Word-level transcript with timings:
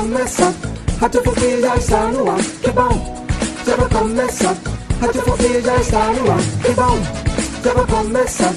Já 0.00 0.06
vai 0.06 0.08
começar. 0.08 0.54
Radiofobia 1.00 1.60
já 1.60 1.76
está 1.76 2.06
no 2.06 2.30
ar. 2.30 2.42
Que 2.62 2.70
bom, 2.70 3.26
já 3.66 3.76
vai 3.76 3.88
começar. 3.88 4.56
Radiofobia 5.00 5.60
já 5.60 5.76
está 5.76 6.12
no 6.12 6.30
ar. 6.30 6.38
Que 6.62 6.72
bom, 6.72 6.98
já 7.64 7.74
vai 7.74 7.86
começar. 7.86 8.54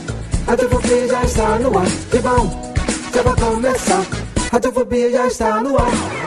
Radiofobia 0.48 1.08
já 1.08 1.24
está 1.24 1.60
no 1.60 1.78
ar. 1.78 1.88
Que 2.12 2.20
bom, 2.20 2.74
já 3.14 3.22
vai 3.24 3.36
começar. 3.36 4.06
Radiofobia 4.52 5.12
já 5.12 5.28
está 5.28 5.62
no 5.62 5.78
ar. 5.78 6.23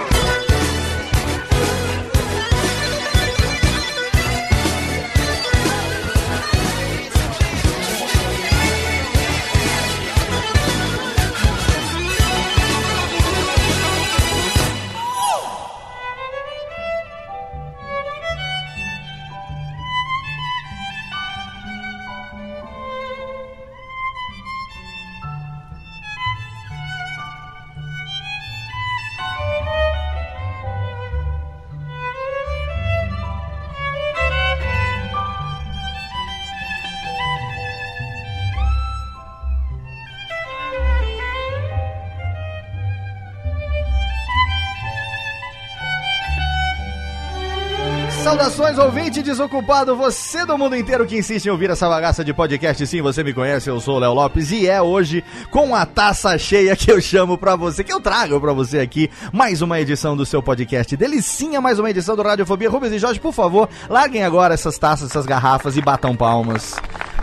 Ouvinte 49.07 49.23
desocupado, 49.23 49.95
você 49.95 50.45
do 50.45 50.59
mundo 50.59 50.75
inteiro 50.75 51.07
que 51.07 51.17
insiste 51.17 51.47
em 51.47 51.51
ouvir 51.51 51.71
essa 51.71 51.89
bagaça 51.89 52.25
de 52.25 52.35
podcast. 52.35 52.85
Sim, 52.89 53.03
você 53.03 53.23
me 53.23 53.33
conhece, 53.33 53.71
eu 53.71 53.79
sou 53.79 53.97
o 53.97 53.99
Léo 54.01 54.13
Lopes 54.13 54.51
e 54.51 54.69
é 54.69 54.83
hoje 54.83 55.23
com 55.49 55.77
a 55.77 55.87
taça 55.87 56.37
cheia 56.37 56.75
que 56.75 56.91
eu 56.91 57.01
chamo 57.01 57.39
pra 57.39 57.55
você, 57.55 57.85
que 57.85 57.93
eu 57.93 58.01
trago 58.01 58.41
pra 58.41 58.53
você 58.53 58.81
aqui, 58.81 59.09
mais 59.33 59.63
uma 59.63 59.79
edição 59.79 60.17
do 60.17 60.27
seu 60.27 60.43
podcast 60.43 60.97
Delicinha, 60.97 61.61
mais 61.61 61.79
uma 61.79 61.89
edição 61.89 62.17
do 62.17 62.23
Radiofobia. 62.23 62.69
Rubens 62.69 62.95
e 62.95 62.99
Jorge, 62.99 63.21
por 63.21 63.33
favor, 63.33 63.69
larguem 63.89 64.25
agora 64.25 64.55
essas 64.55 64.77
taças, 64.77 65.09
essas 65.09 65.25
garrafas 65.25 65.77
e 65.77 65.81
batam 65.81 66.17
palmas. 66.17 66.75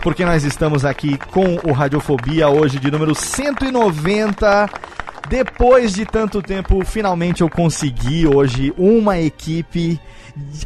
Porque 0.02 0.24
nós 0.24 0.42
estamos 0.42 0.86
aqui 0.86 1.18
com 1.32 1.58
o 1.68 1.72
Radiofobia 1.72 2.48
hoje 2.48 2.78
de 2.78 2.90
número 2.90 3.14
190. 3.14 4.70
Depois 5.28 5.92
de 5.92 6.06
tanto 6.06 6.40
tempo, 6.40 6.82
finalmente 6.82 7.42
eu 7.42 7.50
consegui 7.50 8.26
hoje 8.26 8.72
uma 8.78 9.18
equipe 9.18 10.00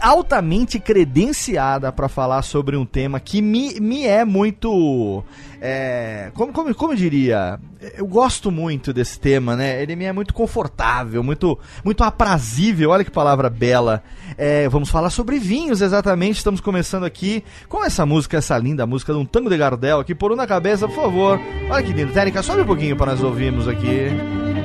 altamente 0.00 0.78
credenciada 0.78 1.92
para 1.92 2.08
falar 2.08 2.42
sobre 2.42 2.76
um 2.76 2.86
tema 2.86 3.20
que 3.20 3.42
me, 3.42 3.78
me 3.80 4.06
é 4.06 4.24
muito. 4.24 5.22
É, 5.60 6.30
como, 6.34 6.52
como, 6.52 6.74
como 6.74 6.92
eu 6.92 6.96
diria? 6.96 7.58
Eu 7.96 8.06
gosto 8.06 8.50
muito 8.50 8.92
desse 8.92 9.20
tema, 9.20 9.54
né? 9.54 9.82
Ele 9.82 9.94
me 9.94 10.04
é 10.04 10.12
muito 10.12 10.34
confortável, 10.34 11.22
muito, 11.22 11.58
muito 11.84 12.02
aprazível. 12.02 12.90
Olha 12.90 13.04
que 13.04 13.10
palavra 13.10 13.48
bela. 13.50 14.02
É, 14.36 14.68
vamos 14.68 14.88
falar 14.88 15.10
sobre 15.10 15.38
vinhos, 15.38 15.80
exatamente. 15.80 16.38
Estamos 16.38 16.60
começando 16.60 17.04
aqui 17.04 17.44
com 17.68 17.84
essa 17.84 18.04
música, 18.06 18.38
essa 18.38 18.56
linda 18.58 18.86
música 18.86 19.12
de 19.12 19.18
um 19.18 19.24
tango 19.24 19.50
de 19.50 19.56
Gardel 19.56 20.00
aqui. 20.00 20.14
Por 20.14 20.32
um 20.32 20.36
na 20.36 20.46
cabeça, 20.46 20.88
por 20.88 20.96
favor. 20.96 21.40
Olha 21.70 21.82
que 21.82 21.92
lindo. 21.92 22.12
Técnica, 22.12 22.42
sobe 22.42 22.62
um 22.62 22.66
pouquinho 22.66 22.96
para 22.96 23.12
nós 23.12 23.22
ouvirmos 23.22 23.68
aqui. 23.68 24.57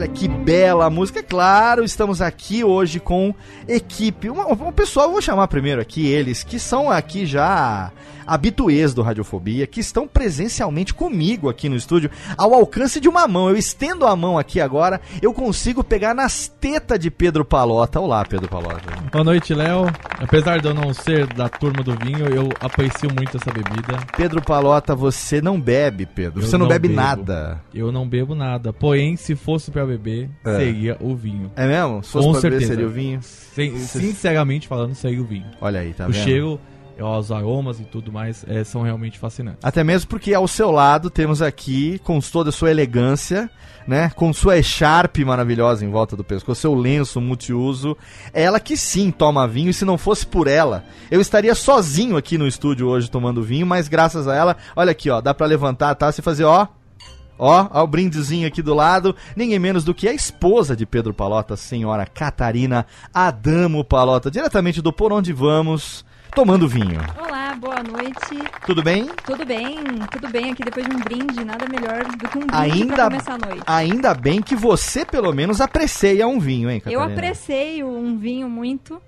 Olha 0.00 0.08
que 0.08 0.26
bela 0.26 0.88
música. 0.88 1.18
É 1.18 1.22
claro, 1.22 1.84
estamos 1.84 2.22
aqui 2.22 2.64
hoje 2.64 2.98
com 2.98 3.34
equipe. 3.68 4.30
Um, 4.30 4.72
pessoal, 4.72 5.10
vou 5.10 5.20
chamar 5.20 5.46
primeiro 5.46 5.78
aqui 5.78 6.06
eles, 6.06 6.42
que 6.42 6.58
são 6.58 6.90
aqui 6.90 7.26
já 7.26 7.92
habituês 8.34 8.94
do 8.94 9.02
Radiofobia, 9.02 9.66
que 9.66 9.80
estão 9.80 10.06
presencialmente 10.06 10.94
comigo 10.94 11.48
aqui 11.48 11.68
no 11.68 11.76
estúdio, 11.76 12.10
ao 12.36 12.54
alcance 12.54 13.00
de 13.00 13.08
uma 13.08 13.26
mão. 13.26 13.48
Eu 13.48 13.56
estendo 13.56 14.06
a 14.06 14.14
mão 14.14 14.38
aqui 14.38 14.60
agora, 14.60 15.00
eu 15.20 15.32
consigo 15.34 15.82
pegar 15.82 16.14
nas 16.14 16.46
tetas 16.48 16.98
de 16.98 17.10
Pedro 17.10 17.44
Palota. 17.44 17.98
Olá, 18.00 18.24
Pedro 18.24 18.48
Palota. 18.48 18.80
Boa 19.10 19.24
noite, 19.24 19.52
Léo. 19.52 19.86
Apesar 20.20 20.60
de 20.60 20.68
eu 20.68 20.74
não 20.74 20.94
ser 20.94 21.26
da 21.26 21.48
turma 21.48 21.82
do 21.82 21.96
vinho, 21.96 22.26
eu 22.26 22.48
aprecio 22.60 23.10
muito 23.14 23.36
essa 23.36 23.50
bebida. 23.50 23.98
Pedro 24.16 24.40
Palota, 24.40 24.94
você 24.94 25.40
não 25.42 25.60
bebe, 25.60 26.06
Pedro. 26.06 26.40
Eu 26.40 26.46
você 26.46 26.52
não, 26.56 26.66
não 26.66 26.68
bebe 26.68 26.88
bebo. 26.88 27.00
nada. 27.00 27.60
Eu 27.74 27.90
não 27.90 28.08
bebo 28.08 28.34
nada. 28.34 28.72
Porém, 28.72 29.16
se 29.16 29.34
fosse 29.34 29.70
pra 29.70 29.84
beber, 29.84 30.30
É. 30.44 30.56
seria 30.56 30.96
o 31.00 31.16
vinho. 31.16 31.50
É 31.56 31.66
mesmo? 31.66 32.02
Se 32.04 32.10
fosse 32.12 32.26
Com 32.26 32.32
pra 32.32 32.40
beber, 32.42 32.58
certeza. 32.60 32.74
seria 32.74 32.86
o 32.86 32.90
vinho? 32.90 33.20
Sinceramente 33.80 34.68
falando, 34.68 34.94
seria 34.94 35.20
o 35.20 35.24
vinho. 35.24 35.46
Olha 35.60 35.80
aí, 35.80 35.92
tá 35.92 36.06
o 36.06 36.12
vendo? 36.12 36.22
cheiro, 36.22 36.60
os 37.02 37.32
aromas 37.32 37.80
e 37.80 37.84
tudo 37.84 38.12
mais 38.12 38.44
é, 38.48 38.62
são 38.64 38.82
realmente 38.82 39.18
fascinantes. 39.18 39.60
Até 39.62 39.82
mesmo 39.82 40.08
porque 40.08 40.34
ao 40.34 40.46
seu 40.46 40.70
lado 40.70 41.10
temos 41.10 41.40
aqui, 41.40 41.98
com 42.04 42.20
toda 42.20 42.50
a 42.50 42.52
sua 42.52 42.70
elegância, 42.70 43.50
né? 43.86 44.10
Com 44.14 44.32
sua 44.32 44.58
echarpe 44.58 45.24
maravilhosa 45.24 45.84
em 45.84 45.90
volta 45.90 46.16
do 46.16 46.24
pescoço, 46.24 46.60
seu 46.60 46.74
lenço 46.74 47.20
multiuso. 47.20 47.96
Ela 48.32 48.60
que 48.60 48.76
sim 48.76 49.10
toma 49.10 49.48
vinho, 49.48 49.70
e 49.70 49.74
se 49.74 49.84
não 49.84 49.98
fosse 49.98 50.26
por 50.26 50.46
ela, 50.46 50.84
eu 51.10 51.20
estaria 51.20 51.54
sozinho 51.54 52.16
aqui 52.16 52.38
no 52.38 52.46
estúdio 52.46 52.88
hoje 52.88 53.10
tomando 53.10 53.42
vinho, 53.42 53.66
mas 53.66 53.88
graças 53.88 54.28
a 54.28 54.34
ela, 54.34 54.56
olha 54.76 54.92
aqui, 54.92 55.10
ó, 55.10 55.20
dá 55.20 55.34
pra 55.34 55.46
levantar 55.46 55.90
a 55.90 55.94
taça 55.94 56.20
e 56.20 56.24
fazer, 56.24 56.44
ó. 56.44 56.68
Ó, 57.38 57.68
ó 57.72 57.82
o 57.82 57.86
brindezinho 57.86 58.46
aqui 58.46 58.60
do 58.60 58.74
lado, 58.74 59.16
ninguém 59.34 59.58
menos 59.58 59.82
do 59.82 59.94
que 59.94 60.06
a 60.06 60.12
esposa 60.12 60.76
de 60.76 60.84
Pedro 60.84 61.14
Palota, 61.14 61.56
senhora 61.56 62.04
Catarina 62.04 62.84
Adamo 63.14 63.82
Palota, 63.82 64.30
diretamente 64.30 64.82
do 64.82 64.92
Por 64.92 65.10
Onde 65.10 65.32
Vamos, 65.32 66.04
tomando 66.34 66.68
vinho. 66.68 67.00
Olá, 67.18 67.54
boa 67.56 67.82
noite. 67.82 68.42
Tudo 68.66 68.82
bem? 68.82 69.06
Tudo 69.24 69.44
bem? 69.44 69.78
Tudo 70.10 70.28
bem 70.28 70.52
aqui 70.52 70.62
depois 70.64 70.86
de 70.86 70.94
um 70.94 71.00
brinde, 71.00 71.44
nada 71.44 71.66
melhor 71.68 72.04
do 72.04 72.28
que 72.28 72.38
um 72.38 72.46
brinde 72.46 72.54
Ainda, 72.54 72.94
pra 72.94 73.04
começar 73.04 73.34
a 73.34 73.38
noite. 73.38 73.62
ainda 73.66 74.14
bem 74.14 74.40
que 74.40 74.54
você, 74.54 75.04
pelo 75.04 75.32
menos, 75.32 75.60
aprecia 75.60 76.26
um 76.26 76.38
vinho, 76.38 76.70
hein, 76.70 76.82
Eu 76.86 77.00
Catarina? 77.00 77.14
aprecio 77.20 77.88
um 77.88 78.16
vinho 78.16 78.48
muito. 78.48 79.00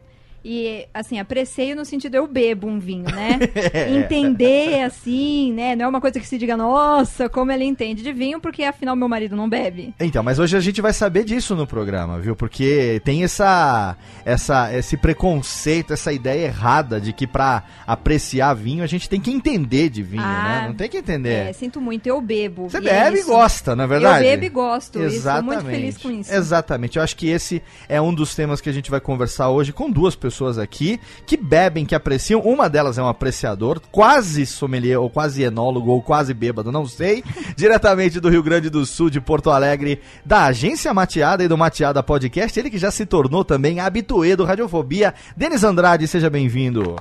E, 0.44 0.86
assim, 0.92 1.18
aprecio 1.20 1.76
no 1.76 1.84
sentido 1.84 2.16
eu 2.16 2.26
bebo 2.26 2.66
um 2.66 2.78
vinho, 2.78 3.04
né? 3.04 3.38
Entender, 3.88 4.82
assim, 4.82 5.52
né? 5.52 5.76
Não 5.76 5.84
é 5.84 5.88
uma 5.88 6.00
coisa 6.00 6.18
que 6.18 6.26
se 6.26 6.36
diga, 6.36 6.56
nossa, 6.56 7.28
como 7.28 7.52
ele 7.52 7.64
entende 7.64 8.02
de 8.02 8.12
vinho, 8.12 8.40
porque 8.40 8.64
afinal 8.64 8.96
meu 8.96 9.08
marido 9.08 9.36
não 9.36 9.48
bebe. 9.48 9.94
Então, 10.00 10.22
mas 10.22 10.38
hoje 10.38 10.56
a 10.56 10.60
gente 10.60 10.80
vai 10.80 10.92
saber 10.92 11.24
disso 11.24 11.54
no 11.54 11.66
programa, 11.66 12.18
viu? 12.18 12.34
Porque 12.34 13.00
tem 13.04 13.22
essa, 13.22 13.96
essa, 14.24 14.74
esse 14.76 14.96
preconceito, 14.96 15.92
essa 15.92 16.12
ideia 16.12 16.46
errada 16.46 17.00
de 17.00 17.12
que 17.12 17.26
pra 17.26 17.62
apreciar 17.86 18.52
vinho 18.54 18.82
a 18.82 18.86
gente 18.88 19.08
tem 19.08 19.20
que 19.20 19.30
entender 19.30 19.88
de 19.90 20.02
vinho, 20.02 20.24
Ah, 20.24 20.62
né? 20.62 20.68
Não 20.68 20.74
tem 20.74 20.88
que 20.88 20.96
entender. 20.96 21.50
É, 21.50 21.52
sinto 21.52 21.80
muito, 21.80 22.06
eu 22.08 22.20
bebo. 22.20 22.68
Você 22.68 22.78
e 22.78 22.88
é 22.88 23.04
bebe 23.04 23.18
e 23.18 23.20
isso. 23.20 23.28
gosta, 23.30 23.76
na 23.76 23.86
verdade? 23.86 24.24
Eu 24.24 24.30
bebo 24.32 24.44
e 24.44 24.48
gosto. 24.48 24.98
E 24.98 25.02
Exatamente. 25.04 25.62
muito 25.62 25.70
feliz 25.70 25.98
com 25.98 26.10
isso. 26.10 26.34
Exatamente. 26.34 26.96
Eu 26.96 27.02
acho 27.04 27.16
que 27.16 27.28
esse 27.28 27.62
é 27.88 28.00
um 28.00 28.12
dos 28.12 28.34
temas 28.34 28.60
que 28.60 28.68
a 28.68 28.72
gente 28.72 28.90
vai 28.90 29.00
conversar 29.00 29.48
hoje 29.48 29.72
com 29.72 29.88
duas 29.88 30.16
pessoas 30.16 30.31
aqui 30.58 31.00
que 31.26 31.36
bebem, 31.36 31.84
que 31.84 31.94
apreciam. 31.94 32.40
Uma 32.40 32.68
delas 32.68 32.98
é 32.98 33.02
um 33.02 33.08
apreciador, 33.08 33.80
quase 33.90 34.46
sommelier, 34.46 34.98
ou 34.98 35.10
quase 35.10 35.42
enólogo, 35.42 35.90
ou 35.90 36.02
quase 36.02 36.32
bêbado, 36.32 36.72
não 36.72 36.86
sei. 36.86 37.22
diretamente 37.56 38.20
do 38.20 38.28
Rio 38.28 38.42
Grande 38.42 38.70
do 38.70 38.84
Sul, 38.86 39.10
de 39.10 39.20
Porto 39.20 39.50
Alegre, 39.50 40.00
da 40.24 40.44
agência 40.44 40.92
Mateada 40.94 41.44
e 41.44 41.48
do 41.48 41.58
Mateada 41.58 42.02
Podcast. 42.02 42.58
Ele 42.58 42.70
que 42.70 42.78
já 42.78 42.90
se 42.90 43.04
tornou 43.04 43.44
também 43.44 43.80
habituê 43.80 44.36
do 44.36 44.44
Radiofobia. 44.44 45.14
Denis 45.36 45.64
Andrade, 45.64 46.06
seja 46.06 46.30
bem-vindo. 46.30 46.96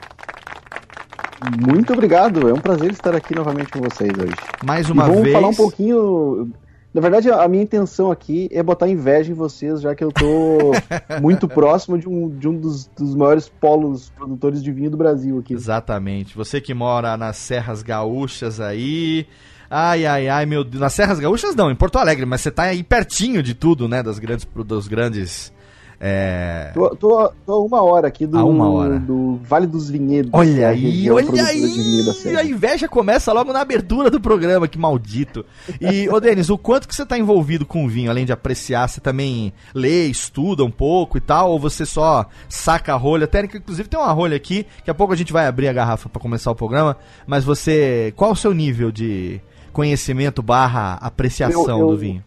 Muito 1.68 1.94
obrigado, 1.94 2.48
é 2.48 2.54
um 2.54 2.60
prazer 2.60 2.92
estar 2.92 3.16
aqui 3.16 3.34
novamente 3.34 3.72
com 3.72 3.80
vocês 3.80 4.12
hoje. 4.12 4.36
Mais 4.64 4.90
uma 4.90 5.08
vamos 5.08 5.22
vez. 5.22 5.34
falar 5.34 5.48
um 5.48 5.56
pouquinho. 5.56 6.52
Na 6.94 7.00
verdade, 7.00 7.32
a 7.32 7.48
minha 7.48 7.64
intenção 7.64 8.12
aqui 8.12 8.50
é 8.52 8.62
botar 8.62 8.90
inveja 8.90 9.32
em 9.32 9.36
vocês, 9.36 9.80
já 9.80 9.96
que 9.96 10.04
eu 10.04 10.12
tô 10.12 10.74
muito 11.22 11.48
próximo 11.48 11.98
de 11.98 12.10
um, 12.10 12.30
de 12.30 12.50
um 12.50 12.58
dos, 12.58 12.86
dos 12.88 13.16
maiores 13.16 13.48
polos 13.48 14.10
produtores 14.10 14.62
de 14.62 14.72
vinho 14.74 14.92
do 14.92 14.98
Brasil 14.98 15.40
aqui. 15.40 15.54
Exatamente. 15.54 16.36
Você 16.36 16.60
que 16.60 16.74
mora 16.74 17.16
nas 17.16 17.38
Serras 17.38 17.82
Gaúchas 17.82 18.60
aí. 18.60 19.26
Ai, 19.70 20.06
ai, 20.06 20.28
ai, 20.28 20.46
meu 20.46 20.66
Deus. 20.66 20.82
Nas 20.82 20.94
Serras 20.94 21.18
Gaúchas 21.18 21.56
não, 21.56 21.72
em 21.72 21.76
Porto 21.76 21.98
Alegre, 21.98 22.26
mas 22.26 22.42
você 22.42 22.52
tá 22.52 22.64
aí 22.64 22.84
pertinho 22.84 23.42
de 23.42 23.54
tudo, 23.54 23.88
né? 23.88 24.04
Das 24.04 24.20
grandes. 24.20 24.46
Dos 24.54 24.90
grandes 24.90 25.54
é... 26.04 26.72
Tô, 26.74 26.96
tô, 26.96 27.32
tô 27.46 27.54
a 27.54 27.64
uma 27.64 27.84
hora 27.84 28.08
aqui 28.08 28.26
do, 28.26 28.36
A 28.36 28.44
uma 28.44 28.68
hora. 28.68 29.00
do 29.00 29.40
Vale 29.44 29.68
dos 29.68 29.88
Vinhedos. 29.88 30.32
Olha 30.34 30.62
é 30.62 30.66
aí, 30.66 31.12
olha 31.12 31.46
aí! 31.46 32.36
A 32.36 32.44
inveja 32.44 32.88
começa 32.88 33.32
logo 33.32 33.54
na 33.54 33.62
abertura 33.62 34.10
do 34.10 34.20
programa, 34.20 34.68
que 34.68 34.80
maldito. 34.80 35.46
E, 35.80 36.10
ô 36.10 36.20
Denis, 36.20 36.50
o 36.50 36.58
quanto 36.58 36.88
que 36.88 36.96
você 36.96 37.06
tá 37.06 37.20
envolvido 37.20 37.68
com 37.68 37.88
vinho, 37.88 38.10
além 38.10 38.26
de 38.26 38.32
apreciar, 38.32 38.88
você 38.90 39.00
também 39.00 39.54
lê, 39.76 40.08
estuda 40.08 40.64
um 40.64 40.72
pouco 40.72 41.20
e 41.20 41.22
tal, 41.22 41.52
ou 41.52 41.60
você 41.60 41.86
só 41.86 42.26
saca 42.50 42.94
a 42.96 42.98
rolha? 42.98 43.28
Técnica, 43.28 43.60
inclusive, 43.60 43.88
tem 43.88 44.00
uma 44.00 44.12
rolha 44.12 44.36
aqui, 44.36 44.66
daqui 44.78 44.90
a 44.90 44.96
pouco 44.96 45.14
a 45.14 45.16
gente 45.16 45.32
vai 45.32 45.46
abrir 45.46 45.68
a 45.68 45.74
garrafa 45.74 46.10
pra 46.10 46.20
começar 46.20 46.50
o 46.50 46.56
programa, 46.56 46.98
mas 47.28 47.44
você, 47.44 48.12
qual 48.16 48.32
o 48.32 48.36
seu 48.36 48.56
nível 48.56 48.92
de 48.92 49.40
conhecimento 49.72 50.42
barra 50.42 50.96
apreciação 50.96 51.78
Eu- 51.78 51.80
eu- 51.82 51.88
do 51.92 51.98
vinho? 51.98 52.24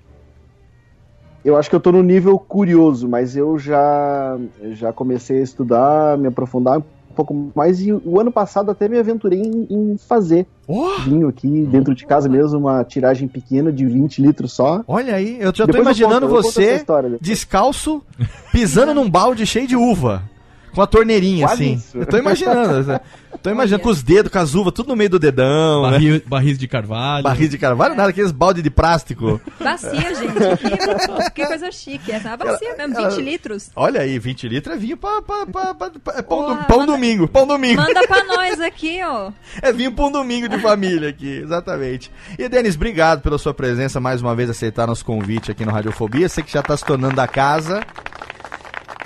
Eu 1.45 1.57
acho 1.57 1.69
que 1.69 1.77
eu 1.77 1.81
tô 1.81 1.93
no 1.93 2.03
nível 2.03 2.39
curioso, 2.39 3.07
mas 3.09 3.37
eu 3.37 3.59
já, 3.59 4.39
já 4.73 4.93
comecei 4.93 5.41
a 5.41 5.43
estudar, 5.43 6.17
me 6.17 6.27
aprofundar 6.29 6.79
um 6.79 7.15
pouco 7.15 7.53
mais. 7.55 7.81
E 7.81 7.93
o 7.93 8.19
ano 8.19 8.33
passado 8.33 8.71
até 8.71 8.89
me 8.89 8.99
aventurei 8.99 9.41
em, 9.43 9.67
em 9.71 9.97
fazer 9.99 10.47
Oh, 10.67 10.89
vinho 11.03 11.29
aqui 11.29 11.67
dentro 11.71 11.95
de 11.95 12.07
casa 12.07 12.27
mesmo, 12.27 12.59
uma 12.59 12.83
tiragem 12.83 13.29
pequena 13.29 13.71
de 13.71 13.85
20 13.85 14.23
litros 14.23 14.53
só. 14.55 14.83
olha 14.89 15.15
aí, 15.15 15.37
eu 15.39 15.53
já 15.55 15.67
tô 15.67 15.73
Depois 15.73 15.77
eu 15.77 15.83
imaginando 15.83 16.27
conto- 16.27 16.39
eu 16.39 16.43
conto 16.43 16.49
essa 16.49 16.61
você 16.63 16.75
história 16.77 17.19
descalço, 17.21 18.03
pisando 18.51 18.95
num 18.95 19.11
balde 19.11 19.45
cheio 19.45 19.67
de 19.67 19.77
uva. 19.77 20.23
Com 20.75 20.83
a 20.83 20.87
torneirinha, 20.87 21.47
Quase 21.47 21.63
assim. 21.65 21.75
isso. 21.75 21.99
Eu 21.99 22.07
tô 22.07 22.17
imaginando. 22.19 23.01
tô 23.43 23.51
imaginando 23.51 23.83
com 23.83 23.91
os 23.91 24.03
dedos, 24.03 24.31
com 24.33 24.39
as 24.39 24.55
uvas, 24.55 24.73
tudo 24.73 24.89
no 24.89 24.97
meio 24.97 25.11
do 25.11 25.19
dedão, 25.19 25.83
né? 25.85 25.91
Barril, 25.93 26.23
barris 26.27 26.59
de 26.59 26.67
carvalho. 26.69 27.23
Barris 27.23 27.51
de 27.51 27.59
carvalho, 27.59 27.95
nada, 27.95 28.11
aqueles 28.11 28.33
balde 28.33 28.63
de 28.63 28.71
plástico. 28.71 29.41
Bacia, 29.61 30.15
gente. 30.15 30.33
Que, 30.35 31.31
que 31.31 31.47
coisa 31.47 31.71
chique. 31.71 32.11
Essa 32.13 32.29
é 32.29 32.31
uma 32.33 32.37
bacia 32.39 32.75
mesmo, 32.77 32.95
20 32.97 33.05
ela- 33.05 33.21
litros. 33.21 33.71
Olha 33.77 34.01
aí, 34.01 34.19
20 34.19 34.49
litros 34.49 34.75
é 34.75 34.79
vinho 34.79 34.97
pra, 34.97 35.21
pra, 35.23 35.47
pra, 35.47 35.75
pra- 35.75 35.91
é 36.17 36.23
pão, 36.23 36.49
do- 36.57 36.65
pão 36.65 36.79
manda- 36.81 36.93
domingo, 36.93 37.29
pão 37.29 37.47
domingo. 37.47 37.81
Manda 37.81 38.07
pra 38.07 38.25
nós 38.25 38.61
aqui, 38.61 39.01
ó. 39.05 39.31
É 39.63 39.73
vinho 39.73 39.93
pra 39.93 40.07
um 40.07 40.11
domingo 40.13 40.49
de 40.49 40.59
família 40.59 41.09
aqui, 41.09 41.39
exatamente. 41.43 42.11
E 42.39 42.49
Denis, 42.49 42.75
obrigado 42.77 43.21
pela 43.23 43.39
sua 43.39 43.53
presença, 43.55 44.01
mais 44.01 44.21
uma 44.23 44.35
vez 44.35 44.49
aceitar 44.51 44.87
nosso 44.87 45.05
convite 45.05 45.51
aqui 45.51 45.65
no 45.65 45.73
Radiofobia. 45.73 46.29
Sei 46.29 46.43
que 46.43 46.53
já 46.53 46.63
tá 46.63 46.77
se 46.77 46.85
tornando 46.85 47.15
da 47.17 47.27
casa. 47.29 47.83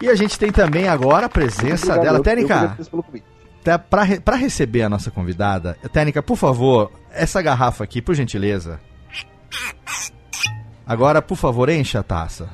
E 0.01 0.09
a 0.09 0.15
gente 0.15 0.39
tem 0.39 0.51
também 0.53 0.89
agora 0.89 1.27
a 1.27 1.29
presença 1.29 1.87
Obrigado, 1.87 2.03
dela. 2.05 2.19
eu- 2.19 2.23
Técnica, 2.23 2.77
convite. 2.91 3.25
Tá, 3.65 3.79
pra 3.79 4.37
receber 4.37 4.83
a 4.83 4.89
nossa 4.89 5.11
convidada, 5.11 5.77
Técnica, 5.93 6.23
por 6.23 6.37
favor, 6.37 6.91
essa 7.13 7.43
garrafa 7.43 7.85
aqui, 7.85 8.01
por 8.01 8.15
gentileza. 8.15 8.81
Agora, 10.87 11.21
por 11.21 11.37
favor, 11.37 11.69
encha 11.69 11.99
a 12.01 12.03
taça. 12.03 12.49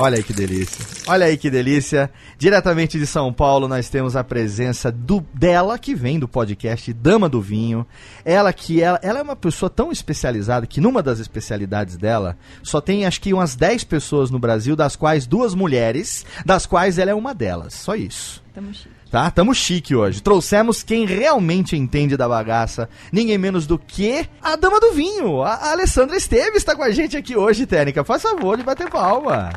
Olha 0.00 0.16
aí 0.16 0.22
que 0.22 0.32
delícia. 0.32 0.86
Olha 1.08 1.26
aí 1.26 1.36
que 1.36 1.50
delícia. 1.50 2.08
Diretamente 2.38 3.00
de 3.00 3.04
São 3.04 3.32
Paulo, 3.32 3.66
nós 3.66 3.88
temos 3.88 4.14
a 4.14 4.22
presença 4.22 4.92
do 4.92 5.20
dela, 5.34 5.76
que 5.76 5.92
vem 5.92 6.20
do 6.20 6.28
podcast 6.28 6.92
Dama 6.92 7.28
do 7.28 7.42
Vinho. 7.42 7.84
Ela 8.24 8.52
que 8.52 8.80
ela, 8.80 9.00
ela 9.02 9.18
é 9.18 9.22
uma 9.22 9.34
pessoa 9.34 9.68
tão 9.68 9.90
especializada 9.90 10.68
que 10.68 10.80
numa 10.80 11.02
das 11.02 11.18
especialidades 11.18 11.96
dela, 11.96 12.38
só 12.62 12.80
tem 12.80 13.06
acho 13.06 13.20
que 13.20 13.34
umas 13.34 13.56
10 13.56 13.82
pessoas 13.82 14.30
no 14.30 14.38
Brasil, 14.38 14.76
das 14.76 14.94
quais 14.94 15.26
duas 15.26 15.52
mulheres, 15.52 16.24
das 16.46 16.64
quais 16.64 16.96
ela 16.96 17.10
é 17.10 17.14
uma 17.14 17.34
delas. 17.34 17.74
Só 17.74 17.96
isso. 17.96 18.40
Tamo 18.54 18.72
chique. 18.72 18.97
Tá? 19.10 19.30
Tamo 19.30 19.54
chique 19.54 19.94
hoje. 19.94 20.22
Trouxemos 20.22 20.82
quem 20.82 21.06
realmente 21.06 21.76
entende 21.76 22.16
da 22.16 22.28
bagaça. 22.28 22.88
Ninguém 23.10 23.38
menos 23.38 23.66
do 23.66 23.78
que 23.78 24.26
a 24.42 24.54
dama 24.56 24.80
do 24.80 24.92
vinho. 24.92 25.42
A 25.42 25.68
a 25.68 25.72
Alessandra 25.72 26.16
Esteves 26.16 26.58
está 26.58 26.74
com 26.74 26.82
a 26.82 26.90
gente 26.90 27.16
aqui 27.16 27.36
hoje, 27.36 27.66
Técnica. 27.66 28.04
Faz 28.04 28.22
favor 28.22 28.56
de 28.56 28.62
bater 28.62 28.88
palma. 28.88 29.50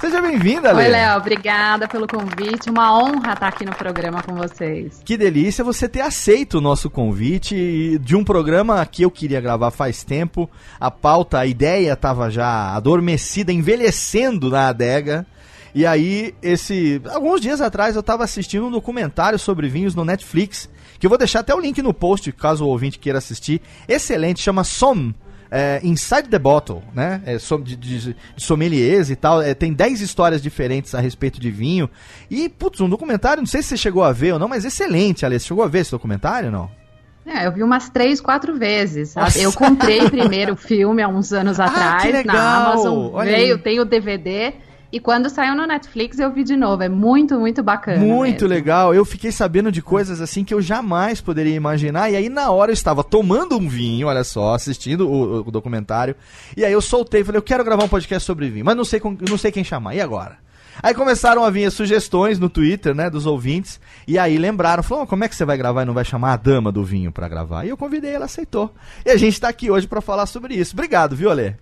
Seja 0.00 0.22
bem-vinda, 0.22 0.74
Oi, 0.74 0.84
Ale. 0.84 0.92
Léo, 0.92 1.18
obrigada 1.18 1.86
pelo 1.86 2.06
convite. 2.06 2.70
Uma 2.70 2.98
honra 2.98 3.34
estar 3.34 3.48
aqui 3.48 3.66
no 3.66 3.74
programa 3.74 4.22
com 4.22 4.34
vocês. 4.34 5.02
Que 5.04 5.16
delícia 5.16 5.62
você 5.62 5.86
ter 5.88 6.00
aceito 6.00 6.54
o 6.58 6.60
nosso 6.60 6.88
convite 6.88 7.98
de 7.98 8.16
um 8.16 8.24
programa 8.24 8.84
que 8.86 9.02
eu 9.02 9.10
queria 9.10 9.42
gravar 9.42 9.70
faz 9.70 10.02
tempo. 10.02 10.48
A 10.78 10.90
pauta, 10.90 11.38
a 11.38 11.46
ideia 11.46 11.92
estava 11.92 12.30
já 12.30 12.74
adormecida, 12.74 13.52
envelhecendo 13.52 14.48
na 14.48 14.68
adega. 14.68 15.26
E 15.74 15.86
aí, 15.86 16.34
esse. 16.42 17.00
Alguns 17.12 17.40
dias 17.40 17.60
atrás 17.60 17.94
eu 17.94 18.00
estava 18.00 18.24
assistindo 18.24 18.66
um 18.66 18.70
documentário 18.70 19.38
sobre 19.38 19.68
vinhos 19.68 19.94
no 19.94 20.04
Netflix. 20.04 20.68
Que 20.98 21.06
eu 21.06 21.08
vou 21.08 21.18
deixar 21.18 21.40
até 21.40 21.54
o 21.54 21.60
link 21.60 21.80
no 21.80 21.94
post, 21.94 22.30
caso 22.32 22.64
o 22.64 22.68
ouvinte 22.68 22.98
queira 22.98 23.18
assistir. 23.18 23.60
Excelente, 23.88 24.40
chama 24.40 24.64
Som. 24.64 25.14
é, 25.50 25.80
Inside 25.82 26.28
the 26.28 26.38
Bottle, 26.38 26.82
né? 26.94 27.22
É, 27.24 27.36
de, 27.36 27.76
de, 27.76 27.98
de 27.98 28.16
sommeliers 28.36 29.10
e 29.10 29.16
tal. 29.16 29.40
É, 29.40 29.54
tem 29.54 29.72
10 29.72 30.00
histórias 30.00 30.42
diferentes 30.42 30.94
a 30.94 31.00
respeito 31.00 31.40
de 31.40 31.50
vinho. 31.50 31.88
E, 32.30 32.48
putz, 32.48 32.80
um 32.80 32.88
documentário, 32.88 33.40
não 33.40 33.46
sei 33.46 33.62
se 33.62 33.68
você 33.70 33.76
chegou 33.76 34.04
a 34.04 34.12
ver 34.12 34.34
ou 34.34 34.38
não, 34.38 34.48
mas 34.48 34.64
excelente, 34.64 35.24
Alice. 35.24 35.46
Chegou 35.46 35.64
a 35.64 35.68
ver 35.68 35.80
esse 35.80 35.90
documentário 35.90 36.46
ou 36.46 36.52
não? 36.52 36.80
É, 37.26 37.46
eu 37.46 37.52
vi 37.52 37.62
umas 37.62 37.88
três, 37.88 38.20
quatro 38.20 38.58
vezes. 38.58 39.14
Nossa. 39.14 39.38
Eu 39.38 39.52
comprei 39.52 40.08
primeiro 40.10 40.54
o 40.54 40.56
filme 40.56 41.02
há 41.02 41.08
uns 41.08 41.32
anos 41.32 41.58
Ah, 41.60 41.64
atrás 41.66 42.24
na 42.24 42.56
Amazon. 42.72 43.10
Olha 43.12 43.30
veio, 43.30 43.54
aí. 43.56 43.60
tem 43.62 43.80
o 43.80 43.84
DVD. 43.84 44.52
E 44.92 44.98
quando 44.98 45.30
saiu 45.30 45.54
no 45.54 45.66
Netflix 45.66 46.18
eu 46.18 46.32
vi 46.32 46.42
de 46.42 46.56
novo. 46.56 46.82
É 46.82 46.88
muito, 46.88 47.38
muito 47.38 47.62
bacana. 47.62 47.98
Muito 47.98 48.32
mesmo. 48.42 48.48
legal. 48.48 48.92
Eu 48.94 49.04
fiquei 49.04 49.30
sabendo 49.30 49.70
de 49.70 49.80
coisas 49.80 50.20
assim 50.20 50.42
que 50.44 50.52
eu 50.52 50.60
jamais 50.60 51.20
poderia 51.20 51.54
imaginar. 51.54 52.10
E 52.10 52.16
aí, 52.16 52.28
na 52.28 52.50
hora, 52.50 52.70
eu 52.70 52.74
estava 52.74 53.04
tomando 53.04 53.56
um 53.56 53.68
vinho, 53.68 54.08
olha 54.08 54.24
só, 54.24 54.54
assistindo 54.54 55.08
o, 55.08 55.46
o 55.46 55.50
documentário. 55.50 56.16
E 56.56 56.64
aí 56.64 56.72
eu 56.72 56.80
soltei, 56.80 57.22
falei, 57.22 57.38
eu 57.38 57.42
quero 57.42 57.62
gravar 57.64 57.84
um 57.84 57.88
podcast 57.88 58.26
sobre 58.26 58.48
vinho, 58.50 58.64
mas 58.64 58.76
não 58.76 58.84
sei, 58.84 58.98
com- 58.98 59.16
não 59.28 59.38
sei 59.38 59.52
quem 59.52 59.62
chamar. 59.62 59.94
E 59.94 60.00
agora? 60.00 60.38
Aí 60.82 60.94
começaram 60.94 61.44
a 61.44 61.50
vir 61.50 61.66
as 61.66 61.74
sugestões 61.74 62.38
no 62.38 62.48
Twitter, 62.48 62.94
né, 62.94 63.10
dos 63.10 63.26
ouvintes. 63.26 63.78
E 64.08 64.18
aí 64.18 64.38
lembraram, 64.38 64.82
falaram, 64.82 65.04
"Oh, 65.04 65.06
como 65.06 65.22
é 65.24 65.28
que 65.28 65.34
você 65.36 65.44
vai 65.44 65.56
gravar 65.58 65.82
e 65.82 65.84
não 65.84 65.92
vai 65.92 66.04
chamar 66.06 66.32
a 66.32 66.36
dama 66.36 66.72
do 66.72 66.82
vinho 66.82 67.12
pra 67.12 67.28
gravar? 67.28 67.64
E 67.64 67.68
eu 67.68 67.76
convidei, 67.76 68.14
ela 68.14 68.24
aceitou. 68.24 68.74
E 69.04 69.10
a 69.10 69.16
gente 69.16 69.38
tá 69.40 69.48
aqui 69.48 69.70
hoje 69.70 69.86
pra 69.86 70.00
falar 70.00 70.24
sobre 70.26 70.54
isso. 70.54 70.72
Obrigado, 70.74 71.14
viu, 71.14 71.30
Alê? 71.30 71.54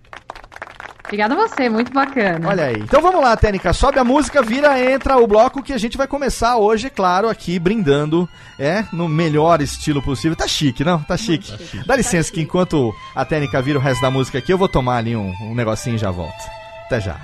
Obrigada 1.09 1.33
a 1.33 1.37
você, 1.37 1.67
muito 1.67 1.91
bacana. 1.91 2.47
Olha 2.47 2.65
aí. 2.65 2.75
Então 2.75 3.01
vamos 3.01 3.19
lá, 3.19 3.35
Técnica. 3.35 3.73
Sobe 3.73 3.97
a 3.97 4.03
música, 4.03 4.43
vira, 4.43 4.79
entra 4.79 5.17
o 5.17 5.25
bloco 5.25 5.63
que 5.63 5.73
a 5.73 5.77
gente 5.77 5.97
vai 5.97 6.07
começar 6.07 6.55
hoje, 6.57 6.87
claro, 6.87 7.27
aqui 7.27 7.57
brindando, 7.57 8.29
é, 8.59 8.85
no 8.93 9.09
melhor 9.09 9.59
estilo 9.59 10.03
possível. 10.03 10.37
Tá 10.37 10.47
chique, 10.47 10.83
não? 10.83 11.01
Tá 11.01 11.17
chique. 11.17 11.51
Dá 11.83 11.95
licença 11.95 12.31
que 12.31 12.41
enquanto 12.41 12.93
a 13.15 13.25
Técnica 13.25 13.59
vira 13.59 13.79
o 13.79 13.81
resto 13.81 14.01
da 14.01 14.11
música 14.11 14.37
aqui, 14.37 14.53
eu 14.53 14.57
vou 14.57 14.69
tomar 14.69 14.97
ali 14.97 15.15
um, 15.15 15.33
um 15.41 15.55
negocinho 15.55 15.95
e 15.95 15.99
já 15.99 16.11
volto. 16.11 16.47
Até 16.85 17.01
já. 17.01 17.17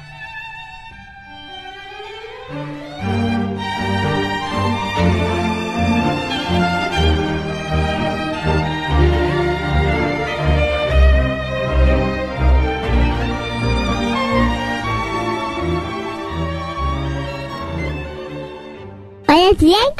Hola 19.36 19.54
Frank. 19.54 20.00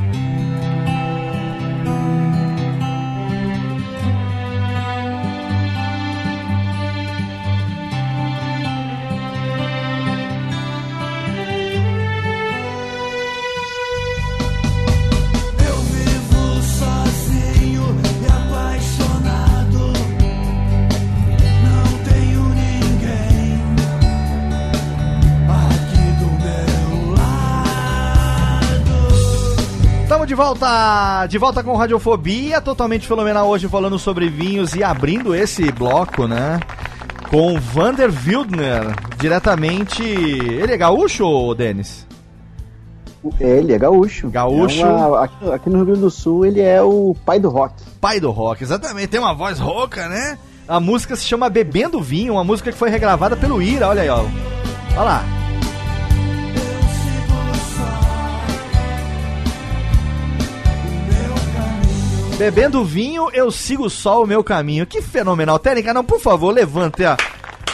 Tamo 30.25 30.27
de 30.27 30.33
volta, 30.35 31.27
de 31.27 31.37
volta 31.37 31.63
com 31.63 31.75
Radiofobia, 31.75 32.59
totalmente 32.59 33.05
fenomenal 33.07 33.47
hoje 33.47 33.67
falando 33.67 33.99
sobre 33.99 34.27
vinhos 34.27 34.73
e 34.73 34.83
abrindo 34.83 35.35
esse 35.35 35.71
bloco, 35.71 36.27
né? 36.27 36.59
com 37.29 37.59
Vander 37.59 38.09
Wildner, 38.25 38.95
diretamente. 39.19 40.01
Ele 40.03 40.73
é 40.73 40.77
gaúcho, 40.77 41.53
Denis? 41.53 42.07
Ele 43.39 43.73
é 43.73 43.77
gaúcho. 43.77 44.27
Gaúcho. 44.31 44.81
É 44.81 44.85
uma- 44.85 45.23
aqui, 45.25 45.51
aqui 45.51 45.69
no 45.69 45.75
Rio 45.77 45.85
Grande 45.85 46.01
do 46.01 46.09
Sul, 46.09 46.43
ele 46.43 46.59
é 46.61 46.81
o 46.81 47.15
pai 47.23 47.39
do 47.39 47.49
rock. 47.49 47.75
Pai 48.01 48.19
do 48.19 48.31
rock, 48.31 48.63
exatamente. 48.63 49.07
Tem 49.09 49.19
uma 49.19 49.33
voz 49.35 49.59
rouca, 49.59 50.09
né? 50.09 50.39
A 50.67 50.79
música 50.79 51.15
se 51.15 51.23
chama 51.23 51.49
Bebendo 51.51 52.01
Vinho, 52.01 52.33
uma 52.33 52.43
música 52.43 52.71
que 52.71 52.77
foi 52.77 52.89
regravada 52.89 53.35
pelo 53.37 53.61
Ira, 53.61 53.87
olha 53.89 54.01
aí, 54.01 54.09
ó. 54.09 54.21
Olha 54.95 55.03
lá. 55.03 55.23
Bebendo 62.37 62.83
vinho, 62.83 63.29
eu 63.33 63.49
sigo 63.49 63.89
só 63.89 64.21
o 64.21 64.27
meu 64.27 64.43
caminho. 64.43 64.85
Que 64.85 65.01
fenomenal. 65.01 65.57
Técnica, 65.57 65.93
não, 65.93 66.03
por 66.03 66.19
favor, 66.19 66.53
levante. 66.53 67.01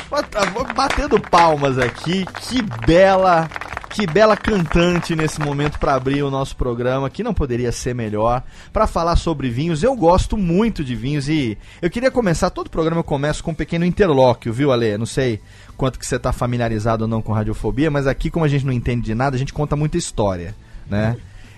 Bota- 0.10 0.46
Batendo 0.76 1.20
palmas 1.20 1.80
aqui. 1.80 2.26
Que 2.42 2.62
bela, 2.86 3.50
que 3.90 4.06
bela 4.06 4.38
cantante 4.38 5.16
nesse 5.16 5.42
momento 5.42 5.80
para 5.80 5.96
abrir 5.96 6.22
o 6.22 6.30
nosso 6.30 6.56
programa, 6.56 7.10
que 7.10 7.24
não 7.24 7.34
poderia 7.34 7.72
ser 7.72 7.96
melhor, 7.96 8.44
para 8.72 8.86
falar 8.86 9.16
sobre 9.16 9.50
vinhos. 9.50 9.82
Eu 9.82 9.96
gosto 9.96 10.38
muito 10.38 10.84
de 10.84 10.96
vinhos 10.96 11.28
e 11.28 11.58
eu 11.82 11.90
queria 11.90 12.12
começar, 12.12 12.52
todo 12.52 12.70
programa 12.70 13.00
eu 13.00 13.04
começo 13.04 13.44
com 13.44 13.52
um 13.52 13.56
pequeno 13.56 13.84
interlóquio, 13.84 14.54
viu, 14.54 14.72
Ale? 14.72 14.96
Não 14.96 15.08
sei 15.08 15.42
quanto 15.76 15.98
que 15.98 16.06
você 16.06 16.20
tá 16.20 16.32
familiarizado 16.32 17.06
ou 17.06 17.08
não 17.10 17.22
com 17.22 17.34
radiofobia, 17.34 17.90
mas 17.90 18.06
aqui 18.06 18.30
como 18.30 18.46
a 18.46 18.48
gente 18.48 18.66
não 18.66 18.74
entende 18.74 19.02
de 19.02 19.16
nada, 19.16 19.36
a 19.36 19.40
gente 19.40 19.54
conta 19.54 19.76
muita 19.76 19.98
história, 19.98 20.54
né? 20.88 21.18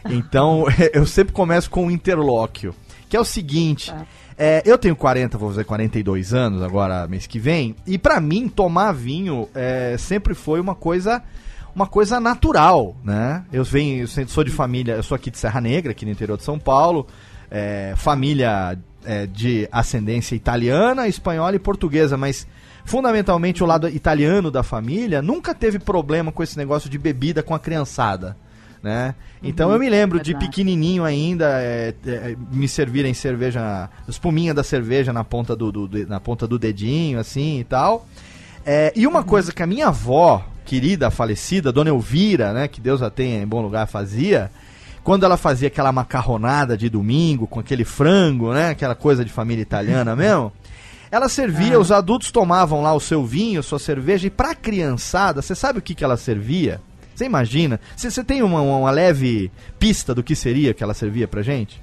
Então, 0.09 0.65
eu 0.93 1.05
sempre 1.05 1.33
começo 1.33 1.69
com 1.69 1.85
um 1.87 1.91
interlóquio, 1.91 2.73
que 3.13 3.17
é 3.17 3.19
o 3.19 3.23
seguinte, 3.23 3.93
é, 4.35 4.63
eu 4.65 4.75
tenho 4.75 4.95
40, 4.95 5.37
vou 5.37 5.51
fazer 5.51 5.65
42 5.65 6.33
anos 6.33 6.63
agora 6.63 7.07
mês 7.07 7.27
que 7.27 7.37
vem, 7.37 7.75
e 7.85 7.95
pra 7.95 8.19
mim 8.19 8.49
tomar 8.49 8.91
vinho 8.91 9.47
é, 9.53 9.95
sempre 9.99 10.33
foi 10.33 10.59
uma 10.59 10.73
coisa 10.73 11.21
uma 11.75 11.85
coisa 11.85 12.19
natural, 12.19 12.95
né? 13.03 13.45
Eu 13.53 13.63
venho, 13.63 14.01
eu 14.01 14.27
sou 14.27 14.43
de 14.43 14.49
família, 14.49 14.95
eu 14.95 15.03
sou 15.03 15.13
aqui 15.13 15.29
de 15.29 15.37
Serra 15.37 15.61
Negra, 15.61 15.91
aqui 15.91 16.05
no 16.05 16.11
interior 16.11 16.39
de 16.39 16.43
São 16.43 16.57
Paulo, 16.57 17.05
é, 17.51 17.93
família 17.95 18.79
é, 19.05 19.27
de 19.27 19.69
ascendência 19.71 20.33
italiana, 20.33 21.07
espanhola 21.07 21.55
e 21.55 21.59
portuguesa, 21.59 22.17
mas 22.17 22.47
fundamentalmente 22.83 23.63
o 23.63 23.67
lado 23.67 23.87
italiano 23.87 24.49
da 24.49 24.63
família 24.63 25.21
nunca 25.21 25.53
teve 25.53 25.77
problema 25.77 26.31
com 26.31 26.41
esse 26.41 26.57
negócio 26.57 26.89
de 26.89 26.97
bebida 26.97 27.43
com 27.43 27.53
a 27.53 27.59
criançada. 27.59 28.35
Né? 28.83 29.15
Então 29.41 29.71
eu 29.71 29.79
me 29.79 29.89
lembro 29.89 30.19
de 30.19 30.33
pequenininho 30.35 31.05
ainda 31.05 31.45
é, 31.61 31.93
é, 32.05 32.35
me 32.51 32.67
servirem 32.67 33.13
cerveja, 33.13 33.89
espuminha 34.09 34.53
da 34.53 34.61
cerveja 34.61 35.13
na 35.13 35.23
ponta 35.23 35.55
do, 35.55 35.71
do- 35.71 35.87
do- 35.87 36.05
na 36.07 36.19
ponta 36.19 36.45
do 36.45 36.59
dedinho, 36.59 37.17
assim 37.17 37.61
e 37.61 37.63
tal. 37.63 38.05
É, 38.65 38.91
e 38.93 39.07
uma 39.07 39.23
coisa 39.23 39.53
que 39.53 39.63
a 39.63 39.65
minha 39.67 39.87
avó, 39.87 40.45
querida, 40.65 41.09
falecida, 41.09 41.71
Dona 41.71 41.89
Elvira, 41.91 42.51
né, 42.51 42.67
que 42.67 42.81
Deus 42.81 43.01
a 43.01 43.09
tenha 43.09 43.41
em 43.41 43.47
bom 43.47 43.61
lugar, 43.61 43.87
fazia, 43.87 44.51
quando 45.01 45.25
ela 45.25 45.37
fazia 45.37 45.69
aquela 45.69 45.91
macarronada 45.93 46.75
de 46.77 46.89
domingo 46.89 47.47
com 47.47 47.61
aquele 47.61 47.85
frango, 47.85 48.53
né, 48.53 48.69
aquela 48.71 48.95
coisa 48.95 49.23
de 49.23 49.31
família 49.31 49.61
italiana 49.61 50.13
mesmo, 50.15 50.51
ela 51.09 51.29
servia, 51.29 51.79
os 51.79 51.89
adultos 51.91 52.31
tomavam 52.31 52.81
lá 52.81 52.93
o 52.93 52.99
seu 52.99 53.25
vinho, 53.25 53.63
sua 53.63 53.79
cerveja, 53.79 54.27
e 54.27 54.29
pra 54.29 54.53
criançada, 54.55 55.41
você 55.41 55.55
sabe 55.55 55.79
o 55.79 55.81
que, 55.81 55.95
que 55.95 56.03
ela 56.03 56.17
servia? 56.17 56.81
Você 57.13 57.25
imagina? 57.25 57.79
Você 57.95 58.23
tem 58.23 58.41
uma, 58.41 58.61
uma 58.61 58.91
leve 58.91 59.51
pista 59.77 60.13
do 60.13 60.23
que 60.23 60.35
seria 60.35 60.73
que 60.73 60.83
ela 60.83 60.93
servia 60.93 61.27
pra 61.27 61.41
gente? 61.41 61.81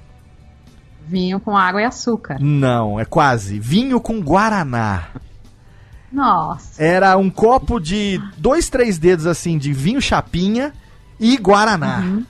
Vinho 1.07 1.39
com 1.39 1.57
água 1.57 1.81
e 1.81 1.85
açúcar. 1.85 2.37
Não, 2.39 2.99
é 2.99 3.05
quase. 3.05 3.59
Vinho 3.59 3.99
com 3.99 4.21
guaraná. 4.21 5.07
Nossa. 6.11 6.83
Era 6.83 7.17
um 7.17 7.29
copo 7.29 7.79
de 7.79 8.21
dois, 8.37 8.69
três 8.69 8.97
dedos 8.97 9.25
assim 9.25 9.57
de 9.57 9.71
vinho 9.71 10.01
chapinha 10.01 10.73
e 11.19 11.37
guaraná. 11.37 12.21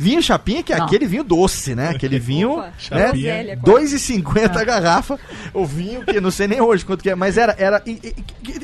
Vinho 0.00 0.22
chapinha, 0.22 0.62
que 0.62 0.72
é 0.72 0.76
Não. 0.78 0.86
aquele 0.86 1.06
vinho 1.06 1.24
doce, 1.24 1.74
né? 1.74 1.88
Aquele 1.90 2.18
vinho. 2.20 2.52
Opa, 2.52 2.72
né? 2.92 3.08
groselha, 3.10 3.56
quase. 3.56 3.96
2,50 3.96 4.56
a 4.56 4.64
garrafa. 4.64 5.18
O 5.52 5.66
vinho, 5.66 6.04
que 6.04 6.20
não 6.20 6.30
sei 6.30 6.46
nem 6.46 6.60
hoje 6.60 6.84
quanto 6.84 7.02
que 7.02 7.10
é, 7.10 7.14
mas 7.16 7.36
era, 7.36 7.54
era, 7.58 7.82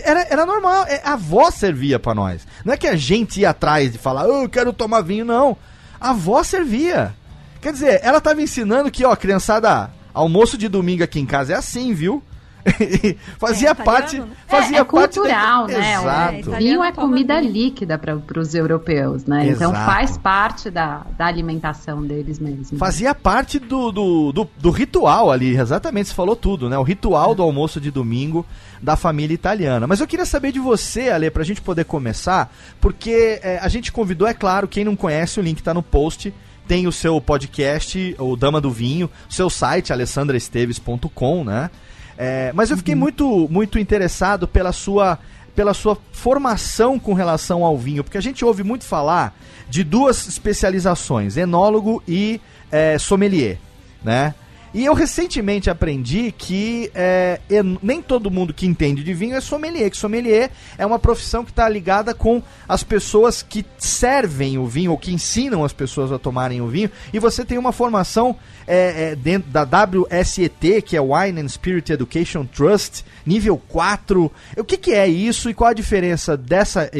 era, 0.05 0.23
era 0.31 0.47
normal. 0.47 0.85
é, 0.87 1.00
A 1.05 1.14
avó 1.14 1.50
servia 1.50 1.99
pra 1.99 2.14
nós. 2.14 2.47
Não 2.64 2.73
é 2.73 2.76
que 2.76 2.87
a 2.87 2.95
gente 2.97 3.41
ia 3.41 3.50
atrás 3.50 3.91
de 3.93 3.99
falar, 3.99 4.26
"Oh, 4.29 4.45
eu 4.45 4.49
quero 4.49 4.73
tomar 4.73 5.00
vinho, 5.00 5.25
não. 5.25 5.57
A 6.00 6.11
avó 6.11 6.43
servia. 6.45 7.14
Quer 7.61 7.73
dizer, 7.73 8.00
ela 8.03 8.21
tava 8.21 8.41
ensinando 8.41 8.91
que, 8.91 9.05
ó, 9.05 9.17
criançada, 9.17 9.91
almoço 10.12 10.57
de 10.57 10.69
domingo 10.69 11.03
aqui 11.03 11.19
em 11.19 11.26
casa 11.26 11.55
é 11.55 11.57
assim, 11.57 11.93
viu? 11.95 12.23
fazia 13.38 13.71
É, 13.71 13.75
parte. 13.75 14.18
né? 14.18 14.26
Fazia 14.47 14.78
é, 14.78 14.80
é 14.80 14.85
parte 14.85 15.14
cultural, 15.18 15.66
da... 15.66 15.78
né? 15.78 15.99
O 15.99 16.02
Exato. 16.02 16.35
É, 16.35 16.40
italiano 16.40 16.59
vinho 16.59 16.85
é 16.85 16.92
comida 16.92 17.40
vinho. 17.40 17.52
líquida 17.52 17.99
para 17.99 18.40
os 18.40 18.54
europeus, 18.54 19.25
né? 19.25 19.49
Então 19.49 19.71
Exato. 19.71 19.87
faz 19.87 20.18
parte 20.18 20.71
da, 20.71 21.06
da 21.16 21.26
alimentação 21.26 22.02
deles 22.02 22.38
mesmo. 22.38 22.78
Fazia 22.78 23.14
parte 23.14 23.59
do, 23.59 23.92
do, 23.92 24.33
do, 24.33 24.49
do 24.56 24.71
ritual 24.71 25.30
ali, 25.30 25.56
exatamente, 25.56 26.09
você 26.09 26.14
falou 26.14 26.37
tudo, 26.37 26.68
né? 26.68 26.78
O 26.78 26.83
ritual 26.83 27.35
do 27.35 27.42
almoço 27.42 27.80
de 27.80 27.90
domingo 27.90 28.44
da 28.80 28.97
família 28.97 29.35
italiana. 29.35 29.87
Mas 29.87 30.00
eu 30.00 30.06
queria 30.06 30.26
saber 30.26 30.52
de 30.52 30.59
você, 30.59 31.11
Ale, 31.11 31.30
pra 31.30 31.44
gente 31.44 31.61
poder 31.61 31.85
começar, 31.85 32.52
porque 32.80 33.40
é, 33.42 33.59
a 33.61 33.68
gente 33.68 33.90
convidou, 33.92 34.26
é 34.26 34.35
claro, 34.35 34.68
quem 34.68 34.85
não 34.85 34.97
conhece, 34.97 35.40
o 35.40 35.42
link 35.42 35.62
tá 35.62 35.73
no 35.73 35.83
post, 35.83 36.33
tem 36.66 36.87
o 36.87 36.92
seu 36.92 37.21
podcast, 37.21 38.14
o 38.18 38.37
Dama 38.37 38.61
do 38.61 38.71
Vinho, 38.71 39.11
seu 39.28 39.50
site, 39.50 39.92
alessandraesteves.com, 39.92 41.44
né? 41.44 41.71
É, 42.16 42.52
mas 42.52 42.71
eu 42.71 42.76
fiquei 42.76 42.94
muito, 42.94 43.49
muito 43.50 43.78
interessado 43.78 44.47
pela 44.47 44.73
sua 44.73 45.18
pela 45.54 45.73
sua 45.73 45.97
formação 46.11 46.99
com 46.99 47.14
relação 47.14 47.64
ao 47.64 47.78
vinho, 47.78 48.02
porque 48.02 48.18
a 48.18 48.21
gente 48.21 48.44
ouve 48.44 48.64
muito 48.64 48.85
falar 48.85 49.38
de 49.68 49.85
duas 49.85 50.26
especializações, 50.26 51.37
enólogo 51.37 52.02
e 52.09 52.40
é, 52.73 52.99
sommelier, 52.99 53.59
né? 54.02 54.35
E 54.75 54.85
eu 54.85 54.93
recentemente 54.93 55.71
aprendi 55.71 56.35
que 56.37 56.90
é, 56.97 57.38
nem 57.81 58.02
todo 58.02 58.28
mundo 58.28 58.52
que 58.52 58.66
entende 58.66 59.04
de 59.04 59.14
vinho 59.14 59.37
é 59.37 59.40
sommelier, 59.40 59.88
que 59.88 59.97
sommelier 59.97 60.50
é 60.76 60.85
uma 60.85 60.99
profissão 60.99 61.45
que 61.45 61.52
está 61.52 61.69
ligada 61.69 62.12
com 62.12 62.43
as 62.69 62.83
pessoas 62.83 63.40
que 63.40 63.64
servem 63.78 64.59
o 64.59 64.66
vinho 64.66 64.90
ou 64.90 64.99
que 64.99 65.14
ensinam 65.14 65.62
as 65.62 65.73
pessoas 65.73 66.11
a 66.11 66.19
tomarem 66.19 66.61
o 66.61 66.66
vinho. 66.66 66.90
E 67.12 67.21
você 67.21 67.45
tem 67.45 67.57
uma 67.57 67.71
formação 67.71 68.35
é, 68.66 69.12
é, 69.12 69.14
dentro 69.14 69.49
da 69.49 69.62
WSET, 69.62 70.83
que 70.83 70.97
é 70.97 71.00
Wine 71.00 71.43
and 71.43 71.49
Spirit 71.49 71.93
Education 71.93 72.45
Trust, 72.45 73.04
nível 73.25 73.57
4. 73.69 74.33
O 74.57 74.64
que, 74.64 74.76
que 74.76 74.93
é 74.93 75.07
isso 75.07 75.49
e 75.49 75.54
qual 75.54 75.71
a 75.71 75.75
diferença 75.75 76.37
dessa 76.37 76.90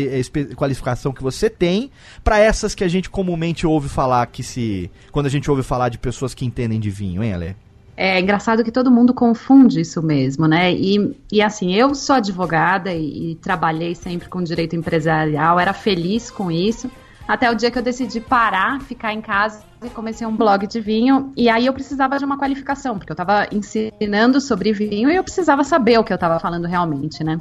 qualificação 0.54 1.12
que 1.12 1.25
você 1.25 1.50
tem 1.50 1.90
para 2.23 2.38
essas 2.38 2.73
que 2.73 2.85
a 2.85 2.88
gente 2.88 3.11
comumente 3.11 3.66
ouve 3.66 3.88
falar 3.88 4.25
que 4.26 4.45
se 4.45 4.88
quando 5.11 5.26
a 5.26 5.31
gente 5.31 5.50
ouve 5.50 5.64
falar 5.64 5.88
de 5.88 5.99
pessoas 5.99 6.35
que 6.35 6.45
entendem 6.45 6.78
de 6.78 6.88
vinho, 6.88 7.25
hein, 7.25 7.33
Ale? 7.33 7.63
É 7.97 8.21
engraçado 8.21 8.65
que 8.65 8.73
todo 8.73 8.91
mundo 8.91 9.15
confunde 9.15 9.81
isso 9.81 10.03
mesmo, 10.03 10.49
né? 10.49 10.73
E, 10.73 11.17
e 11.31 11.41
assim, 11.41 11.75
eu 11.75 11.95
sou 11.95 12.17
advogada 12.17 12.93
e, 12.93 13.33
e 13.33 13.35
trabalhei 13.37 13.95
sempre 13.95 14.29
com 14.29 14.43
direito 14.43 14.75
empresarial, 14.75 15.61
era 15.61 15.73
feliz 15.73 16.31
com 16.31 16.51
isso, 16.51 16.91
até 17.27 17.51
o 17.51 17.55
dia 17.55 17.71
que 17.71 17.79
eu 17.79 17.83
decidi 17.83 18.21
parar, 18.21 18.81
ficar 18.81 19.13
em 19.13 19.21
casa 19.21 19.63
e 19.83 19.89
comecei 19.89 20.27
um 20.27 20.37
blog 20.37 20.67
de 20.67 20.81
vinho. 20.81 21.33
E 21.37 21.49
aí 21.49 21.67
eu 21.67 21.73
precisava 21.73 22.19
de 22.19 22.25
uma 22.25 22.37
qualificação, 22.37 22.99
porque 22.99 23.13
eu 23.13 23.15
estava 23.15 23.47
ensinando 23.53 24.41
sobre 24.41 24.73
vinho 24.73 25.11
e 25.11 25.17
eu 25.17 25.23
precisava 25.23 25.63
saber 25.63 25.99
o 25.99 26.05
que 26.05 26.13
eu 26.13 26.17
estava 26.17 26.41
falando 26.41 26.67
realmente, 26.67 27.23
né? 27.23 27.39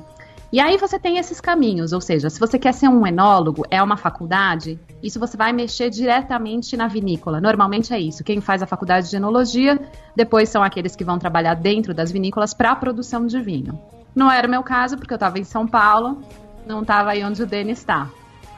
E 0.53 0.59
aí 0.59 0.77
você 0.77 0.99
tem 0.99 1.17
esses 1.17 1.41
caminhos, 1.41 1.93
ou 1.93 1.99
seja, 1.99 2.29
se 2.29 2.39
você 2.39 2.59
quer 2.59 2.75
ser 2.75 2.87
um 2.87 3.07
enólogo, 3.07 3.65
é 3.71 3.81
uma 3.81 3.97
faculdade, 3.97 4.79
isso 5.01 5.19
você 5.19 5.35
vai 5.35 5.51
mexer 5.51 5.89
diretamente 5.89 6.77
na 6.77 6.87
vinícola. 6.87 7.41
Normalmente 7.41 7.91
é 7.91 7.99
isso. 7.99 8.23
Quem 8.23 8.39
faz 8.39 8.61
a 8.61 8.67
faculdade 8.67 9.09
de 9.09 9.15
enologia, 9.15 9.81
depois 10.15 10.49
são 10.49 10.61
aqueles 10.61 10.95
que 10.95 11.03
vão 11.03 11.17
trabalhar 11.17 11.55
dentro 11.55 11.91
das 11.91 12.11
vinícolas 12.11 12.53
para 12.53 12.69
a 12.69 12.75
produção 12.75 13.25
de 13.25 13.41
vinho. 13.41 13.81
Não 14.13 14.31
era 14.31 14.47
o 14.47 14.51
meu 14.51 14.61
caso, 14.61 14.95
porque 14.95 15.11
eu 15.11 15.15
estava 15.15 15.39
em 15.39 15.43
São 15.43 15.65
Paulo, 15.65 16.21
não 16.67 16.83
estava 16.83 17.09
aí 17.09 17.25
onde 17.25 17.41
o 17.41 17.47
Denis 17.47 17.79
está. 17.79 18.07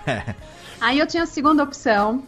Aí 0.82 1.00
eu 1.00 1.08
tinha 1.08 1.24
a 1.24 1.26
segunda 1.26 1.64
opção, 1.64 2.22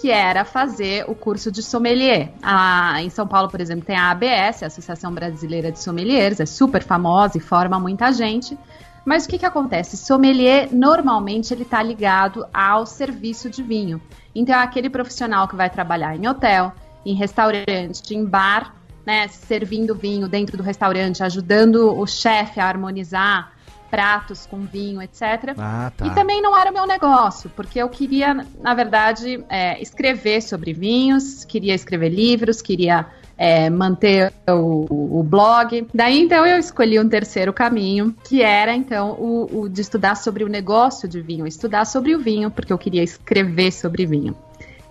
que 0.00 0.10
era 0.10 0.44
fazer 0.44 1.04
o 1.08 1.14
curso 1.14 1.52
de 1.52 1.62
sommelier. 1.62 2.32
Ah, 2.42 3.00
em 3.00 3.08
São 3.08 3.24
Paulo, 3.24 3.48
por 3.48 3.60
exemplo, 3.60 3.84
tem 3.84 3.94
a 3.94 4.10
ABS, 4.10 4.64
a 4.64 4.66
Associação 4.66 5.14
Brasileira 5.14 5.70
de 5.70 5.78
Sommeliers, 5.78 6.40
é 6.40 6.44
super 6.44 6.82
famosa 6.82 7.38
e 7.38 7.40
forma 7.40 7.78
muita 7.78 8.12
gente. 8.12 8.58
Mas 9.04 9.24
o 9.24 9.28
que, 9.28 9.38
que 9.38 9.46
acontece? 9.46 9.96
Sommelier, 9.96 10.68
normalmente, 10.72 11.52
ele 11.52 11.62
está 11.62 11.82
ligado 11.82 12.46
ao 12.52 12.86
serviço 12.86 13.50
de 13.50 13.62
vinho. 13.62 14.00
Então, 14.34 14.54
é 14.54 14.62
aquele 14.62 14.88
profissional 14.88 15.48
que 15.48 15.56
vai 15.56 15.68
trabalhar 15.68 16.16
em 16.16 16.26
hotel, 16.26 16.72
em 17.04 17.14
restaurante, 17.14 18.14
em 18.14 18.24
bar, 18.24 18.74
né, 19.04 19.26
servindo 19.28 19.94
vinho 19.94 20.28
dentro 20.28 20.56
do 20.56 20.62
restaurante, 20.62 21.22
ajudando 21.22 21.98
o 21.98 22.06
chefe 22.06 22.60
a 22.60 22.68
harmonizar 22.68 23.52
pratos 23.90 24.46
com 24.46 24.60
vinho, 24.60 25.02
etc. 25.02 25.54
Ah, 25.58 25.92
tá. 25.94 26.06
E 26.06 26.10
também 26.14 26.40
não 26.40 26.56
era 26.56 26.72
meu 26.72 26.86
negócio, 26.86 27.50
porque 27.54 27.78
eu 27.78 27.90
queria, 27.90 28.46
na 28.58 28.72
verdade, 28.72 29.44
é, 29.50 29.82
escrever 29.82 30.40
sobre 30.40 30.72
vinhos, 30.72 31.44
queria 31.44 31.74
escrever 31.74 32.08
livros, 32.08 32.62
queria 32.62 33.06
é, 33.36 33.68
manter 33.70 34.32
o, 34.48 35.18
o, 35.18 35.22
blog. 35.22 35.86
Daí 35.92 36.20
então 36.20 36.46
eu 36.46 36.58
escolhi 36.58 36.98
um 36.98 37.08
terceiro 37.08 37.52
caminho, 37.52 38.14
que 38.24 38.42
era 38.42 38.74
então 38.74 39.12
o, 39.12 39.60
o, 39.60 39.68
de 39.68 39.80
estudar 39.80 40.16
sobre 40.16 40.44
o 40.44 40.48
negócio 40.48 41.08
de 41.08 41.20
vinho, 41.20 41.46
estudar 41.46 41.84
sobre 41.84 42.14
o 42.14 42.18
vinho, 42.18 42.50
porque 42.50 42.72
eu 42.72 42.78
queria 42.78 43.02
escrever 43.02 43.72
sobre 43.72 44.06
vinho. 44.06 44.36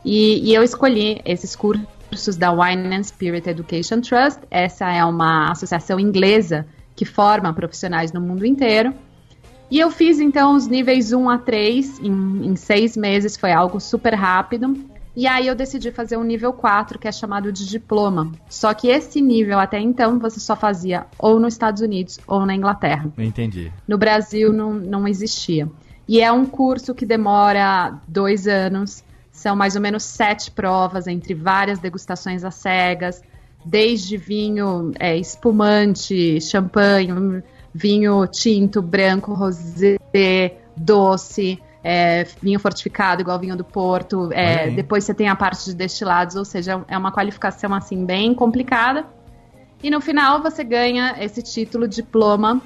E, 0.03 0.49
e 0.49 0.53
eu 0.53 0.63
escolhi 0.63 1.21
esses 1.25 1.55
cursos 1.55 2.35
da 2.35 2.51
Wine 2.51 2.95
and 2.95 3.03
Spirit 3.03 3.47
Education 3.49 4.01
Trust. 4.01 4.39
Essa 4.49 4.91
é 4.91 5.03
uma 5.05 5.51
associação 5.51 5.99
inglesa 5.99 6.65
que 6.95 7.05
forma 7.05 7.53
profissionais 7.53 8.11
no 8.11 8.19
mundo 8.19 8.45
inteiro. 8.45 8.93
E 9.69 9.79
eu 9.79 9.89
fiz 9.89 10.19
então 10.19 10.53
os 10.53 10.67
níveis 10.67 11.13
1 11.13 11.29
a 11.29 11.37
3 11.37 11.99
em, 11.99 12.47
em 12.47 12.55
seis 12.57 12.97
meses, 12.97 13.37
foi 13.37 13.53
algo 13.53 13.79
super 13.79 14.13
rápido. 14.13 14.75
E 15.15 15.27
aí 15.27 15.47
eu 15.47 15.55
decidi 15.55 15.91
fazer 15.91 16.15
um 16.15 16.23
nível 16.23 16.53
4, 16.53 16.97
que 16.97 17.07
é 17.07 17.11
chamado 17.11 17.51
de 17.51 17.67
diploma. 17.67 18.31
Só 18.49 18.73
que 18.73 18.87
esse 18.87 19.21
nível 19.21 19.59
até 19.59 19.79
então 19.79 20.17
você 20.17 20.39
só 20.39 20.55
fazia 20.55 21.05
ou 21.19 21.39
nos 21.39 21.53
Estados 21.53 21.81
Unidos 21.81 22.19
ou 22.25 22.45
na 22.45 22.55
Inglaterra. 22.55 23.11
Entendi. 23.17 23.71
No 23.87 23.97
Brasil 23.97 24.53
não, 24.53 24.73
não 24.73 25.07
existia. 25.07 25.69
E 26.07 26.21
é 26.21 26.31
um 26.31 26.45
curso 26.45 26.95
que 26.95 27.05
demora 27.05 27.99
dois 28.07 28.47
anos. 28.47 29.03
São 29.31 29.55
mais 29.55 29.75
ou 29.75 29.81
menos 29.81 30.03
sete 30.03 30.51
provas 30.51 31.07
entre 31.07 31.33
várias 31.33 31.79
degustações 31.79 32.43
às 32.43 32.55
cegas, 32.55 33.21
desde 33.65 34.17
vinho 34.17 34.91
é, 34.99 35.17
espumante, 35.17 36.39
champanhe, 36.41 37.43
vinho 37.73 38.25
tinto, 38.27 38.81
branco, 38.81 39.33
rosé, 39.33 39.97
doce, 40.75 41.59
é, 41.83 42.25
vinho 42.41 42.59
fortificado, 42.59 43.21
igual 43.21 43.39
vinho 43.39 43.55
do 43.55 43.63
Porto. 43.63 44.29
É, 44.33 44.69
depois 44.69 45.03
você 45.03 45.13
tem 45.13 45.27
a 45.27 45.35
parte 45.35 45.65
de 45.65 45.75
destilados, 45.75 46.35
ou 46.35 46.45
seja, 46.45 46.83
é 46.87 46.97
uma 46.97 47.11
qualificação 47.11 47.73
assim 47.73 48.05
bem 48.05 48.33
complicada. 48.33 49.05
E 49.83 49.89
no 49.89 49.99
final 49.99 50.41
você 50.41 50.63
ganha 50.63 51.15
esse 51.19 51.41
título, 51.41 51.87
diploma 51.87 52.61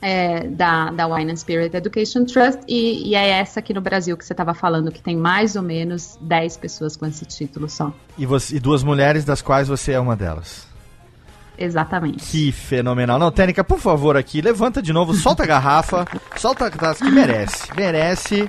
é, 0.00 0.48
da, 0.48 0.90
da 0.90 1.06
Wine 1.06 1.30
and 1.30 1.36
Spirit 1.36 1.76
Education 1.76 2.24
Trust, 2.24 2.60
e, 2.66 3.10
e, 3.10 3.14
é 3.14 3.28
essa 3.28 3.60
aqui 3.60 3.72
no 3.72 3.80
Brasil 3.80 4.16
que 4.16 4.24
você 4.24 4.32
estava 4.32 4.52
falando, 4.52 4.90
que 4.90 5.00
tem 5.00 5.16
mais 5.16 5.54
ou 5.54 5.62
menos 5.62 6.18
10 6.20 6.56
pessoas 6.56 6.96
com 6.96 7.06
esse 7.06 7.24
título 7.24 7.68
só. 7.68 7.92
E, 8.18 8.26
você, 8.26 8.56
e 8.56 8.60
duas 8.60 8.82
mulheres, 8.82 9.24
das 9.24 9.40
quais 9.40 9.68
você 9.68 9.92
é 9.92 10.00
uma 10.00 10.16
delas. 10.16 10.71
Exatamente. 11.62 12.24
Que 12.24 12.50
fenomenal. 12.50 13.18
Não, 13.18 13.30
Tênica, 13.30 13.62
por 13.62 13.78
favor, 13.78 14.16
aqui, 14.16 14.40
levanta 14.40 14.82
de 14.82 14.92
novo, 14.92 15.14
solta 15.14 15.44
a 15.44 15.46
garrafa, 15.46 16.04
solta 16.36 16.66
a 16.66 16.70
taça 16.70 17.04
que 17.04 17.10
merece. 17.10 17.68
Merece. 17.76 18.48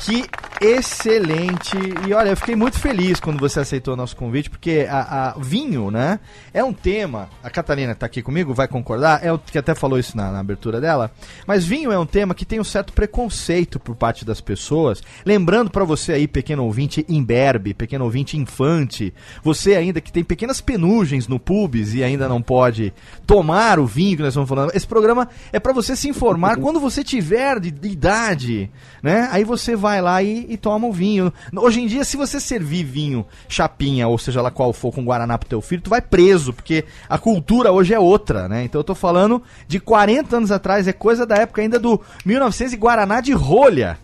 Que 0.00 0.24
excelente. 0.60 1.76
E 2.08 2.12
olha, 2.12 2.30
eu 2.30 2.36
fiquei 2.36 2.56
muito 2.56 2.78
feliz 2.78 3.20
quando 3.20 3.38
você 3.38 3.60
aceitou 3.60 3.94
o 3.94 3.96
nosso 3.96 4.16
convite, 4.16 4.48
porque 4.48 4.86
a, 4.88 5.30
a 5.30 5.38
vinho, 5.38 5.90
né, 5.90 6.20
é 6.52 6.62
um 6.62 6.72
tema. 6.72 7.28
A 7.42 7.50
Catarina 7.50 7.92
está 7.92 8.06
aqui 8.06 8.22
comigo, 8.22 8.54
vai 8.54 8.68
concordar, 8.68 9.24
é 9.24 9.32
o 9.32 9.38
que 9.38 9.58
até 9.58 9.74
falou 9.74 9.98
isso 9.98 10.16
na, 10.16 10.30
na, 10.30 10.40
abertura 10.40 10.80
dela. 10.80 11.10
Mas 11.46 11.64
vinho 11.64 11.92
é 11.92 11.98
um 11.98 12.06
tema 12.06 12.34
que 12.34 12.44
tem 12.44 12.60
um 12.60 12.64
certo 12.64 12.92
preconceito 12.92 13.78
por 13.78 13.94
parte 13.94 14.24
das 14.24 14.40
pessoas. 14.40 15.02
Lembrando 15.24 15.70
para 15.70 15.84
você 15.84 16.12
aí, 16.12 16.26
pequeno 16.26 16.64
ouvinte 16.64 17.04
imberbe, 17.08 17.74
pequeno 17.74 18.04
ouvinte 18.04 18.36
infante, 18.36 19.12
você 19.42 19.74
ainda 19.74 20.00
que 20.00 20.12
tem 20.12 20.24
pequenas 20.24 20.60
penugens 20.60 21.28
no 21.28 21.38
pubis 21.38 21.94
e 21.94 22.02
ainda 22.02 22.28
não 22.28 22.40
pode 22.40 22.92
tomar 23.26 23.78
o 23.78 23.86
vinho 23.86 24.16
que 24.16 24.22
nós 24.22 24.32
estamos 24.32 24.48
falando. 24.48 24.74
Esse 24.74 24.86
programa 24.86 25.28
é 25.52 25.60
para 25.60 25.72
você 25.72 25.94
se 25.94 26.08
informar 26.08 26.56
quando 26.60 26.80
você 26.80 27.04
tiver 27.04 27.60
de, 27.60 27.70
de 27.70 27.88
idade, 27.88 28.70
né? 29.02 29.28
Aí 29.30 29.44
você 29.44 29.76
vai 29.76 30.00
lá 30.00 30.22
e 30.22 30.45
e 30.48 30.56
toma 30.56 30.86
o 30.86 30.92
vinho. 30.92 31.32
Hoje 31.56 31.80
em 31.80 31.86
dia, 31.86 32.04
se 32.04 32.16
você 32.16 32.40
servir 32.40 32.84
vinho 32.84 33.26
chapinha, 33.48 34.08
ou 34.08 34.18
seja 34.18 34.42
lá 34.42 34.50
qual 34.50 34.72
for, 34.72 34.92
com 34.92 35.04
Guaraná 35.04 35.36
pro 35.38 35.48
teu 35.48 35.60
filho, 35.60 35.82
tu 35.82 35.90
vai 35.90 36.00
preso, 36.00 36.52
porque 36.52 36.84
a 37.08 37.18
cultura 37.18 37.72
hoje 37.72 37.94
é 37.94 37.98
outra, 37.98 38.48
né? 38.48 38.64
Então 38.64 38.80
eu 38.80 38.84
tô 38.84 38.94
falando 38.94 39.42
de 39.66 39.80
40 39.80 40.36
anos 40.36 40.50
atrás, 40.50 40.88
é 40.88 40.92
coisa 40.92 41.26
da 41.26 41.36
época 41.36 41.62
ainda 41.62 41.78
do 41.78 42.00
1900 42.24 42.72
e 42.72 42.76
Guaraná 42.76 43.20
de 43.20 43.32
rolha. 43.32 43.98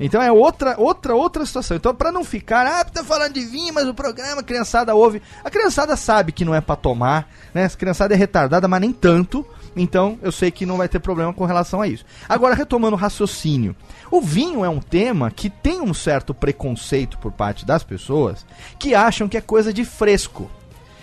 Então 0.00 0.22
é 0.22 0.30
outra, 0.30 0.76
outra, 0.78 1.14
outra 1.14 1.44
situação. 1.44 1.76
Então, 1.76 1.94
para 1.94 2.12
não 2.12 2.24
ficar, 2.24 2.66
ah, 2.66 2.84
tá 2.84 3.02
falando 3.02 3.32
de 3.32 3.44
vinho, 3.44 3.74
mas 3.74 3.88
o 3.88 3.94
programa, 3.94 4.40
a 4.40 4.44
criançada 4.44 4.94
ouve. 4.94 5.20
A 5.44 5.50
criançada 5.50 5.96
sabe 5.96 6.30
que 6.30 6.44
não 6.44 6.54
é 6.54 6.60
para 6.60 6.76
tomar, 6.76 7.28
né? 7.52 7.64
A 7.64 7.70
criançada 7.70 8.14
é 8.14 8.16
retardada, 8.16 8.68
mas 8.68 8.80
nem 8.80 8.92
tanto. 8.92 9.44
Então, 9.76 10.18
eu 10.22 10.32
sei 10.32 10.50
que 10.50 10.66
não 10.66 10.76
vai 10.76 10.88
ter 10.88 10.98
problema 10.98 11.32
com 11.32 11.44
relação 11.44 11.80
a 11.80 11.88
isso. 11.88 12.04
Agora, 12.28 12.54
retomando 12.54 12.96
o 12.96 12.98
raciocínio. 12.98 13.76
O 14.10 14.20
vinho 14.20 14.64
é 14.64 14.68
um 14.68 14.80
tema 14.80 15.30
que 15.30 15.50
tem 15.50 15.80
um 15.80 15.94
certo 15.94 16.34
preconceito 16.34 17.18
por 17.18 17.32
parte 17.32 17.64
das 17.64 17.82
pessoas 17.82 18.44
que 18.78 18.94
acham 18.94 19.28
que 19.28 19.36
é 19.36 19.40
coisa 19.40 19.72
de 19.72 19.84
fresco. 19.84 20.50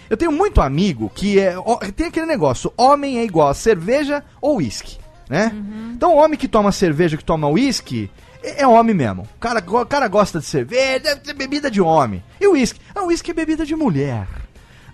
Eu 0.09 0.17
tenho 0.17 0.31
muito 0.31 0.61
amigo 0.61 1.11
que 1.13 1.39
é. 1.39 1.55
Tem 1.95 2.07
aquele 2.07 2.25
negócio: 2.25 2.71
homem 2.77 3.19
é 3.19 3.23
igual 3.23 3.47
a 3.47 3.53
cerveja 3.53 4.23
ou 4.41 4.57
uísque, 4.57 4.97
né? 5.29 5.51
Uhum. 5.53 5.93
Então, 5.95 6.13
o 6.13 6.17
homem 6.17 6.37
que 6.37 6.47
toma 6.47 6.71
cerveja, 6.71 7.17
que 7.17 7.23
toma 7.23 7.47
uísque, 7.47 8.09
é, 8.43 8.61
é 8.61 8.67
homem 8.67 8.95
mesmo. 8.95 9.23
O 9.23 9.39
cara, 9.39 9.63
o 9.65 9.85
cara 9.85 10.07
gosta 10.07 10.39
de 10.39 10.45
cerveja, 10.45 11.19
é 11.27 11.33
bebida 11.33 11.71
de 11.71 11.81
homem. 11.81 12.23
E 12.39 12.47
o 12.47 12.51
uísque? 12.51 12.79
Ah, 12.93 13.03
o 13.03 13.07
uísque 13.07 13.31
é 13.31 13.33
bebida 13.33 13.65
de 13.65 13.75
mulher. 13.75 14.27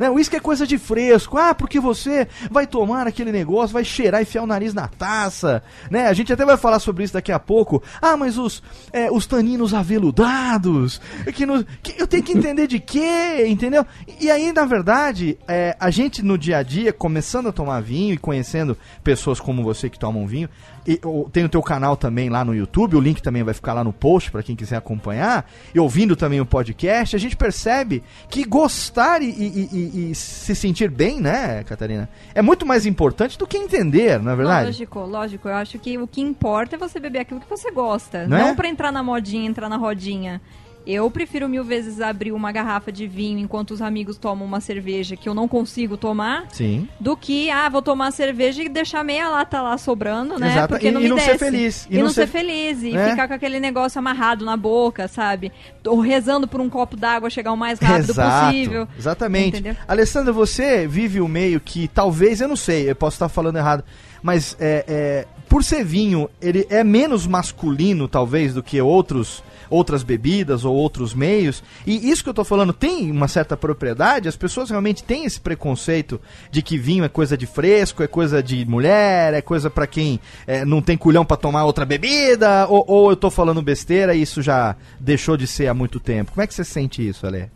Né? 0.01 0.09
Uísque 0.09 0.35
é 0.35 0.39
coisa 0.39 0.65
de 0.65 0.79
fresco. 0.79 1.37
Ah, 1.37 1.53
porque 1.53 1.79
você 1.79 2.27
vai 2.49 2.65
tomar 2.65 3.05
aquele 3.05 3.31
negócio, 3.31 3.71
vai 3.71 3.85
cheirar 3.85 4.19
e 4.19 4.23
enfiar 4.23 4.41
o 4.41 4.47
nariz 4.47 4.73
na 4.73 4.87
taça. 4.87 5.61
Né? 5.91 6.07
A 6.07 6.13
gente 6.13 6.33
até 6.33 6.43
vai 6.43 6.57
falar 6.57 6.79
sobre 6.79 7.03
isso 7.03 7.13
daqui 7.13 7.31
a 7.31 7.37
pouco. 7.37 7.83
Ah, 8.01 8.17
mas 8.17 8.35
os, 8.35 8.63
é, 8.91 9.11
os 9.11 9.27
taninos 9.27 9.75
aveludados. 9.75 10.99
Que, 11.35 11.45
no, 11.45 11.63
que 11.83 12.01
eu 12.01 12.07
tenho 12.07 12.23
que 12.23 12.31
entender 12.31 12.65
de 12.65 12.79
quê, 12.79 13.45
entendeu? 13.47 13.85
E 14.19 14.31
aí, 14.31 14.51
na 14.51 14.65
verdade, 14.65 15.37
é, 15.47 15.77
a 15.79 15.91
gente 15.91 16.23
no 16.23 16.35
dia 16.35 16.57
a 16.57 16.63
dia, 16.63 16.91
começando 16.91 17.49
a 17.49 17.51
tomar 17.51 17.79
vinho 17.79 18.15
e 18.15 18.17
conhecendo 18.17 18.75
pessoas 19.03 19.39
como 19.39 19.63
você 19.63 19.87
que 19.87 19.99
tomam 19.99 20.25
vinho, 20.25 20.49
e, 20.85 20.99
tem 21.31 21.43
o 21.43 21.49
teu 21.49 21.61
canal 21.61 21.95
também 21.95 22.29
lá 22.29 22.43
no 22.43 22.55
YouTube, 22.55 22.95
o 22.95 22.99
link 22.99 23.21
também 23.21 23.43
vai 23.43 23.53
ficar 23.53 23.73
lá 23.73 23.83
no 23.83 23.93
post 23.93 24.31
para 24.31 24.43
quem 24.43 24.55
quiser 24.55 24.77
acompanhar, 24.77 25.49
e 25.73 25.79
ouvindo 25.79 26.15
também 26.15 26.41
o 26.41 26.45
podcast, 26.45 27.15
a 27.15 27.19
gente 27.19 27.35
percebe 27.35 28.03
que 28.29 28.43
gostar 28.43 29.21
e, 29.21 29.29
e, 29.29 30.11
e, 30.11 30.15
se 30.15 30.55
sentir 30.55 30.89
bem, 30.89 31.19
né, 31.19 31.63
Catarina, 31.63 32.09
é 32.33 32.41
muito 32.41 32.65
mais 32.65 32.85
importante 32.85 33.37
do 33.37 33.47
que 33.47 33.57
entender, 33.57 34.19
não 34.19 34.31
é 34.31 34.35
verdade? 34.35 34.65
Lógico, 34.67 34.99
lógico. 34.99 35.47
Eu 35.47 35.55
acho 35.55 35.79
que 35.79 35.97
o 35.97 36.07
que 36.07 36.21
importa 36.21 36.75
é 36.75 36.79
você 36.79 36.99
beber 36.99 37.19
aquilo 37.19 37.39
que 37.39 37.49
você 37.49 37.71
gosta, 37.71 38.27
não, 38.27 38.37
é? 38.37 38.41
não 38.41 38.47
é? 38.49 38.55
para 38.55 38.67
entrar 38.67 38.91
na 38.91 39.03
modinha, 39.03 39.47
entrar 39.47 39.69
na 39.69 39.77
rodinha. 39.77 40.41
Eu 40.85 41.09
prefiro 41.11 41.47
mil 41.47 41.63
vezes 41.63 42.01
abrir 42.01 42.31
uma 42.31 42.51
garrafa 42.51 42.91
de 42.91 43.07
vinho 43.07 43.39
enquanto 43.39 43.71
os 43.71 43.81
amigos 43.81 44.17
tomam 44.17 44.45
uma 44.45 44.59
cerveja 44.59 45.15
que 45.15 45.29
eu 45.29 45.33
não 45.33 45.47
consigo 45.47 45.97
tomar. 45.97 46.45
Sim. 46.51 46.87
Do 46.99 47.15
que, 47.15 47.49
ah, 47.51 47.69
vou 47.69 47.81
tomar 47.81 48.11
cerveja 48.11 48.63
e 48.63 48.69
deixar 48.69 49.03
meia 49.03 49.29
lata 49.29 49.61
lá 49.61 49.77
sobrando, 49.77 50.39
né? 50.39 50.51
Exato. 50.51 50.67
Porque 50.69 50.87
e, 50.87 50.91
não 50.91 50.99
e 50.99 51.03
me 51.03 51.09
não 51.09 51.19
ser 51.19 51.37
feliz. 51.37 51.87
E, 51.89 51.97
e 51.97 52.01
não, 52.01 52.09
ser... 52.09 52.21
ser 52.21 52.27
feliz. 52.27 52.83
E 52.83 52.95
é? 52.95 53.09
ficar 53.11 53.27
com 53.27 53.33
aquele 53.33 53.59
negócio 53.59 53.99
amarrado 53.99 54.43
na 54.43 54.57
boca, 54.57 55.07
sabe? 55.07 55.51
Ou 55.85 55.99
rezando 55.99 56.47
por 56.47 56.59
um 56.59 56.69
copo 56.69 56.95
d'água 56.95 57.29
chegar 57.29 57.51
o 57.51 57.57
mais 57.57 57.79
rápido 57.79 58.11
Exato. 58.11 58.47
possível. 58.47 58.87
Exatamente. 58.97 59.59
Entendeu? 59.59 59.75
Alessandra, 59.87 60.33
você 60.33 60.87
vive 60.87 61.21
o 61.21 61.25
um 61.25 61.27
meio 61.27 61.59
que 61.59 61.87
talvez, 61.87 62.41
eu 62.41 62.47
não 62.47 62.55
sei, 62.55 62.89
eu 62.89 62.95
posso 62.95 63.15
estar 63.15 63.29
falando 63.29 63.57
errado, 63.57 63.83
mas 64.21 64.55
é, 64.59 64.85
é, 64.87 65.27
por 65.47 65.63
ser 65.63 65.83
vinho, 65.83 66.29
ele 66.41 66.65
é 66.69 66.83
menos 66.83 67.27
masculino, 67.27 68.07
talvez, 68.07 68.53
do 68.53 68.63
que 68.63 68.81
outros 68.81 69.43
outras 69.71 70.03
bebidas 70.03 70.63
ou 70.63 70.75
outros 70.75 71.15
meios. 71.15 71.63
E 71.87 72.11
isso 72.11 72.23
que 72.23 72.29
eu 72.29 72.33
tô 72.33 72.43
falando 72.43 72.73
tem 72.73 73.09
uma 73.09 73.27
certa 73.27 73.57
propriedade, 73.57 74.27
as 74.27 74.35
pessoas 74.35 74.69
realmente 74.69 75.03
têm 75.03 75.25
esse 75.25 75.39
preconceito 75.39 76.21
de 76.51 76.61
que 76.61 76.77
vinho 76.77 77.03
é 77.03 77.09
coisa 77.09 77.35
de 77.35 77.47
fresco, 77.47 78.03
é 78.03 78.07
coisa 78.07 78.43
de 78.43 78.63
mulher, 78.65 79.33
é 79.33 79.41
coisa 79.41 79.69
para 79.69 79.87
quem 79.87 80.19
é, 80.45 80.63
não 80.65 80.81
tem 80.81 80.97
culhão 80.97 81.25
para 81.25 81.37
tomar 81.37 81.65
outra 81.65 81.85
bebida, 81.85 82.67
ou, 82.67 82.83
ou, 82.87 83.09
eu 83.09 83.15
tô 83.15 83.31
falando 83.31 83.61
besteira 83.61 84.13
e 84.13 84.21
isso 84.21 84.41
já 84.41 84.75
deixou 84.99 85.37
de 85.37 85.47
ser 85.47 85.67
há 85.67 85.73
muito 85.73 85.99
tempo. 85.99 86.31
Como 86.31 86.43
é 86.43 86.47
que 86.47 86.53
você 86.53 86.63
sente 86.63 87.07
isso, 87.07 87.25
Ale? 87.25 87.49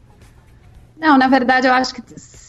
Não, 0.97 1.17
na 1.17 1.28
verdade 1.28 1.67
eu 1.67 1.73
acho 1.73 1.93
que 1.93 2.01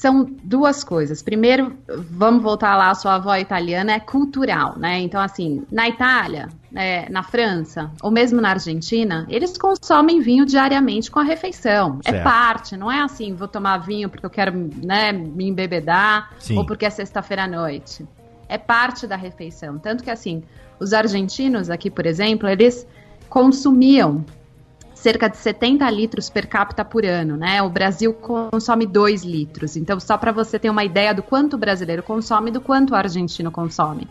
são 0.07 0.25
duas 0.45 0.85
coisas. 0.85 1.21
Primeiro, 1.21 1.77
vamos 1.88 2.40
voltar 2.40 2.77
lá, 2.77 2.95
sua 2.95 3.16
avó 3.16 3.35
italiana 3.35 3.92
é 3.92 3.99
cultural, 3.99 4.79
né? 4.79 5.01
Então, 5.01 5.21
assim, 5.21 5.66
na 5.69 5.88
Itália, 5.88 6.49
é, 6.73 7.11
na 7.11 7.25
França, 7.25 7.90
ou 8.01 8.09
mesmo 8.09 8.40
na 8.40 8.51
Argentina, 8.51 9.27
eles 9.29 9.59
consomem 9.59 10.21
vinho 10.21 10.47
diariamente 10.47 11.11
com 11.11 11.19
a 11.19 11.25
refeição. 11.25 11.99
É 12.05 12.11
certo. 12.11 12.21
É 12.21 12.23
parte, 12.23 12.77
não 12.77 12.90
é 12.90 13.01
assim, 13.01 13.35
vou 13.35 13.49
tomar 13.49 13.79
vinho 13.79 14.09
porque 14.09 14.25
eu 14.25 14.31
quero 14.31 14.71
né, 14.77 15.11
me 15.11 15.49
embebedar 15.49 16.31
Sim. 16.38 16.57
ou 16.57 16.64
porque 16.64 16.87
é 16.87 16.90
sexta-feira 16.90 17.42
à 17.42 17.49
noite. 17.49 18.07
É 18.49 18.57
parte 18.57 19.09
da 19.09 19.16
refeição. 19.16 19.77
Tanto 19.77 20.05
que, 20.05 20.11
assim, 20.11 20.45
os 20.79 20.92
argentinos 20.92 21.69
aqui, 21.69 21.90
por 21.90 22.07
exemplo, 22.07 22.49
eles 22.49 22.87
consumiam 23.29 24.25
cerca 25.07 25.29
de 25.29 25.37
70 25.37 25.88
litros 25.88 26.29
per 26.29 26.49
capita 26.49 26.85
por 26.85 27.05
ano, 27.05 27.37
né? 27.37 27.62
O 27.62 27.71
Brasil 27.71 28.12
consome 28.12 28.85
2 28.85 29.23
litros. 29.23 29.77
Então, 29.77 30.01
só 30.01 30.19
para 30.19 30.33
você 30.33 30.59
ter 30.59 30.69
uma 30.69 30.83
ideia 30.83 31.14
do 31.14 31.23
quanto 31.23 31.55
o 31.55 31.59
brasileiro 31.59 32.03
consome 32.03 32.51
e 32.51 32.53
do 32.53 32.61
quanto 32.61 32.90
o 32.90 32.97
argentino 32.97 33.53
consome. 33.53 34.09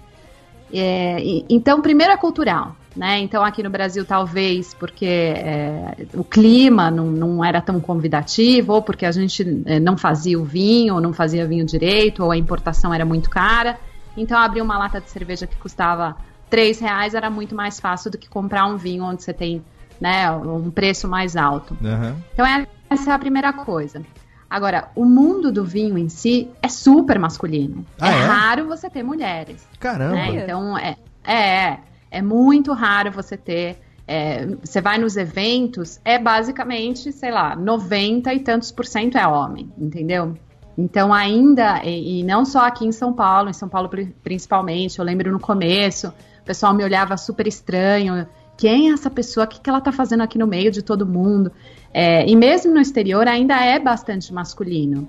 É, 0.71 1.21
e, 1.21 1.45
então, 1.49 1.81
primeiro 1.81 2.13
é 2.13 2.17
cultural. 2.17 2.77
né? 2.95 3.19
Então 3.19 3.43
aqui 3.43 3.61
no 3.61 3.69
Brasil 3.69 4.05
talvez 4.05 4.73
porque 4.73 5.05
é, 5.05 6.07
o 6.13 6.23
clima 6.23 6.89
não, 6.89 7.07
não 7.07 7.43
era 7.43 7.59
tão 7.59 7.81
convidativo, 7.81 8.71
ou 8.71 8.81
porque 8.81 9.05
a 9.05 9.11
gente 9.11 9.63
é, 9.65 9.81
não 9.81 9.97
fazia 9.97 10.39
o 10.39 10.45
vinho, 10.45 10.95
ou 10.95 11.01
não 11.01 11.11
fazia 11.11 11.45
vinho 11.45 11.65
direito, 11.65 12.23
ou 12.23 12.31
a 12.31 12.37
importação 12.37 12.93
era 12.93 13.03
muito 13.03 13.29
cara. 13.29 13.77
Então 14.15 14.37
abrir 14.39 14.61
uma 14.61 14.77
lata 14.77 15.01
de 15.01 15.09
cerveja 15.09 15.45
que 15.45 15.57
custava 15.57 16.15
três 16.49 16.79
reais 16.79 17.13
era 17.13 17.29
muito 17.29 17.53
mais 17.53 17.81
fácil 17.81 18.09
do 18.09 18.17
que 18.17 18.29
comprar 18.29 18.65
um 18.65 18.77
vinho 18.77 19.03
onde 19.03 19.23
você 19.23 19.33
tem 19.33 19.61
né, 19.99 20.29
um 20.31 20.69
preço 20.71 21.07
mais 21.07 21.35
alto. 21.35 21.77
Aham. 21.83 22.15
Então 22.33 22.45
é- 22.45 22.67
essa 22.89 23.11
é 23.11 23.13
a 23.13 23.19
primeira 23.19 23.51
coisa. 23.53 24.01
Agora, 24.49 24.89
o 24.95 25.03
mundo 25.05 25.51
do 25.51 25.65
vinho 25.65 25.97
em 25.97 26.07
si 26.07 26.49
é 26.61 26.67
super 26.67 27.17
masculino. 27.19 27.83
Ah, 27.99 28.11
é, 28.11 28.19
é? 28.19 28.25
raro 28.25 28.67
você 28.67 28.89
ter 28.89 29.03
mulheres. 29.03 29.67
Caramba. 29.79 30.15
né? 30.15 30.43
Então 30.43 30.77
é, 30.77 30.95
é, 31.23 31.79
é 32.11 32.21
muito 32.21 32.71
raro 32.71 33.11
você 33.11 33.35
ter. 33.35 33.81
é, 34.07 34.45
você 34.63 34.79
vai 34.81 34.99
nos 34.99 35.17
eventos, 35.17 35.99
é 36.05 36.19
basicamente, 36.19 37.11
sei 37.11 37.31
lá, 37.31 37.55
90 37.55 38.31
e 38.35 38.39
tantos 38.39 38.71
por 38.71 38.85
cento 38.85 39.17
é 39.17 39.25
homem, 39.27 39.71
entendeu? 39.77 40.35
Então 40.77 41.11
ainda, 41.11 41.81
e, 41.83 42.19
e 42.19 42.23
não 42.23 42.45
só 42.45 42.67
aqui 42.67 42.85
em 42.85 42.91
São 42.91 43.11
Paulo, 43.13 43.49
em 43.49 43.53
São 43.53 43.67
Paulo 43.67 43.89
pri- 43.89 44.13
principalmente, 44.23 44.99
eu 44.99 45.05
lembro 45.05 45.31
no 45.31 45.39
começo, 45.39 46.09
o 46.09 46.45
pessoal 46.45 46.71
me 46.73 46.83
olhava 46.83 47.17
super 47.17 47.47
estranho. 47.47 48.27
Quem 48.57 48.89
é 48.89 48.93
essa 48.93 49.09
pessoa? 49.09 49.45
O 49.45 49.49
que, 49.49 49.59
que 49.59 49.69
ela 49.69 49.81
tá 49.81 49.91
fazendo 49.91 50.21
aqui 50.21 50.37
no 50.37 50.47
meio 50.47 50.71
de 50.71 50.81
todo 50.81 51.05
mundo? 51.05 51.51
É, 51.93 52.27
e 52.27 52.35
mesmo 52.35 52.73
no 52.73 52.79
exterior 52.79 53.27
ainda 53.27 53.55
é 53.63 53.79
bastante 53.79 54.33
masculino. 54.33 55.07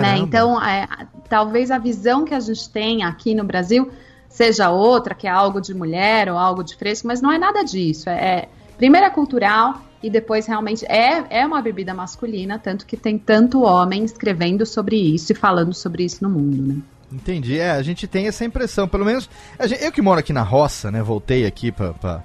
Né? 0.00 0.18
Então, 0.18 0.62
é, 0.62 0.86
talvez 1.28 1.70
a 1.70 1.78
visão 1.78 2.24
que 2.24 2.34
a 2.34 2.40
gente 2.40 2.68
tem 2.70 3.02
aqui 3.02 3.34
no 3.34 3.44
Brasil 3.44 3.90
seja 4.28 4.70
outra, 4.70 5.14
que 5.14 5.26
é 5.26 5.30
algo 5.30 5.60
de 5.60 5.74
mulher 5.74 6.30
ou 6.30 6.38
algo 6.38 6.62
de 6.62 6.76
fresco, 6.76 7.06
mas 7.06 7.20
não 7.20 7.30
é 7.30 7.38
nada 7.38 7.62
disso. 7.62 8.08
É, 8.08 8.14
é- 8.14 8.48
primeiro 8.78 9.06
é 9.06 9.10
cultural 9.10 9.82
e 10.02 10.08
depois 10.08 10.46
realmente 10.46 10.84
é, 10.86 11.24
é 11.30 11.46
uma 11.46 11.60
bebida 11.60 11.92
masculina, 11.92 12.58
tanto 12.58 12.86
que 12.86 12.96
tem 12.96 13.18
tanto 13.18 13.62
homem 13.62 14.04
escrevendo 14.04 14.64
sobre 14.64 14.96
isso 14.96 15.32
e 15.32 15.34
falando 15.34 15.74
sobre 15.74 16.04
isso 16.04 16.22
no 16.22 16.30
mundo, 16.30 16.62
né? 16.62 16.82
Entendi. 17.12 17.58
É, 17.58 17.70
a 17.72 17.82
gente 17.82 18.06
tem 18.06 18.26
essa 18.26 18.44
impressão. 18.44 18.88
Pelo 18.88 19.04
menos, 19.04 19.28
gente- 19.64 19.82
eu 19.84 19.92
que 19.92 20.00
moro 20.00 20.18
aqui 20.20 20.32
na 20.32 20.42
roça, 20.42 20.90
né? 20.90 21.02
Voltei 21.02 21.44
aqui 21.46 21.70
pra- 21.70 22.22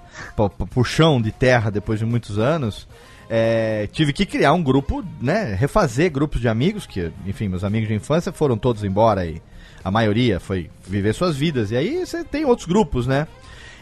pro 0.70 0.84
chão 0.84 1.22
de 1.22 1.32
terra 1.32 1.70
depois 1.70 2.00
de 2.00 2.06
muitos 2.06 2.38
anos. 2.40 2.88
é, 3.30 3.90
tive 3.92 4.14
que 4.14 4.26
criar 4.26 4.54
um 4.54 4.64
grupo, 4.64 5.04
né? 5.22 5.54
Refazer 5.54 6.10
grupos 6.10 6.40
de 6.40 6.48
amigos, 6.48 6.86
que, 6.86 7.12
enfim, 7.26 7.50
meus 7.50 7.62
amigos 7.66 7.90
de 7.90 7.94
infância 7.94 8.32
foram 8.32 8.58
todos 8.58 8.86
embora 8.86 9.26
e 9.26 9.42
a 9.84 9.92
maioria 9.92 10.40
foi 10.40 10.70
viver 10.88 11.12
suas 11.14 11.36
vidas. 11.36 11.70
E 11.72 11.76
aí 11.76 12.06
você 12.06 12.24
tem 12.24 12.46
outros 12.46 12.66
grupos, 12.66 13.06
né? 13.06 13.28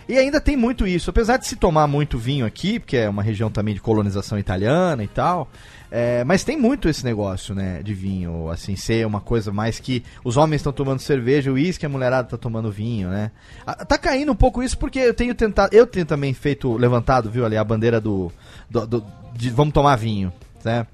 E 0.10 0.18
ainda 0.18 0.42
tem 0.42 0.58
muito 0.58 0.88
isso. 0.88 1.12
Apesar 1.12 1.38
de 1.38 1.46
se 1.46 1.56
tomar 1.56 1.86
muito 1.86 2.18
vinho 2.18 2.44
aqui, 2.44 2.80
porque 2.80 2.98
é 2.98 3.08
uma 3.08 3.22
região 3.22 3.52
também 3.52 3.76
de 3.76 3.82
colonização 3.82 4.40
italiana 4.40 5.04
e 5.04 5.08
tal. 5.08 5.48
É, 5.98 6.24
mas 6.26 6.44
tem 6.44 6.58
muito 6.58 6.90
esse 6.90 7.06
negócio, 7.06 7.56
né, 7.56 7.82
de 7.82 7.94
vinho, 7.94 8.50
assim, 8.50 8.76
ser 8.76 9.08
uma 9.08 9.22
coisa 9.22 9.52
mais 9.54 9.80
que 9.80 10.04
os 10.26 10.36
homens 10.36 10.60
estão 10.60 10.74
tomando 10.74 11.00
cerveja, 11.00 11.50
o 11.50 11.54
uísque, 11.54 11.86
a 11.86 11.90
mulherada 11.90 12.28
tá 12.28 12.38
tomando 12.38 12.70
vinho, 12.70 13.08
né? 13.10 13.32
Ah, 13.66 13.86
Tá 13.86 13.98
caindo 13.98 14.32
um 14.32 14.36
pouco 14.36 14.62
isso 14.62 14.78
porque 14.78 15.00
eu 15.00 15.14
tenho 15.14 15.34
tentado, 15.34 15.74
eu 15.74 15.88
tenho 15.88 16.06
também 16.06 16.34
feito, 16.34 16.76
levantado, 16.76 17.32
viu, 17.32 17.46
ali 17.46 17.56
a 17.56 17.64
bandeira 17.64 18.02
do, 18.02 18.30
do, 18.70 18.86
do- 18.86 19.06
de 19.34 19.50
vamos 19.50 19.74
tomar 19.74 19.96
vinho, 19.96 20.34
né? 20.64 20.86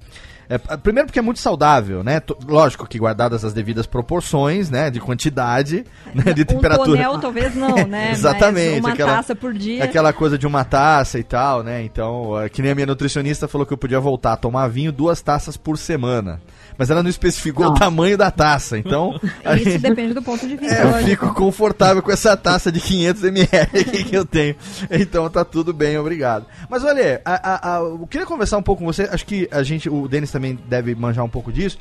É, 0.48 0.58
primeiro 0.58 1.06
porque 1.06 1.18
é 1.18 1.22
muito 1.22 1.40
saudável, 1.40 2.02
né? 2.04 2.20
To- 2.20 2.36
Lógico 2.46 2.86
que 2.86 2.98
guardadas 2.98 3.44
as 3.44 3.52
devidas 3.52 3.86
proporções, 3.86 4.68
né? 4.70 4.90
De 4.90 5.00
quantidade, 5.00 5.84
né? 6.14 6.32
de 6.32 6.42
Um 6.42 6.44
temperatura. 6.44 6.90
tonel 7.02 7.18
talvez 7.20 7.54
não, 7.54 7.74
né? 7.86 8.10
Exatamente, 8.12 8.74
Mas 8.80 8.84
uma 8.84 8.92
aquela- 8.92 9.16
taça 9.16 9.34
por 9.34 9.54
dia. 9.54 9.82
Aquela 9.84 10.12
coisa 10.12 10.36
de 10.36 10.46
uma 10.46 10.64
taça 10.64 11.18
e 11.18 11.22
tal, 11.24 11.62
né? 11.62 11.82
Então, 11.82 12.38
é, 12.40 12.48
que 12.48 12.60
nem 12.60 12.72
a 12.72 12.74
minha 12.74 12.86
nutricionista 12.86 13.48
falou 13.48 13.66
que 13.66 13.72
eu 13.72 13.78
podia 13.78 14.00
voltar 14.00 14.32
a 14.34 14.36
tomar 14.36 14.68
vinho 14.68 14.92
duas 14.92 15.22
taças 15.22 15.56
por 15.56 15.78
semana. 15.78 16.40
Mas 16.78 16.90
ela 16.90 17.02
não 17.02 17.10
especificou 17.10 17.66
o 17.66 17.68
Nossa. 17.70 17.80
tamanho 17.80 18.16
da 18.16 18.30
taça. 18.30 18.78
Então, 18.78 19.18
a 19.44 19.54
Isso 19.56 19.64
gente- 19.70 19.78
depende 19.82 20.14
do 20.14 20.22
ponto 20.22 20.46
de 20.46 20.56
vista. 20.56 20.74
é, 20.74 20.82
eu 20.84 20.94
fico 21.04 21.32
confortável 21.34 22.02
com 22.02 22.10
essa 22.10 22.36
taça 22.36 22.72
de 22.72 22.80
500 22.80 23.24
ml 23.24 23.84
que 24.04 24.16
eu 24.16 24.24
tenho. 24.24 24.56
Então 24.90 25.28
tá 25.30 25.44
tudo 25.44 25.72
bem, 25.72 25.98
obrigado. 25.98 26.46
Mas 26.70 26.82
olha, 26.84 27.20
a, 27.24 27.32
a- 27.34 27.76
a- 27.76 27.80
eu 27.80 28.06
queria 28.10 28.26
conversar 28.26 28.56
um 28.56 28.62
pouco 28.62 28.80
com 28.84 28.92
você. 28.92 29.02
Acho 29.12 29.26
que 29.26 29.48
a 29.50 29.62
gente, 29.62 29.88
o 29.88 30.08
Denis 30.08 30.30
também 30.30 30.58
deve 30.68 30.94
manjar 30.94 31.24
um 31.24 31.28
pouco 31.28 31.52
disso. 31.52 31.78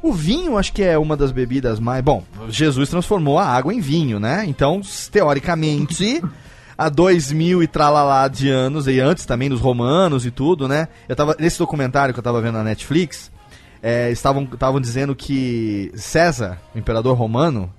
O 0.00 0.12
vinho, 0.12 0.56
acho 0.56 0.72
que 0.72 0.82
é 0.84 0.96
uma 0.96 1.16
das 1.16 1.32
bebidas 1.32 1.80
mais. 1.80 2.04
Bom, 2.04 2.22
Jesus 2.48 2.88
transformou 2.88 3.36
a 3.38 3.44
água 3.46 3.74
em 3.74 3.80
vinho, 3.80 4.20
né? 4.20 4.44
Então, 4.46 4.80
teoricamente. 5.10 6.22
Há 6.80 6.88
dois 6.88 7.32
mil 7.32 7.60
e 7.60 7.66
tralalá 7.66 8.28
de 8.28 8.48
anos, 8.48 8.86
e 8.86 9.00
antes 9.00 9.26
também 9.26 9.48
dos 9.48 9.60
romanos 9.60 10.24
e 10.24 10.30
tudo, 10.30 10.68
né? 10.68 10.86
Eu 11.08 11.16
tava. 11.16 11.34
Nesse 11.36 11.58
documentário 11.58 12.14
que 12.14 12.20
eu 12.20 12.22
tava 12.22 12.40
vendo 12.40 12.54
na 12.54 12.62
Netflix, 12.62 13.32
é, 13.82 14.10
estavam, 14.10 14.44
estavam 14.44 14.80
dizendo 14.80 15.14
que 15.14 15.92
César, 15.94 16.60
o 16.74 16.78
imperador 16.78 17.16
romano, 17.16 17.72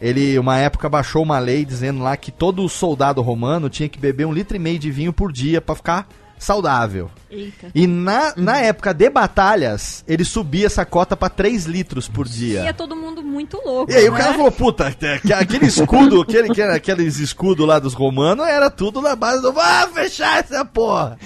ele, 0.00 0.38
uma 0.38 0.58
época, 0.58 0.88
baixou 0.88 1.22
uma 1.22 1.38
lei 1.38 1.64
dizendo 1.64 2.02
lá 2.02 2.16
que 2.16 2.30
todo 2.30 2.68
soldado 2.68 3.20
romano 3.20 3.68
tinha 3.68 3.88
que 3.88 3.98
beber 3.98 4.26
um 4.26 4.32
litro 4.32 4.56
e 4.56 4.60
meio 4.60 4.78
de 4.78 4.90
vinho 4.90 5.12
por 5.12 5.32
dia 5.32 5.60
pra 5.60 5.74
ficar 5.74 6.08
saudável. 6.38 7.10
Eita. 7.30 7.70
E 7.74 7.86
na, 7.86 8.32
na 8.36 8.58
época 8.60 8.94
de 8.94 9.10
batalhas, 9.10 10.02
ele 10.08 10.24
subia 10.24 10.66
essa 10.66 10.84
cota 10.84 11.16
pra 11.16 11.28
3 11.28 11.66
litros 11.66 12.08
por 12.08 12.26
E 12.26 12.30
dia. 12.30 12.60
é 12.60 12.72
todo 12.72 12.96
mundo 12.96 13.22
muito 13.22 13.60
louco. 13.64 13.92
E 13.92 13.94
aí 13.94 14.08
o 14.08 14.12
né? 14.12 14.18
cara 14.18 14.34
falou, 14.34 14.50
puta, 14.50 14.94
é, 15.02 15.32
aquele 15.34 15.66
escudo, 15.66 16.22
aquele, 16.22 16.62
aqueles 16.62 17.18
escudos 17.18 17.66
lá 17.66 17.78
dos 17.78 17.94
romanos, 17.94 18.46
era 18.46 18.70
tudo 18.70 19.00
na 19.00 19.14
base 19.14 19.42
do. 19.42 19.52
Ah, 19.58 19.88
fechar 19.92 20.38
essa 20.38 20.64
porra! 20.64 21.18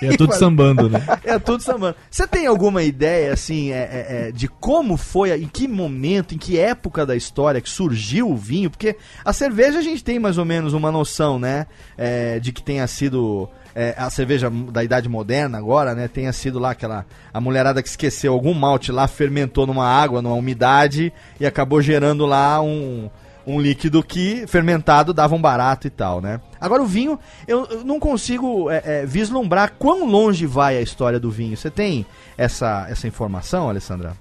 E 0.00 0.06
é 0.06 0.16
tudo 0.16 0.32
sambando, 0.36 0.88
né? 0.88 1.02
É 1.24 1.38
tudo 1.38 1.62
sambando. 1.62 1.96
Você 2.10 2.26
tem 2.26 2.46
alguma 2.46 2.82
ideia, 2.82 3.32
assim, 3.32 3.72
é, 3.72 3.76
é, 3.76 4.06
é, 4.28 4.32
de 4.32 4.48
como 4.48 4.96
foi, 4.96 5.32
em 5.32 5.48
que 5.48 5.66
momento, 5.68 6.34
em 6.34 6.38
que 6.38 6.58
época 6.58 7.04
da 7.04 7.16
história 7.16 7.60
que 7.60 7.68
surgiu 7.68 8.30
o 8.30 8.36
vinho? 8.36 8.70
Porque 8.70 8.96
a 9.24 9.32
cerveja 9.32 9.78
a 9.78 9.82
gente 9.82 10.02
tem 10.02 10.18
mais 10.18 10.38
ou 10.38 10.44
menos 10.44 10.72
uma 10.72 10.90
noção, 10.92 11.38
né? 11.38 11.66
é, 11.96 12.38
de 12.38 12.52
que 12.52 12.62
tenha 12.62 12.86
sido. 12.86 13.48
É, 13.76 13.94
a 13.98 14.08
cerveja 14.08 14.48
da 14.48 14.82
idade 14.82 15.06
moderna 15.06 15.58
agora, 15.58 15.94
né? 15.94 16.08
Tenha 16.08 16.32
sido 16.32 16.58
lá 16.58 16.70
aquela. 16.70 17.04
A 17.32 17.38
mulherada 17.38 17.82
que 17.82 17.88
esqueceu 17.90 18.32
algum 18.32 18.54
malte 18.54 18.90
lá, 18.90 19.06
fermentou 19.06 19.66
numa 19.66 19.86
água, 19.86 20.22
numa 20.22 20.34
umidade 20.34 21.12
e 21.38 21.44
acabou 21.44 21.82
gerando 21.82 22.24
lá 22.24 22.58
um 22.62 23.10
um 23.46 23.60
líquido 23.60 24.02
que 24.02 24.44
fermentado 24.48 25.14
dava 25.14 25.36
um 25.36 25.40
barato 25.40 25.86
e 25.86 25.90
tal, 25.90 26.20
né? 26.20 26.40
Agora 26.60 26.82
o 26.82 26.86
vinho, 26.86 27.16
eu, 27.46 27.64
eu 27.66 27.84
não 27.84 28.00
consigo 28.00 28.68
é, 28.68 28.82
é, 28.84 29.06
vislumbrar 29.06 29.74
quão 29.78 30.04
longe 30.04 30.46
vai 30.46 30.76
a 30.76 30.82
história 30.82 31.20
do 31.20 31.30
vinho. 31.30 31.56
Você 31.56 31.70
tem 31.70 32.04
essa, 32.36 32.88
essa 32.90 33.06
informação, 33.06 33.68
Alessandra? 33.68 34.16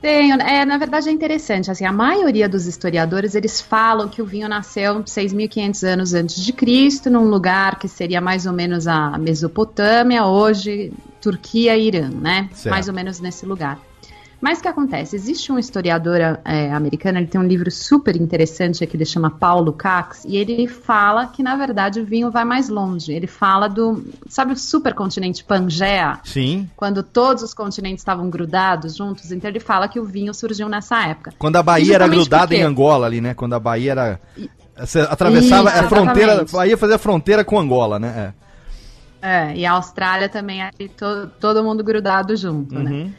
Tenho, 0.00 0.36
é, 0.40 0.64
na 0.64 0.76
verdade 0.76 1.08
é 1.08 1.12
interessante, 1.12 1.70
assim, 1.70 1.84
a 1.84 1.92
maioria 1.92 2.48
dos 2.48 2.66
historiadores, 2.66 3.34
eles 3.34 3.60
falam 3.60 4.08
que 4.08 4.20
o 4.20 4.26
vinho 4.26 4.48
nasceu 4.48 5.02
6.500 5.02 5.82
anos 5.84 6.14
antes 6.14 6.36
de 6.36 6.52
Cristo, 6.52 7.10
num 7.10 7.24
lugar 7.24 7.78
que 7.78 7.88
seria 7.88 8.20
mais 8.20 8.46
ou 8.46 8.52
menos 8.52 8.86
a 8.86 9.16
Mesopotâmia, 9.18 10.24
hoje 10.26 10.92
Turquia 11.20 11.76
e 11.76 11.86
Irã, 11.86 12.10
né? 12.10 12.48
Certo. 12.52 12.72
Mais 12.72 12.88
ou 12.88 12.94
menos 12.94 13.20
nesse 13.20 13.46
lugar. 13.46 13.80
Mas 14.40 14.58
o 14.58 14.62
que 14.62 14.68
acontece? 14.68 15.16
Existe 15.16 15.50
um 15.50 15.58
historiador 15.58 16.20
é, 16.44 16.70
americano, 16.72 17.18
ele 17.18 17.26
tem 17.26 17.40
um 17.40 17.46
livro 17.46 17.70
super 17.70 18.14
interessante 18.16 18.86
que 18.86 18.96
ele 18.96 19.04
chama 19.06 19.30
Paulo 19.30 19.72
Cax, 19.72 20.24
e 20.26 20.36
ele 20.36 20.68
fala 20.68 21.26
que, 21.26 21.42
na 21.42 21.56
verdade, 21.56 22.00
o 22.00 22.04
vinho 22.04 22.30
vai 22.30 22.44
mais 22.44 22.68
longe. 22.68 23.12
Ele 23.12 23.26
fala 23.26 23.66
do, 23.66 24.04
sabe 24.28 24.52
o 24.52 24.56
supercontinente 24.56 25.42
Pangaea? 25.42 26.20
Sim. 26.22 26.68
quando 26.76 27.02
todos 27.02 27.42
os 27.42 27.54
continentes 27.54 28.02
estavam 28.02 28.28
grudados 28.28 28.94
juntos, 28.96 29.32
então 29.32 29.48
ele 29.48 29.58
fala 29.60 29.88
que 29.88 29.98
o 29.98 30.04
vinho 30.04 30.34
surgiu 30.34 30.68
nessa 30.68 31.02
época. 31.06 31.32
Quando 31.38 31.56
a 31.56 31.62
Bahia 31.62 31.94
era 31.94 32.06
grudada 32.06 32.54
em 32.54 32.62
Angola 32.62 33.06
ali, 33.06 33.20
né? 33.20 33.32
Quando 33.34 33.54
a 33.54 33.60
Bahia 33.60 33.92
era. 33.92 34.20
Você 34.78 35.00
atravessava 35.00 35.70
Isso, 35.70 35.78
a 35.78 35.88
fronteira. 35.88 36.32
exatamente. 36.32 36.54
A 36.54 36.58
Bahia 36.58 36.76
fazia 36.76 36.98
fronteira 36.98 37.42
com 37.44 37.58
Angola, 37.58 37.98
né? 37.98 38.34
É, 39.22 39.56
e 39.56 39.64
a 39.64 39.72
Austrália 39.72 40.28
também, 40.28 40.60
aí 40.62 40.88
to- 40.90 41.28
todo 41.40 41.64
mundo 41.64 41.82
grudado 41.82 42.36
junto, 42.36 42.74
É. 42.78 42.82
né? 42.82 43.10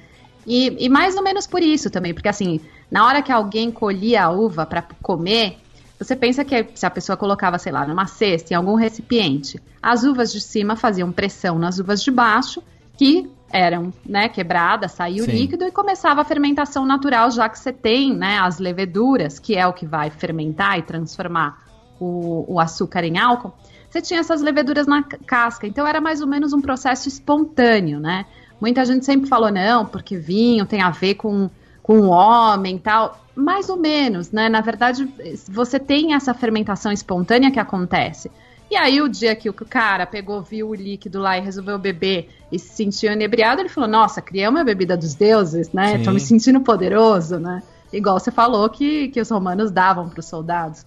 E, 0.48 0.86
e 0.86 0.90
mais 0.90 1.16
ou 1.18 1.22
menos 1.22 1.46
por 1.46 1.62
isso 1.62 1.90
também, 1.90 2.14
porque 2.14 2.30
assim, 2.30 2.62
na 2.90 3.06
hora 3.06 3.22
que 3.22 3.32
alguém 3.34 3.70
colhia 3.70 4.24
a 4.24 4.32
uva 4.32 4.66
para 4.66 4.82
comer, 5.02 5.58
você 6.00 6.16
pensa 6.16 6.46
que 6.46 6.68
se 6.74 6.86
a 6.86 6.90
pessoa 6.90 7.18
colocava, 7.18 7.58
sei 7.60 7.72
lá, 7.72 7.86
numa 7.86 8.08
cesta, 8.08 8.54
em 8.54 8.56
algum 8.56 8.76
recipiente, 8.76 9.60
as 9.82 10.04
uvas 10.04 10.32
de 10.32 10.40
cima 10.40 10.78
faziam 10.78 11.12
pressão 11.12 11.60
nas 11.60 11.80
uvas 11.80 12.02
de 12.02 12.10
baixo, 12.12 12.64
que 12.98 13.30
eram, 13.52 13.94
né, 14.06 14.30
quebradas, 14.30 14.94
saía 14.94 15.22
o 15.22 15.26
líquido 15.26 15.66
e 15.66 15.72
começava 15.72 16.22
a 16.22 16.26
fermentação 16.26 16.86
natural, 16.86 17.30
já 17.32 17.50
que 17.50 17.60
você 17.60 17.74
tem, 17.74 18.16
né, 18.16 18.40
as 18.40 18.58
leveduras, 18.60 19.40
que 19.40 19.56
é 19.56 19.68
o 19.68 19.74
que 19.74 19.86
vai 19.86 20.10
fermentar 20.10 20.78
e 20.80 20.82
transformar 20.82 21.58
o, 22.00 22.46
o 22.56 22.60
açúcar 22.60 23.04
em 23.04 23.18
álcool. 23.18 23.54
Você 23.90 24.02
tinha 24.02 24.20
essas 24.20 24.42
leveduras 24.42 24.86
na 24.86 25.02
ca- 25.04 25.18
casca, 25.26 25.66
então 25.66 25.88
era 25.88 26.00
mais 26.02 26.22
ou 26.22 26.28
menos 26.28 26.54
um 26.54 26.62
processo 26.62 27.08
espontâneo, 27.08 28.00
né? 28.00 28.26
Muita 28.60 28.86
gente 28.86 29.06
sempre 29.06 29.30
falou, 29.30 29.52
não, 29.52 29.86
porque 29.86 30.18
vinho 30.18 30.66
tem 30.66 30.82
a 30.82 30.90
ver 30.90 31.16
com, 31.16 31.50
com 31.84 32.00
o 32.00 32.08
homem 32.10 32.76
e 32.76 32.80
tal. 32.80 33.24
Mais 33.36 33.70
ou 33.70 33.78
menos, 33.78 34.32
né? 34.32 34.50
Na 34.50 34.62
verdade, 34.62 35.08
você 35.48 35.80
tem 35.80 36.16
essa 36.16 36.34
fermentação 36.34 36.92
espontânea 36.92 37.52
que 37.52 37.60
acontece. 37.60 38.32
E 38.70 38.76
aí, 38.76 39.02
o 39.02 39.08
dia 39.08 39.36
que 39.36 39.50
o 39.50 39.54
cara 39.54 40.06
pegou, 40.06 40.42
viu 40.42 40.70
o 40.70 40.76
líquido 40.76 41.20
lá 41.20 41.38
e 41.38 41.42
resolveu 41.42 41.80
beber 41.80 42.30
e 42.52 42.60
se 42.60 42.76
sentiu 42.76 43.14
inebriado, 43.14 43.62
ele 43.62 43.70
falou: 43.70 43.90
Nossa, 43.90 44.22
criei 44.22 44.48
uma 44.48 44.64
bebida 44.64 44.98
dos 44.98 45.14
deuses, 45.16 45.72
né? 45.72 45.98
Sim. 45.98 46.04
Tô 46.04 46.12
me 46.12 46.20
sentindo 46.20 46.60
poderoso, 46.60 47.40
né? 47.40 47.64
Igual 47.94 48.20
você 48.20 48.32
falou 48.32 48.70
que, 48.70 49.08
que 49.10 49.22
os 49.22 49.30
romanos 49.30 49.72
davam 49.72 50.10
para 50.10 50.20
os 50.20 50.26
soldados. 50.26 50.86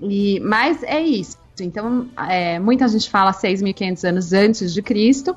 E, 0.00 0.40
mas 0.40 0.82
é 0.82 1.00
isso. 1.00 1.36
Então, 1.60 2.08
é, 2.16 2.58
muita 2.58 2.88
gente 2.88 3.10
fala 3.10 3.32
6.500 3.32 4.08
anos 4.08 4.32
antes 4.32 4.72
de 4.72 4.80
Cristo, 4.80 5.36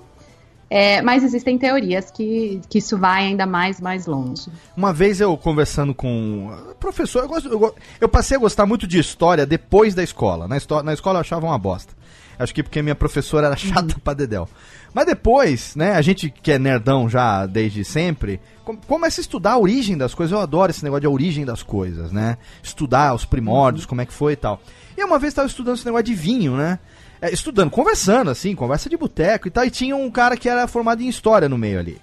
é, 0.76 1.02
mas 1.02 1.24
existem 1.24 1.58
teorias 1.58 2.10
que, 2.10 2.60
que 2.68 2.80
isso 2.80 2.98
vai 2.98 3.26
ainda 3.26 3.46
mais, 3.46 3.80
mais 3.80 4.06
longe. 4.08 4.48
Uma 4.76 4.92
vez 4.92 5.22
eu 5.22 5.38
conversando 5.38 5.94
com 5.94 6.52
professor, 6.80 7.24
eu, 7.24 7.28
gosto- 7.28 7.50
eu 7.50 7.76
eu 8.02 8.10
passei 8.10 8.36
a 8.38 8.40
gostar 8.40 8.66
muito 8.66 8.88
de 8.88 8.98
história 8.98 9.46
depois 9.46 9.94
da 9.94 10.02
escola. 10.04 10.48
Na, 10.48 10.58
histó- 10.58 10.82
na 10.82 10.94
escola 10.94 11.18
eu 11.18 11.22
achava 11.22 11.46
uma 11.46 11.58
bosta. 11.60 11.94
Acho 12.40 12.54
que 12.56 12.64
porque 12.64 12.82
minha 12.82 12.96
professora 12.96 13.46
era 13.48 13.56
chata 13.58 13.96
pra 14.04 14.14
dedéu. 14.16 14.50
Mas 14.94 15.06
depois, 15.06 15.76
né, 15.76 15.94
a 15.94 16.02
gente 16.02 16.30
que 16.32 16.52
é 16.52 16.58
nerdão 16.60 17.08
já 17.08 17.46
desde 17.46 17.84
sempre, 17.86 18.40
com- 18.66 18.76
começa 18.76 19.22
a 19.22 19.24
estudar 19.24 19.52
a 19.54 19.58
origem 19.60 19.96
das 19.98 20.14
coisas. 20.16 20.32
Eu 20.32 20.40
adoro 20.40 20.72
esse 20.72 20.84
negócio 20.84 21.02
de 21.02 21.08
origem 21.08 21.46
das 21.46 21.62
coisas, 21.62 22.12
né? 22.12 22.38
Estudar 22.64 23.14
os 23.14 23.26
primórdios, 23.26 23.86
como 23.86 24.02
é 24.02 24.06
que 24.06 24.14
foi 24.14 24.34
e 24.34 24.38
tal. 24.38 24.60
E 24.98 25.04
uma 25.04 25.20
vez 25.20 25.34
eu 25.34 25.38
tava 25.38 25.48
estudando 25.48 25.76
esse 25.76 25.86
negócio 25.86 26.06
de 26.06 26.14
vinho, 26.16 26.56
né? 26.58 26.80
É, 27.24 27.34
estudando, 27.34 27.72
conversando, 27.72 28.30
assim, 28.30 28.54
conversa 28.54 28.90
de 28.90 28.98
boteco 28.98 29.48
e 29.48 29.52
tal. 29.52 29.64
E 29.64 29.70
tinha 29.70 29.96
um 29.96 30.12
cara 30.12 30.36
que 30.36 30.50
era 30.50 30.68
formado 30.68 31.02
em 31.02 31.08
história 31.08 31.48
no 31.48 31.58
meio 31.58 31.80
ali. 31.80 31.98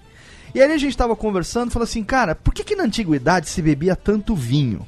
E 0.55 0.59
aí 0.59 0.73
a 0.73 0.77
gente 0.79 0.97
tava 0.97 1.15
conversando 1.15 1.69
e 1.69 1.71
falou 1.71 1.83
assim, 1.83 2.03
cara, 2.03 2.33
por 2.33 2.51
que 2.51 2.63
que 2.63 2.75
na 2.75 2.85
antiguidade 2.85 3.47
se 3.47 3.61
bebia 3.61 3.95
tanto 3.95 4.33
vinho? 4.35 4.85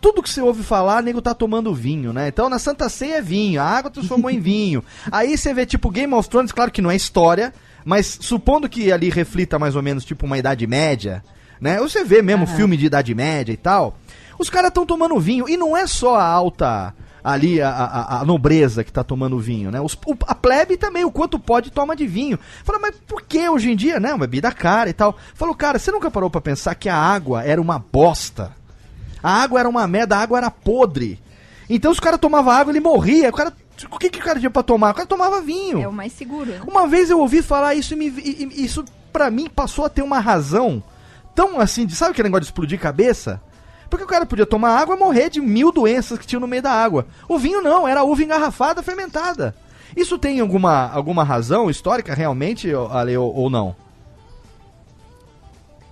Tudo 0.00 0.22
que 0.22 0.30
você 0.30 0.40
ouve 0.40 0.62
falar, 0.62 1.02
nego 1.02 1.20
tá 1.20 1.34
tomando 1.34 1.74
vinho, 1.74 2.10
né? 2.10 2.28
Então 2.28 2.48
na 2.48 2.58
Santa 2.58 2.88
Ceia 2.88 3.16
é 3.16 3.20
vinho, 3.20 3.60
a 3.60 3.66
água 3.66 3.90
transformou 3.90 4.30
em 4.30 4.40
vinho. 4.40 4.82
Aí 5.12 5.36
você 5.36 5.52
vê 5.52 5.66
tipo 5.66 5.90
Game 5.90 6.14
of 6.14 6.26
Thrones, 6.26 6.52
claro 6.52 6.70
que 6.70 6.80
não 6.80 6.90
é 6.90 6.96
história, 6.96 7.52
mas 7.84 8.16
supondo 8.22 8.70
que 8.70 8.90
ali 8.90 9.10
reflita 9.10 9.58
mais 9.58 9.76
ou 9.76 9.82
menos 9.82 10.06
tipo 10.06 10.24
uma 10.24 10.38
idade 10.38 10.66
média, 10.66 11.22
né? 11.60 11.82
Ou 11.82 11.88
você 11.88 12.02
vê 12.02 12.22
mesmo 12.22 12.46
filme 12.46 12.78
de 12.78 12.86
idade 12.86 13.14
média 13.14 13.52
e 13.52 13.58
tal. 13.58 13.98
Os 14.38 14.48
caras 14.48 14.68
estão 14.68 14.86
tomando 14.86 15.20
vinho 15.20 15.46
e 15.46 15.54
não 15.54 15.76
é 15.76 15.86
só 15.86 16.14
a 16.16 16.24
alta 16.24 16.94
ali 17.32 17.60
a, 17.60 17.68
a- 17.70 18.20
a 18.20 18.24
nobreza 18.24 18.84
que 18.84 18.92
tá 18.92 19.02
tomando 19.02 19.38
vinho, 19.38 19.70
né? 19.70 19.80
Os, 19.80 19.94
o- 20.06 20.16
a 20.28 20.34
plebe 20.34 20.76
também, 20.76 21.04
o 21.04 21.10
quanto 21.10 21.38
pode 21.38 21.72
toma 21.72 21.96
de 21.96 22.06
vinho. 22.06 22.38
Fala, 22.62 22.78
mas 22.78 22.94
por 23.06 23.22
que 23.22 23.48
hoje 23.48 23.70
em 23.72 23.76
dia, 23.76 23.98
né? 23.98 24.10
Uma 24.12 24.26
bebida 24.26 24.52
cara 24.52 24.88
e 24.88 24.92
tal. 24.92 25.16
Falou, 25.34 25.54
cara, 25.54 25.78
você 25.78 25.90
nunca 25.90 26.10
parou 26.10 26.30
pra 26.30 26.40
pensar 26.40 26.74
que 26.76 26.88
a 26.88 26.96
água 26.96 27.42
era 27.42 27.60
uma 27.60 27.78
bosta? 27.80 28.52
A 29.22 29.42
água 29.42 29.58
era 29.58 29.68
uma 29.68 29.86
merda, 29.88 30.16
a 30.16 30.20
água 30.20 30.38
era 30.38 30.50
podre. 30.50 31.20
Então 31.68 31.90
os 31.90 31.98
caras 31.98 32.20
tomavam 32.20 32.52
água, 32.52 32.70
ele 32.72 32.78
morria. 32.80 33.28
O 33.28 33.32
cara, 33.32 33.52
o 33.90 33.98
que, 33.98 34.08
que 34.08 34.20
o 34.20 34.22
cara 34.22 34.38
tinha 34.38 34.50
pra 34.50 34.62
tomar? 34.62 34.92
O 34.92 34.94
cara 34.94 35.06
tomava 35.08 35.40
vinho. 35.40 35.80
É 35.82 35.88
o 35.88 35.92
mais 35.92 36.12
seguro, 36.12 36.50
né? 36.50 36.60
Uma 36.64 36.86
vez 36.86 37.10
eu 37.10 37.18
ouvi 37.18 37.42
falar 37.42 37.74
isso 37.74 37.92
e, 37.94 37.96
me, 37.96 38.06
e- 38.08 38.44
e- 38.54 38.64
isso 38.64 38.84
pra 39.12 39.30
mim 39.32 39.48
passou 39.48 39.84
a 39.84 39.88
ter 39.88 40.02
uma 40.02 40.20
razão 40.20 40.80
tão 41.34 41.60
assim, 41.60 41.84
de, 41.86 41.96
sabe 41.96 42.12
aquele 42.12 42.28
negócio 42.28 42.42
de 42.42 42.46
explodir 42.48 42.78
cabeça? 42.78 43.42
Porque 43.88 44.04
o 44.04 44.08
cara 44.08 44.26
podia 44.26 44.46
tomar 44.46 44.78
água 44.78 44.96
e 44.96 44.98
morrer 44.98 45.30
de 45.30 45.40
mil 45.40 45.70
doenças 45.70 46.18
que 46.18 46.26
tinham 46.26 46.40
no 46.40 46.46
meio 46.46 46.62
da 46.62 46.72
água. 46.72 47.06
O 47.28 47.38
vinho 47.38 47.62
não, 47.62 47.86
era 47.86 48.02
uva 48.02 48.22
engarrafada 48.22 48.82
fermentada. 48.82 49.54
Isso 49.96 50.18
tem 50.18 50.40
alguma, 50.40 50.90
alguma 50.90 51.22
razão 51.22 51.70
histórica 51.70 52.14
realmente, 52.14 52.70
Ale, 52.90 53.16
ou, 53.16 53.34
ou 53.34 53.50
não? 53.50 53.74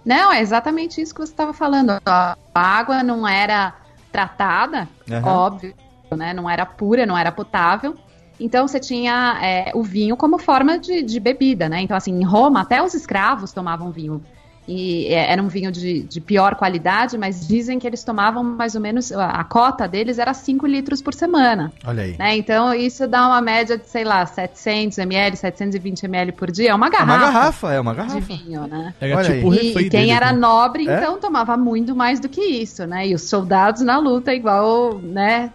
Não, 0.04 0.32
é 0.32 0.40
exatamente 0.40 1.00
isso 1.00 1.14
que 1.14 1.20
você 1.20 1.32
estava 1.32 1.52
falando. 1.52 1.98
A 2.04 2.36
água 2.54 3.02
não 3.02 3.26
era 3.26 3.74
tratada, 4.12 4.88
Aham. 5.10 5.26
óbvio, 5.26 5.74
né? 6.14 6.34
Não 6.34 6.48
era 6.48 6.66
pura, 6.66 7.06
não 7.06 7.16
era 7.16 7.32
potável. 7.32 7.96
Então 8.38 8.66
você 8.66 8.78
tinha 8.78 9.38
é, 9.42 9.72
o 9.74 9.82
vinho 9.82 10.16
como 10.16 10.38
forma 10.38 10.78
de, 10.78 11.02
de 11.02 11.18
bebida, 11.18 11.68
né? 11.68 11.80
Então, 11.80 11.96
assim, 11.96 12.12
em 12.12 12.24
Roma, 12.24 12.60
até 12.60 12.82
os 12.82 12.92
escravos 12.92 13.52
tomavam 13.52 13.90
vinho. 13.90 14.22
E 14.66 15.06
é, 15.08 15.30
era 15.32 15.42
um 15.42 15.48
vinho 15.48 15.70
de, 15.70 16.02
de 16.02 16.20
pior 16.20 16.54
qualidade, 16.54 17.18
mas 17.18 17.46
dizem 17.46 17.78
que 17.78 17.86
eles 17.86 18.02
tomavam 18.02 18.42
mais 18.42 18.74
ou 18.74 18.80
menos. 18.80 19.12
A, 19.12 19.44
cota 19.44 19.86
deles 19.86 20.18
era 20.18 20.32
5 20.32 20.66
litros 20.66 21.02
por 21.02 21.12
semana. 21.14 21.72
Olha 21.86 22.02
aí. 22.04 22.16
Né? 22.18 22.36
Então, 22.36 22.72
isso 22.74 23.06
dá 23.06 23.26
uma 23.26 23.40
média 23.40 23.76
de, 23.76 23.86
sei 23.88 24.04
lá, 24.04 24.24
700 24.24 24.98
ml, 24.98 25.36
720 25.36 26.04
ml 26.04 26.32
por 26.32 26.50
dia. 26.50 26.70
É 26.70 26.74
uma 26.74 26.86
É 26.86 26.90
garrafa, 26.90 27.12
uma 27.14 27.18
garrafa, 27.32 27.72
é 27.74 27.80
uma 27.80 27.90
de 27.92 27.96
garrafa. 27.98 28.20
vinho, 28.20 28.66
né? 28.66 28.94
Era 29.00 29.16
Olha 29.18 29.34
tipo 29.34 29.54
E, 29.54 29.68
e 29.70 29.72
quem 29.74 29.88
deles, 29.90 30.10
era 30.10 30.32
né? 30.32 30.38
nobre, 30.38 30.88
É? 30.88 30.96
então, 30.98 31.18
tomava 31.18 31.56
muito 31.56 31.94
mais 31.94 32.18
do 32.18 32.28
que 32.28 32.40
isso, 32.40 32.86
né? 32.86 33.06
E 33.08 33.14
os 33.14 33.22
soldados 33.28 33.82
na 33.82 33.98
luta, 33.98 34.34
igual, 34.34 34.98
né, 34.98 35.50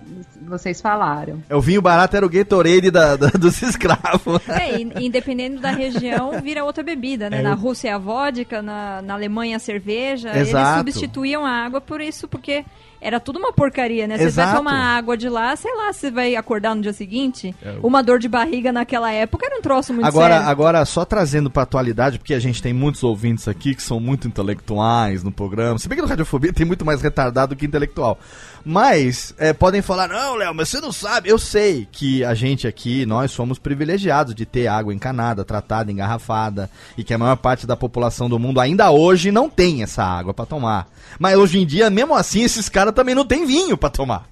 vocês 0.49 0.81
falaram. 0.81 1.41
É, 1.49 1.55
O 1.55 1.62
vinho 1.62 1.81
barato 1.81 2.17
era 2.17 2.25
o 2.25 2.29
Gatorade 2.29 2.91
da, 2.91 3.15
da- 3.15 3.29
dos 3.29 3.62
escravos. 3.63 4.41
É, 4.49 4.81
e, 4.81 5.05
e 5.05 5.09
dependendo 5.09 5.62
da 5.62 5.71
região, 5.71 6.31
vira 6.41 6.63
outra 6.65 6.83
bebida, 6.83 7.29
né? 7.29 7.39
É, 7.39 7.41
na 7.41 7.51
eu- 7.51 7.55
Rússia 7.57 7.89
é 7.89 7.93
a 7.93 7.97
vodka, 7.97 8.62
na, 8.62 9.01
na 9.01 9.13
Alemanha 9.13 9.55
a 9.57 9.59
cerveja. 9.59 10.38
Exato. 10.38 10.81
Eles 10.81 10.93
substituíam 10.95 11.45
a 11.45 11.51
água 11.51 11.79
por 11.79 12.01
isso, 12.01 12.27
porque 12.27 12.65
era 13.01 13.17
tudo 13.19 13.39
uma 13.39 13.53
porcaria, 13.53 14.05
né? 14.07 14.17
Você 14.17 14.29
vai 14.29 14.53
tomar 14.55 14.97
água 14.97 15.15
de 15.15 15.29
lá, 15.29 15.55
sei 15.55 15.73
lá, 15.73 15.93
você 15.93 16.12
vai 16.12 16.35
acordar 16.35 16.75
no 16.75 16.81
dia 16.81 16.91
seguinte. 16.91 17.55
É, 17.62 17.77
Uma 17.81 18.03
dor 18.03 18.19
de 18.19 18.27
barriga 18.27 18.73
naquela 18.73 19.09
época 19.09 19.45
era 19.45 19.57
um 19.57 19.62
troço 19.62 19.93
muito 19.93 20.05
Agora, 20.05 20.33
sério. 20.35 20.49
agora, 20.49 20.83
só 20.83 21.05
trazendo 21.05 21.49
pra 21.49 21.63
atualidade, 21.63 22.17
porque 22.17 22.33
a 22.33 22.39
gente 22.39 22.62
tem 22.62 22.73
muitos 22.73 23.01
ouvintes 23.01 23.47
aqui 23.47 23.73
que 23.73 23.81
são 23.81 24.01
muito 24.01 24.27
intelectuais 24.27 25.23
no 25.23 25.31
programa. 25.31 25.79
Se 25.79 25.88
bem 25.88 25.95
que 25.97 26.01
no 26.01 26.07
Radiofobia 26.09 26.51
tem 26.51 26.65
muito 26.65 26.85
mais 26.85 27.01
retardado 27.01 27.55
que 27.55 27.65
intelectual. 27.65 28.19
Mas, 28.65 29.34
é, 29.38 29.54
podem 29.54 29.82
falar, 29.82 30.08
não, 30.08 30.36
Léo, 30.36 30.54
mas 30.54 30.69
você 30.69 30.82
não 30.82 30.91
sabe. 30.91 31.30
Eu 31.30 31.39
sei 31.39 31.88
que 31.91 32.24
a 32.24 32.34
gente 32.34 32.67
aqui, 32.67 33.06
nós 33.06 33.32
somos 33.32 33.58
privilegiados 33.58 34.36
de 34.36 34.45
ter 34.45 34.67
água 34.67 34.93
encanada, 34.93 35.45
tratada, 35.45 35.91
engarrafada, 35.91 36.69
e 36.98 37.04
que 37.04 37.13
a 37.13 37.17
maior 37.17 37.38
parte 37.38 37.65
da 37.65 37.76
população 37.76 38.30
do 38.30 38.39
mundo 38.39 38.60
ainda 38.60 38.91
hoje 38.91 39.32
não 39.32 39.50
tem 39.50 39.84
essa 39.84 40.04
água 40.04 40.34
pra 40.34 40.45
tomar. 40.45 40.88
Mas 41.17 41.38
hoje 41.38 41.60
em 41.60 41.65
dia, 41.65 41.89
mesmo 41.89 42.15
assim, 42.15 42.41
esses 42.41 42.69
caras 42.69 42.93
também 42.93 43.15
não 43.15 43.26
têm 43.26 43.45
vinho 43.45 43.78
pra 43.78 43.89
tomar. 43.89 44.28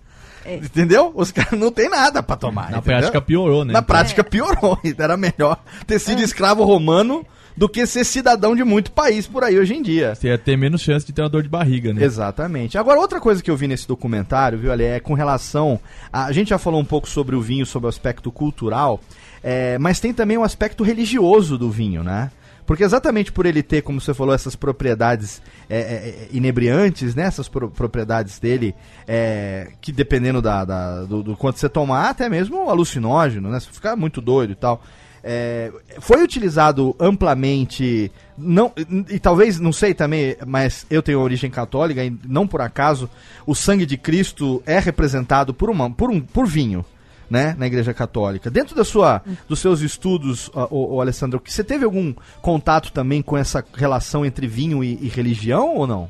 É. 0.46 0.56
Entendeu? 0.56 1.12
Os 1.14 1.30
caras 1.32 1.60
não 1.60 1.72
tem 1.72 1.90
nada 1.90 2.24
pra 2.24 2.38
tomar. 2.38 2.72
Na 2.72 2.78
entendeu? 2.78 2.84
prática 2.84 3.22
piorou, 3.22 3.66
né? 3.66 3.74
Na 3.74 3.82
prática 3.82 4.24
piorou. 4.24 4.80
Então 4.84 5.04
Era 5.08 5.18
melhor 5.18 5.58
ter 5.86 6.00
sido 6.00 6.22
escravo 6.22 6.64
romano 6.64 7.26
do 7.58 7.68
que 7.68 7.86
ser 7.88 8.04
cidadão 8.06 8.56
de 8.56 8.64
muito 8.64 8.92
país 8.92 9.26
por 9.26 9.44
aí 9.44 9.58
hoje 9.58 9.74
em 9.74 9.82
dia. 9.82 10.14
Você 10.14 10.28
ia 10.28 10.38
ter 10.38 10.56
menos 10.56 10.80
chance 10.82 11.04
de 11.06 11.12
ter 11.12 11.24
uma 11.24 11.30
dor 11.30 11.42
de 11.42 11.50
barriga, 11.50 11.92
né? 11.92 12.04
Exatamente. 12.04 12.78
Agora, 12.78 13.00
outra 13.00 13.20
coisa 13.20 13.42
que 13.42 13.50
eu 13.50 13.58
vi 13.58 13.68
nesse 13.68 13.88
documentário, 13.88 14.60
viu, 14.60 14.72
Ale, 14.72 14.84
é 14.84 15.00
com 15.00 15.16
relação. 15.16 15.80
A, 16.14 16.26
a 16.26 16.32
gente 16.32 16.50
já 16.52 16.60
falou 16.60 16.80
um 16.80 16.86
pouco 16.86 17.10
sobre 17.10 17.36
o 17.36 17.42
vinho, 17.42 17.66
sobre 17.66 17.88
o 17.88 17.90
aspecto 17.90 18.32
cultural, 18.32 19.02
é, 19.44 19.78
mas 19.80 20.00
tem 20.00 20.14
também 20.14 20.38
o 20.38 20.44
aspecto 20.44 20.84
religioso 20.84 21.58
do 21.58 21.72
vinho, 21.72 22.04
né? 22.04 22.30
Porque 22.66 22.84
exatamente 22.84 23.32
por 23.32 23.46
ele 23.46 23.64
ter, 23.64 23.82
como 23.82 24.02
você 24.02 24.14
falou, 24.14 24.36
essas 24.36 24.54
propriedades 24.54 25.42
é, 25.70 25.78
é, 25.80 25.82
é, 25.82 26.28
inebriantes, 26.34 27.16
né? 27.16 27.24
Essas 27.24 27.48
pro- 27.48 27.72
propriedades 27.72 28.40
dele, 28.40 28.76
é, 29.08 29.70
que 29.80 29.92
dependendo 29.92 30.42
da, 30.42 30.64
da- 30.66 31.04
do, 31.06 31.24
do 31.24 31.36
quanto 31.38 31.60
você 31.60 31.70
tomar, 31.70 32.10
até 32.10 32.28
mesmo 32.30 32.70
alucinógeno, 32.70 33.50
né? 33.50 33.60
Você 33.60 33.72
ficar 33.72 33.96
muito 33.96 34.20
doido 34.22 34.52
e 34.52 34.56
tal. 34.56 34.84
É, 35.24 35.72
foi 36.00 36.24
utilizado 36.24 36.96
amplamente, 37.00 38.12
não, 38.38 38.72
e, 39.10 39.20
talvez, 39.20 39.60
não 39.60 39.74
sei 39.74 39.94
também, 39.94 40.36
mas 40.46 40.86
eu 40.90 41.02
tenho 41.02 41.20
origem 41.20 41.50
católica 41.50 42.04
e 42.04 42.16
não 42.26 42.48
por 42.48 42.62
acaso, 42.62 43.10
o 43.46 43.56
sangue 43.56 43.86
de 43.86 43.98
Cristo 43.98 44.62
é 44.66 44.80
representado 44.80 45.54
por, 45.54 45.70
uma, 45.70 45.90
por, 45.90 46.10
um, 46.10 46.22
por 46.22 46.46
vinho, 46.46 46.86
né, 47.30 47.56
na 47.58 47.68
Igreja 47.68 47.94
Católica. 47.94 48.50
Dentro 48.50 48.76
da 48.76 48.84
sua, 48.84 49.22
dos 49.48 49.60
seus 49.60 49.82
estudos, 49.82 50.50
ô, 50.54 50.96
ô, 50.96 51.02
Alessandro, 51.02 51.42
você 51.44 51.64
teve 51.64 51.84
algum 51.84 52.14
contato 52.42 52.92
também 52.92 53.22
com 53.22 53.38
essa 53.38 53.64
relação 53.74 54.26
entre 54.26 54.48
vinho 54.48 54.84
e, 54.84 54.98
e 55.02 55.08
religião 55.08 55.76
ou 55.76 55.88
não? 55.88 56.10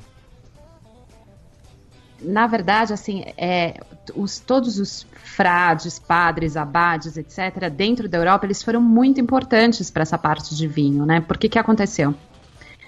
Na 2.21 2.47
verdade, 2.47 2.93
assim, 2.93 3.23
é, 3.37 3.79
os, 4.15 4.39
todos 4.39 4.79
os 4.79 5.05
frades, 5.23 5.99
padres, 5.99 6.57
abades, 6.57 7.17
etc., 7.17 7.69
dentro 7.69 8.09
da 8.09 8.17
Europa, 8.17 8.45
eles 8.45 8.63
foram 8.63 8.81
muito 8.81 9.21
importantes 9.21 9.91
para 9.91 10.01
essa 10.01 10.17
parte 10.17 10.55
de 10.55 10.67
vinho, 10.67 11.05
né? 11.05 11.21
Porque 11.21 11.47
que 11.47 11.59
aconteceu? 11.59 12.15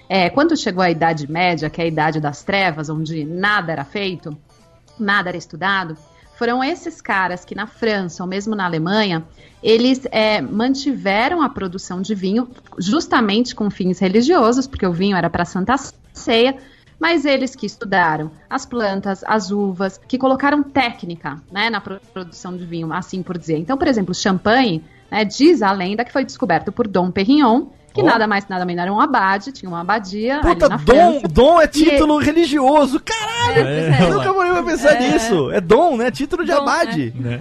É, 0.08 0.28
quando 0.28 0.56
chegou 0.56 0.82
a 0.82 0.90
Idade 0.90 1.30
Média, 1.30 1.70
que 1.70 1.80
é 1.80 1.84
a 1.84 1.86
Idade 1.86 2.18
das 2.18 2.42
Trevas, 2.42 2.88
onde 2.88 3.24
nada 3.24 3.70
era 3.70 3.84
feito, 3.84 4.36
nada 4.98 5.30
era 5.30 5.38
estudado, 5.38 5.96
foram 6.40 6.64
esses 6.64 7.00
caras 7.00 7.44
que 7.44 7.54
na 7.54 7.66
França 7.66 8.22
ou 8.22 8.28
mesmo 8.28 8.56
na 8.56 8.64
Alemanha, 8.64 9.22
eles 9.62 10.06
é, 10.10 10.40
mantiveram 10.40 11.42
a 11.42 11.50
produção 11.50 12.00
de 12.00 12.14
vinho 12.14 12.48
justamente 12.78 13.54
com 13.54 13.70
fins 13.70 13.98
religiosos, 13.98 14.66
porque 14.66 14.86
o 14.86 14.92
vinho 14.92 15.16
era 15.16 15.28
para 15.28 15.44
Santa 15.44 15.76
Ceia, 16.14 16.56
mas 17.00 17.24
eles 17.24 17.56
que 17.56 17.64
estudaram 17.66 18.30
as 18.48 18.66
plantas, 18.66 19.24
as 19.26 19.50
uvas, 19.50 19.98
que 20.06 20.18
colocaram 20.18 20.62
técnica 20.62 21.40
né, 21.50 21.70
na 21.70 21.80
pro- 21.80 21.98
produção 22.12 22.56
de 22.56 22.64
vinho, 22.66 22.92
assim 22.92 23.22
por 23.22 23.38
dizer. 23.38 23.56
Então, 23.56 23.76
por 23.78 23.88
exemplo, 23.88 24.12
o 24.12 24.14
champanhe, 24.14 24.84
né, 25.10 25.24
diz 25.24 25.62
a 25.62 25.72
lenda 25.72 26.04
que 26.04 26.12
foi 26.12 26.24
descoberto 26.24 26.70
por 26.70 26.86
Dom 26.86 27.10
Perignon, 27.10 27.66
que 27.94 28.02
Ó. 28.02 28.04
nada 28.04 28.26
mais 28.28 28.46
nada 28.48 28.64
menos 28.64 28.82
era 28.82 28.92
um 28.92 29.00
abade, 29.00 29.50
tinha 29.50 29.68
uma 29.68 29.80
abadia 29.80 30.40
Puta, 30.42 30.66
ali 30.66 30.68
na 30.68 30.76
dom, 30.76 30.94
França. 31.20 31.28
dom 31.28 31.60
é 31.60 31.66
título 31.66 32.18
religioso. 32.18 33.00
Caralho, 33.00 33.66
É, 33.66 34.02
eu 34.04 34.14
nunca 34.14 34.32
parei 34.34 34.52
pra 34.52 34.62
pensar 34.62 34.92
É. 34.94 35.10
nisso. 35.12 35.50
É 35.50 35.60
dom, 35.60 35.96
né? 35.96 36.10
Título 36.12 36.44
de 36.44 36.52
Dom, 36.52 36.58
abade. 36.58 37.12
Né? 37.18 37.40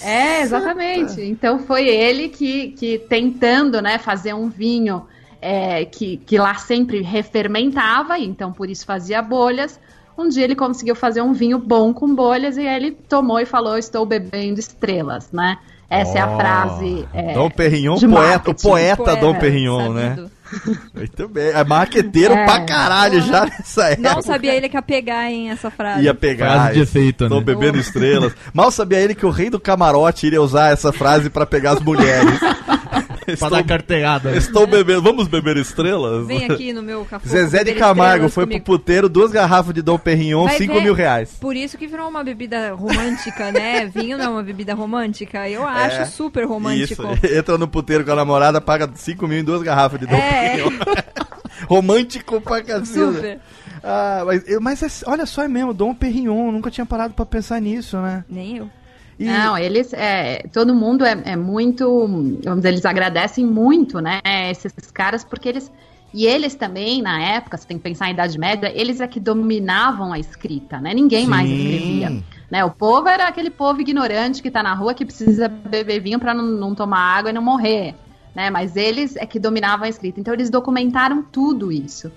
É, 0.00 0.42
exatamente. 0.42 1.20
Então 1.20 1.58
foi 1.58 1.88
ele 1.88 2.28
que, 2.28 2.68
que 2.68 2.98
tentando 2.98 3.82
né, 3.82 3.98
fazer 3.98 4.32
um 4.34 4.48
vinho 4.48 5.04
é, 5.40 5.84
que, 5.84 6.16
que 6.18 6.38
lá 6.38 6.54
sempre 6.56 7.00
refermentava, 7.02 8.18
então 8.18 8.52
por 8.52 8.68
isso 8.68 8.84
fazia 8.84 9.20
bolhas. 9.22 9.78
Um 10.16 10.28
dia 10.28 10.42
ele 10.44 10.56
conseguiu 10.56 10.96
fazer 10.96 11.22
um 11.22 11.32
vinho 11.32 11.58
bom 11.58 11.94
com 11.94 12.12
bolhas 12.14 12.56
e 12.56 12.66
aí 12.66 12.74
ele 12.76 12.90
tomou 12.90 13.38
e 13.38 13.46
falou: 13.46 13.78
Estou 13.78 14.04
bebendo 14.04 14.58
estrelas, 14.58 15.30
né? 15.32 15.58
Essa 15.88 16.18
é 16.18 16.20
a 16.20 16.36
frase. 16.36 17.08
é, 17.14 17.32
Dom 17.32 17.48
Perignon, 17.48 17.94
de 17.96 18.06
poeta, 18.08 18.52
poeta, 18.54 18.96
Poeta, 19.04 19.16
Dom 19.20 19.34
Perignon, 19.38 19.92
né? 19.92 20.08
sabido. 20.16 20.30
Muito 20.94 21.28
bem. 21.28 21.48
É 21.48 21.62
marqueteiro 21.64 22.34
É. 22.34 22.44
pra 22.44 22.64
caralho 22.64 23.20
já 23.22 23.44
nessa 23.46 23.90
época. 23.90 24.14
Não 24.14 24.20
sabia 24.22 24.54
ele 24.54 24.68
que 24.68 24.76
ia 24.76 24.82
pegar, 24.82 25.30
hein, 25.30 25.50
essa 25.50 25.70
frase. 25.70 26.02
Ia 26.04 26.14
pegar. 26.14 26.52
Frase 26.52 26.74
de 26.74 26.80
efeito, 26.80 27.28
Tô 27.28 27.36
né? 27.36 27.44
bebendo 27.44 27.78
estrelas. 27.78 28.34
Mal 28.52 28.70
sabia 28.70 28.98
ele 28.98 29.14
que 29.14 29.24
o 29.26 29.30
rei 29.30 29.48
do 29.50 29.60
camarote 29.60 30.26
iria 30.26 30.42
usar 30.42 30.72
essa 30.72 30.92
frase 30.92 31.30
pra 31.30 31.46
pegar 31.46 31.72
as 31.72 31.80
mulheres. 31.80 32.40
Pra 33.28 33.34
estou, 33.34 33.50
dar 33.50 33.62
carteirada. 33.64 34.36
estou 34.36 34.66
bebendo. 34.66 35.02
Vamos 35.02 35.28
beber 35.28 35.56
estrelas? 35.56 36.26
Vem 36.26 36.44
aqui 36.50 36.72
no 36.72 36.82
meu 36.82 37.04
café. 37.04 37.28
Zezé 37.28 37.62
de 37.64 37.74
Camargo 37.74 38.28
foi 38.28 38.46
pro 38.46 38.60
puteiro, 38.60 39.08
duas 39.08 39.30
garrafas 39.30 39.74
de 39.74 39.82
Dom 39.82 39.98
Perignon, 39.98 40.44
Vai 40.44 40.56
5 40.58 40.74
ver. 40.74 40.82
mil 40.82 40.94
reais. 40.94 41.32
Por 41.40 41.54
isso 41.56 41.76
que 41.76 41.86
virou 41.86 42.08
uma 42.08 42.24
bebida 42.24 42.72
romântica, 42.74 43.52
né? 43.52 43.86
Vinho 43.94 44.16
não 44.18 44.24
é 44.24 44.28
uma 44.28 44.42
bebida 44.42 44.74
romântica. 44.74 45.48
Eu 45.48 45.66
acho 45.66 46.00
É. 46.02 46.04
super 46.06 46.46
romântico. 46.46 47.02
Isso, 47.02 47.26
entra 47.36 47.58
no 47.58 47.68
puteiro 47.68 48.04
com 48.04 48.12
a 48.12 48.16
namorada, 48.16 48.60
paga 48.60 48.88
5 48.94 49.26
mil 49.28 49.38
em 49.38 49.44
duas 49.44 49.62
garrafas 49.62 50.00
de 50.00 50.06
Dom 50.06 50.16
É. 50.16 50.56
Perignon. 50.56 50.70
Romântico 51.68 52.40
pra 52.40 52.62
cacete. 52.62 52.86
Super. 52.88 53.40
Ah, 53.82 54.22
mas, 54.26 54.42
mas 54.60 54.82
é- 54.82 55.10
olha 55.10 55.26
só, 55.26 55.42
é 55.42 55.48
mesmo, 55.48 55.74
Dom 55.74 55.94
Perignon, 55.94 56.50
nunca 56.52 56.70
tinha 56.70 56.86
parado 56.86 57.14
pra 57.14 57.26
pensar 57.26 57.60
nisso, 57.60 57.96
né? 57.98 58.24
Nem 58.28 58.58
eu. 58.58 58.70
E- 59.18 59.24
Não, 59.24 59.56
eles, 59.58 59.92
é, 59.92 60.38
todo 60.52 60.74
mundo 60.74 61.04
é, 61.04 61.12
é 61.24 61.36
muito, 61.36 61.84
vamos 62.44 62.58
dizer, 62.58 62.68
eles 62.68 62.84
agradecem 62.84 63.44
muito, 63.44 64.00
né, 64.00 64.20
esses 64.50 64.72
caras, 64.92 65.24
porque 65.24 65.48
eles, 65.48 65.72
e 66.14 66.24
eles 66.24 66.54
também, 66.54 67.02
na 67.02 67.20
época, 67.20 67.56
você 67.56 67.66
tem 67.66 67.76
que 67.78 67.82
pensar 67.82 68.08
em 68.08 68.12
Idade 68.12 68.38
Média, 68.38 68.70
eles 68.74 69.00
é 69.00 69.08
que 69.08 69.18
dominavam 69.18 70.12
a 70.12 70.18
escrita, 70.18 70.80
né, 70.80 70.94
ninguém 70.94 71.26
mais 71.26 71.48
Sim. 71.48 71.56
escrevia. 71.56 72.10
Né, 72.50 72.64
o 72.64 72.70
povo 72.70 73.08
era 73.08 73.26
aquele 73.26 73.50
povo 73.50 73.80
ignorante 73.80 74.40
que 74.40 74.50
tá 74.50 74.62
na 74.62 74.72
rua 74.74 74.94
que 74.94 75.04
precisa 75.04 75.48
beber 75.48 76.00
vinho 76.00 76.18
pra 76.20 76.32
não, 76.32 76.44
não 76.44 76.74
tomar 76.74 77.00
água 77.18 77.30
e 77.30 77.32
não 77.32 77.42
morrer, 77.42 77.94
né, 78.34 78.50
mas 78.50 78.76
eles 78.76 79.16
é 79.16 79.26
que 79.26 79.38
dominavam 79.40 79.84
a 79.84 79.88
escrita, 79.88 80.20
então 80.20 80.32
eles 80.32 80.48
documentaram 80.48 81.22
tudo 81.24 81.72
isso. 81.72 82.10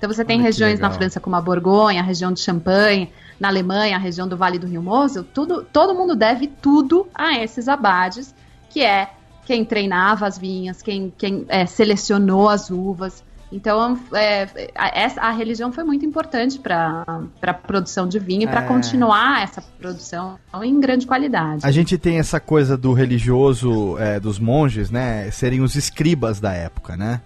Então 0.00 0.10
você 0.10 0.24
tem 0.24 0.38
Olha 0.38 0.46
regiões 0.46 0.80
na. 0.80 0.90
França 0.90 1.20
como 1.20 1.36
a 1.36 1.42
Borgonha, 1.42 2.00
a 2.00 2.02
região 2.02 2.32
de 2.32 2.40
Champagne, 2.40 3.12
na 3.38 3.48
Alemanha, 3.48 3.96
a 3.96 3.98
região 3.98 4.26
do 4.26 4.34
Vale 4.34 4.58
do 4.58 4.66
Rio 4.66 4.82
Mosel, 4.82 5.22
tudo, 5.22 5.62
todo 5.70 5.94
mundo 5.94 6.16
deve 6.16 6.46
tudo 6.46 7.06
a 7.14 7.38
esses 7.38 7.68
abades, 7.68 8.34
que 8.70 8.82
é 8.82 9.10
quem 9.44 9.62
treinava 9.62 10.26
as 10.26 10.38
vinhas, 10.38 10.80
quem, 10.80 11.12
quem 11.18 11.44
é, 11.48 11.66
selecionou 11.66 12.48
as 12.48 12.70
uvas. 12.70 13.22
Então, 13.52 14.00
é, 14.14 14.70
a, 14.74 14.88
essa, 14.98 15.20
a 15.20 15.32
religião 15.32 15.70
foi 15.70 15.84
muito 15.84 16.06
importante 16.06 16.58
para 16.58 17.04
a 17.42 17.52
produção 17.52 18.08
de 18.08 18.18
vinho 18.18 18.44
e 18.44 18.46
para 18.46 18.62
É. 18.62 18.66
continuar 18.66 19.42
essa 19.42 19.60
produção 19.60 20.38
em 20.62 20.80
grande 20.80 21.06
qualidade. 21.06 21.66
A 21.66 21.70
gente 21.70 21.98
tem 21.98 22.18
essa 22.18 22.40
coisa 22.40 22.74
do 22.74 22.94
religioso, 22.94 23.98
é, 23.98 24.18
dos 24.18 24.38
monges, 24.38 24.90
né? 24.90 25.30
Serem 25.30 25.60
os 25.60 25.74
escribas 25.74 26.40
da 26.40 26.52
época, 26.54 26.96
né? 26.96 27.20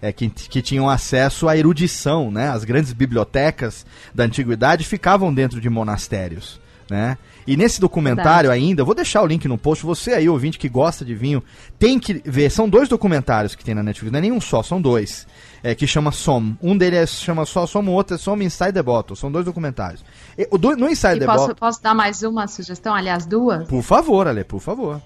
É, 0.00 0.12
que, 0.12 0.28
que 0.28 0.60
tinham 0.60 0.88
acesso 0.88 1.48
à 1.48 1.56
erudição, 1.56 2.30
né? 2.30 2.48
As 2.48 2.64
grandes 2.64 2.92
bibliotecas 2.92 3.86
da 4.14 4.24
antiguidade 4.24 4.84
ficavam 4.84 5.32
dentro 5.32 5.60
de 5.60 5.70
monastérios, 5.70 6.60
né? 6.90 7.16
E 7.46 7.56
nesse 7.56 7.80
documentário 7.80 8.50
ainda, 8.50 8.82
eu 8.82 8.86
vou 8.86 8.94
deixar 8.94 9.22
o 9.22 9.26
link 9.26 9.46
no 9.46 9.56
post, 9.56 9.86
você 9.86 10.12
aí, 10.12 10.28
ouvinte 10.28 10.58
que 10.58 10.68
gosta 10.68 11.04
de 11.04 11.14
vinho, 11.14 11.42
tem 11.78 11.96
que 11.96 12.20
ver, 12.24 12.50
são 12.50 12.68
dois 12.68 12.88
documentários 12.88 13.54
que 13.54 13.64
tem 13.64 13.72
na 13.72 13.84
Netflix, 13.84 14.10
não 14.10 14.18
é 14.18 14.22
nenhum 14.22 14.40
só, 14.40 14.64
são 14.64 14.82
dois, 14.82 15.28
é, 15.62 15.72
que 15.72 15.86
chama 15.86 16.10
Som. 16.10 16.56
Um 16.60 16.76
deles 16.76 16.98
é- 16.98 17.06
chama 17.06 17.46
só 17.46 17.64
Som, 17.64 17.84
o 17.84 17.92
outro 17.92 18.16
é 18.16 18.18
Som 18.18 18.36
Inside 18.38 18.72
the 18.72 18.82
Bottle, 18.82 19.16
são 19.16 19.30
dois 19.30 19.44
documentários. 19.44 20.04
E, 20.36 20.48
o 20.50 20.58
do, 20.58 20.76
no 20.76 20.88
Inside 20.88 21.16
E 21.16 21.20
the 21.20 21.26
posso, 21.26 21.38
Bottle... 21.38 21.54
posso 21.54 21.80
dar 21.82 21.94
mais 21.94 22.22
uma 22.24 22.48
sugestão, 22.48 22.94
aliás, 22.94 23.24
duas? 23.24 23.68
Por 23.68 23.82
favor, 23.82 24.26
Ale, 24.26 24.42
por 24.42 24.60
favor. 24.60 25.00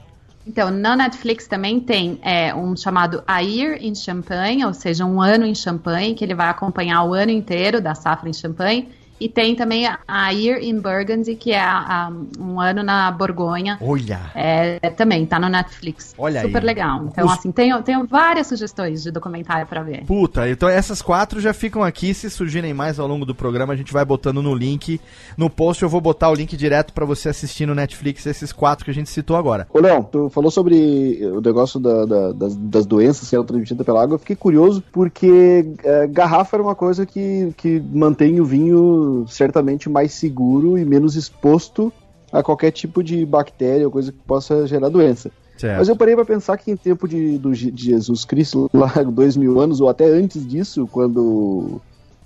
Então, 0.46 0.70
na 0.70 0.96
Netflix 0.96 1.46
também 1.46 1.78
tem 1.78 2.18
é, 2.22 2.54
um 2.54 2.74
chamado 2.74 3.22
A 3.26 3.40
Year 3.40 3.78
in 3.80 3.94
Champagne, 3.94 4.64
ou 4.64 4.72
seja, 4.72 5.04
um 5.04 5.20
ano 5.20 5.44
em 5.44 5.54
Champagne, 5.54 6.14
que 6.14 6.24
ele 6.24 6.34
vai 6.34 6.48
acompanhar 6.48 7.04
o 7.04 7.12
ano 7.12 7.30
inteiro 7.30 7.80
da 7.80 7.94
safra 7.94 8.28
em 8.28 8.32
Champagne. 8.32 8.88
E 9.20 9.28
tem 9.28 9.54
também 9.54 9.86
a- 9.86 10.30
Year 10.30 10.62
in 10.62 10.80
Burgundy, 10.80 11.34
que 11.36 11.52
é 11.52 11.60
a- 11.60 12.08
a- 12.08 12.12
um 12.40 12.58
ano 12.60 12.82
na 12.82 13.10
Borgonha. 13.10 13.76
Olha! 13.80 14.18
É, 14.34 14.78
também 14.90 15.26
tá 15.26 15.38
no 15.38 15.48
Netflix. 15.48 16.14
Olha 16.16 16.40
Super 16.42 16.60
aí. 16.60 16.64
legal. 16.64 17.04
Então, 17.04 17.26
Os- 17.26 17.32
assim, 17.32 17.52
tenho, 17.52 17.82
tenho 17.82 18.06
várias 18.06 18.46
sugestões 18.46 19.02
de 19.02 19.10
documentário 19.10 19.66
pra 19.66 19.82
ver. 19.82 20.04
Puta, 20.06 20.48
então 20.48 20.68
essas 20.68 21.02
quatro 21.02 21.40
já 21.40 21.52
ficam 21.52 21.82
aqui. 21.82 22.14
Se 22.14 22.30
surgirem 22.30 22.72
mais 22.72 22.98
ao 22.98 23.06
longo 23.06 23.26
do 23.26 23.34
programa, 23.34 23.72
a 23.72 23.76
gente 23.76 23.92
vai 23.92 24.04
botando 24.04 24.40
no 24.42 24.54
link. 24.54 25.00
No 25.36 25.50
post 25.50 25.82
eu 25.82 25.88
vou 25.88 26.00
botar 26.00 26.30
o 26.30 26.34
link 26.34 26.56
direto 26.56 26.92
pra 26.92 27.04
você 27.04 27.28
assistir 27.28 27.66
no 27.66 27.74
Netflix 27.74 28.24
esses 28.24 28.52
quatro 28.52 28.84
que 28.84 28.90
a 28.90 28.94
gente 28.94 29.10
citou 29.10 29.36
agora. 29.36 29.66
Ô, 29.72 29.80
Léo, 29.80 30.04
tu 30.10 30.30
falou 30.30 30.50
sobre 30.50 31.18
o 31.34 31.40
negócio 31.40 31.78
da- 31.78 32.04
da- 32.06 32.32
das, 32.32 32.56
das 32.56 32.86
doenças 32.86 33.28
que 33.28 33.34
eram 33.34 33.44
transmitidas 33.44 33.84
pela 33.84 34.02
água. 34.02 34.14
Eu 34.14 34.18
fiquei 34.18 34.36
curioso 34.36 34.82
porque 34.90 35.74
é, 35.84 36.06
garrafa 36.06 36.56
era 36.56 36.62
uma 36.62 36.74
coisa 36.74 37.04
que, 37.04 37.52
que 37.56 37.82
mantém 37.92 38.40
o 38.40 38.44
vinho 38.44 39.09
certamente 39.28 39.88
mais 39.88 40.12
seguro 40.12 40.78
e 40.78 40.84
menos 40.84 41.16
exposto 41.16 41.92
a 42.32 42.42
qualquer 42.42 42.70
tipo 42.70 43.02
de 43.02 43.24
bactéria 43.26 43.86
ou 43.86 43.92
coisa 43.92 44.12
que 44.12 44.18
possa 44.18 44.66
gerar 44.66 44.88
doença. 44.88 45.30
Certo. 45.56 45.78
Mas 45.78 45.88
eu 45.88 45.96
parei 45.96 46.14
pra 46.14 46.24
pensar 46.24 46.56
que 46.56 46.70
em 46.70 46.76
tempo 46.76 47.06
de, 47.06 47.36
do, 47.36 47.52
de 47.52 47.84
Jesus 47.84 48.24
Cristo, 48.24 48.70
lá 48.72 48.90
dois 49.02 49.36
mil 49.36 49.60
anos, 49.60 49.80
ou 49.80 49.88
até 49.88 50.06
antes 50.06 50.46
disso, 50.46 50.88
quando 50.90 51.80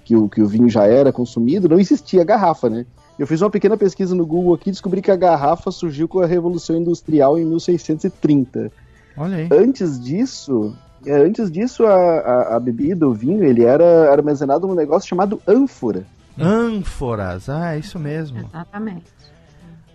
que 0.05 0.15
o, 0.15 0.29
que 0.29 0.43
o 0.43 0.47
vinho 0.47 0.69
já 0.69 0.87
era 0.87 1.13
consumido, 1.13 1.69
não 1.69 1.81
existia 1.81 2.23
garrafa, 2.23 2.69
né? 2.69 2.87
Eu 3.19 3.27
fiz 3.27 3.41
uma 3.41 3.51
pequena 3.51 3.77
pesquisa 3.77 4.15
no 4.15 4.27
Google 4.27 4.55
aqui 4.55 4.69
e 4.69 4.73
descobri 4.73 5.01
que 5.01 5.11
a 5.11 5.17
garrafa 5.17 5.71
surgiu 5.71 6.07
com 6.07 6.21
a 6.21 6.27
Revolução 6.27 6.77
Industrial 6.77 7.39
em 7.39 7.45
1630. 7.45 8.71
Olha 9.17 9.37
aí. 9.37 9.49
Antes 9.53 10.01
disso, 10.01 10.75
é, 11.07 11.17
antes 11.17 11.51
disso 11.51 11.87
a, 11.87 11.95
a, 11.95 12.57
a 12.57 12.61
bebida, 12.61 13.07
o 13.07 13.15
vinho, 13.15 13.45
ele 13.45 13.65
era 13.65 14.13
armazenado 14.13 14.67
num 14.67 14.75
negócio 14.75 15.09
chamado 15.09 15.41
ânfora. 15.47 16.05
Ânforas, 16.39 17.49
ah, 17.49 17.75
é 17.75 17.79
isso 17.79 17.99
mesmo. 17.99 18.39
Exatamente. 18.39 19.07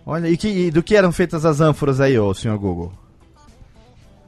Olha, 0.06 0.28
e, 0.28 0.36
que, 0.36 0.48
e 0.48 0.70
do 0.70 0.82
que 0.82 0.96
eram 0.96 1.12
feitas 1.12 1.44
as 1.44 1.60
ânforas 1.60 2.00
aí, 2.00 2.18
ô 2.18 2.32
senhor 2.34 2.58
Google? 2.58 2.92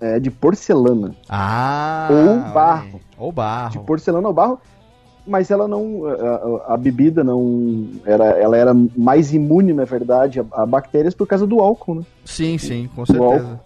É, 0.01 0.19
de 0.21 0.31
porcelana. 0.31 1.15
Ah! 1.29 2.09
Ou 2.11 2.53
barro. 2.53 3.01
Ou 3.17 3.33
barro. 3.33 3.71
de 3.73 3.79
porcelana 3.81 4.29
ou 4.29 4.35
barro, 4.35 4.61
mas 5.27 5.51
ela 5.51 5.67
não. 5.69 6.03
A, 6.69 6.75
a- 6.75 6.77
bebida 6.77 7.23
não. 7.23 7.89
Era, 8.05 8.25
ela 8.31 8.57
era 8.57 8.75
mais 8.97 9.33
imune, 9.33 9.73
na 9.73 9.85
verdade, 9.85 10.41
a, 10.41 10.45
a 10.63 10.67
bactérias 10.67 11.15
por 11.15 11.27
causa 11.27 11.47
do 11.47 11.61
álcool, 11.61 11.95
né? 11.97 12.03
Sim, 12.25 12.59
sim, 12.59 12.91
com 12.95 13.03
O 13.03 13.07
certeza. 13.07 13.27
álcool 13.33 13.61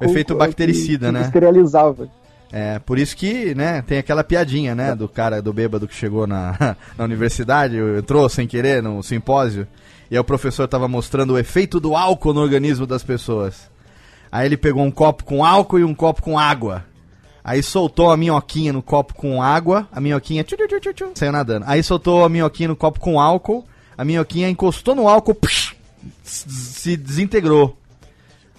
O 0.00 0.04
efeito 0.04 0.34
Que- 0.34 0.38
bactericida, 0.38 1.06
que 1.06 1.12
né? 1.12 1.22
Esterilizava. 1.22 2.08
É, 2.50 2.78
por 2.78 2.98
isso 2.98 3.16
que, 3.16 3.54
né, 3.54 3.82
tem 3.82 3.98
aquela 3.98 4.24
piadinha, 4.24 4.74
né, 4.74 4.94
do 4.94 5.06
cara, 5.08 5.42
do 5.42 5.52
bêbado 5.52 5.86
que 5.86 5.94
chegou 5.94 6.26
na, 6.26 6.76
na 6.96 7.04
universidade, 7.04 7.76
entrou 7.76 8.28
sem 8.28 8.46
querer 8.46 8.82
no 8.82 9.02
simpósio, 9.02 9.66
e 10.10 10.14
aí 10.14 10.20
o 10.20 10.24
professor 10.24 10.66
tava 10.66 10.88
mostrando 10.88 11.34
o 11.34 11.38
efeito 11.38 11.78
do 11.78 11.94
álcool 11.94 12.32
no 12.32 12.40
organismo 12.40 12.86
das 12.86 13.02
pessoas. 13.02 13.70
Aí 14.32 14.46
ele 14.46 14.56
pegou 14.56 14.82
um 14.82 14.90
copo 14.90 15.24
com 15.24 15.44
álcool 15.44 15.78
e 15.78 15.84
um 15.84 15.94
copo 15.94 16.22
com 16.22 16.38
água. 16.38 16.84
Aí 17.44 17.62
soltou 17.62 18.10
a 18.10 18.16
minhoquinha 18.16 18.72
no 18.72 18.82
copo 18.82 19.14
com 19.14 19.42
água, 19.42 19.88
a 19.92 20.00
minhoquinha 20.00 20.44
saiu 21.14 21.32
nadando. 21.32 21.64
Aí 21.66 21.82
soltou 21.82 22.24
a 22.24 22.28
minhoquinha 22.28 22.68
no 22.68 22.76
copo 22.76 23.00
com 23.00 23.20
álcool, 23.20 23.64
a 23.96 24.04
minhoquinha 24.04 24.50
encostou 24.50 24.94
no 24.94 25.08
álcool, 25.08 25.34
psh, 25.34 25.74
se 26.22 26.96
desintegrou. 26.96 27.76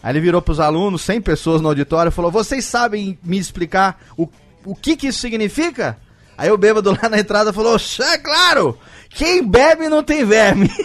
Aí 0.02 0.12
ele 0.14 0.22
virou 0.22 0.42
pros 0.42 0.60
alunos, 0.60 1.02
100 1.02 1.22
pessoas 1.22 1.62
no 1.62 1.68
auditório, 1.70 2.12
falou: 2.12 2.32
Vocês 2.32 2.64
sabem 2.66 3.18
me 3.24 3.38
explicar 3.38 4.00
o, 4.18 4.28
o 4.66 4.76
que, 4.76 4.96
que 4.96 5.08
isso 5.08 5.20
significa? 5.20 5.98
Aí 6.38 6.50
o 6.50 6.58
bêbado 6.58 6.92
lá 6.92 7.10
na 7.10 7.20
entrada 7.20 7.52
falou: 7.52 7.76
É 7.78 8.18
claro! 8.18 8.78
Quem 9.10 9.46
bebe 9.46 9.90
não 9.90 10.04
tem 10.04 10.24
verme. 10.24 10.70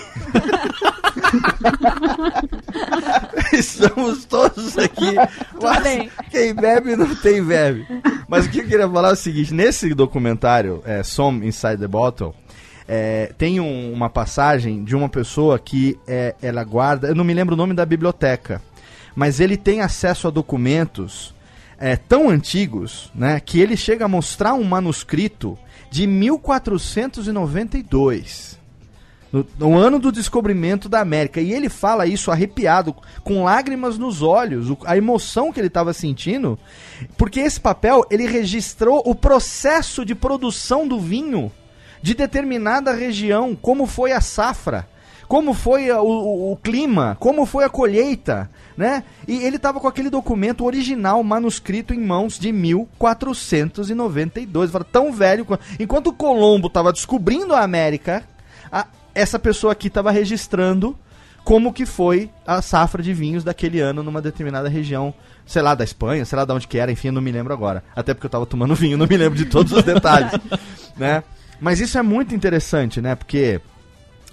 Estamos 3.53 4.25
todos 4.25 4.77
aqui. 4.79 5.15
mas. 5.60 6.10
Quem 6.31 6.54
bebe 6.54 6.96
não 6.96 7.15
tem 7.17 7.42
verme. 7.42 7.87
Mas 8.29 8.46
o 8.46 8.50
que 8.50 8.60
eu 8.60 8.67
queria 8.67 8.88
falar 8.88 9.10
é 9.10 9.12
o 9.12 9.17
seguinte: 9.17 9.52
nesse 9.54 9.94
documentário, 9.94 10.83
é, 10.85 11.02
Some 11.02 11.46
Inside 11.46 11.79
the 11.79 11.88
Bottle, 11.88 12.35
é, 12.88 13.33
tem 13.38 13.60
um- 13.60 13.92
uma 13.92 14.10
passagem 14.10 14.83
de 14.85 14.94
uma 14.96 15.08
pessoa 15.08 15.58
que 15.58 15.98
é, 16.06 16.35
ela 16.42 16.65
guarda. 16.65 17.08
Eu 17.08 17.15
não 17.15 17.25
me 17.25 17.35
lembro 17.35 17.54
o 17.54 17.58
nome 17.58 17.75
da 17.75 17.85
biblioteca, 17.87 18.60
mas 19.15 19.40
ele 19.40 19.56
tem 19.56 19.81
acesso 19.81 20.29
a 20.29 20.31
documentos 20.31 21.35
é, 21.79 21.96
tão 21.96 22.29
antigos, 22.31 23.12
né, 23.15 23.38
que 23.40 23.60
ele 23.60 23.77
chega 23.77 24.06
a 24.06 24.08
mostrar 24.08 24.54
um 24.54 24.65
manuscrito 24.65 25.58
de 25.90 26.06
1492. 26.06 28.54
No, 29.33 29.46
no 29.58 29.77
ano 29.77 29.98
do 29.98 30.12
descobrimento 30.12 30.88
da 30.88 31.00
América. 31.00 31.40
E 31.40 31.52
ele 31.52 31.69
fala 31.69 32.06
isso 32.06 32.31
arrepiado, 32.31 32.94
com 33.25 33.42
lágrimas 33.42 33.98
nos 33.98 34.23
olhos, 34.23 34.69
a 34.87 34.96
emoção 34.96 35.52
que 35.52 35.58
ele 35.58 35.67
estava 35.67 35.92
sentindo, 35.92 36.56
porque 37.17 37.40
esse 37.40 37.60
papel 37.60 38.06
ele 38.10 38.29
registrou 38.29 39.02
o 39.04 39.12
processo 39.12 40.04
de 40.04 40.15
produção 40.15 40.87
do 40.87 41.00
vinho 41.00 41.50
de 42.00 42.15
determinada 42.15 42.92
região, 42.92 43.56
como 43.56 43.87
foi 43.87 44.12
a 44.12 44.21
safra, 44.21 44.87
como 45.35 45.52
foi 45.52 45.90
o, 45.90 46.00
o- 46.00 46.52
o 46.52 46.56
clima, 46.58 47.16
como 47.18 47.44
foi 47.44 47.64
a 47.64 47.68
colheita, 47.68 48.48
né? 48.76 49.02
E 49.26 49.42
ele 49.42 49.56
estava 49.56 49.80
com 49.80 49.88
aquele 49.88 50.08
documento 50.08 50.64
original 50.64 51.20
manuscrito 51.24 51.92
em 51.92 51.98
mãos 51.98 52.38
de 52.38 52.52
1492, 52.52 54.70
Fala, 54.70 54.85
tão 54.85 55.12
velho, 55.12 55.44
quan- 55.44 55.58
enquanto 55.80 56.12
Colombo 56.12 56.68
estava 56.68 56.92
descobrindo 56.92 57.52
a 57.52 57.62
América, 57.64 58.22
a- 58.70 58.87
essa 59.12 59.37
pessoa 59.37 59.72
aqui 59.72 59.88
estava 59.88 60.12
registrando 60.12 60.96
como 61.42 61.72
que 61.72 61.85
foi 61.85 62.30
a 62.46 62.62
safra 62.62 63.02
de 63.02 63.12
vinhos 63.12 63.42
daquele 63.42 63.80
ano 63.80 64.04
numa 64.04 64.22
determinada 64.22 64.68
região, 64.68 65.12
sei 65.44 65.62
lá, 65.62 65.74
da 65.74 65.82
Espanha, 65.82 66.24
sei 66.24 66.38
lá 66.38 66.44
de 66.44 66.52
onde 66.52 66.68
que 66.68 66.78
era, 66.78 66.92
enfim, 66.92 67.08
eu 67.08 67.12
não 67.12 67.20
me 67.20 67.32
lembro 67.32 67.52
agora. 67.52 67.82
Até 67.96 68.14
porque 68.14 68.26
eu 68.26 68.30
tava 68.30 68.46
tomando 68.46 68.72
vinho, 68.76 68.96
não 68.96 69.08
me 69.08 69.16
lembro 69.16 69.37
de 69.37 69.46
todos 69.46 69.72
os 69.72 69.82
detalhes, 69.82 70.30
né? 70.96 71.24
Mas 71.60 71.80
isso 71.80 71.98
é 71.98 72.02
muito 72.02 72.37
interessante, 72.37 73.00
né? 73.00 73.16
Porque 73.16 73.60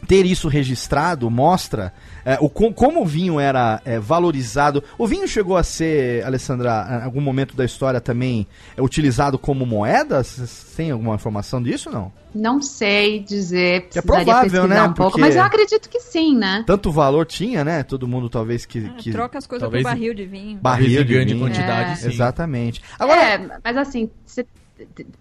ter 0.08 0.26
isso 0.26 0.48
registrado 0.48 1.30
mostra 1.30 1.94
é, 2.26 2.38
o, 2.42 2.50
co- 2.50 2.72
como 2.74 3.02
o 3.02 3.06
vinho 3.06 3.40
era 3.40 3.82
é, 3.86 4.00
valorizado. 4.00 4.84
O 4.98 5.08
vinho 5.08 5.28
chegou 5.28 5.58
a 5.58 5.64
ser, 5.64 6.24
Alessandra, 6.26 7.00
em 7.02 7.06
algum 7.06 7.22
momento 7.22 7.56
da 7.56 7.66
história 7.66 8.00
também 8.02 8.46
é, 8.78 8.82
utilizado 8.82 9.38
como 9.40 9.66
moeda? 9.66 10.24
Vocês 10.24 10.74
têm 10.76 10.92
alguma 10.92 11.16
informação 11.16 11.62
disso 11.62 11.90
não? 11.90 12.12
Não 12.34 12.62
sei 12.62 13.20
dizer, 13.20 13.90
É 13.94 14.02
provável, 14.02 14.66
né? 14.68 14.82
um 14.84 14.94
pouco, 14.94 15.20
mas 15.20 15.36
eu 15.36 15.44
acredito 15.44 15.90
que 15.90 16.00
sim, 16.00 16.36
né? 16.38 16.64
Tanto 16.66 16.90
valor 16.92 17.26
tinha, 17.26 17.64
né? 17.66 17.84
Todo 17.84 18.08
mundo 18.08 18.30
talvez 18.30 18.66
que. 18.66 18.86
Ah, 18.90 18.94
que... 18.98 19.12
Troca 19.12 19.38
as 19.38 19.46
coisas 19.46 19.64
talvez- 19.66 19.84
por 19.84 19.90
barril 19.90 20.14
de 20.14 20.26
vinho. 20.26 20.58
Barril 20.62 21.04
de 21.04 21.14
grande 21.14 21.34
vinho. 21.34 21.46
quantidade, 21.46 21.92
É. 21.92 21.96
sim. 21.96 22.08
Exatamente. 22.10 22.82
Agora, 22.98 23.22
É, 23.22 23.50
mas 23.62 23.76
assim, 23.76 24.10
cê- 24.26 24.46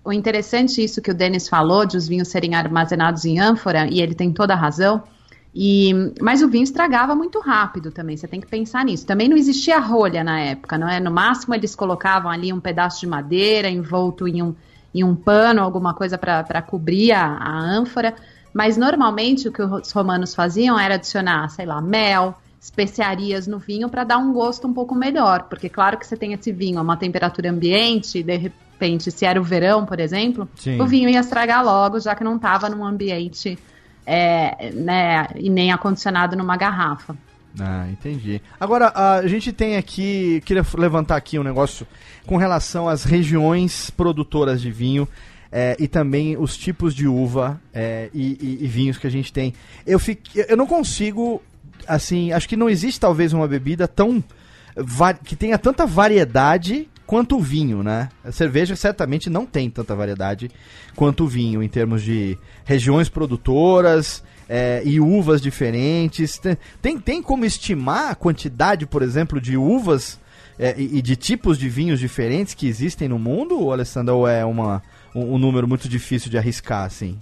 o 0.05 0.13
interessante 0.13 0.81
é 0.81 0.85
isso 0.85 1.03
que 1.03 1.11
o 1.11 1.15
Denis 1.15 1.49
falou, 1.49 1.85
de 1.85 1.97
os 1.97 2.09
vinhos 2.09 2.29
serem 2.29 2.55
armazenados 2.55 3.25
em 3.25 3.39
ânfora, 3.39 3.87
e 3.91 4.01
ele 4.01 4.15
tem 4.15 4.33
toda 4.33 4.55
a 4.55 4.57
razão. 4.57 5.03
E, 5.55 5.93
mas 6.21 6.43
o 6.43 6.49
vinho 6.49 6.63
estragava 6.63 7.15
muito 7.15 7.41
rápido 7.41 7.91
também, 7.91 8.17
você 8.17 8.29
tem 8.29 8.41
que 8.41 8.47
pensar 8.47 8.85
nisso. 8.85 9.07
Também 9.07 9.29
não 9.29 9.37
existia 9.37 9.79
rolha 9.79 10.23
na 10.23 10.39
época, 10.41 10.79
não 10.79 10.89
é? 10.89 11.01
No 11.01 11.11
máximo 11.11 11.55
eles 11.55 11.75
colocavam 11.75 12.31
ali 12.31 12.53
um 12.53 12.61
pedaço 12.61 13.01
de 13.01 13.07
madeira 13.07 13.69
envolto 13.69 14.29
em 14.29 14.43
um, 14.43 14.55
em 14.95 15.03
um 15.03 15.15
pano, 15.17 15.61
alguma 15.61 15.93
coisa 15.93 16.17
para 16.17 16.63
cobrir 16.63 17.13
a, 17.13 17.25
a 17.25 17.59
ânfora. 17.59 18.15
Mas 18.55 18.77
normalmente 18.77 19.49
o 19.49 19.53
que 19.53 19.63
os 19.63 19.91
romanos 19.93 20.35
faziam 20.35 20.79
era 20.79 20.95
adicionar, 20.95 21.49
sei 21.51 21.67
lá, 21.67 21.81
mel, 21.81 22.37
especiarias 22.61 23.47
no 23.47 23.59
vinho 23.59 23.89
para 23.89 24.05
dar 24.05 24.19
um 24.19 24.33
gosto 24.33 24.67
um 24.69 24.73
pouco 24.75 24.95
melhor. 24.95 25.45
Porque 25.45 25.69
claro 25.69 25.99
que 25.99 26.07
você 26.07 26.17
tem 26.17 26.33
esse 26.33 26.53
vinho 26.53 26.79
a 26.79 26.83
uma 26.83 26.97
temperatura 26.97 27.51
ambiente, 27.51 28.19
e 28.19 28.23
de 28.23 28.37
repente, 28.37 29.11
se 29.11 29.25
era 29.25 29.41
o 29.41 29.45
verão, 29.45 29.87
por 29.87 29.99
exemplo, 29.99 30.49
Sim. 30.57 30.81
o 30.81 30.87
vinho 30.87 31.09
ia 31.09 31.21
estragar 31.21 31.65
logo, 31.65 31.99
já 32.01 32.15
que 32.15 32.23
não 32.23 32.37
estava 32.37 32.69
num 32.69 32.85
ambiente 32.85 33.59
é, 34.07 34.71
né, 34.73 35.29
e 35.37 35.49
nem 35.49 35.73
acondicionado 35.73 36.37
numa 36.37 36.57
garrafa. 36.57 37.17
Ah, 37.59 37.87
entendi. 37.91 38.41
Agora, 38.61 38.93
a 38.95 39.27
gente 39.27 39.53
tem 39.53 39.77
aqui, 39.77 40.41
queria 40.45 40.65
levantar 40.79 41.17
aqui 41.17 41.39
um 41.39 41.43
negócio 41.43 41.87
com 42.27 42.37
relação 42.37 42.89
às 42.89 43.03
regiões 43.05 43.91
produtoras 43.91 44.61
de 44.61 44.71
vinho 44.71 45.09
é, 45.51 45.77
e 45.81 45.89
também 45.89 46.37
os 46.39 46.57
tipos 46.57 46.95
de 46.95 47.09
uva 47.09 47.61
é, 47.75 48.09
e, 48.15 48.39
e- 48.41 48.65
e 48.65 48.69
vinhos 48.69 48.99
que 48.99 49.07
a 49.07 49.11
gente 49.11 49.33
tem. 49.33 49.53
Eu, 49.85 49.99
fiquei, 49.99 50.45
eu 50.49 50.57
não 50.57 50.67
consigo, 50.67 51.43
assim, 51.87 52.33
acho 52.33 52.49
que 52.49 52.57
não 52.57 52.68
existe 52.70 53.01
talvez 53.01 53.33
uma 53.33 53.47
bebida 53.49 53.87
tão 53.89 54.22
que 55.24 55.35
tenha 55.37 55.59
tanta 55.59 55.85
variedade 55.87 56.89
quanto 57.07 57.37
o 57.37 57.41
vinho, 57.41 57.83
né? 57.83 58.09
A 58.24 58.31
cerveja 58.31 58.76
certamente 58.76 59.28
não 59.28 59.45
tem 59.45 59.68
tanta 59.68 59.95
variedade 59.97 60.49
quanto 60.95 61.24
o 61.24 61.26
vinho 61.28 61.61
em 61.62 61.68
termos 61.68 62.03
de 62.03 62.39
regiões 62.64 63.09
produtoras 63.09 64.22
é, 64.49 64.81
e 64.85 65.01
uvas 65.01 65.41
diferentes. 65.41 66.41
Tem- 66.81 66.99
Tem, 67.01 67.20
como 67.22 67.45
estimar 67.45 68.11
a 68.11 68.14
quantidade, 68.14 68.87
por 68.87 69.03
exemplo, 69.03 69.41
de 69.41 69.57
uvas 69.57 70.20
é, 70.59 70.74
e, 70.78 71.03
de 71.03 71.16
tipos 71.16 71.59
de 71.59 71.68
vinhos 71.68 71.99
diferentes 71.99 72.55
que 72.55 72.68
existem 72.68 73.09
no 73.09 73.18
mundo, 73.18 73.72
Alessandra, 73.72 74.14
ou 74.14 74.28
é 74.28 74.45
uma, 74.45 74.81
um, 75.14 75.35
um 75.35 75.39
número 75.39 75.66
muito 75.66 75.89
difícil 75.89 76.31
de 76.31 76.39
arriscar, 76.39 76.85
assim? 76.85 77.18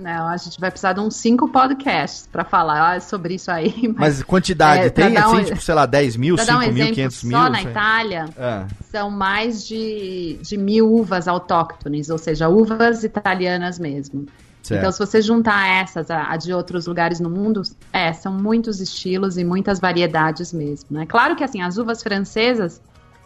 Não, 0.00 0.28
a 0.28 0.36
gente 0.36 0.58
vai 0.60 0.70
precisar 0.70 0.92
de 0.94 1.00
uns 1.00 1.16
cinco 1.16 1.48
podcasts 1.48 2.26
para 2.30 2.44
falar 2.44 3.00
sobre 3.02 3.34
isso 3.34 3.50
aí. 3.50 3.74
Mas, 3.96 4.16
Mas 4.18 4.22
quantidade, 4.22 4.84
É, 4.86 4.90
tem 4.90 5.16
assim, 5.16 5.36
um- 5.36 5.44
tipo, 5.44 5.60
sei 5.60 5.74
lá, 5.74 5.86
10 5.86 6.16
mil, 6.16 6.36
para 6.36 6.44
dar 6.44 6.52
5 6.54 6.64
um 6.64 6.72
mil, 6.72 6.82
exemplo, 6.82 6.94
500 6.94 7.24
mil? 7.24 7.38
só 7.38 7.48
na 7.50 7.58
sei. 7.60 7.70
Itália 7.70 8.24
É. 8.36 8.66
são 8.90 9.10
mais 9.10 9.66
de, 9.66 10.38
de 10.42 10.56
mil 10.56 10.90
uvas 10.92 11.28
autóctones, 11.28 12.08
ou 12.10 12.18
seja, 12.18 12.48
uvas 12.48 13.04
italianas 13.04 13.78
mesmo. 13.78 14.26
Certo. 14.62 14.78
Então, 14.80 14.92
se 14.92 14.98
você 14.98 15.22
juntar 15.22 15.66
essas 15.68 16.10
a, 16.10 16.30
a 16.30 16.36
de 16.36 16.52
outros 16.52 16.86
lugares 16.86 17.18
no 17.18 17.30
mundo, 17.30 17.62
é, 17.92 18.12
são 18.12 18.32
muitos 18.32 18.80
estilos 18.80 19.38
e 19.38 19.44
muitas 19.44 19.80
variedades 19.80 20.52
mesmo. 20.52 20.88
Né? 20.90 21.06
Claro 21.06 21.34
que 21.34 21.42
assim, 21.42 21.62
as 21.62 21.78
uvas 21.78 22.02
francesas 22.02 22.80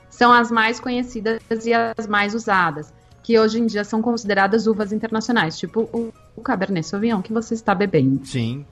são 0.08 0.32
as 0.32 0.50
mais 0.50 0.78
conhecidas 0.78 1.40
e 1.66 1.72
as 1.74 2.06
mais 2.06 2.34
usadas, 2.34 2.92
que 3.24 3.36
hoje 3.36 3.58
em 3.58 3.66
dia 3.66 3.82
são 3.82 4.00
consideradas 4.00 4.68
uvas 4.68 4.92
internacionais, 4.92 5.58
tipo 5.58 5.88
o, 5.92 6.12
o 6.36 6.42
Cabernet 6.42 6.86
Sauvignon 6.86 7.20
que 7.22 7.32
você 7.32 7.54
está 7.54 7.74
bebendo. 7.74 8.24
Sim. 8.24 8.64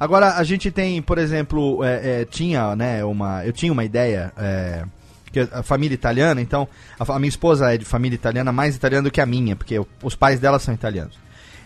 Agora, 0.00 0.36
a 0.36 0.44
gente 0.44 0.70
tem, 0.70 1.02
por 1.02 1.18
exemplo, 1.18 1.82
é, 1.84 2.20
é, 2.20 2.24
tinha, 2.24 2.74
né, 2.76 3.04
uma. 3.04 3.44
Eu 3.44 3.52
tinha 3.52 3.72
uma 3.72 3.84
ideia. 3.84 4.32
É, 4.38 4.84
que 5.32 5.40
a 5.40 5.62
família 5.62 5.94
italiana, 5.94 6.40
então. 6.40 6.66
A, 6.98 7.12
a 7.14 7.18
minha 7.18 7.28
esposa 7.28 7.74
é 7.74 7.76
de 7.76 7.84
família 7.84 8.14
italiana, 8.14 8.52
mais 8.52 8.76
italiana 8.76 9.02
do 9.02 9.10
que 9.10 9.20
a 9.20 9.26
minha, 9.26 9.56
porque 9.56 9.76
o- 9.78 9.86
os 10.02 10.14
pais 10.14 10.38
dela 10.40 10.58
são 10.60 10.72
italianos. 10.72 11.18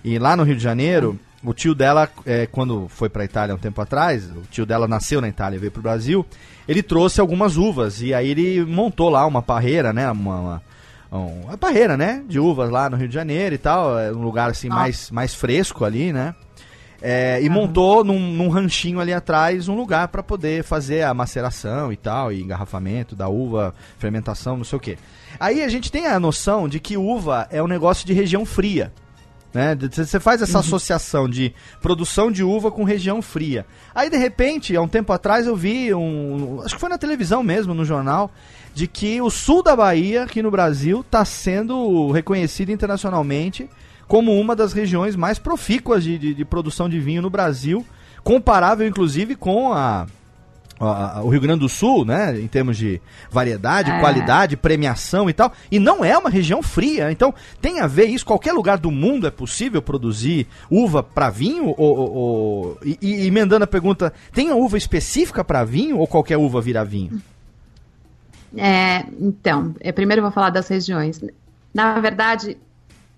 E 0.02 0.18
lá 0.18 0.34
no 0.34 0.42
Rio 0.44 0.56
de 0.56 0.62
Janeiro, 0.62 1.20
o 1.44 1.52
tio 1.52 1.74
dela, 1.74 2.08
é, 2.24 2.46
quando 2.46 2.88
foi 2.88 3.08
pra 3.10 3.22
Itália 3.24 3.54
um 3.54 3.58
tempo 3.58 3.80
atrás, 3.82 4.24
o 4.30 4.40
tio 4.50 4.64
dela 4.64 4.88
nasceu 4.88 5.20
na 5.20 5.28
Itália 5.28 5.56
e 5.58 5.60
veio 5.60 5.70
pro 5.70 5.82
Brasil, 5.82 6.24
ele 6.66 6.82
trouxe 6.82 7.20
algumas 7.20 7.58
uvas. 7.58 8.00
E 8.00 8.14
aí 8.14 8.30
ele 8.30 8.64
montou 8.64 9.10
lá 9.10 9.26
uma 9.26 9.42
parreira, 9.42 9.92
né? 9.92 10.10
Uma, 10.10 10.40
uma, 10.40 10.62
um- 11.18 11.42
uma 11.44 11.58
parreira, 11.58 11.96
né? 11.96 12.22
De 12.26 12.38
uvas 12.38 12.70
lá 12.70 12.88
no 12.88 12.96
Rio 12.96 13.08
de 13.08 13.14
Janeiro 13.14 13.54
e 13.54 13.58
tal. 13.58 13.98
É 13.98 14.10
um 14.12 14.22
lugar 14.22 14.50
assim 14.50 14.68
Nossa. 14.68 14.80
mais, 14.80 15.10
mais 15.10 15.34
fresco 15.34 15.84
ali, 15.84 16.12
né? 16.12 16.34
É, 17.04 17.40
e 17.42 17.48
montou 17.48 18.04
num, 18.04 18.18
num 18.32 18.48
ranchinho 18.48 19.00
ali 19.00 19.12
atrás 19.12 19.66
um 19.68 19.74
lugar 19.74 20.06
para 20.06 20.22
poder 20.22 20.62
fazer 20.62 21.02
a 21.02 21.12
maceração 21.12 21.92
e 21.92 21.96
tal, 21.96 22.32
e 22.32 22.40
engarrafamento 22.40 23.16
da 23.16 23.28
uva, 23.28 23.74
fermentação, 23.98 24.56
não 24.56 24.62
sei 24.64 24.76
o 24.76 24.80
que. 24.80 24.96
Aí 25.40 25.64
a 25.64 25.68
gente 25.68 25.90
tem 25.90 26.06
a 26.06 26.20
noção 26.20 26.68
de 26.68 26.78
que 26.78 26.96
uva 26.96 27.48
é 27.50 27.60
um 27.60 27.66
negócio 27.66 28.06
de 28.06 28.12
região 28.12 28.46
fria. 28.46 28.92
Né? 29.52 29.76
Você 29.90 30.18
faz 30.20 30.40
essa 30.40 30.60
associação 30.60 31.28
de 31.28 31.52
produção 31.82 32.30
de 32.30 32.42
uva 32.44 32.70
com 32.70 32.84
região 32.84 33.20
fria. 33.20 33.66
Aí, 33.94 34.08
de 34.08 34.16
repente, 34.16 34.74
há 34.74 34.80
um 34.80 34.88
tempo 34.88 35.12
atrás, 35.12 35.46
eu 35.46 35.54
vi 35.54 35.92
um. 35.92 36.62
Acho 36.64 36.74
que 36.76 36.80
foi 36.80 36.88
na 36.88 36.96
televisão 36.96 37.42
mesmo, 37.42 37.74
no 37.74 37.84
jornal, 37.84 38.30
de 38.74 38.86
que 38.86 39.20
o 39.20 39.28
sul 39.30 39.62
da 39.62 39.76
Bahia, 39.76 40.24
aqui 40.24 40.42
no 40.42 40.50
Brasil, 40.50 41.00
está 41.00 41.24
sendo 41.24 42.10
reconhecido 42.10 42.70
internacionalmente 42.70 43.68
como 44.08 44.38
uma 44.38 44.54
das 44.56 44.72
regiões 44.72 45.14
mais 45.16 45.38
profícuas 45.38 46.02
de, 46.04 46.18
de- 46.18 46.34
de 46.34 46.44
produção 46.44 46.88
de 46.88 46.98
vinho 47.00 47.22
no 47.22 47.30
Brasil, 47.30 47.84
comparável, 48.22 48.86
inclusive, 48.86 49.34
com 49.36 49.72
a. 49.72 50.06
a- 50.80 51.20
o 51.22 51.28
Rio 51.28 51.40
Grande 51.40 51.60
do 51.60 51.68
Sul, 51.68 52.04
né, 52.04 52.38
em 52.40 52.48
termos 52.48 52.76
de 52.76 53.00
variedade, 53.30 53.90
É. 53.90 54.00
qualidade, 54.00 54.56
premiação 54.56 55.30
e 55.30 55.32
tal, 55.32 55.52
e 55.70 55.78
não 55.78 56.04
é 56.04 56.16
uma 56.18 56.28
região 56.30 56.60
fria, 56.62 57.12
então 57.12 57.32
tem 57.60 57.80
a 57.80 57.86
ver 57.86 58.06
isso, 58.06 58.24
qualquer 58.26 58.52
lugar 58.52 58.78
do 58.78 58.90
mundo 58.90 59.26
é 59.26 59.30
possível 59.30 59.80
produzir 59.80 60.46
uva 60.70 61.02
para 61.02 61.30
vinho, 61.30 61.68
ou, 61.76 61.96
ou- 61.98 62.12
ou- 62.14 62.78
e, 62.84 62.98
e 63.00 63.26
emendando 63.26 63.64
a 63.64 63.66
pergunta, 63.68 64.12
tem 64.32 64.50
a 64.50 64.54
uva 64.56 64.76
específica 64.76 65.44
para 65.44 65.62
vinho, 65.64 65.98
ou 65.98 66.06
qualquer 66.06 66.36
uva 66.36 66.60
vira 66.60 66.84
vinho? 66.84 67.22
É, 68.56 69.06
então, 69.18 69.74
é, 69.80 69.92
primeiro 69.92 70.20
eu 70.20 70.24
vou 70.24 70.32
falar 70.32 70.50
das 70.50 70.68
regiões. 70.68 71.20
Na 71.72 71.98
verdade, 72.00 72.58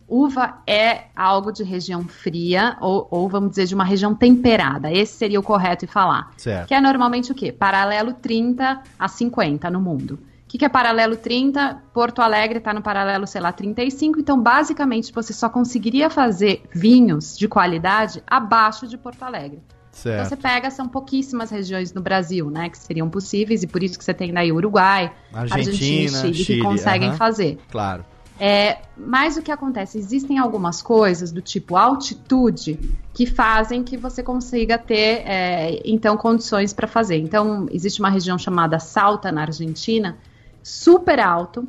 uva 0.08 0.58
é 0.66 1.04
algo 1.16 1.50
de 1.50 1.62
região 1.62 2.04
fria, 2.04 2.76
ou, 2.80 3.06
ou 3.10 3.28
vamos 3.28 3.50
dizer, 3.50 3.66
de 3.66 3.74
uma 3.74 3.84
região 3.84 4.14
temperada. 4.14 4.92
Esse 4.92 5.14
seria 5.14 5.40
o 5.40 5.42
correto 5.42 5.84
em 5.84 5.88
falar. 5.88 6.32
Certo. 6.36 6.68
Que 6.68 6.74
é 6.74 6.80
normalmente 6.80 7.32
o 7.32 7.34
quê? 7.34 7.50
Paralelo 7.50 8.12
30 8.14 8.82
a 8.98 9.08
50 9.08 9.70
no 9.70 9.80
mundo. 9.80 10.14
O 10.14 10.54
que, 10.54 10.58
que 10.58 10.64
é 10.64 10.68
paralelo 10.68 11.16
30? 11.16 11.82
Porto 11.92 12.22
Alegre 12.22 12.58
está 12.58 12.72
no 12.72 12.80
paralelo, 12.80 13.26
sei 13.26 13.40
lá, 13.40 13.50
35. 13.50 14.20
Então, 14.20 14.40
basicamente, 14.40 15.12
você 15.12 15.32
só 15.32 15.48
conseguiria 15.48 16.08
fazer 16.08 16.62
vinhos 16.72 17.36
de 17.36 17.48
qualidade 17.48 18.22
abaixo 18.24 18.86
de 18.86 18.96
Porto 18.96 19.24
Alegre. 19.24 19.60
Então 19.96 20.24
você 20.24 20.30
Certo. 20.30 20.42
pega, 20.42 20.70
são 20.70 20.88
pouquíssimas 20.88 21.50
regiões 21.50 21.92
no 21.92 22.02
Brasil, 22.02 22.50
né, 22.50 22.68
que 22.68 22.78
seriam 22.78 23.08
possíveis, 23.08 23.62
e 23.62 23.66
por 23.66 23.82
isso 23.82 23.98
que 23.98 24.04
você 24.04 24.12
tem 24.12 24.32
daí 24.32 24.52
Uruguai, 24.52 25.12
Argentina, 25.32 25.58
Argentina, 25.58 26.20
Chile, 26.20 26.34
Chile, 26.34 26.58
que 26.58 26.64
conseguem 26.64 27.08
aham. 27.08 27.16
fazer. 27.16 27.60
Claro. 27.70 28.04
É, 28.38 28.78
mas 28.96 29.36
o 29.36 29.42
que 29.42 29.52
acontece? 29.52 29.96
Existem 29.96 30.38
algumas 30.38 30.82
coisas 30.82 31.30
do 31.30 31.40
tipo 31.40 31.76
altitude 31.76 32.78
que 33.12 33.26
fazem 33.26 33.84
que 33.84 33.96
você 33.96 34.22
consiga 34.22 34.76
ter, 34.76 35.22
é, 35.24 35.80
então, 35.84 36.16
condições 36.16 36.72
para 36.72 36.88
fazer. 36.88 37.16
Então, 37.18 37.66
existe 37.70 38.00
uma 38.00 38.10
região 38.10 38.36
chamada 38.36 38.80
Salta, 38.80 39.30
na 39.30 39.42
Argentina, 39.42 40.18
super 40.62 41.20
alto. 41.20 41.68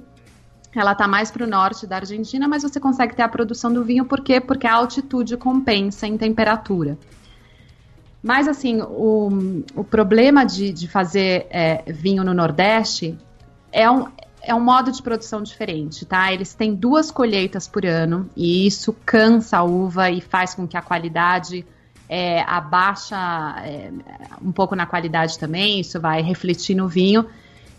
Ela 0.75 0.93
está 0.93 1.07
mais 1.07 1.29
para 1.29 1.45
o 1.45 1.47
norte 1.47 1.85
da 1.85 1.97
Argentina, 1.97 2.47
mas 2.47 2.63
você 2.63 2.79
consegue 2.79 3.15
ter 3.15 3.21
a 3.21 3.29
produção 3.29 3.71
do 3.71 3.85
vinho, 3.85 4.05
por 4.05 4.21
quê? 4.21 4.41
Porque 4.41 4.65
a 4.65 4.73
altitude 4.73 5.37
compensa 5.37 6.07
em 6.07 6.17
temperatura. 6.17 6.97
Mas, 8.25 8.47
assim, 8.47 8.81
o, 8.81 9.63
o 9.75 9.83
problema 9.83 10.43
de, 10.43 10.73
de 10.73 10.87
fazer 10.87 11.45
é, 11.51 11.83
vinho 11.85 12.23
no 12.23 12.33
Nordeste 12.33 13.15
é 13.71 13.87
um, 13.87 14.07
é 14.41 14.55
um 14.55 14.59
modo 14.59 14.91
de 14.91 14.99
produção 14.99 15.43
diferente, 15.43 16.07
tá? 16.07 16.33
Eles 16.33 16.55
têm 16.55 16.73
duas 16.73 17.11
colheitas 17.11 17.67
por 17.67 17.85
ano 17.85 18.27
e 18.35 18.65
isso 18.65 18.91
cansa 19.05 19.59
a 19.59 19.63
uva 19.63 20.09
e 20.09 20.21
faz 20.21 20.55
com 20.55 20.67
que 20.67 20.75
a 20.75 20.81
qualidade 20.81 21.63
é, 22.09 22.41
abaixa 22.47 23.15
é, 23.63 23.91
um 24.41 24.51
pouco 24.51 24.75
na 24.75 24.87
qualidade 24.87 25.37
também, 25.37 25.79
isso 25.79 25.99
vai 25.99 26.23
refletir 26.23 26.75
no 26.75 26.87
vinho. 26.87 27.27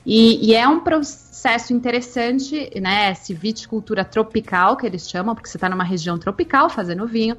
E, 0.07 0.51
e, 0.51 0.55
é 0.55 0.69
um 0.69 0.79
processo 0.79 1.73
interessante, 1.73 2.71
né? 2.81 3.11
Esse 3.11 3.35
viticultura 3.35 4.05
tropical 4.05 4.77
que 4.77 4.87
eles 4.87 5.11
chamam, 5.11 5.35
porque 5.35 5.49
você 5.49 5.57
está 5.57 5.69
numa 5.69 5.83
região 5.83 6.17
tropical 6.17 6.71
fazendo 6.71 7.05
vinho. 7.05 7.37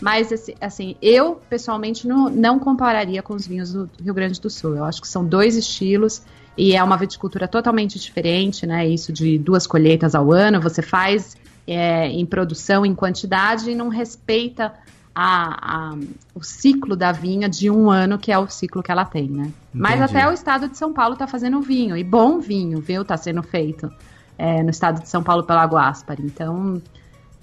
Mas, 0.00 0.32
assim, 0.60 0.94
eu 1.02 1.40
pessoalmente 1.50 2.06
não, 2.06 2.30
não 2.30 2.58
compararia 2.58 3.22
com 3.22 3.34
os 3.34 3.46
vinhos 3.46 3.72
do 3.72 3.90
Rio 4.00 4.14
Grande 4.14 4.40
do 4.40 4.48
Sul. 4.48 4.76
Eu 4.76 4.84
acho 4.84 5.00
que 5.00 5.08
são 5.08 5.24
dois 5.24 5.56
estilos 5.56 6.22
e 6.56 6.74
é 6.74 6.82
uma 6.82 6.96
viticultura 6.96 7.48
totalmente 7.48 7.98
diferente, 7.98 8.66
né? 8.66 8.86
Isso 8.86 9.12
de 9.12 9.38
duas 9.38 9.66
colheitas 9.66 10.14
ao 10.14 10.32
ano, 10.32 10.60
você 10.60 10.82
faz 10.82 11.36
é, 11.66 12.08
em 12.08 12.24
produção, 12.24 12.86
em 12.86 12.94
quantidade, 12.94 13.70
e 13.70 13.74
não 13.74 13.88
respeita 13.88 14.72
a, 15.14 15.90
a, 15.90 15.98
o 16.32 16.42
ciclo 16.42 16.94
da 16.94 17.10
vinha 17.10 17.48
de 17.48 17.68
um 17.68 17.90
ano, 17.90 18.18
que 18.18 18.30
é 18.30 18.38
o 18.38 18.48
ciclo 18.48 18.82
que 18.84 18.90
ela 18.90 19.04
tem, 19.04 19.28
né? 19.28 19.42
Entendi. 19.42 19.54
Mas 19.72 20.00
até 20.00 20.28
o 20.28 20.32
estado 20.32 20.68
de 20.68 20.76
São 20.76 20.92
Paulo 20.92 21.14
está 21.14 21.26
fazendo 21.26 21.60
vinho, 21.60 21.96
e 21.96 22.04
bom 22.04 22.38
vinho, 22.38 22.80
viu? 22.80 23.02
Está 23.02 23.16
sendo 23.16 23.42
feito 23.42 23.90
é, 24.38 24.62
no 24.62 24.70
estado 24.70 25.02
de 25.02 25.08
São 25.08 25.22
Paulo 25.22 25.42
pela 25.42 25.64
Guaspar. 25.64 26.18
Então, 26.20 26.80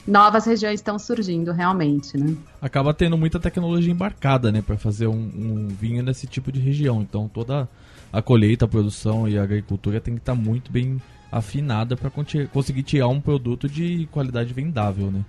novas 0.08 0.46
regiões 0.46 0.76
estão 0.76 1.00
surgindo 1.00 1.52
realmente, 1.52 2.18
né? 2.18 2.36
Acaba 2.62 2.94
tendo 2.94 3.18
muita 3.18 3.40
tecnologia 3.40 3.92
embarcada, 3.92 4.52
né, 4.52 4.62
para 4.62 4.78
fazer 4.78 5.08
um, 5.08 5.14
um, 5.14 5.68
vinho 5.68 6.04
nesse 6.04 6.28
tipo 6.28 6.52
de 6.52 6.60
região. 6.60 7.02
Então 7.02 7.28
toda 7.28 7.68
a 8.12 8.22
colheita, 8.22 8.66
a 8.66 8.68
produção 8.68 9.28
e 9.28 9.38
a 9.38 9.44
agricultura 9.44 10.00
tem 10.00 10.14
que 10.14 10.22
estar 10.22 10.36
tá 10.36 10.40
muito 10.42 10.72
bem 10.72 11.02
afinada 11.32 11.98
para 11.98 12.10
conseguir 12.52 12.84
tirar 12.84 13.08
um 13.08 13.20
produto 13.20 13.68
de 13.68 14.08
qualidade 14.12 14.54
vendável, 14.54 15.12
né? 15.12 15.26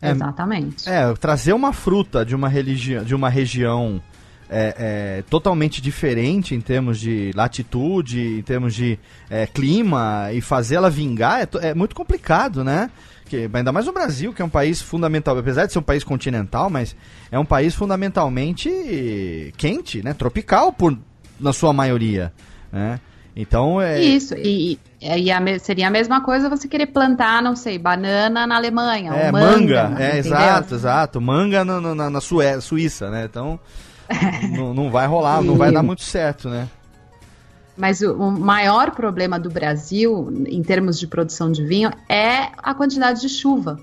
É, 0.00 0.10
Exatamente. 0.10 0.88
É, 0.88 1.12
trazer 1.14 1.52
uma 1.52 1.72
fruta 1.72 2.24
de 2.24 2.34
uma, 2.34 2.48
religi 2.48 2.98
de 3.00 3.14
uma 3.14 3.28
região 3.28 4.00
é, 4.48 4.74
é, 5.18 5.24
totalmente 5.28 5.80
diferente 5.80 6.54
em 6.54 6.60
termos 6.60 7.00
de 7.00 7.32
latitude, 7.34 8.38
em 8.38 8.42
termos 8.42 8.74
de 8.74 8.98
é, 9.28 9.46
clima 9.46 10.30
e 10.32 10.40
fazê-la 10.40 10.88
vingar 10.88 11.42
é, 11.42 11.68
é, 11.68 11.74
muito 11.74 11.94
complicado, 11.94 12.62
né? 12.62 12.90
Que, 13.26 13.50
ainda 13.52 13.72
mais 13.72 13.86
no 13.86 13.92
Brasil, 13.92 14.32
que 14.32 14.40
é 14.40 14.44
um 14.44 14.48
país 14.48 14.80
fundamental, 14.80 15.36
apesar 15.36 15.66
de 15.66 15.72
ser 15.72 15.78
um 15.78 15.82
país 15.82 16.04
continental, 16.04 16.70
mas 16.70 16.94
é 17.30 17.38
um 17.38 17.44
país 17.44 17.74
fundamentalmente 17.74 19.52
quente, 19.56 20.02
né? 20.02 20.14
Tropical 20.14 20.72
por 20.72 20.96
na 21.38 21.52
sua 21.52 21.72
maioria, 21.72 22.32
né? 22.72 23.00
Então 23.34 23.80
é. 23.80 24.00
Isso, 24.00 24.34
e, 24.34 24.78
e 24.98 25.30
a, 25.30 25.58
seria 25.58 25.88
a 25.88 25.90
mesma 25.90 26.22
coisa 26.22 26.48
você 26.48 26.66
querer 26.66 26.86
plantar, 26.86 27.42
não 27.42 27.54
sei, 27.54 27.78
banana 27.78 28.46
na 28.46 28.56
Alemanha. 28.56 29.12
É, 29.12 29.30
manga, 29.30 29.88
manga 29.90 30.02
é, 30.02 30.18
exato, 30.18 30.74
exato. 30.74 31.20
Manga 31.20 31.62
na, 31.62 31.94
na, 31.94 32.10
na 32.10 32.20
Sué, 32.20 32.58
Suíça, 32.60 33.10
né? 33.10 33.26
Então 33.28 33.60
não, 34.56 34.72
não 34.72 34.90
vai 34.90 35.06
rolar, 35.06 35.42
não 35.42 35.56
vai 35.56 35.70
dar 35.70 35.82
muito 35.82 36.02
certo, 36.02 36.48
né? 36.48 36.66
Mas 37.76 38.00
o, 38.00 38.14
o, 38.14 38.30
maior 38.30 38.90
problema 38.92 39.38
do 39.38 39.50
Brasil, 39.50 40.32
em 40.46 40.62
termos 40.62 40.98
de 40.98 41.06
produção 41.06 41.52
de 41.52 41.64
vinho, 41.64 41.90
é 42.08 42.50
a 42.58 42.74
quantidade 42.74 43.20
de 43.20 43.28
chuva 43.28 43.78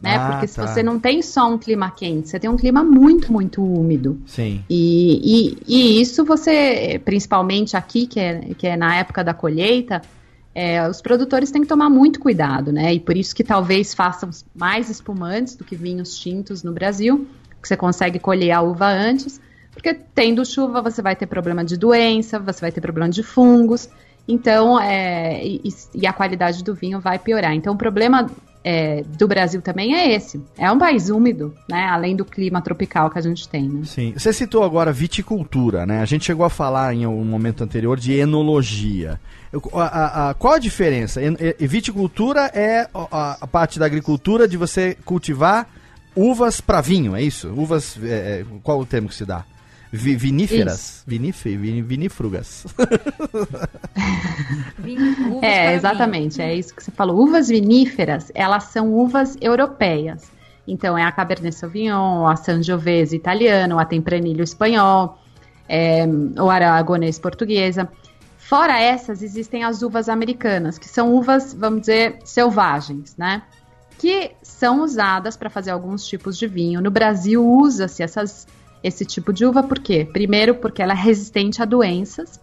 né? 0.00 0.16
Ah, 0.16 0.30
Porque 0.30 0.46
se 0.46 0.56
tá. 0.56 0.66
você 0.66 0.82
não 0.82 0.98
tem 0.98 1.22
só 1.22 1.50
um 1.50 1.58
clima 1.58 1.90
quente, 1.90 2.28
você 2.28 2.38
tem 2.38 2.50
um 2.50 2.56
clima 2.56 2.84
muito, 2.84 3.32
muito 3.32 3.62
úmido. 3.62 4.20
Sim. 4.26 4.62
E, 4.68 5.20
e, 5.24 5.58
e 5.66 6.00
isso 6.00 6.24
você, 6.24 7.00
principalmente 7.04 7.76
aqui, 7.76 8.06
que 8.06 8.20
é, 8.20 8.40
que 8.56 8.66
é 8.66 8.76
na 8.76 8.96
época 8.96 9.24
da 9.24 9.32
colheita, 9.32 10.02
é, 10.54 10.86
os 10.88 11.00
produtores 11.00 11.50
têm 11.50 11.62
que 11.62 11.68
tomar 11.68 11.88
muito 11.88 12.20
cuidado, 12.20 12.72
né? 12.72 12.94
E 12.94 13.00
por 13.00 13.16
isso 13.16 13.34
que 13.34 13.44
talvez 13.44 13.94
façam 13.94 14.30
mais 14.54 14.90
espumantes 14.90 15.56
do 15.56 15.64
que 15.64 15.76
vinhos 15.76 16.18
tintos 16.18 16.62
no 16.62 16.72
Brasil, 16.72 17.26
que 17.60 17.66
você 17.66 17.76
consegue 17.76 18.18
colher 18.18 18.52
a 18.52 18.60
uva 18.60 18.86
antes, 18.86 19.40
porque 19.76 19.92
tendo 20.14 20.44
chuva 20.44 20.80
você 20.80 21.02
vai 21.02 21.14
ter 21.14 21.26
problema 21.26 21.62
de 21.62 21.76
doença, 21.76 22.38
você 22.38 22.62
vai 22.62 22.72
ter 22.72 22.80
problema 22.80 23.10
de 23.10 23.22
fungos, 23.22 23.90
então 24.26 24.80
é, 24.80 25.44
e, 25.44 25.62
e 25.94 26.06
a 26.06 26.12
qualidade 26.14 26.64
do 26.64 26.74
vinho 26.74 26.98
vai 26.98 27.18
piorar. 27.18 27.54
Então 27.54 27.74
o 27.74 27.76
problema 27.76 28.26
é, 28.64 29.04
do 29.16 29.28
Brasil 29.28 29.60
também 29.60 29.94
é 29.94 30.12
esse. 30.12 30.42
É 30.56 30.72
um 30.72 30.78
país 30.78 31.10
úmido, 31.10 31.54
né? 31.68 31.86
Além 31.88 32.16
do 32.16 32.24
clima 32.24 32.60
tropical 32.62 33.10
que 33.10 33.18
a 33.18 33.22
gente 33.22 33.46
tem. 33.48 33.68
Né? 33.68 33.84
Sim. 33.84 34.14
Você 34.16 34.32
citou 34.32 34.64
agora 34.64 34.92
viticultura, 34.92 35.84
né? 35.84 36.00
A 36.00 36.06
gente 36.06 36.24
chegou 36.24 36.44
a 36.44 36.50
falar 36.50 36.94
em 36.94 37.06
um 37.06 37.24
momento 37.24 37.62
anterior 37.62 38.00
de 38.00 38.14
enologia. 38.14 39.20
A, 39.72 39.82
a, 39.82 40.30
a, 40.30 40.34
qual 40.34 40.54
a 40.54 40.58
diferença? 40.58 41.22
En, 41.22 41.36
viticultura 41.60 42.50
é 42.52 42.88
a, 42.92 43.46
parte 43.46 43.78
da 43.78 43.86
agricultura 43.86 44.48
de 44.48 44.56
você 44.56 44.96
cultivar 45.04 45.68
uvas 46.16 46.60
para 46.60 46.80
vinho, 46.80 47.14
é 47.14 47.22
isso? 47.22 47.48
Uvas. 47.54 47.96
É, 48.02 48.40
é, 48.40 48.44
qual 48.62 48.80
o 48.80 48.86
termo 48.86 49.08
que 49.08 49.14
se 49.14 49.26
dá? 49.26 49.44
Vi, 49.96 50.14
viníferas? 50.14 51.02
Vinif, 51.06 51.56
vin, 51.56 51.82
vinífrugas. 51.82 52.66
é, 55.42 55.74
exatamente, 55.74 56.42
é 56.42 56.54
isso 56.54 56.74
que 56.74 56.82
você 56.82 56.90
falou. 56.90 57.22
Uvas 57.22 57.48
viníferas, 57.48 58.30
elas 58.34 58.64
são 58.64 58.92
uvas 58.92 59.36
europeias. 59.40 60.30
Então, 60.68 60.98
é 60.98 61.04
a 61.04 61.12
Cabernet 61.12 61.54
Sauvignon, 61.54 62.26
a 62.26 62.36
Sangiovese 62.36 63.16
italiano, 63.16 63.78
a 63.78 63.84
Tempranillo 63.84 64.42
espanhol, 64.42 65.18
é, 65.68 66.04
o 66.38 66.50
Aragonês 66.50 67.18
portuguesa. 67.18 67.88
Fora 68.36 68.80
essas, 68.80 69.22
existem 69.22 69.64
as 69.64 69.82
uvas 69.82 70.08
americanas, 70.08 70.78
que 70.78 70.88
são 70.88 71.14
uvas, 71.14 71.54
vamos 71.54 71.80
dizer, 71.80 72.18
selvagens, 72.24 73.16
né? 73.16 73.42
Que 73.98 74.32
são 74.42 74.82
usadas 74.82 75.36
para 75.36 75.48
fazer 75.48 75.70
alguns 75.70 76.06
tipos 76.06 76.36
de 76.36 76.46
vinho. 76.46 76.80
No 76.80 76.90
Brasil, 76.90 77.44
usa-se 77.44 78.02
essas 78.02 78.46
esse 78.86 79.04
tipo 79.04 79.32
de 79.32 79.44
uva, 79.44 79.62
por 79.62 79.80
quê? 79.80 80.08
Primeiro, 80.10 80.54
porque 80.54 80.80
ela 80.80 80.92
é 80.92 80.96
resistente 80.96 81.60
a 81.60 81.64
doenças 81.64 82.40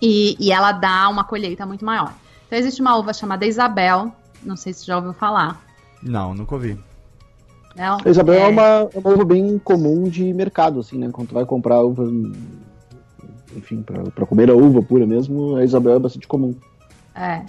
e, 0.00 0.34
e 0.40 0.50
ela 0.50 0.72
dá 0.72 1.06
uma 1.08 1.22
colheita 1.22 1.66
muito 1.66 1.84
maior. 1.84 2.14
Então, 2.46 2.58
existe 2.58 2.80
uma 2.80 2.96
uva 2.96 3.12
chamada 3.12 3.44
Isabel, 3.44 4.10
não 4.42 4.56
sei 4.56 4.72
se 4.72 4.86
já 4.86 4.96
ouviu 4.96 5.12
falar. 5.12 5.62
Não, 6.02 6.34
nunca 6.34 6.54
ouvi. 6.54 6.78
Não, 7.76 7.98
Isabel 8.06 8.34
é... 8.34 8.42
é, 8.42 8.46
uma, 8.48 8.62
é 8.92 8.98
uma 8.98 9.10
uva 9.10 9.24
bem 9.24 9.58
comum 9.58 10.04
de 10.04 10.32
mercado, 10.32 10.80
assim, 10.80 10.98
né? 10.98 11.10
Quando 11.12 11.28
tu 11.28 11.34
vai 11.34 11.44
comprar 11.44 11.82
uva, 11.82 12.10
enfim, 13.54 13.82
para 13.82 14.26
comer 14.26 14.50
a 14.50 14.54
uva 14.54 14.82
pura 14.82 15.06
mesmo, 15.06 15.56
a 15.56 15.64
Isabel 15.64 15.96
é 15.96 15.98
bastante 15.98 16.26
comum. 16.26 16.54
É. 17.14 17.44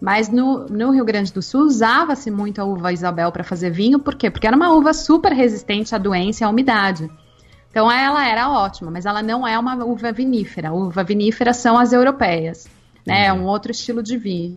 Mas 0.00 0.28
no, 0.28 0.66
no 0.66 0.92
Rio 0.92 1.04
Grande 1.04 1.32
do 1.32 1.42
Sul 1.42 1.62
usava-se 1.62 2.30
muito 2.30 2.60
a 2.60 2.64
uva 2.64 2.92
Isabel 2.92 3.32
para 3.32 3.42
fazer 3.42 3.70
vinho, 3.70 3.98
por 3.98 4.14
quê? 4.14 4.30
Porque 4.30 4.46
era 4.46 4.56
uma 4.56 4.72
uva 4.72 4.92
super 4.92 5.32
resistente 5.32 5.94
à 5.94 5.98
doença 5.98 6.44
e 6.44 6.46
à 6.46 6.48
umidade. 6.48 7.10
Então 7.76 7.92
ela 7.92 8.26
era 8.26 8.48
ótima, 8.48 8.90
mas 8.90 9.04
ela 9.04 9.22
não 9.22 9.46
é 9.46 9.58
uma 9.58 9.84
uva 9.84 10.10
vinífera. 10.10 10.72
Uva 10.72 11.04
vinífera 11.04 11.52
são 11.52 11.76
as 11.78 11.92
europeias, 11.92 12.66
né? 13.06 13.26
É 13.26 13.32
um 13.34 13.44
outro 13.44 13.70
estilo 13.70 14.02
de 14.02 14.16
vinho. 14.16 14.56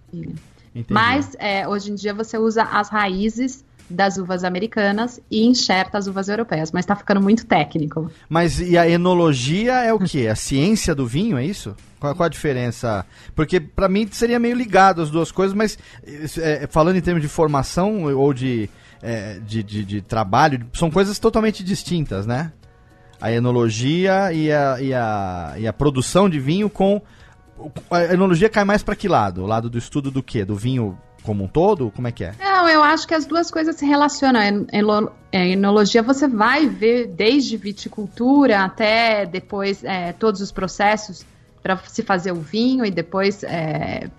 Entendi. 0.73 0.85
Mas 0.87 1.35
é, 1.37 1.67
hoje 1.67 1.91
em 1.91 1.95
dia 1.95 2.13
você 2.13 2.37
usa 2.37 2.63
as 2.63 2.87
raízes 2.87 3.65
das 3.89 4.15
uvas 4.15 4.45
americanas 4.45 5.19
e 5.29 5.45
enxerta 5.45 5.97
as 5.97 6.07
uvas 6.07 6.29
europeias, 6.29 6.71
mas 6.71 6.85
tá 6.85 6.95
ficando 6.95 7.19
muito 7.19 7.45
técnico. 7.45 8.09
Mas 8.29 8.61
e 8.61 8.77
a 8.77 8.89
enologia 8.89 9.73
é 9.83 9.91
o 9.91 9.99
que? 9.99 10.25
A 10.25 10.35
ciência 10.35 10.95
do 10.95 11.05
vinho, 11.05 11.37
é 11.37 11.43
isso? 11.43 11.75
Qual, 11.99 12.15
qual 12.15 12.27
a 12.27 12.29
diferença? 12.29 13.05
Porque 13.35 13.59
para 13.59 13.89
mim 13.89 14.07
seria 14.09 14.39
meio 14.39 14.55
ligado 14.55 15.01
as 15.01 15.11
duas 15.11 15.29
coisas, 15.29 15.53
mas 15.53 15.77
é, 16.37 16.67
falando 16.71 16.95
em 16.95 17.01
termos 17.01 17.21
de 17.21 17.27
formação 17.27 18.03
ou 18.15 18.33
de, 18.33 18.69
é, 19.03 19.39
de, 19.45 19.61
de, 19.61 19.83
de, 19.83 20.01
trabalho, 20.01 20.65
são 20.71 20.89
coisas 20.89 21.19
totalmente 21.19 21.65
distintas, 21.65 22.25
né? 22.25 22.53
A 23.21 23.31
enologia 23.31 24.31
e 24.31 24.51
a, 24.51 24.81
e 24.81 24.93
a, 24.93 25.53
e 25.57 25.67
a 25.67 25.73
produção 25.73 26.29
de 26.29 26.39
vinho 26.39 26.69
com. 26.69 27.01
A 27.91 28.13
enologia 28.13 28.49
cai 28.49 28.63
mais 28.63 28.81
para 28.81 28.95
que 28.95 29.07
lado? 29.07 29.43
O 29.43 29.45
lado 29.45 29.69
do 29.69 29.77
estudo 29.77 30.09
do 30.09 30.23
quê? 30.23 30.45
Do 30.45 30.55
vinho 30.55 30.97
como 31.23 31.43
um 31.43 31.47
todo? 31.47 31.91
Como 31.91 32.07
é 32.07 32.11
que 32.11 32.23
é? 32.23 32.33
Não, 32.39 32.69
eu 32.69 32.81
acho 32.81 33.05
que 33.05 33.13
as 33.13 33.25
duas 33.25 33.51
coisas 33.51 33.75
se 33.75 33.85
relacionam. 33.85 34.39
A 35.31 35.37
enologia 35.37 36.01
você 36.01 36.27
vai 36.27 36.67
ver 36.67 37.07
desde 37.07 37.57
viticultura 37.57 38.61
até 38.61 39.25
depois 39.25 39.83
é, 39.83 40.13
todos 40.13 40.39
os 40.39 40.51
processos 40.51 41.25
para 41.61 41.77
se 41.77 42.01
fazer 42.01 42.31
o 42.31 42.39
vinho 42.39 42.85
e 42.85 42.91
depois 42.91 43.43
é, 43.43 44.09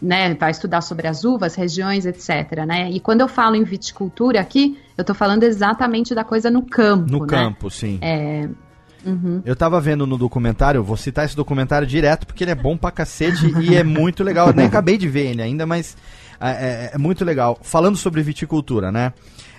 né, 0.00 0.34
vai 0.34 0.50
estudar 0.50 0.80
sobre 0.80 1.06
as 1.06 1.24
uvas, 1.24 1.54
regiões, 1.54 2.04
etc. 2.04 2.66
Né? 2.66 2.90
E 2.90 2.98
quando 2.98 3.20
eu 3.20 3.28
falo 3.28 3.54
em 3.54 3.62
viticultura 3.62 4.40
aqui, 4.40 4.78
eu 4.96 5.02
estou 5.02 5.14
falando 5.14 5.42
exatamente 5.44 6.14
da 6.14 6.24
coisa 6.24 6.50
no 6.50 6.62
campo. 6.62 7.10
No 7.10 7.20
né? 7.20 7.26
campo, 7.26 7.70
sim. 7.70 7.98
É, 8.00 8.48
uhum. 9.04 9.42
Eu 9.44 9.56
tava 9.56 9.80
vendo 9.80 10.06
no 10.06 10.18
documentário, 10.18 10.82
vou 10.82 10.96
citar 10.96 11.24
esse 11.24 11.36
documentário 11.36 11.86
direto 11.86 12.26
porque 12.26 12.44
ele 12.44 12.50
é 12.50 12.54
bom 12.54 12.76
pra 12.76 12.90
cacete 12.90 13.46
e 13.60 13.74
é 13.76 13.82
muito 13.84 14.22
legal. 14.24 14.48
Eu 14.48 14.54
nem 14.54 14.66
acabei 14.66 14.98
de 14.98 15.08
ver 15.08 15.26
ele 15.30 15.42
ainda, 15.42 15.64
mas 15.64 15.96
é, 16.40 16.50
é- 16.50 16.90
é 16.94 16.98
muito 16.98 17.24
legal. 17.24 17.58
Falando 17.62 17.96
sobre 17.96 18.22
viticultura, 18.22 18.90
né? 18.92 19.12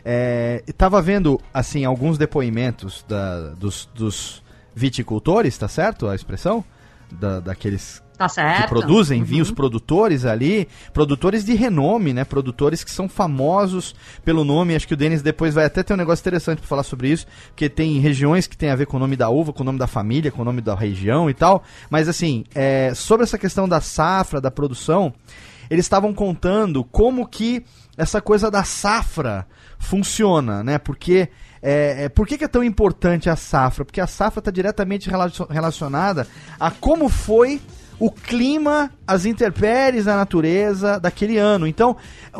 É, 0.05 0.61
tava 0.77 1.01
vendo, 1.01 1.39
assim, 1.53 1.85
alguns 1.85 2.17
depoimentos 2.17 3.05
da- 3.07 3.51
dos, 3.51 3.89
dos 3.95 4.43
viticultores, 4.75 5.57
tá 5.57 5.67
certo 5.69 6.07
a 6.09 6.15
expressão? 6.15 6.63
Da, 7.09 7.39
daqueles 7.39 8.02
Tá 8.23 8.29
certo. 8.29 8.61
que 8.63 8.67
produzem 8.69 9.19
Uhum. 9.19 9.25
vinhos 9.25 9.51
produtores 9.51 10.25
ali, 10.25 10.67
produtores 10.93 11.43
de 11.43 11.53
renome, 11.53 12.13
né? 12.13 12.23
Produtores 12.23 12.83
que 12.83 12.91
são 12.91 13.07
famosos 13.09 13.93
pelo 14.23 14.43
nome. 14.43 14.75
Acho 14.75 14.87
que 14.87 14.93
o 14.93 14.97
Denis 14.97 15.21
depois 15.21 15.53
vai 15.53 15.65
até 15.65 15.83
ter 15.83 15.93
um 15.93 15.97
negócio 15.97 16.21
interessante 16.23 16.59
para 16.59 16.67
falar 16.67 16.83
sobre 16.83 17.09
isso, 17.09 17.25
porque 17.47 17.67
tem 17.69 17.99
regiões 17.99 18.47
que 18.47 18.55
tem 18.57 18.69
a 18.69 18.75
ver 18.75 18.85
com 18.87 18.97
o 18.97 18.99
nome 18.99 19.15
da 19.15 19.29
uva, 19.29 19.51
com 19.53 19.61
o 19.61 19.65
nome 19.65 19.79
da 19.79 19.87
família, 19.87 20.31
com 20.31 20.41
o 20.41 20.45
nome 20.45 20.61
da 20.61 20.75
região 20.75 21.29
e 21.29 21.33
tal. 21.33 21.63
Mas 21.89 22.07
assim, 22.07 22.43
é, 22.55 22.93
sobre 22.95 23.23
essa 23.23 23.37
questão 23.37 23.67
da 23.67 23.81
safra, 23.81 24.39
da 24.39 24.49
produção, 24.51 25.13
eles 25.69 25.85
estavam 25.85 26.13
contando 26.13 26.83
como 26.83 27.27
que 27.27 27.63
essa 27.97 28.21
coisa 28.21 28.49
da 28.49 28.63
safra 28.63 29.45
funciona, 29.79 30.63
né? 30.63 30.77
Porque 30.77 31.29
é, 31.61 32.05
é, 32.05 32.09
por 32.09 32.27
que, 32.27 32.37
que 32.37 32.43
é 32.43 32.47
tão 32.47 32.63
importante 32.63 33.29
a 33.29 33.35
safra? 33.35 33.85
Porque 33.85 34.01
a 34.01 34.07
safra 34.07 34.39
está 34.39 34.51
diretamente 34.51 35.09
relacion- 35.09 35.47
relacionada 35.49 36.27
a 36.59 36.71
como 36.71 37.07
foi 37.09 37.61
o 38.05 38.11
clima, 38.11 38.91
as 39.07 39.25
intempéries 39.25 40.05
da 40.05 40.17
natureza 40.17 40.99
daquele 40.99 41.37
ano. 41.37 41.65
Então, 41.65 41.95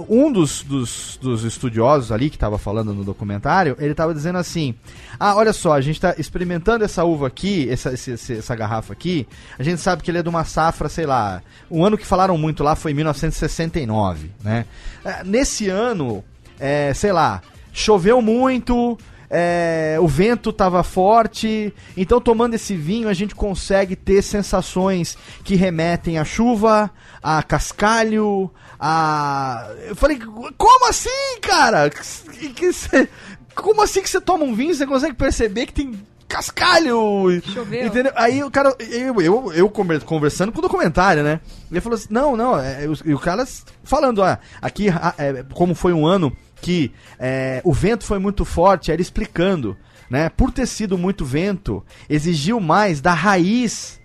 um 0.10 0.30
dos, 0.32 0.62
dos, 0.64 1.18
dos 1.22 1.44
estudiosos 1.44 2.12
ali 2.12 2.30
que 2.30 2.36
estava 2.36 2.58
falando 2.58 2.94
no 2.94 3.04
documentário, 3.04 3.76
ele 3.80 3.92
estava 3.92 4.14
dizendo 4.14 4.38
assim: 4.40 4.76
Ah, 5.18 5.36
olha 5.36 5.54
só, 5.54 5.72
a 5.74 5.80
gente 5.82 5.96
está 5.96 6.16
experimentando 6.18 6.84
essa 6.84 7.06
uva 7.06 7.28
aqui, 7.28 7.70
essa, 7.70 7.94
esse- 7.94 8.34
essa 8.34 8.56
garrafa 8.56 8.92
aqui. 8.92 9.26
A 9.58 9.64
gente 9.64 9.80
sabe 9.80 10.04
que 10.04 10.12
ele 10.12 10.18
é 10.18 10.24
de 10.24 10.28
uma 10.30 10.44
safra, 10.44 10.90
sei 10.90 11.06
lá. 11.06 11.42
Um 11.72 11.86
ano 11.86 11.98
que 11.98 12.06
falaram 12.06 12.38
muito 12.38 12.62
lá 12.64 12.76
foi 12.76 12.94
1969, 12.94 14.32
né? 14.44 14.66
É, 15.06 15.24
Nesse 15.24 15.70
ano, 15.70 16.24
é, 16.60 16.94
sei 16.94 17.12
lá, 17.14 17.42
choveu 17.72 18.22
muito, 18.22 18.98
é, 19.36 19.98
o 20.00 20.08
vento 20.08 20.52
estava 20.52 20.84
forte, 20.84 21.74
então 21.98 22.22
tomando 22.22 22.54
esse 22.54 22.76
vinho 22.76 23.10
a 23.10 23.14
gente 23.14 23.34
consegue 23.34 23.96
ter 23.96 24.22
sensações 24.22 25.18
que 25.44 25.56
remetem 25.56 26.20
à 26.20 26.24
chuva, 26.24 26.92
a 27.22 27.42
cascalho, 27.42 28.52
a. 28.80 29.68
Eu 29.88 29.96
falei, 29.96 30.20
como 30.58 30.88
assim, 30.88 31.10
cara? 31.42 31.90
Que- 31.90 32.50
que 32.50 32.72
cê- 32.72 33.10
Como 33.56 33.82
assim 33.82 34.02
que 34.02 34.10
você 34.10 34.22
toma 34.22 34.44
um 34.44 34.54
vinho 34.54 34.72
e 34.72 34.76
você 34.76 34.86
consegue 34.86 35.16
perceber 35.16 35.66
que 35.66 35.74
tem 35.74 35.94
cascalho? 36.28 37.42
Choveu. 37.54 37.86
Entendeu? 37.88 38.12
Aí 38.16 38.44
o 38.44 38.52
cara, 38.52 38.76
eu, 38.80 39.22
eu, 39.22 39.54
eu 39.54 39.70
conver- 39.70 40.04
conversando 40.04 40.52
com 40.52 40.60
o 40.60 40.62
documentário, 40.62 41.24
né? 41.24 41.40
Ele 41.72 41.82
falou 41.82 41.96
assim: 41.96 42.08
não, 42.10 42.36
não, 42.36 42.60
é, 42.60 42.88
os- 42.88 43.02
e 43.06 43.14
o 43.14 43.20
cara 43.20 43.48
falando, 43.84 44.20
ó, 44.20 44.38
aqui, 44.62 44.90
ah, 44.90 45.14
é, 45.18 45.44
como 45.54 45.74
foi 45.76 45.94
um 45.94 46.06
ano 46.06 46.36
que 46.64 46.92
é, 47.20 47.62
o 47.64 47.74
vento 47.74 48.06
foi 48.06 48.18
muito 48.20 48.46
forte, 48.46 48.90
ele 48.92 49.02
explicando, 49.02 49.76
né? 50.10 50.30
Por 50.30 50.50
ter 50.52 50.66
sido 50.66 50.98
muito 50.98 51.26
vento, 51.26 51.84
exigiu 52.10 52.60
mais 52.60 53.02
da 53.02 53.14
raiz 53.14 54.00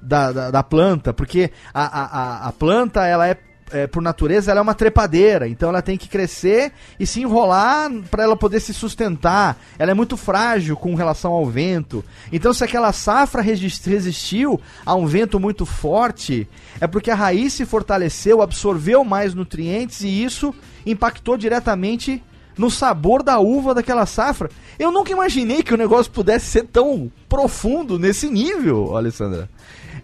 da, 0.00 0.30
da, 0.32 0.50
da 0.50 0.62
planta, 0.62 1.12
porque 1.12 1.50
a, 1.72 1.82
a- 1.82 2.48
a 2.48 2.52
planta, 2.52 3.04
ela 3.06 3.26
é, 3.28 3.36
é, 3.72 3.86
por 3.86 4.02
natureza, 4.02 4.50
ela 4.50 4.60
é 4.60 4.62
uma 4.62 4.74
trepadeira, 4.74 5.48
então 5.48 5.68
ela 5.68 5.82
tem 5.82 5.96
que 5.96 6.08
crescer 6.08 6.72
e 6.98 7.06
se 7.06 7.20
enrolar 7.20 7.90
para 8.10 8.22
ela 8.22 8.36
poder 8.36 8.60
se 8.60 8.74
sustentar. 8.74 9.56
Ela 9.78 9.90
é 9.90 9.94
muito 9.94 10.16
frágil 10.16 10.76
com 10.76 10.94
relação 10.94 11.32
ao 11.32 11.46
vento. 11.46 12.04
Então, 12.32 12.52
se 12.52 12.64
aquela 12.64 12.92
safra 12.92 13.42
resistiu 13.42 14.60
a 14.84 14.94
um 14.94 15.06
vento 15.06 15.40
muito 15.40 15.64
forte, 15.66 16.48
é 16.80 16.86
porque 16.86 17.10
a 17.10 17.14
raiz 17.14 17.52
se 17.52 17.64
fortaleceu, 17.64 18.42
absorveu 18.42 19.04
mais 19.04 19.34
nutrientes 19.34 20.02
e 20.02 20.24
isso 20.24 20.54
impactou 20.86 21.36
diretamente 21.36 22.22
no 22.56 22.70
sabor 22.70 23.22
da 23.22 23.38
uva 23.38 23.74
daquela 23.74 24.06
safra. 24.06 24.50
Eu 24.78 24.92
nunca 24.92 25.12
imaginei 25.12 25.62
que 25.62 25.74
o 25.74 25.76
negócio 25.76 26.12
pudesse 26.12 26.46
ser 26.46 26.66
tão 26.66 27.10
profundo 27.28 27.98
nesse 27.98 28.28
nível, 28.28 28.96
Alessandra. 28.96 29.48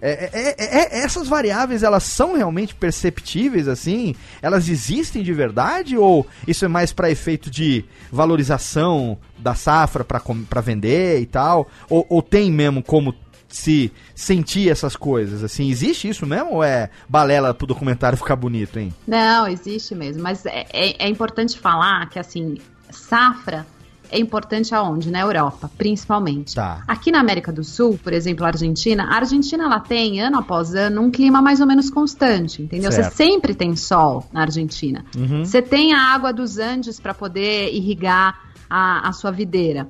É, 0.02 0.30
é- 0.32 0.54
é- 0.58 0.78
é- 0.98 1.04
essas 1.04 1.28
variáveis, 1.28 1.82
elas 1.82 2.04
são 2.04 2.34
realmente 2.36 2.74
perceptíveis, 2.74 3.68
assim? 3.68 4.14
Elas 4.40 4.68
existem 4.68 5.22
de 5.22 5.32
verdade? 5.32 5.96
Ou 5.96 6.26
isso 6.46 6.64
é 6.64 6.68
mais 6.68 6.92
para 6.92 7.10
efeito 7.10 7.50
de 7.50 7.84
valorização 8.10 9.18
da 9.38 9.54
safra 9.54 10.04
para 10.04 10.60
vender 10.60 11.20
e 11.20 11.26
tal? 11.26 11.68
Ou, 11.88 12.06
ou 12.08 12.22
tem 12.22 12.50
mesmo 12.50 12.82
como 12.82 13.14
se 13.48 13.92
sentir 14.14 14.70
essas 14.70 14.94
coisas, 14.94 15.42
assim? 15.42 15.68
Existe 15.70 16.08
isso 16.08 16.24
mesmo 16.24 16.52
ou 16.54 16.64
é 16.64 16.88
balela 17.08 17.52
pro 17.52 17.66
documentário 17.66 18.16
ficar 18.16 18.36
bonito, 18.36 18.78
hein? 18.78 18.94
Não, 19.06 19.48
existe 19.48 19.94
mesmo. 19.94 20.22
Mas 20.22 20.46
é, 20.46 20.64
é- 20.72 21.04
é 21.04 21.08
importante 21.08 21.58
falar 21.58 22.08
que, 22.08 22.18
assim, 22.18 22.56
safra 22.90 23.66
é 24.10 24.18
importante 24.18 24.74
aonde? 24.74 25.10
Na 25.10 25.20
Europa, 25.20 25.70
principalmente. 25.76 26.54
Tá. 26.54 26.82
Aqui 26.86 27.10
na 27.10 27.20
América 27.20 27.52
do 27.52 27.62
Sul, 27.64 27.98
por 28.02 28.12
exemplo, 28.12 28.44
a 28.44 28.48
Argentina, 28.48 29.04
a 29.04 29.16
Argentina 29.16 29.64
ela 29.64 29.80
tem, 29.80 30.20
ano 30.20 30.38
após 30.38 30.74
ano, 30.74 31.02
um 31.02 31.10
clima 31.10 31.40
mais 31.40 31.60
ou 31.60 31.66
menos 31.66 31.90
constante, 31.90 32.62
entendeu? 32.62 32.90
Você 32.90 33.02
Certo. 33.02 33.16
sempre 33.16 33.54
tem 33.54 33.76
sol 33.76 34.26
na 34.32 34.42
Argentina. 34.42 35.04
Uhum. 35.16 35.44
Você 35.44 35.62
tem 35.62 35.92
a 35.92 36.12
água 36.12 36.32
dos 36.32 36.58
Andes 36.58 36.98
para 36.98 37.14
poder 37.14 37.72
irrigar 37.72 38.40
a, 38.68 39.08
a 39.08 39.12
sua 39.12 39.30
videira. 39.30 39.88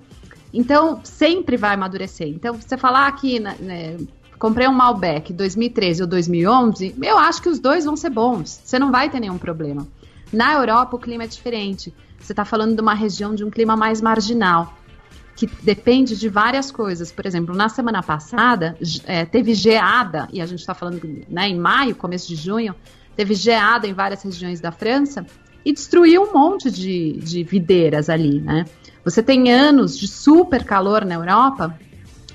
Então, 0.52 1.00
sempre 1.04 1.56
vai 1.56 1.74
amadurecer. 1.74 2.28
Então, 2.28 2.54
você 2.54 2.76
falar 2.76 3.06
aqui, 3.06 3.38
né, 3.38 3.96
comprei 4.38 4.66
um 4.66 4.72
Malbec 4.72 5.32
2013 5.32 6.02
ou 6.02 6.08
2011, 6.08 6.94
eu 7.02 7.18
acho 7.18 7.42
que 7.42 7.48
os 7.48 7.60
dois 7.60 7.84
vão 7.84 7.96
ser 7.96 8.10
bons. 8.10 8.60
Você 8.64 8.78
não 8.78 8.90
vai 8.90 9.08
ter 9.10 9.20
nenhum 9.20 9.38
problema. 9.38 9.86
Na 10.32 10.54
Europa, 10.54 10.96
o 10.96 10.98
clima 10.98 11.24
é 11.24 11.26
diferente. 11.26 11.92
Você 12.20 12.32
está 12.32 12.44
falando 12.44 12.74
de 12.74 12.80
uma 12.80 12.94
região 12.94 13.34
de 13.34 13.44
um 13.44 13.50
clima 13.50 13.76
mais 13.76 14.00
marginal, 14.00 14.74
que 15.34 15.46
depende 15.62 16.16
de 16.16 16.28
várias 16.28 16.70
coisas. 16.70 17.10
Por 17.10 17.26
exemplo, 17.26 17.54
na 17.54 17.68
semana 17.68 18.02
passada, 18.02 18.76
é, 19.04 19.24
teve 19.24 19.54
geada, 19.54 20.28
e 20.32 20.40
a 20.40 20.46
gente 20.46 20.60
está 20.60 20.74
falando 20.74 21.00
né, 21.28 21.48
em 21.48 21.58
maio, 21.58 21.96
começo 21.96 22.28
de 22.28 22.36
junho, 22.36 22.74
teve 23.16 23.34
geada 23.34 23.86
em 23.86 23.92
várias 23.92 24.22
regiões 24.22 24.60
da 24.60 24.70
França 24.70 25.26
e 25.64 25.72
destruiu 25.72 26.24
um 26.24 26.32
monte 26.32 26.70
de, 26.70 27.12
de 27.18 27.42
videiras 27.42 28.08
ali, 28.08 28.40
né? 28.40 28.64
Você 29.04 29.22
tem 29.22 29.50
anos 29.50 29.98
de 29.98 30.06
super 30.06 30.64
calor 30.64 31.04
na 31.04 31.14
Europa 31.14 31.78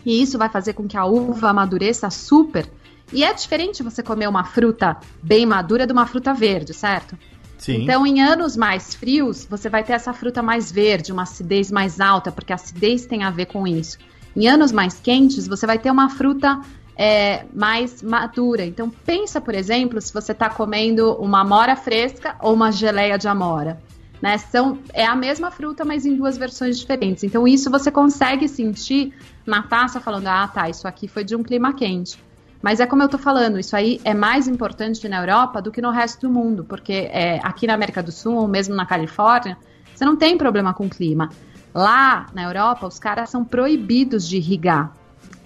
e 0.06 0.22
isso 0.22 0.38
vai 0.38 0.50
fazer 0.50 0.74
com 0.74 0.88
que 0.88 0.98
a 0.98 1.06
uva 1.06 1.50
amadureça 1.50 2.10
super. 2.10 2.68
E 3.14 3.24
é 3.24 3.34
diferente 3.34 3.84
você 3.84 4.02
comer 4.02 4.28
uma 4.28 4.44
fruta 4.44 4.98
bem 5.22 5.46
madura 5.46 5.86
de 5.86 5.94
uma 5.94 6.06
fruta 6.06 6.34
verde, 6.34 6.74
certo? 6.74 7.18
Sim. 7.66 7.82
Então, 7.82 8.06
em 8.06 8.22
anos 8.22 8.56
mais 8.56 8.94
frios, 8.94 9.44
você 9.50 9.68
vai 9.70 9.84
ter 9.84 9.94
essa 9.94 10.14
fruta 10.14 10.44
mais 10.44 10.72
verde, 10.72 11.12
uma 11.12 11.24
acidez 11.24 11.72
mais 11.72 12.00
alta, 12.00 12.32
porque 12.32 12.54
a 12.54 12.56
acidez 12.56 13.08
tem 13.08 13.24
a 13.24 13.32
ver 13.32 13.48
com 13.48 13.66
isso. 13.66 13.98
Em 14.36 14.48
anos 14.48 14.72
mais 14.72 15.00
quentes, 15.00 15.48
você 15.48 15.66
vai 15.66 15.80
ter 15.80 15.90
uma 15.90 16.08
fruta 16.08 16.62
é, 16.96 17.44
mais 17.52 18.04
madura. 18.04 18.64
Então, 18.64 18.88
pensa, 19.04 19.42
por 19.42 19.56
exemplo, 19.56 20.00
se 20.00 20.14
você 20.14 20.32
está 20.32 20.48
comendo 20.48 21.14
uma 21.14 21.42
amora 21.42 21.76
fresca 21.76 22.36
ou 22.40 22.54
uma 22.54 22.72
geleia 22.72 23.18
de 23.18 23.28
amora. 23.28 23.82
Né? 24.22 24.38
São, 24.38 24.78
é 24.94 25.04
a 25.04 25.16
mesma 25.16 25.50
fruta, 25.50 25.84
mas 25.84 26.06
em 26.06 26.16
duas 26.16 26.38
versões 26.38 26.78
diferentes. 26.78 27.24
Então, 27.24 27.48
isso 27.48 27.72
você 27.72 27.90
consegue 27.90 28.48
sentir 28.48 29.12
na 29.44 29.64
taça, 29.64 30.00
falando: 30.00 30.28
ah, 30.28 30.48
tá, 30.48 30.70
isso 30.70 30.88
aqui 30.88 31.08
foi 31.08 31.24
de 31.24 31.36
um 31.36 31.42
clima 31.42 31.74
quente. 31.74 32.20
Mas 32.62 32.80
é 32.80 32.86
como 32.88 33.04
eu 33.04 33.10
tô 33.10 33.18
falando, 33.18 33.60
isso 33.60 33.76
aí 33.76 34.02
é 34.04 34.14
mais 34.14 34.48
importante 34.48 35.08
na 35.08 35.20
Europa 35.20 35.62
do 35.62 35.72
que 35.72 35.82
no 35.82 35.92
resto 35.92 36.22
do 36.28 36.34
mundo, 36.34 36.64
porque 36.64 37.10
é, 37.12 37.40
aqui 37.44 37.68
na 37.68 37.74
América 37.76 38.02
do 38.02 38.12
Sul, 38.12 38.36
ou 38.36 38.48
mesmo 38.48 38.74
na 38.76 38.86
Califórnia, 38.86 39.58
você 39.94 40.04
não 40.04 40.16
tem 40.16 40.38
problema 40.38 40.74
com 40.74 40.86
o 40.88 40.90
clima. 40.90 41.30
Lá 41.74 42.28
na 42.34 42.44
Europa, 42.44 42.88
os 42.88 42.98
caras 42.98 43.30
são 43.30 43.44
proibidos 43.46 44.28
de 44.28 44.38
irrigar. 44.38 44.94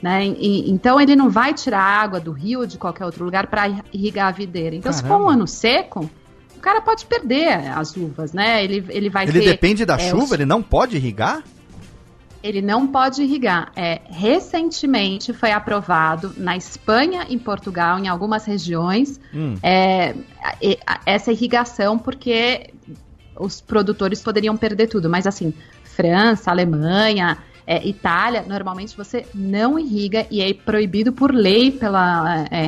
Né? 0.01 0.27
E- 0.27 0.71
então 0.71 0.99
ele 1.01 1.13
não 1.13 1.29
vai 1.29 1.53
tirar 1.53 1.81
água 1.81 2.21
do 2.21 2.31
rio 2.31 2.61
ou 2.61 2.65
de 2.65 2.77
qualquer 2.77 3.03
outro 3.03 3.25
lugar 3.25 3.47
para 3.47 3.67
irrigar 3.91 4.27
a 4.27 4.31
videira. 4.31 4.73
Então, 4.75 4.93
se 4.93 5.01
for 5.01 5.09
Caramba. 5.09 5.25
um 5.25 5.29
ano 5.29 5.45
seco, 5.47 6.09
o 6.55 6.59
cara 6.61 6.79
pode 6.79 7.05
perder 7.05 7.69
as 7.75 7.97
uvas, 7.97 8.31
né? 8.31 8.63
Ele, 8.63 8.85
ele 8.89 9.09
vai 9.09 9.25
Ele 9.27 9.39
ter. 9.41 9.45
depende 9.51 9.83
da 9.85 9.95
é, 9.95 10.09
chuva? 10.09 10.23
os- 10.23 10.31
Ele 10.31 10.45
não 10.45 10.61
pode 10.61 10.95
irrigar? 10.95 11.43
Ele 12.43 12.61
não 12.61 12.87
pode 12.87 13.21
irrigar. 13.21 13.71
É, 13.75 14.01
recentemente 14.09 15.33
foi 15.33 15.51
aprovado 15.51 16.33
na 16.37 16.55
Espanha 16.55 17.25
e 17.29 17.35
em 17.35 17.39
Portugal, 17.39 17.99
em 17.99 18.07
algumas 18.07 18.45
regiões, 18.45 19.19
Hum. 19.33 19.55
é, 19.61 20.15
essa 21.05 21.31
irrigação, 21.31 21.97
porque 21.97 22.73
os 23.37 23.61
produtores 23.61 24.21
poderiam 24.21 24.55
perder 24.57 24.87
tudo. 24.87 25.09
Mas 25.09 25.25
assim, 25.27 25.53
França, 25.83 26.51
Alemanha, 26.51 27.37
é, 27.65 27.87
Itália, 27.87 28.43
normalmente 28.47 28.95
você 28.97 29.25
não 29.33 29.77
irriga 29.77 30.25
e 30.31 30.41
é 30.41 30.53
proibido 30.53 31.11
por 31.11 31.33
lei, 31.33 31.71
pelo 31.71 31.97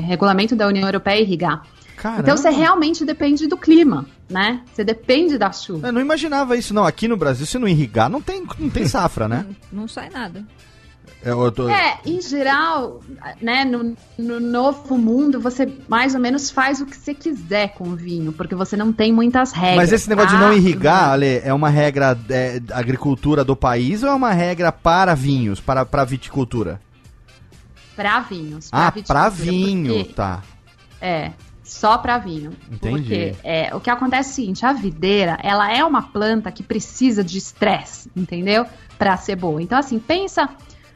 regulamento 0.08 0.56
da 0.56 0.68
União 0.68 0.88
Europeia, 0.88 1.22
irrigar. 1.22 1.64
Caramba. 2.02 2.22
Então 2.22 2.36
você 2.36 2.50
realmente 2.50 3.06
depende 3.06 3.46
do 3.48 3.56
clima, 3.56 4.08
né? 4.32 4.62
Você 4.74 4.84
depende 4.84 5.38
da 5.38 5.52
chuva. 5.52 5.88
Eu 5.88 5.94
não 5.94 6.02
imaginava 6.02 6.56
isso, 6.58 6.74
não. 6.74 6.86
Aqui 6.86 7.08
no 7.08 7.18
Brasil, 7.18 7.46
se 7.46 7.60
não 7.60 7.68
irrigar, 7.68 8.10
não 8.10 8.22
tem, 8.22 8.44
não 8.58 8.70
tem 8.70 8.88
safra, 8.88 9.28
né? 9.28 9.46
Não 9.72 9.88
sai 9.88 10.10
nada. 10.10 10.46
Eu 11.24 11.52
tô- 11.52 11.70
É, 11.70 12.00
em 12.04 12.20
geral, 12.20 13.00
né, 13.40 13.64
no, 13.64 13.96
no 14.18 14.40
novo 14.40 14.98
mundo, 14.98 15.40
você 15.40 15.72
mais 15.88 16.16
ou 16.16 16.20
menos 16.20 16.50
faz 16.50 16.82
o 16.82 16.86
que 16.88 16.98
você 16.98 17.14
quiser 17.14 17.74
com 17.76 17.90
o 17.90 17.96
vinho, 17.96 18.32
porque 18.34 18.56
você 18.56 18.76
não 18.76 18.92
tem 18.92 19.14
muitas 19.14 19.52
regras. 19.52 19.76
Mas 19.78 19.92
esse 19.94 20.10
negócio 20.10 20.32
de 20.36 20.42
não 20.44 20.50
Ah, 20.50 20.56
irrigar, 20.56 21.10
Ale, 21.12 21.40
é 21.44 21.54
uma 21.54 21.70
regra 21.70 22.18
é, 22.28 22.60
da 22.60 22.76
agricultura 22.78 23.44
do 23.44 23.56
país 23.56 24.02
ou 24.02 24.10
é 24.10 24.14
uma 24.16 24.32
regra 24.32 24.72
para 24.72 25.14
vinhos, 25.14 25.60
para, 25.60 25.86
para 25.86 26.04
viticultura? 26.06 26.82
Pra 27.96 28.22
vinhos. 28.22 28.70
ah, 28.72 28.90
viticultura, 28.90 29.06
para 29.06 29.30
vinho, 29.30 30.06
tá. 30.06 30.42
É, 31.00 31.32
só 31.72 31.98
pra 31.98 32.18
vinho. 32.18 32.52
Entendi. 32.70 33.02
Porque 33.02 33.36
é, 33.44 33.74
o 33.74 33.80
que 33.80 33.90
acontece 33.90 34.30
é 34.30 34.32
o 34.32 34.36
seguinte, 34.36 34.66
a 34.66 34.74
videira, 34.74 35.40
ela 35.42 35.72
é 35.72 35.84
uma 35.84 36.02
planta 36.02 36.52
que 36.52 36.62
precisa 36.62 37.24
de 37.24 37.38
estresse, 37.38 38.12
entendeu? 38.16 38.66
Pra 38.98 39.16
ser 39.16 39.38
boa. 39.38 39.62
Então, 39.62 39.78
assim, 39.78 39.98
pensa... 39.98 40.50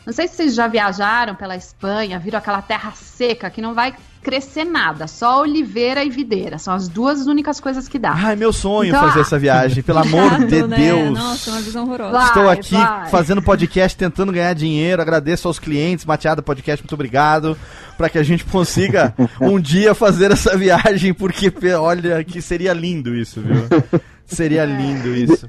Não 0.06 0.14
sei 0.14 0.28
se 0.28 0.36
vocês 0.36 0.54
já 0.54 0.68
viajaram 0.68 1.34
pela 1.34 1.56
Espanha, 1.56 2.20
viram 2.20 2.38
aquela 2.38 2.62
terra 2.62 2.92
seca 2.92 3.50
que 3.50 3.60
não 3.60 3.74
vai 3.74 3.96
crescer 4.26 4.66
nada, 4.66 5.06
só 5.06 5.42
oliveira 5.42 6.04
e 6.04 6.10
videira. 6.10 6.58
São 6.58 6.74
as 6.74 6.88
duas 6.88 7.28
únicas 7.28 7.60
coisas 7.60 7.88
que 7.88 8.00
dá. 8.00 8.12
Ai, 8.12 8.36
meu 8.36 8.52
sonho 8.52 8.90
Então, 8.90 9.00
fazer 9.02 9.20
ah, 9.20 9.22
essa 9.22 9.38
viagem, 9.38 9.84
pelo 9.84 10.00
amor 10.04 10.44
de 10.48 10.64
né? 10.64 10.78
Deus. 10.78 11.12
Nossa, 11.12 11.52
uma 11.52 11.62
visão 11.62 11.84
horrorosa. 11.84 12.12
Vai, 12.12 12.28
Estou 12.28 12.50
aqui 12.50 12.76
vai. 12.76 13.08
fazendo 13.10 13.40
podcast, 13.40 13.96
tentando 13.96 14.32
ganhar 14.32 14.54
dinheiro. 14.54 15.00
Agradeço 15.00 15.48
aos 15.48 15.60
clientes, 15.60 16.06
Mateada 16.06 16.42
Podcast, 16.42 16.84
muito 16.84 16.96
obrigado. 16.96 17.56
Para 17.96 18.10
que 18.10 18.18
a 18.18 18.24
gente 18.24 18.44
consiga 18.46 19.14
um 19.40 19.60
dia 19.60 19.94
fazer 19.94 20.32
essa 20.32 20.58
viagem, 20.58 21.14
porque 21.14 21.54
olha 21.76 22.24
que 22.24 22.42
seria 22.42 22.74
lindo 22.74 23.14
isso, 23.14 23.42
viu? 23.42 24.02
Seria 24.26 24.66
lindo 24.66 25.16
isso. 25.16 25.48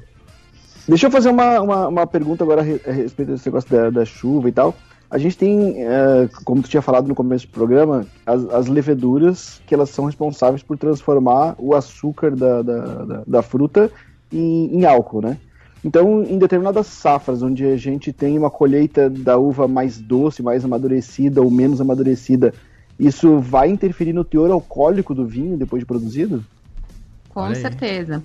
Deixa 0.87 1.07
eu 1.07 1.11
fazer 1.11 1.29
uma, 1.29 1.59
uma, 1.59 1.87
uma 1.87 2.07
pergunta 2.07 2.43
agora 2.43 2.61
a 2.61 2.91
respeito 2.91 3.31
desse 3.31 3.47
negócio 3.47 3.69
da, 3.71 3.89
da 3.89 4.05
chuva 4.05 4.47
e 4.47 4.51
tal. 4.51 4.77
A 5.09 5.17
gente 5.17 5.37
tem, 5.37 5.75
é, 5.77 6.29
como 6.43 6.61
tu 6.61 6.69
tinha 6.69 6.81
falado 6.81 7.07
no 7.07 7.15
começo 7.15 7.47
do 7.47 7.51
programa, 7.53 8.05
as, 8.25 8.43
as 8.49 8.67
leveduras 8.67 9.61
que 9.65 9.73
elas 9.73 9.89
são 9.89 10.05
responsáveis 10.05 10.61
por 10.61 10.77
transformar 10.77 11.55
o 11.57 11.73
açúcar 11.73 12.35
da, 12.35 12.61
da, 12.61 12.79
da, 13.05 13.23
da 13.25 13.41
fruta 13.41 13.89
em, 14.31 14.77
em 14.77 14.85
álcool, 14.85 15.21
né? 15.21 15.37
Então, 15.83 16.23
em 16.23 16.37
determinadas 16.37 16.87
safras, 16.87 17.41
onde 17.41 17.65
a 17.65 17.77
gente 17.77 18.11
tem 18.11 18.37
uma 18.37 18.49
colheita 18.49 19.09
da 19.09 19.37
uva 19.37 19.67
mais 19.67 19.97
doce, 19.97 20.43
mais 20.43 20.65
amadurecida 20.65 21.41
ou 21.41 21.49
menos 21.49 21.79
amadurecida, 21.79 22.53
isso 22.99 23.39
vai 23.39 23.69
interferir 23.69 24.11
no 24.11 24.25
teor 24.25 24.51
alcoólico 24.51 25.13
do 25.13 25.25
vinho 25.25 25.55
depois 25.55 25.81
de 25.81 25.85
produzido? 25.85 26.43
Com 27.29 27.53
certeza. 27.53 28.21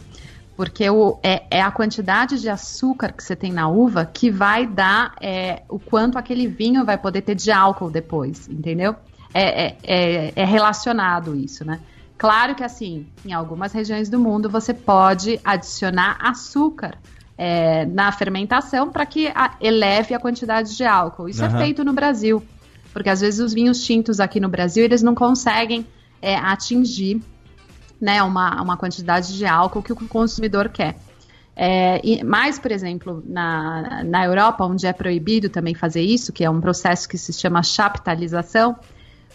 Porque 0.56 0.88
o, 0.88 1.18
é, 1.22 1.46
é 1.50 1.62
a 1.62 1.70
quantidade 1.70 2.40
de 2.40 2.48
açúcar 2.48 3.12
que 3.12 3.22
você 3.22 3.34
tem 3.34 3.52
na 3.52 3.68
uva 3.68 4.04
que 4.04 4.30
vai 4.30 4.66
dar 4.66 5.14
é, 5.20 5.62
o 5.68 5.78
quanto 5.78 6.18
aquele 6.18 6.46
vinho 6.46 6.84
vai 6.84 6.98
poder 6.98 7.22
ter 7.22 7.34
de 7.34 7.50
álcool 7.50 7.90
depois, 7.90 8.48
entendeu? 8.48 8.94
É, 9.34 9.64
é, 9.64 9.78
é, 9.82 10.32
é 10.36 10.44
relacionado 10.44 11.34
isso, 11.34 11.64
né? 11.64 11.80
Claro 12.18 12.54
que 12.54 12.62
assim, 12.62 13.06
em 13.24 13.32
algumas 13.32 13.72
regiões 13.72 14.08
do 14.08 14.18
mundo 14.18 14.48
você 14.48 14.72
pode 14.74 15.40
adicionar 15.42 16.18
açúcar 16.20 16.98
é, 17.36 17.86
na 17.86 18.12
fermentação 18.12 18.92
para 18.92 19.06
que 19.06 19.28
a- 19.28 19.56
eleve 19.60 20.14
a 20.14 20.20
quantidade 20.20 20.76
de 20.76 20.84
álcool. 20.84 21.28
Isso 21.28 21.44
Aham. 21.44 21.56
é 21.56 21.64
feito 21.64 21.82
no 21.82 21.92
Brasil, 21.92 22.46
porque 22.92 23.08
às 23.08 23.20
vezes 23.22 23.40
os 23.40 23.52
vinhos 23.54 23.84
tintos 23.84 24.20
aqui 24.20 24.38
no 24.38 24.48
Brasil 24.48 24.84
eles 24.84 25.02
não 25.02 25.14
conseguem 25.14 25.86
é, 26.20 26.36
atingir 26.36 27.20
né, 28.02 28.20
uma, 28.20 28.60
uma 28.60 28.76
quantidade 28.76 29.36
de 29.38 29.46
álcool 29.46 29.80
que 29.80 29.92
o 29.92 29.96
consumidor 29.96 30.68
quer. 30.68 30.96
É, 31.54 32.00
e, 32.02 32.24
mas, 32.24 32.58
por 32.58 32.72
exemplo, 32.72 33.22
na, 33.24 34.02
na 34.04 34.24
Europa, 34.24 34.64
onde 34.64 34.88
é 34.88 34.92
proibido 34.92 35.48
também 35.48 35.72
fazer 35.72 36.00
isso, 36.00 36.32
que 36.32 36.44
é 36.44 36.50
um 36.50 36.60
processo 36.60 37.08
que 37.08 37.16
se 37.16 37.32
chama 37.32 37.62
chaptalização, 37.62 38.76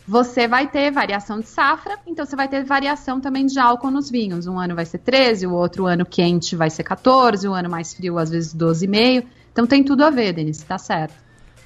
você 0.05 0.49
vai 0.49 0.67
ter 0.67 0.91
variação 0.91 1.39
de 1.39 1.47
safra, 1.47 1.97
então 2.05 2.25
você 2.25 2.35
vai 2.35 2.49
ter 2.49 2.65
variação 2.65 3.21
também 3.21 3.45
de 3.45 3.57
álcool 3.57 3.91
nos 3.91 4.09
vinhos. 4.09 4.47
Um 4.47 4.59
ano 4.59 4.75
vai 4.75 4.85
ser 4.85 4.97
13, 4.97 5.47
o 5.47 5.53
outro 5.53 5.85
ano 5.85 6.05
quente 6.05 6.53
vai 6.53 6.69
ser 6.69 6.83
14, 6.83 7.47
o 7.47 7.53
ano 7.53 7.69
mais 7.69 7.93
frio 7.93 8.17
às 8.17 8.29
vezes 8.29 8.53
12,5. 8.53 9.25
Então 9.53 9.65
tem 9.65 9.81
tudo 9.81 10.03
a 10.03 10.09
ver, 10.09 10.33
Denise, 10.33 10.65
tá 10.65 10.77
certo. 10.77 11.13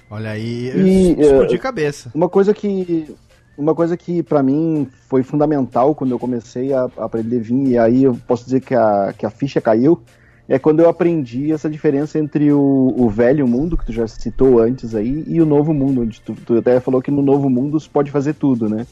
Olha 0.09 0.31
aí, 0.31 0.69
E, 0.75 1.21
explodi 1.21 1.55
eh, 1.55 1.57
a 1.57 1.59
cabeça. 1.59 2.11
Uma 2.13 2.29
coisa 2.29 2.53
que 2.53 3.15
uma 3.61 3.75
coisa 3.75 3.95
que 3.95 4.23
para 4.23 4.41
mim 4.41 4.87
foi 5.07 5.21
fundamental 5.21 5.93
quando 5.93 6.11
eu 6.11 6.19
comecei 6.19 6.73
a, 6.73 6.89
a 6.97 7.05
aprender 7.05 7.39
vinho 7.39 7.69
e 7.69 7.77
aí 7.77 8.03
eu 8.03 8.17
posso 8.27 8.43
dizer 8.43 8.61
que 8.61 8.73
a, 8.73 9.13
que 9.15 9.25
a 9.25 9.29
ficha 9.29 9.61
caiu 9.61 10.01
é 10.49 10.57
quando 10.57 10.79
eu 10.79 10.89
aprendi 10.89 11.51
essa 11.51 11.69
diferença 11.69 12.17
entre 12.17 12.51
o, 12.51 12.93
o 12.97 13.07
velho 13.07 13.47
mundo 13.47 13.77
que 13.77 13.85
tu 13.85 13.93
já 13.93 14.07
citou 14.07 14.59
antes 14.59 14.95
aí 14.95 15.23
e 15.27 15.39
o 15.39 15.45
novo 15.45 15.73
mundo 15.73 16.01
onde 16.01 16.19
tu, 16.21 16.33
tu 16.33 16.57
até 16.57 16.79
falou 16.79 17.01
que 17.01 17.11
no 17.11 17.21
novo 17.21 17.49
mundo 17.49 17.79
se 17.79 17.87
pode 17.87 18.09
fazer 18.09 18.33
tudo, 18.33 18.67
né? 18.67 18.85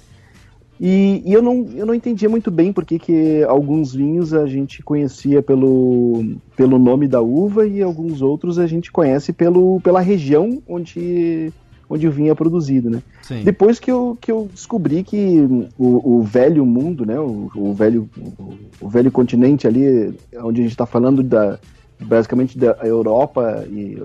E, 0.80 1.22
e 1.26 1.34
eu, 1.34 1.42
não, 1.42 1.68
eu 1.76 1.86
não 1.86 1.94
entendia 1.94 2.30
muito 2.30 2.50
bem 2.50 2.72
porque 2.72 2.98
que 2.98 3.44
alguns 3.44 3.94
vinhos 3.94 4.34
a 4.34 4.48
gente 4.48 4.82
conhecia 4.82 5.42
pelo, 5.42 6.24
pelo 6.56 6.80
nome 6.80 7.06
da 7.06 7.20
uva 7.20 7.68
e 7.68 7.82
alguns 7.82 8.22
outros 8.22 8.58
a 8.58 8.66
gente 8.66 8.90
conhece 8.90 9.34
pelo, 9.34 9.82
pela 9.82 10.00
região 10.00 10.62
onde, 10.66 11.52
onde 11.90 12.08
o 12.08 12.12
vinho 12.12 12.32
é 12.32 12.36
produzido, 12.36 12.90
né? 12.90 13.02
Sim. 13.24 13.44
Depois 13.44 13.80
que 13.80 13.90
eu, 13.90 14.16
que 14.22 14.32
eu 14.32 14.48
descobri 14.54 15.04
que 15.04 15.40
o, 15.78 16.18
o 16.20 16.24
velho 16.24 16.64
mundo, 16.66 17.06
né, 17.06 17.20
o, 17.20 17.50
o 17.56 17.74
velho, 17.74 18.08
o, 18.38 18.54
o 18.82 18.88
velho 18.90 19.12
continente 19.12 19.68
ali, 19.68 20.14
onde 20.44 20.62
a 20.62 20.64
gente 20.64 20.72
está 20.74 20.86
falando 20.86 21.24
da, 21.24 21.58
basicamente 22.00 22.58
da 22.58 22.78
Europa 22.84 23.66
e, 23.70 23.98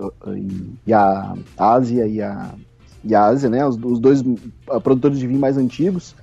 e- 0.87 0.93
a 0.93 1.35
Ásia 1.57 2.07
e 2.07 2.21
a, 2.21 2.49
e 3.03 3.13
a 3.13 3.23
Ásia, 3.25 3.49
né, 3.51 3.65
os, 3.67 3.77
os 3.83 3.99
dois 3.99 4.23
ah, 4.69 4.79
produtores 4.79 5.19
de 5.19 5.27
vinho 5.27 5.39
mais 5.39 5.55
antigos, 5.57 6.15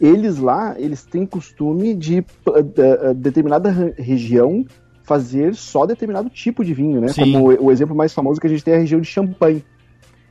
eles 0.00 0.36
lá, 0.38 0.74
eles 0.78 1.04
têm 1.04 1.24
costume 1.24 1.94
de 1.94 2.24
ah, 2.46 2.60
da- 2.60 3.10
ah, 3.10 3.12
determinada 3.14 3.70
re- 3.70 3.94
região 3.96 4.64
fazer 5.04 5.54
só 5.54 5.86
determinado 5.86 6.28
tipo 6.28 6.64
de 6.64 6.74
vinho, 6.74 7.00
né? 7.00 7.08
Sim. 7.08 7.32
Como 7.32 7.50
o, 7.50 7.64
o 7.66 7.72
exemplo 7.72 7.96
mais 7.96 8.12
famoso 8.12 8.40
que 8.40 8.46
a 8.46 8.50
gente 8.50 8.62
tem 8.62 8.74
é 8.74 8.76
a 8.76 8.80
região 8.80 9.00
de 9.00 9.06
Champagne. 9.08 9.64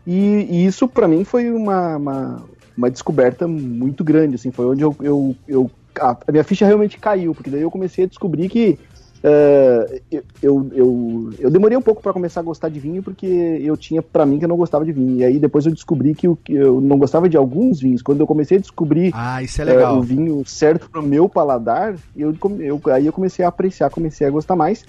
E, 0.05 0.47
e 0.49 0.65
isso 0.65 0.87
para 0.87 1.07
mim 1.07 1.23
foi 1.23 1.51
uma, 1.51 1.97
uma, 1.97 2.49
uma 2.75 2.89
descoberta 2.91 3.47
muito 3.47 4.03
grande, 4.03 4.35
assim, 4.35 4.51
foi 4.51 4.65
onde 4.65 4.83
eu, 4.83 4.95
eu, 5.01 5.35
eu 5.47 5.71
a, 5.99 6.11
a 6.27 6.31
minha 6.31 6.43
ficha 6.43 6.65
realmente 6.65 6.97
caiu, 6.99 7.35
porque 7.35 7.49
daí 7.49 7.61
eu 7.61 7.71
comecei 7.71 8.05
a 8.05 8.07
descobrir 8.07 8.49
que 8.49 8.79
eh, 9.23 10.01
eu, 10.11 10.23
eu, 10.41 10.69
eu, 10.73 11.35
eu 11.37 11.51
demorei 11.51 11.77
um 11.77 11.81
pouco 11.81 12.01
para 12.01 12.13
começar 12.13 12.39
a 12.39 12.43
gostar 12.43 12.69
de 12.69 12.79
vinho 12.79 13.03
porque 13.03 13.25
eu 13.27 13.77
tinha 13.77 14.01
para 14.01 14.25
mim 14.25 14.39
que 14.39 14.45
eu 14.45 14.49
não 14.49 14.57
gostava 14.57 14.83
de 14.83 14.91
vinho. 14.91 15.17
E 15.19 15.23
aí 15.23 15.37
depois 15.37 15.65
eu 15.65 15.71
descobri 15.71 16.15
que, 16.15 16.27
que 16.43 16.53
eu 16.53 16.81
não 16.81 16.97
gostava 16.97 17.29
de 17.29 17.37
alguns 17.37 17.79
vinhos. 17.79 18.01
Quando 18.01 18.21
eu 18.21 18.27
comecei 18.27 18.57
a 18.57 18.61
descobrir 18.61 19.11
Ah, 19.13 19.39
é 19.41 19.63
legal. 19.63 19.99
o 19.99 20.01
vinho 20.01 20.41
certo 20.47 20.89
pro 20.89 21.03
meu 21.03 21.29
paladar, 21.29 21.95
eu, 22.15 22.33
eu- 22.59 22.81
aí 22.91 23.05
eu 23.05 23.13
comecei 23.13 23.45
a 23.45 23.49
apreciar, 23.49 23.91
comecei 23.91 24.25
a 24.25 24.31
gostar 24.31 24.55
mais. 24.55 24.83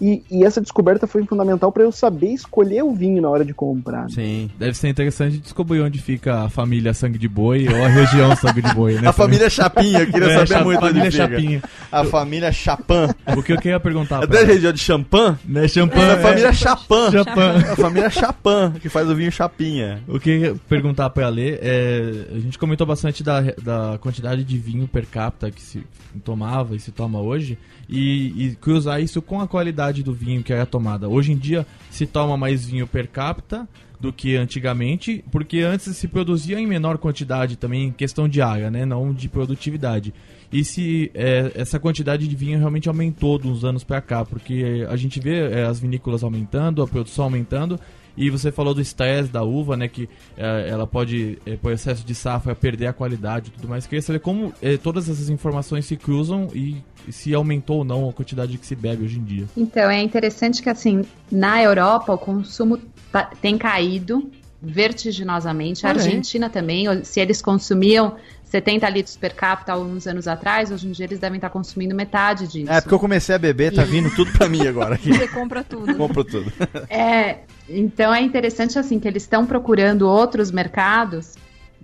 E, 0.00 0.22
e 0.30 0.44
essa 0.44 0.60
descoberta 0.60 1.06
foi 1.06 1.24
fundamental 1.24 1.70
para 1.70 1.82
eu 1.84 1.92
saber 1.92 2.28
escolher 2.32 2.82
o 2.82 2.92
vinho 2.92 3.22
na 3.22 3.28
hora 3.30 3.44
de 3.44 3.54
comprar. 3.54 4.08
Sim. 4.10 4.50
Deve 4.58 4.76
ser 4.76 4.88
interessante 4.88 5.38
descobrir 5.38 5.80
onde 5.80 6.00
fica 6.00 6.42
a 6.44 6.48
família 6.48 6.92
Sangue 6.92 7.18
de 7.18 7.28
Boi 7.28 7.66
ou 7.68 7.84
a 7.84 7.88
região 7.88 8.34
Sangue 8.36 8.60
de 8.62 8.74
Boi, 8.74 8.94
né? 9.00 9.08
A 9.08 9.12
família 9.12 9.48
Chapinha, 9.48 10.00
eu 10.00 10.06
queria 10.10 10.28
É, 10.28 10.34
saber 10.34 10.46
Cha- 10.48 10.64
muito 10.64 10.84
onde 10.84 10.88
família 11.00 11.10
fica. 11.12 11.28
Chapinha. 11.28 11.62
A 11.92 12.04
família 12.04 12.52
Chapin. 12.52 12.94
O 13.36 13.42
que 13.42 13.52
eu 13.52 13.58
queria 13.58 13.78
perguntar 13.80 14.22
É 14.24 14.26
da 14.26 14.42
região 14.42 14.72
de 14.72 14.80
Champagne? 14.80 15.36
né, 15.44 15.68
Champagne, 15.68 16.02
É 16.02 16.10
a 16.10 16.12
é, 16.18 16.22
família 16.22 16.52
Chapin. 16.52 17.10
Chapin. 17.12 17.70
A 17.72 17.76
família 17.76 18.10
Chapin, 18.10 18.78
que 18.80 18.88
faz 18.88 19.08
o 19.08 19.14
vinho 19.14 19.30
Chapinha. 19.30 20.02
O 20.08 20.18
que 20.18 20.30
eu 20.30 20.38
ia 20.40 20.54
perguntar 20.68 21.08
pra 21.10 21.28
Lê 21.28 21.58
é. 21.62 22.26
A 22.34 22.38
gente 22.40 22.58
comentou 22.58 22.86
bastante 22.86 23.22
da, 23.22 23.40
da 23.62 23.98
quantidade 24.00 24.42
de 24.44 24.58
vinho 24.58 24.88
per 24.88 25.06
capita 25.06 25.50
que 25.50 25.62
se 25.62 25.84
tomava 26.24 26.74
e 26.74 26.80
se 26.80 26.90
toma 26.90 27.20
hoje. 27.20 27.56
E, 27.88 28.46
e 28.46 28.54
cruzar 28.56 29.00
isso 29.02 29.20
com 29.20 29.40
a 29.42 29.46
qualidade 29.46 29.83
do 30.02 30.12
vinho 30.12 30.42
que 30.42 30.52
é 30.52 30.64
tomada. 30.64 31.08
Hoje 31.08 31.32
em 31.32 31.36
dia 31.36 31.66
se 31.90 32.06
toma 32.06 32.36
mais 32.36 32.64
vinho 32.64 32.86
per 32.86 33.08
capita 33.08 33.68
do 34.00 34.12
que 34.12 34.36
antigamente, 34.36 35.24
porque 35.30 35.60
antes 35.60 35.96
se 35.96 36.08
produzia 36.08 36.58
em 36.58 36.66
menor 36.66 36.98
quantidade 36.98 37.56
também, 37.56 37.84
em 37.84 37.92
questão 37.92 38.28
de 38.28 38.42
área, 38.42 38.70
né? 38.70 38.84
Não 38.84 39.14
de 39.14 39.28
produtividade. 39.28 40.12
E 40.52 40.64
se 40.64 41.10
é, 41.14 41.52
essa 41.54 41.80
quantidade 41.80 42.28
de 42.28 42.36
vinho 42.36 42.58
realmente 42.58 42.88
aumentou 42.88 43.38
de 43.38 43.48
uns 43.48 43.64
anos 43.64 43.82
pra 43.82 44.00
cá, 44.00 44.24
porque 44.24 44.86
a 44.88 44.96
gente 44.96 45.18
vê 45.20 45.50
é, 45.50 45.64
as 45.64 45.80
vinícolas 45.80 46.22
aumentando, 46.22 46.82
a 46.82 46.86
produção 46.86 47.24
aumentando, 47.24 47.80
e 48.16 48.30
você 48.30 48.50
falou 48.52 48.74
do 48.74 48.80
estresse 48.80 49.28
da 49.30 49.42
uva, 49.42 49.76
né? 49.76 49.88
Que 49.88 50.08
é, 50.36 50.68
ela 50.68 50.86
pode, 50.86 51.38
é, 51.46 51.56
por 51.56 51.72
excesso 51.72 52.04
de 52.04 52.14
safra, 52.14 52.54
perder 52.54 52.86
a 52.86 52.92
qualidade 52.92 53.48
e 53.48 53.50
tudo 53.52 53.68
mais. 53.68 53.86
Queria 53.86 54.02
saber 54.02 54.20
como 54.20 54.52
é, 54.62 54.76
todas 54.76 55.08
essas 55.08 55.28
informações 55.30 55.86
se 55.86 55.96
cruzam 55.96 56.48
e 56.54 56.76
se 57.10 57.34
aumentou 57.34 57.78
ou 57.78 57.84
não 57.84 58.08
a 58.08 58.12
quantidade 58.12 58.56
que 58.56 58.66
se 58.66 58.74
bebe 58.74 59.04
hoje 59.04 59.18
em 59.18 59.24
dia. 59.24 59.44
Então, 59.56 59.90
é 59.90 60.02
interessante 60.02 60.62
que, 60.62 60.70
assim, 60.70 61.04
na 61.30 61.62
Europa 61.62 62.12
o 62.12 62.18
consumo 62.18 62.78
tá- 63.12 63.30
tem 63.42 63.58
caído, 63.58 64.30
vertiginosamente. 64.64 65.86
A 65.86 65.90
Olha 65.90 66.00
aí. 66.00 66.06
Argentina 66.06 66.48
também, 66.48 67.04
se 67.04 67.20
eles 67.20 67.42
consumiam 67.42 68.16
70 68.44 68.88
litros 68.88 69.16
per 69.16 69.34
capita 69.34 69.72
há 69.72 69.78
uns 69.78 70.06
anos 70.06 70.28
atrás, 70.28 70.70
hoje 70.70 70.86
em 70.86 70.92
dia 70.92 71.06
eles 71.06 71.18
devem 71.18 71.36
estar 71.36 71.50
consumindo 71.50 71.94
metade 71.94 72.46
disso. 72.46 72.70
É, 72.70 72.80
porque 72.80 72.94
eu 72.94 73.00
comecei 73.00 73.34
a 73.34 73.38
beber, 73.38 73.74
tá 73.74 73.82
vindo 73.82 74.08
tudo 74.14 74.30
pra 74.32 74.48
mim 74.48 74.66
agora 74.66 74.94
aqui. 74.94 75.12
Você 75.12 75.26
compra 75.28 75.64
tudo. 75.64 75.94
Compro 75.96 76.22
tudo. 76.22 76.52
É, 76.88 77.38
então 77.68 78.14
é 78.14 78.20
interessante 78.20 78.78
assim 78.78 79.00
que 79.00 79.08
eles 79.08 79.24
estão 79.24 79.44
procurando 79.44 80.08
outros 80.08 80.50
mercados 80.50 81.34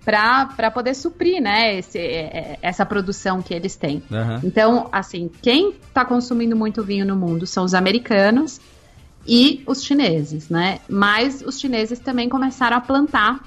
para 0.03 0.71
poder 0.71 0.95
suprir, 0.95 1.41
né, 1.41 1.77
esse, 1.77 1.99
é, 1.99 2.57
essa 2.61 2.85
produção 2.85 3.41
que 3.41 3.53
eles 3.53 3.75
têm. 3.75 4.01
Aham. 4.11 4.41
Então, 4.43 4.89
assim, 4.91 5.29
quem 5.41 5.75
está 5.87 6.03
consumindo 6.03 6.55
muito 6.55 6.83
vinho 6.83 7.05
no 7.05 7.15
mundo 7.15 7.45
são 7.45 7.63
os 7.63 7.73
americanos 7.73 8.59
e 9.25 9.63
os 9.67 9.83
chineses, 9.83 10.49
né? 10.49 10.79
Mas 10.89 11.41
os 11.41 11.59
chineses 11.59 11.99
também 11.99 12.27
começaram 12.27 12.77
a 12.77 12.81
plantar 12.81 13.39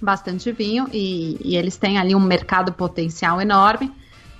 bastante 0.00 0.52
vinho 0.52 0.88
e, 0.92 1.36
e 1.42 1.56
eles 1.56 1.76
têm 1.76 1.98
ali 1.98 2.14
um 2.14 2.20
mercado 2.20 2.72
potencial 2.72 3.40
enorme. 3.40 3.90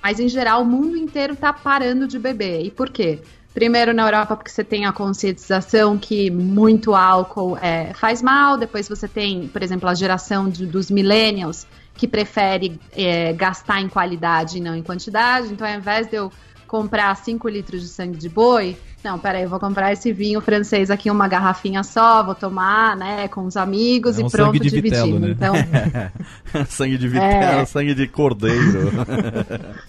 Mas 0.03 0.19
em 0.19 0.29
geral 0.29 0.61
o 0.61 0.65
mundo 0.65 0.95
inteiro 0.95 1.33
está 1.33 1.51
parando 1.51 2.07
de 2.07 2.19
beber. 2.19 2.63
E 2.65 2.71
por 2.71 2.89
quê? 2.89 3.19
Primeiro 3.53 3.91
na 3.91 4.03
Europa 4.05 4.35
porque 4.35 4.51
você 4.51 4.63
tem 4.63 4.85
a 4.85 4.91
conscientização 4.93 5.97
que 5.97 6.29
muito 6.29 6.93
álcool 6.93 7.57
é, 7.57 7.91
faz 7.95 8.21
mal. 8.21 8.55
Depois 8.57 8.87
você 8.87 9.07
tem, 9.07 9.47
por 9.47 9.63
exemplo, 9.63 9.89
a 9.89 9.95
geração 9.95 10.47
de- 10.47 10.67
dos 10.67 10.91
millennials 10.91 11.65
que 11.95 12.07
prefere 12.07 12.79
é, 12.91 13.33
gastar 13.33 13.81
em 13.81 13.89
qualidade 13.89 14.59
e 14.59 14.61
não 14.61 14.75
em 14.75 14.83
quantidade. 14.83 15.51
Então, 15.51 15.67
ao 15.67 15.73
invés 15.73 16.07
de 16.07 16.17
eu 16.17 16.31
comprar 16.67 17.15
5 17.15 17.47
litros 17.49 17.81
de 17.81 17.87
sangue 17.87 18.17
de 18.17 18.29
boi, 18.29 18.77
não, 19.03 19.17
peraí, 19.17 19.43
eu 19.43 19.49
vou 19.49 19.59
comprar 19.59 19.93
esse 19.93 20.11
vinho 20.11 20.41
francês 20.41 20.91
aqui, 20.91 21.09
uma 21.09 21.27
garrafinha 21.27 21.81
só, 21.83 22.21
vou 22.23 22.35
tomar, 22.35 22.97
né, 22.97 23.27
com 23.29 23.45
os 23.45 23.55
amigos 23.55 24.17
É 24.17 24.21
e 24.21 24.23
um 24.25 24.29
pronto, 24.29 24.47
sangue 24.57 24.59
de 24.59 24.69
dividindo. 24.69 25.05
vitelo, 25.05 25.19
né? 25.19 25.31
Então, 25.31 26.65
sangue 26.65 26.97
de 26.97 27.07
vitela, 27.07 27.61
É. 27.61 27.65
sangue 27.65 27.93
de 27.95 28.07
cordeiro. 28.07 28.91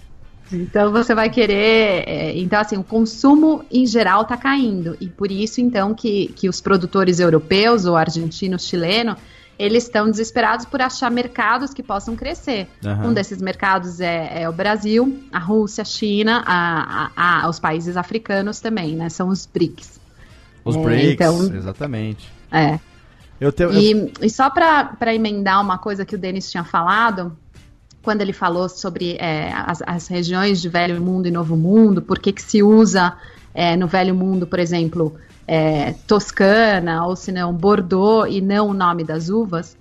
Então 0.51 0.91
você 0.91 1.14
vai 1.14 1.29
querer. 1.29 2.05
é, 2.09 2.39
então, 2.39 2.59
assim, 2.61 2.76
o 2.79 2.83
consumo 2.83 3.64
em 3.70 3.87
geral 3.87 4.22
está 4.22 4.35
caindo. 4.37 4.97
E 4.99 5.07
por 5.07 5.31
isso, 5.31 5.61
então, 5.61 5.95
que, 5.95 6.29
que 6.29 6.49
os 6.49 6.59
produtores 6.61 7.20
europeus, 7.20 7.85
ou 7.85 7.97
argentino, 7.97 8.59
chileno, 8.59 9.14
eles 9.59 9.84
estão 9.84 10.09
desesperados 10.11 10.64
por 10.64 10.80
achar 10.80 11.11
mercados 11.11 11.74
que 11.74 11.82
possam 11.82 12.14
crescer. 12.14 12.68
Aham. 12.84 13.09
Um 13.09 13.12
desses 13.14 13.40
mercados 13.42 14.00
é, 14.00 14.42
é 14.42 14.48
o 14.48 14.52
Brasil, 14.52 15.20
a 15.32 15.38
Rússia, 15.38 15.82
a 15.82 15.84
China, 15.84 16.42
a, 16.46 17.11
a- 17.16 17.44
a- 17.44 17.48
os 17.48 17.59
países 17.59 17.96
africanos 17.96 18.61
também, 18.61 18.94
né? 18.94 19.09
São 19.09 19.28
os 19.28 19.46
BRICS. 19.46 19.98
Os 20.64 20.76
É, 20.76 20.82
breaks, 20.82 21.12
então- 21.14 21.42
exatamente. 21.56 22.30
É. 22.52 22.78
Eu 23.40 23.52
tenho. 23.52 23.70
eu- 23.72 23.80
E, 23.80 24.12
e 24.26 24.30
só 24.30 24.48
para 24.50 25.14
emendar 25.14 25.61
uma 25.61 25.78
coisa 25.78 26.04
que 26.04 26.14
o 26.14 26.18
Denis 26.18 26.50
tinha 26.50 26.64
falado, 26.64 27.36
quando 28.02 28.20
ele 28.20 28.32
falou 28.32 28.68
sobre 28.68 29.16
é, 29.18 29.52
as, 29.52 29.82
as 29.86 30.06
regiões 30.09 30.61
de 30.61 30.68
Velho 30.68 31.00
Mundo 31.00 31.26
e 31.26 31.30
Novo 31.30 31.56
Mundo, 31.56 32.00
por 32.02 32.18
que, 32.18 32.32
que 32.32 32.42
se 32.42 32.62
usa 32.62 33.12
é, 33.54 33.76
no 33.76 33.86
Velho 33.86 34.14
Mundo, 34.14 34.46
por 34.46 34.59
exemplo, 34.59 35.16
é, 35.49 35.94
Toscana, 36.07 37.07
ou 37.07 37.16
se 37.16 37.32
não, 37.32 37.55
Bordeaux, 37.55 38.30
e 38.30 38.42
não 38.42 38.68
o 38.68 38.74
nome 38.74 39.03
das 39.03 39.30
uvas, 39.30 39.78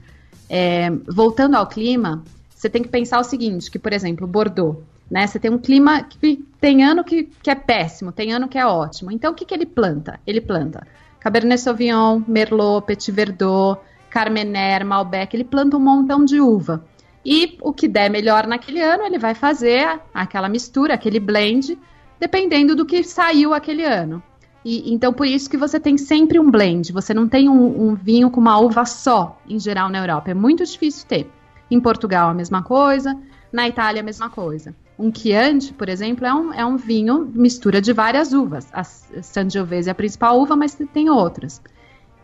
é, 0.49 0.89
voltando 1.05 1.55
ao 1.55 1.67
clima, 1.67 2.23
você 2.55 2.69
tem 2.69 2.81
que 2.81 2.87
pensar 2.87 3.19
o 3.19 3.23
seguinte, 3.23 3.69
que, 3.69 3.77
por 3.77 3.91
exemplo, 3.91 4.25
Bordeaux, 4.25 4.77
né, 5.11 5.27
você 5.27 5.37
tem 5.37 5.51
um 5.51 5.57
clima 5.57 6.03
que 6.03 6.37
tem 6.59 6.83
ano 6.83 7.03
que, 7.03 7.23
que 7.43 7.49
é 7.49 7.55
péssimo, 7.55 8.13
tem 8.13 8.31
ano 8.31 8.47
que 8.47 8.57
é 8.57 8.65
ótimo. 8.65 9.11
Então, 9.11 9.33
o 9.33 9.35
que, 9.35 9.43
que 9.43 9.53
ele 9.53 9.65
planta? 9.65 10.19
Ele 10.25 10.39
planta 10.39 10.87
Cabernet 11.19 11.59
Sauvignon, 11.59 12.21
Merlot, 12.25 12.85
Petit 12.85 13.11
Verdot, 13.11 13.79
Carmener, 14.09 14.85
Malbec, 14.85 15.35
ele 15.35 15.43
planta 15.43 15.75
um 15.75 15.81
montão 15.81 16.23
de 16.23 16.39
uva. 16.39 16.83
E 17.25 17.57
o 17.61 17.73
que 17.73 17.89
der 17.89 18.09
melhor 18.09 18.47
naquele 18.47 18.81
ano, 18.81 19.03
ele 19.03 19.17
vai 19.17 19.35
fazer 19.35 19.99
aquela 20.13 20.47
mistura, 20.47 20.93
aquele 20.93 21.19
blend, 21.19 21.77
dependendo 22.17 22.73
do 22.73 22.85
que 22.85 23.03
saiu 23.03 23.53
aquele 23.53 23.83
ano. 23.83 24.23
E, 24.69 24.93
então, 24.93 25.13
por 25.13 25.25
isso 25.25 25.49
que 25.49 25.55
você 25.55 25.79
tem 25.79 25.97
sempre 25.97 26.37
um 26.37 26.51
blend. 26.51 26.91
Você 26.91 27.13
não 27.13 27.25
tem 27.25 27.47
um, 27.47 27.87
um 27.87 27.95
vinho 27.95 28.29
com 28.29 28.41
uma 28.41 28.59
uva 28.59 28.83
só, 28.83 29.39
em 29.47 29.57
geral, 29.57 29.87
na 29.87 29.99
Europa. 29.99 30.31
É 30.31 30.33
muito 30.33 30.65
difícil 30.65 31.07
ter. 31.07 31.31
Em 31.71 31.79
Portugal, 31.79 32.29
a 32.29 32.33
mesma 32.33 32.61
coisa. 32.61 33.17
Na 33.49 33.65
Itália, 33.65 34.01
a 34.01 34.03
mesma 34.03 34.29
coisa. 34.29 34.75
Um 34.99 35.09
Chianti, 35.09 35.73
por 35.73 35.87
exemplo, 35.87 36.25
é 36.25 36.33
um, 36.33 36.53
é 36.53 36.65
um 36.65 36.75
vinho 36.75 37.31
mistura 37.33 37.79
de 37.79 37.93
várias 37.93 38.33
uvas. 38.33 38.67
A 38.73 38.83
Sangiovese 38.83 39.87
é 39.87 39.93
a 39.93 39.95
principal 39.95 40.37
uva, 40.37 40.53
mas 40.53 40.77
tem 40.93 41.09
outras. 41.09 41.61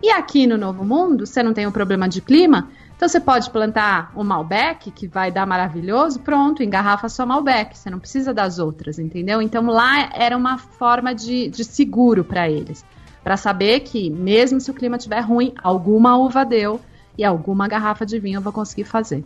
E 0.01 0.09
aqui 0.11 0.45
no 0.45 0.57
Novo 0.57 0.83
Mundo, 0.83 1.25
você 1.25 1.41
não 1.41 1.53
tem 1.53 1.65
o 1.65 1.71
problema 1.71 2.09
de 2.09 2.19
clima, 2.19 2.69
então 2.95 3.07
você 3.09 3.19
pode 3.19 3.49
plantar 3.49 4.11
o 4.15 4.23
Malbec, 4.23 4.89
que 4.91 5.07
vai 5.07 5.31
dar 5.31 5.45
maravilhoso, 5.45 6.19
pronto, 6.19 6.63
engarrafa 6.63 7.09
só 7.09 7.25
Malbec, 7.25 7.77
você 7.77 7.89
não 7.89 7.99
precisa 7.99 8.33
das 8.33 8.59
outras, 8.59 8.97
entendeu? 8.99 9.41
Então 9.41 9.65
lá 9.65 10.09
era 10.13 10.37
uma 10.37 10.57
forma 10.57 11.13
de, 11.13 11.49
de 11.49 11.63
seguro 11.63 12.23
para 12.23 12.49
eles, 12.49 12.85
para 13.23 13.35
saber 13.37 13.81
que 13.81 14.09
mesmo 14.09 14.59
se 14.61 14.71
o 14.71 14.73
clima 14.73 14.95
estiver 14.97 15.21
ruim, 15.21 15.53
alguma 15.61 16.17
uva 16.17 16.45
deu 16.45 16.79
e 17.17 17.23
alguma 17.23 17.67
garrafa 17.67 18.05
de 18.05 18.19
vinho 18.19 18.37
eu 18.37 18.41
vou 18.41 18.53
conseguir 18.53 18.85
fazer. 18.85 19.23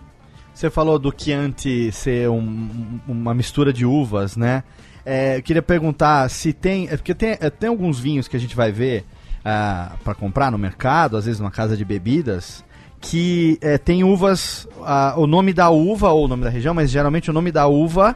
Você 0.53 0.71
falou 0.71 0.97
do 0.97 1.13
Chianti 1.15 1.91
ser 1.91 2.29
um- 2.29 2.99
uma 3.07 3.33
mistura 3.33 3.71
de 3.71 3.85
uvas, 3.85 4.35
né? 4.35 4.63
É, 5.05 5.37
eu 5.37 5.43
queria 5.43 5.61
perguntar 5.61 6.27
se 6.29 6.51
tem. 6.51 6.87
É 6.89 6.97
porque 6.97 7.13
tem, 7.13 7.37
é, 7.39 7.49
tem 7.49 7.69
alguns 7.69 7.99
vinhos 7.99 8.27
que 8.27 8.35
a 8.35 8.39
gente 8.39 8.55
vai 8.55 8.71
ver 8.71 9.05
ah, 9.45 9.91
para 10.03 10.13
comprar 10.15 10.51
no 10.51 10.57
mercado, 10.57 11.15
às 11.15 11.25
vezes 11.25 11.39
numa 11.39 11.51
casa 11.51 11.77
de 11.77 11.85
bebidas, 11.85 12.65
que 12.99 13.57
é, 13.61 13.77
tem 13.77 14.03
uvas. 14.03 14.67
ah, 14.83 15.13
o 15.17 15.27
nome 15.27 15.53
da 15.53 15.69
uva, 15.69 16.09
ou 16.09 16.25
o 16.25 16.27
nome 16.27 16.43
da 16.43 16.49
região, 16.49 16.73
mas 16.73 16.89
geralmente 16.89 17.29
o 17.29 17.33
nome 17.33 17.51
da 17.51 17.67
uva 17.67 18.15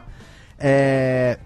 é. 0.58 1.38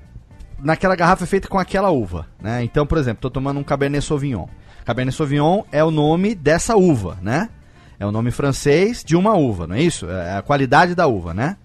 Naquela 0.59 0.97
garrafa 0.97 1.25
é 1.25 1.27
feita 1.27 1.49
com 1.49 1.59
aquela 1.59 1.91
uva, 1.91 2.27
né? 2.41 2.65
Então, 2.65 2.87
por 2.87 2.97
exemplo, 2.97 3.21
tô 3.21 3.29
tomando 3.29 3.61
um 3.61 3.63
Cabernet 3.63 4.03
Sauvignon. 4.03 4.47
Cabernet 4.87 5.15
Sauvignon 5.15 5.63
é 5.71 5.85
o 5.85 5.91
nome 5.91 6.35
dessa 6.35 6.77
uva, 6.77 7.19
né? 7.21 7.51
É 7.99 8.07
o 8.07 8.13
nome 8.13 8.31
francês 8.31 9.05
de 9.05 9.17
uma 9.17 9.35
uva, 9.35 9.67
não 9.67 9.75
é 9.75 9.83
isso? 9.83 10.09
É 10.09 10.37
a 10.37 10.43
qualidade 10.43 10.95
da 10.95 11.07
uva, 11.07 11.35
né? 11.35 11.57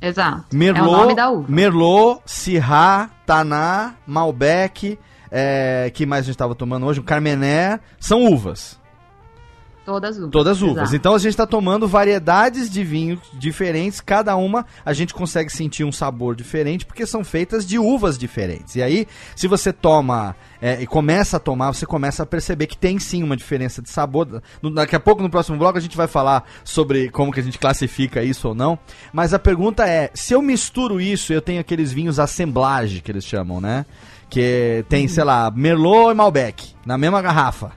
Exato. 0.00 0.54
Merlot, 0.54 0.80
é 0.80 0.88
o 0.88 0.96
nome 0.98 1.14
da 1.14 1.30
uva. 1.30 1.46
Merlot, 1.48 2.20
Syrah, 2.24 3.10
Taná, 3.26 3.94
Malbec, 4.06 4.98
é, 5.30 5.90
que 5.92 6.06
mais 6.06 6.22
a 6.22 6.26
gente 6.26 6.34
estava 6.34 6.54
tomando 6.54 6.86
hoje? 6.86 7.00
O 7.00 7.02
Carmener, 7.02 7.80
são 7.98 8.24
uvas. 8.24 8.78
Todas 9.84 10.16
uvas. 10.18 10.30
Todas 10.30 10.62
uvas. 10.62 10.76
exato. 10.84 10.96
Então 10.96 11.14
a 11.14 11.18
gente 11.18 11.30
está 11.30 11.46
tomando 11.46 11.86
variedades 11.86 12.70
de 12.70 12.82
vinhos 12.82 13.20
diferentes, 13.34 14.00
cada 14.00 14.34
uma 14.36 14.64
a 14.84 14.92
gente 14.92 15.12
consegue 15.12 15.50
sentir 15.50 15.84
um 15.84 15.92
sabor 15.92 16.34
diferente, 16.34 16.86
porque 16.86 17.06
são 17.06 17.22
feitas 17.22 17.66
de 17.66 17.78
uvas 17.78 18.16
diferentes. 18.16 18.76
E 18.76 18.82
aí, 18.82 19.06
se 19.36 19.46
você 19.46 19.72
toma 19.72 20.34
é, 20.60 20.80
e 20.82 20.86
começa 20.86 21.36
a 21.36 21.40
tomar, 21.40 21.72
você 21.72 21.84
começa 21.84 22.22
a 22.22 22.26
perceber 22.26 22.66
que 22.66 22.76
tem 22.76 22.98
sim 22.98 23.22
uma 23.22 23.36
diferença 23.36 23.82
de 23.82 23.90
sabor. 23.90 24.42
No- 24.62 24.72
daqui 24.72 24.96
a 24.96 25.00
pouco, 25.00 25.22
no 25.22 25.28
próximo 25.28 25.58
bloco, 25.58 25.76
a 25.76 25.80
gente 25.80 25.96
vai 25.96 26.06
falar 26.06 26.44
sobre 26.64 27.10
como 27.10 27.30
que 27.30 27.40
a 27.40 27.42
gente 27.42 27.58
classifica 27.58 28.22
isso 28.22 28.48
ou 28.48 28.54
não. 28.54 28.78
Mas 29.12 29.34
a 29.34 29.38
pergunta 29.38 29.86
é, 29.86 30.10
se 30.14 30.32
eu 30.32 30.40
misturo 30.40 31.00
isso, 31.00 31.32
eu 31.32 31.42
tenho 31.42 31.60
aqueles 31.60 31.92
vinhos 31.92 32.18
assemblage, 32.18 33.00
que 33.02 33.10
eles 33.12 33.24
chamam, 33.24 33.60
né? 33.60 33.84
Que 34.30 34.84
tem, 34.88 35.06
sei 35.06 35.24
lá, 35.24 35.50
Merlot 35.54 36.10
e 36.10 36.14
Malbec 36.14 36.74
na 36.86 36.96
mesma 36.96 37.20
garrafa. 37.20 37.72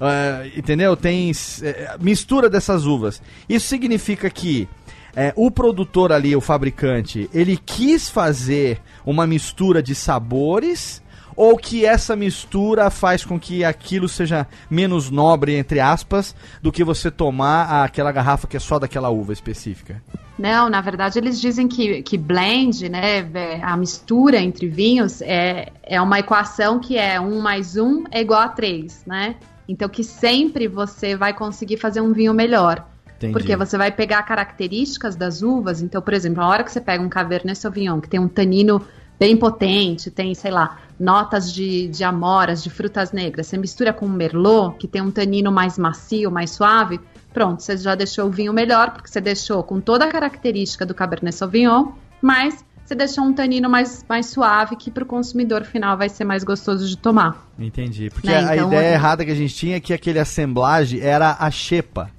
É, 0.00 0.50
entendeu? 0.56 0.96
Tem 0.96 1.32
é, 1.62 1.96
mistura 2.00 2.50
dessas 2.50 2.84
uvas. 2.86 3.22
Isso 3.48 3.66
significa 3.66 4.28
que 4.28 4.68
é, 5.14 5.32
o 5.34 5.50
produtor 5.50 6.12
ali, 6.12 6.36
o 6.36 6.40
fabricante, 6.40 7.30
ele 7.32 7.56
quis 7.56 8.08
fazer 8.08 8.80
uma 9.04 9.26
mistura 9.26 9.82
de 9.82 9.94
sabores 9.94 11.02
ou 11.34 11.56
que 11.56 11.84
essa 11.84 12.16
mistura 12.16 12.90
faz 12.90 13.24
com 13.24 13.38
que 13.38 13.62
aquilo 13.62 14.08
seja 14.08 14.46
menos 14.70 15.10
nobre, 15.10 15.54
entre 15.54 15.80
aspas, 15.80 16.34
do 16.62 16.72
que 16.72 16.82
você 16.82 17.10
tomar 17.10 17.84
aquela 17.84 18.10
garrafa 18.10 18.46
que 18.46 18.56
é 18.56 18.60
só 18.60 18.78
daquela 18.78 19.10
uva 19.10 19.32
específica? 19.32 20.02
Não, 20.38 20.68
na 20.68 20.80
verdade 20.80 21.18
eles 21.18 21.40
dizem 21.40 21.68
que, 21.68 22.02
que 22.02 22.18
blend, 22.18 22.88
né, 22.88 23.20
é, 23.34 23.62
a 23.62 23.76
mistura 23.76 24.38
entre 24.38 24.66
vinhos 24.68 25.22
é, 25.22 25.72
é 25.82 26.00
uma 26.00 26.18
equação 26.18 26.78
que 26.78 26.96
é 26.96 27.20
1 27.20 27.40
mais 27.40 27.76
1 27.76 28.04
é 28.10 28.20
igual 28.20 28.40
a 28.40 28.48
3, 28.48 29.04
né? 29.06 29.36
Então 29.68 29.88
que 29.88 30.04
sempre 30.04 30.68
você 30.68 31.16
vai 31.16 31.32
conseguir 31.32 31.76
fazer 31.76 32.00
um 32.00 32.12
vinho 32.12 32.32
melhor. 32.34 32.86
Entendi. 33.16 33.32
Porque 33.32 33.56
você 33.56 33.78
vai 33.78 33.90
pegar 33.90 34.22
características 34.22 35.16
das 35.16 35.42
uvas, 35.42 35.80
então, 35.80 36.02
por 36.02 36.12
exemplo, 36.12 36.42
a 36.42 36.48
hora 36.48 36.62
que 36.62 36.70
você 36.70 36.80
pega 36.80 37.02
um 37.02 37.08
Cabernet 37.08 37.58
Sauvignon, 37.58 38.00
que 38.00 38.08
tem 38.08 38.20
um 38.20 38.28
tanino 38.28 38.82
bem 39.18 39.36
potente, 39.36 40.10
tem, 40.10 40.34
sei 40.34 40.50
lá, 40.50 40.78
notas 41.00 41.50
de, 41.52 41.88
de 41.88 42.04
amoras, 42.04 42.62
de 42.62 42.68
frutas 42.68 43.12
negras, 43.12 43.46
você 43.46 43.56
mistura 43.56 43.92
com 43.92 44.04
um 44.04 44.10
Merlot, 44.10 44.76
que 44.76 44.86
tem 44.86 45.00
um 45.00 45.10
tanino 45.10 45.50
mais 45.50 45.78
macio, 45.78 46.30
mais 46.30 46.50
suave, 46.50 47.00
pronto, 47.32 47.62
você 47.62 47.76
já 47.78 47.94
deixou 47.94 48.26
o 48.26 48.30
vinho 48.30 48.52
melhor, 48.52 48.90
porque 48.90 49.08
você 49.08 49.20
deixou 49.20 49.62
com 49.62 49.80
toda 49.80 50.04
a 50.04 50.08
característica 50.08 50.84
do 50.84 50.94
Cabernet 50.94 51.34
Sauvignon, 51.34 51.92
mas 52.20 52.62
você 52.86 52.94
deixou 52.94 53.24
um 53.24 53.32
tanino 53.32 53.68
mais, 53.68 54.04
mais 54.08 54.26
suave, 54.26 54.76
que 54.76 54.90
para 54.90 55.02
o 55.02 55.06
consumidor 55.06 55.64
final 55.64 55.96
vai 55.98 56.08
ser 56.08 56.24
mais 56.24 56.44
gostoso 56.44 56.86
de 56.88 56.96
tomar. 56.96 57.46
Entendi. 57.58 58.08
Porque 58.10 58.28
Né, 58.28 58.36
a 58.38 58.56
então, 58.56 58.68
ideia 58.68 58.86
é- 58.90 58.94
errada 58.94 59.24
que 59.24 59.30
a 59.30 59.34
gente 59.34 59.54
tinha 59.54 59.76
é 59.76 59.80
que 59.80 59.92
aquele 59.92 60.18
assemblage 60.20 61.00
era 61.00 61.36
a 61.38 61.50
xepa. 61.50 62.10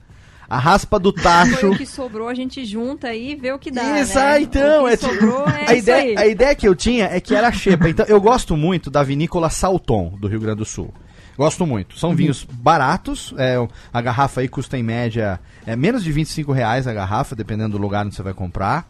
A 0.49 0.57
raspa 0.57 0.97
do 0.97 1.11
Foi 1.11 1.21
tacho. 1.23 1.71
o 1.71 1.77
que 1.77 1.85
sobrou, 1.85 2.27
a 2.29 2.33
gente 2.33 2.63
junta 2.63 3.07
aí 3.07 3.31
e 3.31 3.35
vê 3.35 3.51
o 3.51 3.59
que 3.59 3.69
dá. 3.69 3.99
Isso, 3.99 4.15
né? 4.15 4.25
ah, 4.25 4.39
então, 4.41 4.83
o 4.83 4.87
que 4.87 4.93
é, 4.93 4.97
sobrou 4.97 5.45
é 5.49 5.59
a, 5.59 5.63
isso 5.63 5.73
ideia, 5.89 6.01
aí. 6.01 6.17
a 6.17 6.27
ideia 6.27 6.55
que 6.55 6.67
eu 6.67 6.73
tinha 6.75 7.05
é 7.05 7.19
que 7.19 7.35
era 7.35 7.51
xepa. 7.51 7.89
Então, 7.89 8.05
eu 8.07 8.19
gosto 8.21 8.55
muito 8.55 8.89
da 8.89 9.03
vinícola 9.03 9.49
Salton, 9.49 10.15
do 10.19 10.27
Rio 10.27 10.39
Grande 10.39 10.59
do 10.59 10.65
Sul. 10.65 10.93
Gosto 11.37 11.67
muito. 11.67 11.99
São 11.99 12.15
vinhos 12.15 12.43
baratos. 12.49 13.33
é, 13.37 13.55
a 13.93 14.01
garrafa 14.01 14.41
aí 14.41 14.47
custa 14.47 14.77
em 14.77 14.81
média 14.83 15.39
é, 15.67 15.75
menos 15.75 16.03
de 16.03 16.11
25 16.11 16.51
reais 16.51 16.87
a 16.87 16.93
garrafa, 16.93 17.35
dependendo 17.35 17.73
do 17.73 17.77
lugar 17.77 18.05
onde 18.05 18.15
você 18.15 18.23
vai 18.23 18.33
comprar. 18.33 18.87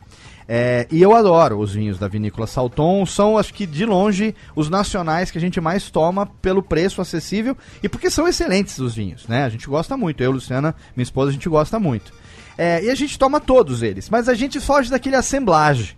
É, 0.48 0.88
e 0.90 1.02
eu 1.02 1.14
adoro 1.14 1.60
os 1.60 1.74
vinhos 1.74 2.00
da 2.00 2.08
vinícola 2.08 2.48
Salton. 2.48 3.06
São, 3.06 3.38
acho 3.38 3.54
que, 3.54 3.66
de 3.66 3.86
longe, 3.86 4.34
os 4.56 4.70
nacionais 4.70 5.30
que 5.30 5.38
a 5.38 5.42
gente 5.42 5.60
mais 5.60 5.92
toma 5.92 6.26
pelo 6.26 6.64
preço 6.64 7.02
acessível 7.02 7.58
e 7.84 7.90
porque 7.90 8.10
são 8.10 8.28
excelentes 8.28 8.80
os 8.80 8.96
vinhos, 8.96 9.28
né? 9.28 9.44
A 9.44 9.50
gente 9.50 9.68
gosta 9.68 9.98
muito. 9.98 10.24
Eu, 10.24 10.32
Luciana, 10.32 10.74
minha 10.96 11.04
esposa, 11.04 11.32
a 11.32 11.34
gente 11.34 11.50
gosta 11.50 11.80
muito. 11.80 12.14
É, 12.58 12.84
e 12.84 12.90
a 12.90 12.96
gente 12.96 13.20
toma 13.20 13.40
todos 13.40 13.84
eles, 13.84 14.10
mas 14.10 14.28
a 14.28 14.34
gente 14.34 14.60
foge 14.60 14.90
daquele 14.90 15.16
assemblage. 15.16 15.98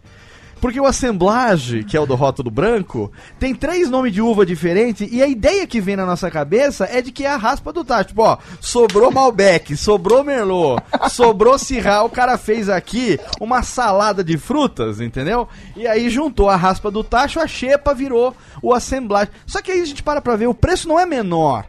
Porque 0.59 0.79
o 0.79 0.85
assemblage, 0.85 1.83
que 1.83 1.95
é 1.95 1.99
o 1.99 2.05
do 2.05 2.15
rótulo 2.15 2.51
branco, 2.51 3.11
tem 3.39 3.55
três 3.55 3.89
nomes 3.89 4.13
de 4.13 4.21
uva 4.21 4.45
diferentes 4.45 5.07
e 5.11 5.21
a 5.21 5.27
ideia 5.27 5.65
que 5.65 5.79
vem 5.79 5.95
na 5.95 6.05
nossa 6.05 6.29
cabeça 6.29 6.85
é 6.85 7.01
de 7.01 7.11
que 7.11 7.25
é 7.25 7.29
a 7.29 7.37
raspa 7.37 7.71
do 7.71 7.83
tacho. 7.83 8.09
Tipo, 8.09 8.23
ó, 8.23 8.37
sobrou 8.59 9.11
Malbec, 9.11 9.75
sobrou 9.77 10.23
Merlot, 10.23 10.81
sobrou 11.09 11.57
Syrah, 11.57 12.03
o 12.03 12.09
cara 12.09 12.37
fez 12.37 12.69
aqui 12.69 13.19
uma 13.39 13.63
salada 13.63 14.23
de 14.23 14.37
frutas, 14.37 14.99
entendeu? 14.99 15.47
E 15.75 15.87
aí 15.87 16.09
juntou 16.09 16.49
a 16.49 16.55
raspa 16.55 16.91
do 16.91 17.03
tacho, 17.03 17.39
a 17.39 17.47
xepa 17.47 17.93
virou 17.93 18.35
o 18.61 18.73
assemblage. 18.73 19.31
Só 19.45 19.61
que 19.61 19.71
aí 19.71 19.81
a 19.81 19.85
gente 19.85 20.03
para 20.03 20.21
pra 20.21 20.35
ver, 20.35 20.47
o 20.47 20.53
preço 20.53 20.87
não 20.87 20.99
é 20.99 21.05
menor 21.05 21.65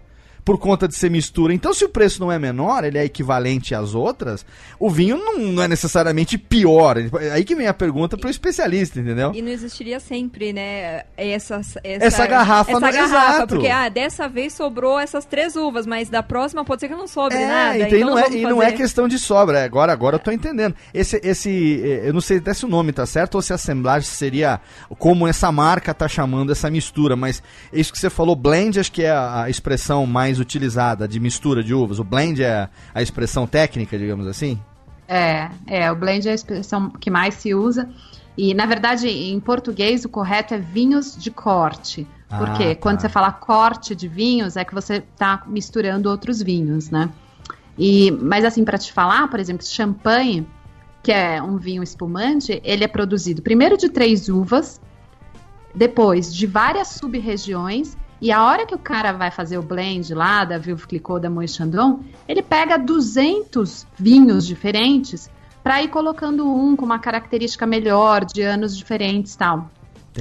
por 0.51 0.59
conta 0.59 0.89
de 0.89 0.97
ser 0.97 1.09
mistura. 1.09 1.55
Então, 1.55 1.73
se 1.73 1.85
o 1.85 1.89
preço 1.89 2.19
não 2.19 2.33
é 2.33 2.37
menor, 2.37 2.83
ele 2.83 2.99
é 2.99 3.05
equivalente 3.05 3.73
às 3.73 3.95
outras, 3.95 4.45
o 4.81 4.91
vinho 4.91 5.17
não, 5.17 5.39
não 5.39 5.63
é 5.63 5.69
necessariamente 5.69 6.37
pior. 6.37 6.97
Aí 7.33 7.45
que 7.45 7.55
vem 7.55 7.69
a 7.69 7.73
pergunta 7.73 8.17
pro 8.19 8.29
especialista, 8.29 8.99
entendeu? 8.99 9.31
E 9.33 9.41
não 9.41 9.49
existiria 9.49 10.01
sempre, 10.01 10.53
né, 10.53 11.05
essa, 11.17 11.61
essa, 11.61 11.81
Essa 11.85 12.27
garrafa 12.27 12.73
essa 12.73 12.81
não- 12.81 12.91
garrafa, 12.91 13.35
exato. 13.35 13.55
porque 13.55 13.69
ah, 13.69 13.89
dessa 13.89 14.29
vez 14.29 14.53
sobrou 14.53 14.99
essas 14.99 15.25
três 15.25 15.55
uvas, 15.55 15.87
mas 15.87 16.09
da 16.09 16.21
próxima 16.21 16.65
pode 16.65 16.81
ser 16.81 16.89
que 16.89 16.97
não 16.97 17.07
sobre 17.07 17.39
nada. 17.39 17.79
então, 17.79 17.97
e 17.97 18.01
então 18.03 18.11
não, 18.11 18.19
é, 18.19 18.33
e 18.33 18.43
não 18.43 18.61
é 18.61 18.73
questão 18.73 19.07
de 19.07 19.21
sobra. 19.21 19.61
é, 19.61 19.65
Agora, 19.65 19.93
agora 19.93 20.17
eu 20.17 20.21
tô 20.21 20.33
entendendo. 20.33 20.75
Esse, 20.93 21.21
esse, 21.23 21.81
eh, 21.85 22.09
eu 22.09 22.13
não 22.13 22.21
sei 22.21 22.39
até 22.39 22.53
se 22.53 22.65
o 22.65 22.69
nome 22.69 22.93
tá 22.93 23.07
certo 23.07 23.37
ou 23.37 23.43
se 23.43 23.53
assemblagem 23.53 24.09
seria 24.11 24.61
como 24.99 25.29
essa 25.29 25.53
marca 25.53 25.95
tá 25.95 26.09
chamando 26.09 26.51
essa 26.51 26.69
mistura, 26.69 27.15
mas 27.15 27.41
isso 27.73 27.93
que 27.93 28.01
você 28.01 28.11
falou, 28.11 28.35
blend, 28.35 28.81
acho 28.81 28.91
que 28.91 29.05
é 29.05 29.11
a, 29.13 29.45
a 29.45 29.51
expressão 29.51 30.05
mais 30.07 30.39
utilizada 30.41 31.07
de 31.07 31.20
mistura 31.20 31.62
de 31.62 31.72
uvas. 31.74 31.99
O 31.99 32.05
blend 32.05 32.43
é 32.43 32.68
a 32.95 33.03
expressão 33.03 33.47
técnica, 33.47 33.99
digamos 33.99 34.26
assim? 34.26 34.59
É, 35.07 35.51
é, 35.66 35.91
o 35.91 35.97
blend 35.97 36.28
é 36.28 36.32
a 36.32 36.34
expressão 36.34 36.91
que 36.91 37.11
mais 37.11 37.34
se 37.34 37.55
usa. 37.55 37.88
E, 38.36 38.55
na 38.55 38.64
verdade, 38.64 39.09
em 39.09 39.38
português, 39.41 40.05
o 40.05 40.09
correto 40.09 40.55
é 40.55 40.59
vinhos 40.59 41.16
de 41.16 41.30
corte. 41.30 42.07
Por 42.28 42.49
Ah, 42.49 42.57
tá. 42.57 42.74
Quando 42.80 43.01
você 43.01 43.09
fala 43.09 43.32
corte 43.32 43.95
de 43.95 44.07
vinhos, 44.07 44.57
é 44.57 44.64
que 44.64 44.72
você 44.72 44.97
está 44.97 45.43
misturando 45.47 46.09
outros 46.09 46.41
vinhos, 46.41 46.91
né? 46.91 47.11
E, 47.76 48.11
mas, 48.12 48.45
assim, 48.45 48.64
para 48.64 48.78
te 48.78 48.93
falar, 48.93 49.28
por 49.28 49.41
exemplo, 49.41 49.66
champanhe, 49.66 50.47
que 51.03 51.11
é 51.11 51.43
um 51.43 51.57
vinho 51.57 51.82
espumante, 51.82 52.61
ele 52.62 52.84
é 52.84 52.88
produzido 52.88 53.43
primeiro 53.43 53.76
de 53.76 53.88
três 53.88 54.28
uvas, 54.28 54.80
depois 55.74 56.34
de 56.34 56.47
várias 56.47 56.88
sub-regiões, 56.88 57.97
e 58.21 58.31
a 58.31 58.45
hora 58.45 58.66
que 58.66 58.75
o 58.75 58.79
cara 58.79 59.12
vai 59.12 59.31
fazer 59.31 59.57
o 59.59 59.62
blend 59.62 60.12
lá 60.14 60.45
da 60.45 60.59
Veuve 60.59 60.87
Clicquot, 60.87 61.21
da 61.21 61.31
Moët 61.31 61.53
Chandon, 61.53 62.01
ele 62.29 62.43
pega 62.43 62.77
200 62.79 63.87
vinhos 63.99 64.47
diferentes 64.47 65.31
para 65.62 65.83
ir 65.83 65.89
colocando 65.89 66.47
um 66.47 66.77
com 66.77 66.85
uma 66.85 66.99
característica 66.99 67.66
melhor, 67.66 68.25
de 68.25 68.43
anos 68.43 68.77
diferentes 68.77 69.35
tal. 69.37 69.71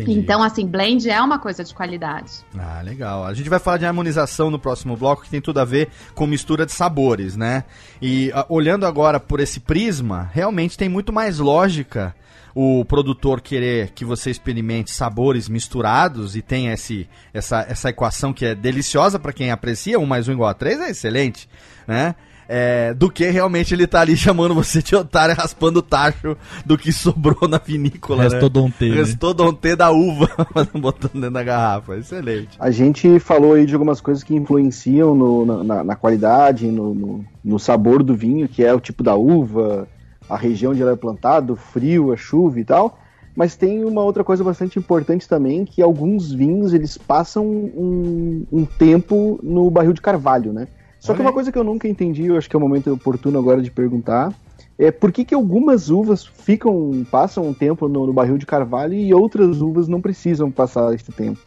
Então, 0.08 0.43
assim, 0.43 0.66
blend 0.66 1.10
é 1.10 1.20
uma 1.22 1.39
coisa 1.39 1.64
de 1.64 1.74
qualidade. 1.74 2.32
Ah, 2.58 2.82
legal. 2.84 3.26
A 3.26 3.34
gente 3.34 3.50
vai 3.50 3.60
falar 3.60 3.78
de 3.78 3.86
harmonização 3.86 4.52
no 4.52 4.60
próximo 4.60 4.95
bloco, 4.95 5.24
que 5.24 5.30
tem 5.30 5.41
tudo 5.41 5.60
a 5.60 5.66
ver 5.66 5.89
com 6.14 6.28
mistura 6.28 6.66
de 6.66 6.72
sabores, 6.72 7.36
né? 7.36 7.64
E 8.02 8.32
ah, 8.34 8.45
olhando 8.50 8.86
agora 8.86 9.20
por 9.20 9.39
esse 9.39 9.60
prisma, 9.60 10.30
realmente 10.32 10.78
tem 10.78 10.88
muito 10.88 11.12
mais 11.12 11.39
lógica 11.39 12.16
o 12.62 12.84
produtor 12.84 13.39
querer 13.39 13.91
que 13.91 14.03
você 14.03 14.30
experimente 14.30 14.91
sabores 14.91 15.47
misturados 15.47 16.36
e 16.36 16.41
tenha 16.41 16.74
esse, 16.74 17.07
essa, 17.34 17.66
essa 17.70 17.89
equação 17.89 18.34
que 18.34 18.43
é 18.45 18.53
deliciosa 18.53 19.18
para 19.18 19.32
quem 19.32 19.49
aprecia, 19.49 19.97
um 19.97 20.05
mais 20.05 20.28
um 20.28 20.34
igual 20.34 20.49
a 20.49 20.53
três 20.53 20.78
é 20.82 20.89
excelente, 20.89 21.47
né? 21.88 22.16
É, 22.51 22.95
do 22.95 23.12
que 23.12 23.30
realmente 23.30 23.74
ele 23.76 23.86
tá 23.88 24.01
ali 24.01 24.18
chamando 24.18 24.55
você 24.55 24.82
de 24.82 24.93
otário, 24.95 25.36
raspando 25.36 25.80
o 25.80 25.84
tacho 25.84 26.36
do 26.66 26.78
que 26.78 26.91
sobrou 26.91 27.47
na 27.47 27.60
vinícola, 27.60 28.24
né? 28.24 28.30
Restodonte, 28.30 28.89
né? 28.89 28.95
Restodonte 28.95 29.76
da 29.76 29.91
uva, 29.91 30.28
botando 30.78 31.14
dentro 31.14 31.30
da 31.32 31.43
garrafa. 31.43 31.95
Excelente. 31.95 32.49
A 32.60 32.72
gente 32.72 33.20
falou 33.20 33.53
aí 33.53 33.66
de 33.68 33.74
algumas 33.76 34.01
coisas 34.01 34.22
que 34.24 34.36
influenciam 34.36 35.14
no- 35.16 35.45
na, 35.45 35.64
na- 35.64 35.84
na 35.84 35.95
qualidade, 35.95 36.68
no, 36.68 36.93
no- 36.95 37.26
no 37.41 37.57
sabor 37.60 38.01
do 38.03 38.16
vinho, 38.16 38.49
que 38.49 38.64
é 38.66 38.74
o 38.74 38.80
tipo 38.80 39.03
da 39.03 39.16
uva, 39.16 39.88
a 40.30 40.38
região 40.38 40.72
onde 40.72 40.82
ela 40.82 40.92
é 40.92 40.96
plantada, 40.96 41.52
o 41.52 41.56
frio, 41.56 42.12
a 42.12 42.18
chuva 42.18 42.60
e 42.60 42.64
tal. 42.64 43.00
Mas 43.36 43.56
tem 43.56 43.86
uma 43.86 44.04
outra 44.04 44.24
coisa 44.24 44.44
bastante 44.44 44.78
importante 44.78 45.28
também, 45.28 45.66
que 45.66 45.82
alguns 45.82 46.32
vinhos 46.32 46.74
eles 46.74 46.98
passam 46.98 47.46
um, 47.46 48.46
um 48.52 48.66
tempo 48.66 49.40
no 49.42 49.70
barril 49.72 49.94
de 49.94 50.02
carvalho, 50.02 50.52
né? 50.52 50.68
Só 51.00 51.14
que 51.14 51.22
uma 51.22 51.32
coisa 51.32 51.50
que 51.50 51.58
eu 51.58 51.64
nunca 51.64 51.88
entendi, 51.88 52.26
eu 52.26 52.38
acho 52.38 52.50
que 52.50 52.56
é 52.56 52.60
o 52.60 52.62
momento 52.62 52.92
oportuno 52.92 53.40
agora 53.40 53.62
de 53.62 53.72
perguntar, 53.72 54.34
é 54.78 54.92
por 54.92 55.12
que, 55.12 55.24
que 55.24 55.34
algumas 55.34 55.90
uvas 55.90 56.26
ficam, 56.26 57.06
passam 57.10 57.46
um 57.48 57.54
tempo 57.54 57.88
no, 57.88 58.06
no 58.06 58.12
barril 58.14 58.38
de 58.38 58.46
carvalho 58.46 58.94
e 58.94 59.14
outras 59.14 59.62
uvas 59.62 59.88
não 59.88 60.02
precisam 60.02 60.52
passar 60.52 60.94
esse 60.94 61.12
tempo. 61.12 61.40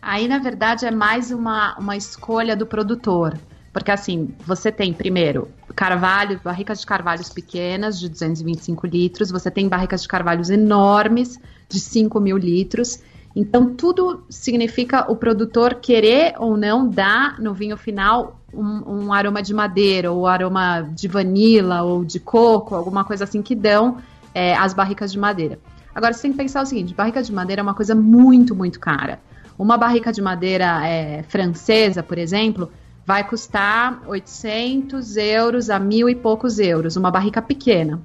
Aí, 0.00 0.26
na 0.26 0.38
verdade, 0.38 0.84
é 0.84 0.90
mais 0.90 1.30
uma, 1.30 1.78
uma 1.78 1.96
escolha 1.96 2.56
do 2.56 2.66
produtor. 2.66 3.38
Porque, 3.72 3.90
assim, 3.90 4.28
você 4.46 4.70
tem, 4.70 4.92
primeiro, 4.92 5.48
carvalho, 5.74 6.38
barricas 6.44 6.80
de 6.80 6.86
carvalhos 6.86 7.30
pequenas, 7.30 7.98
de 7.98 8.08
225 8.08 8.86
litros, 8.86 9.30
você 9.30 9.50
tem 9.50 9.66
barricas 9.66 10.02
de 10.02 10.08
carvalhos 10.08 10.50
enormes, 10.50 11.40
de 11.68 11.80
5 11.80 12.20
mil 12.20 12.36
litros. 12.36 13.00
Então, 13.34 13.74
tudo 13.74 14.24
significa 14.28 15.10
o 15.10 15.16
produtor 15.16 15.76
querer 15.76 16.34
ou 16.38 16.56
não 16.56 16.86
dar 16.86 17.40
no 17.40 17.54
vinho 17.54 17.78
final 17.78 18.38
um, 18.52 19.04
um 19.06 19.12
aroma 19.12 19.42
de 19.42 19.54
madeira, 19.54 20.12
ou 20.12 20.26
aroma 20.26 20.82
de 20.82 21.08
vanila, 21.08 21.82
ou 21.82 22.04
de 22.04 22.20
coco, 22.20 22.74
alguma 22.74 23.04
coisa 23.04 23.24
assim 23.24 23.40
que 23.40 23.54
dão 23.54 23.96
é, 24.34 24.54
as 24.54 24.74
barricas 24.74 25.10
de 25.12 25.18
madeira. 25.18 25.58
Agora, 25.94 26.12
você 26.12 26.22
tem 26.22 26.32
que 26.32 26.36
pensar 26.36 26.62
o 26.62 26.66
seguinte: 26.66 26.92
barrica 26.92 27.22
de 27.22 27.32
madeira 27.32 27.60
é 27.60 27.62
uma 27.62 27.74
coisa 27.74 27.94
muito, 27.94 28.54
muito 28.54 28.78
cara. 28.78 29.18
Uma 29.58 29.78
barrica 29.78 30.12
de 30.12 30.20
madeira 30.20 30.86
é, 30.86 31.22
francesa, 31.22 32.02
por 32.02 32.18
exemplo, 32.18 32.70
vai 33.04 33.26
custar 33.26 34.00
800 34.06 35.16
euros 35.16 35.70
a 35.70 35.78
mil 35.78 36.08
e 36.08 36.14
poucos 36.14 36.58
euros, 36.58 36.96
uma 36.96 37.10
barrica 37.10 37.42
pequena. 37.42 38.00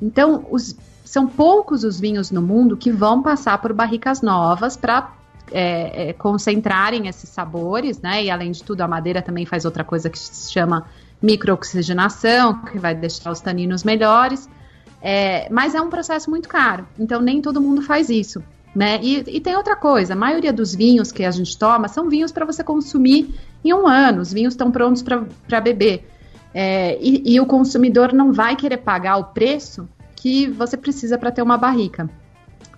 Então, 0.00 0.46
os- 0.50 0.76
são 1.04 1.26
poucos 1.26 1.84
os 1.84 1.98
vinhos 2.00 2.30
no 2.30 2.42
mundo 2.42 2.76
que 2.76 2.90
vão 2.90 3.22
passar 3.22 3.58
por 3.58 3.72
barricas 3.72 4.20
novas 4.22 4.76
para 4.76 5.12
é, 5.52 6.08
é, 6.08 6.12
concentrarem 6.14 7.06
esses 7.06 7.28
sabores, 7.28 8.00
né? 8.00 8.24
E 8.24 8.30
além 8.30 8.50
de 8.50 8.62
tudo, 8.64 8.80
a 8.80 8.88
madeira 8.88 9.20
também 9.20 9.44
faz 9.44 9.66
outra 9.66 9.84
coisa 9.84 10.08
que 10.08 10.18
se 10.18 10.50
chama 10.50 10.86
microoxigenação, 11.22 12.62
que 12.64 12.78
vai 12.78 12.94
deixar 12.94 13.30
os 13.30 13.40
taninos 13.40 13.84
melhores. 13.84 14.48
É, 15.02 15.46
mas 15.50 15.74
é 15.74 15.80
um 15.82 15.90
processo 15.90 16.30
muito 16.30 16.48
caro, 16.48 16.86
então 16.98 17.20
nem 17.20 17.42
todo 17.42 17.60
mundo 17.60 17.82
faz 17.82 18.08
isso. 18.08 18.42
Né? 18.74 18.98
E, 19.02 19.36
e 19.36 19.40
tem 19.40 19.56
outra 19.56 19.76
coisa: 19.76 20.14
a 20.14 20.16
maioria 20.16 20.52
dos 20.52 20.74
vinhos 20.74 21.12
que 21.12 21.24
a 21.24 21.30
gente 21.30 21.56
toma 21.56 21.88
são 21.88 22.08
vinhos 22.08 22.32
para 22.32 22.44
você 22.44 22.64
consumir 22.64 23.34
em 23.64 23.72
um 23.72 23.86
ano, 23.86 24.20
os 24.20 24.32
vinhos 24.32 24.54
estão 24.54 24.70
prontos 24.70 25.02
para 25.02 25.60
beber. 25.60 26.08
É, 26.52 26.98
e, 27.00 27.34
e 27.34 27.40
o 27.40 27.46
consumidor 27.46 28.12
não 28.12 28.32
vai 28.32 28.54
querer 28.54 28.78
pagar 28.78 29.16
o 29.16 29.24
preço 29.24 29.88
que 30.16 30.48
você 30.48 30.76
precisa 30.76 31.18
para 31.18 31.32
ter 31.32 31.42
uma 31.42 31.58
barrica. 31.58 32.08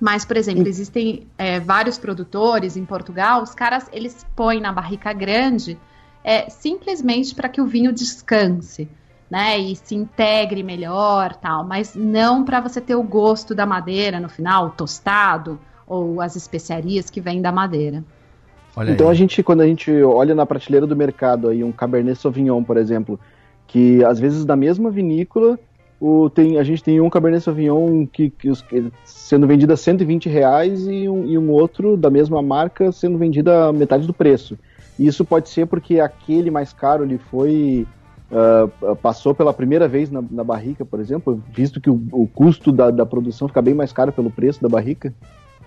Mas, 0.00 0.24
por 0.24 0.36
exemplo, 0.36 0.66
existem 0.68 1.26
é, 1.38 1.58
vários 1.58 1.96
produtores 1.96 2.76
em 2.76 2.84
Portugal, 2.84 3.42
os 3.42 3.54
caras 3.54 3.88
eles 3.92 4.26
põem 4.34 4.60
na 4.60 4.72
barrica 4.72 5.12
grande 5.12 5.78
é, 6.22 6.50
simplesmente 6.50 7.34
para 7.34 7.48
que 7.48 7.60
o 7.60 7.66
vinho 7.66 7.92
descanse, 7.92 8.88
né? 9.30 9.58
E 9.58 9.76
se 9.76 9.94
integre 9.94 10.62
melhor, 10.62 11.34
tal. 11.36 11.64
Mas 11.64 11.94
não 11.94 12.44
para 12.44 12.60
você 12.60 12.80
ter 12.80 12.96
o 12.96 13.02
gosto 13.02 13.54
da 13.54 13.64
madeira 13.64 14.18
no 14.18 14.28
final, 14.28 14.70
tostado 14.70 15.58
ou 15.86 16.20
as 16.20 16.36
especiarias 16.36 17.08
que 17.08 17.20
vêm 17.20 17.40
da 17.40 17.52
madeira. 17.52 18.02
Olha 18.76 18.92
então 18.92 19.06
aí. 19.06 19.12
a 19.12 19.14
gente, 19.14 19.42
quando 19.42 19.62
a 19.62 19.66
gente 19.66 19.90
olha 20.02 20.34
na 20.34 20.44
prateleira 20.44 20.86
do 20.86 20.96
mercado 20.96 21.48
aí 21.48 21.64
um 21.64 21.72
Cabernet 21.72 22.18
Sauvignon, 22.18 22.62
por 22.62 22.76
exemplo, 22.76 23.18
que 23.66 24.04
às 24.04 24.18
vezes 24.18 24.44
da 24.44 24.56
mesma 24.56 24.90
vinícola, 24.90 25.58
o, 26.00 26.28
tem, 26.28 26.58
a 26.58 26.62
gente 26.62 26.82
tem 26.82 27.00
um 27.00 27.08
Cabernet 27.08 27.42
Sauvignon 27.42 28.06
que, 28.06 28.28
que 28.28 28.50
os- 28.50 28.60
que- 28.60 28.92
sendo 29.04 29.46
vendido 29.46 29.72
a 29.72 29.76
120 29.76 30.28
reais 30.28 30.86
e 30.86 31.08
um, 31.08 31.24
e 31.24 31.38
um 31.38 31.50
outro 31.50 31.96
da 31.96 32.10
mesma 32.10 32.42
marca 32.42 32.92
sendo 32.92 33.16
vendido 33.16 33.50
a 33.50 33.72
metade 33.72 34.06
do 34.06 34.12
preço. 34.12 34.58
E 34.98 35.06
isso 35.06 35.24
pode 35.24 35.48
ser 35.48 35.66
porque 35.66 36.00
aquele 36.00 36.50
mais 36.50 36.72
caro 36.72 37.04
ele 37.04 37.18
foi 37.18 37.86
uh, 38.30 38.96
passou 38.96 39.34
pela 39.34 39.52
primeira 39.52 39.88
vez 39.88 40.10
na, 40.10 40.22
na 40.30 40.44
barrica, 40.44 40.84
por 40.84 41.00
exemplo, 41.00 41.42
visto 41.52 41.80
que 41.80 41.90
o, 41.90 42.02
o 42.12 42.26
custo 42.26 42.72
da, 42.72 42.90
da, 42.90 43.06
produção 43.06 43.48
fica 43.48 43.62
bem 43.62 43.74
mais 43.74 43.92
caro 43.92 44.12
pelo 44.12 44.30
preço 44.30 44.62
da 44.62 44.68
barrica? 44.68 45.14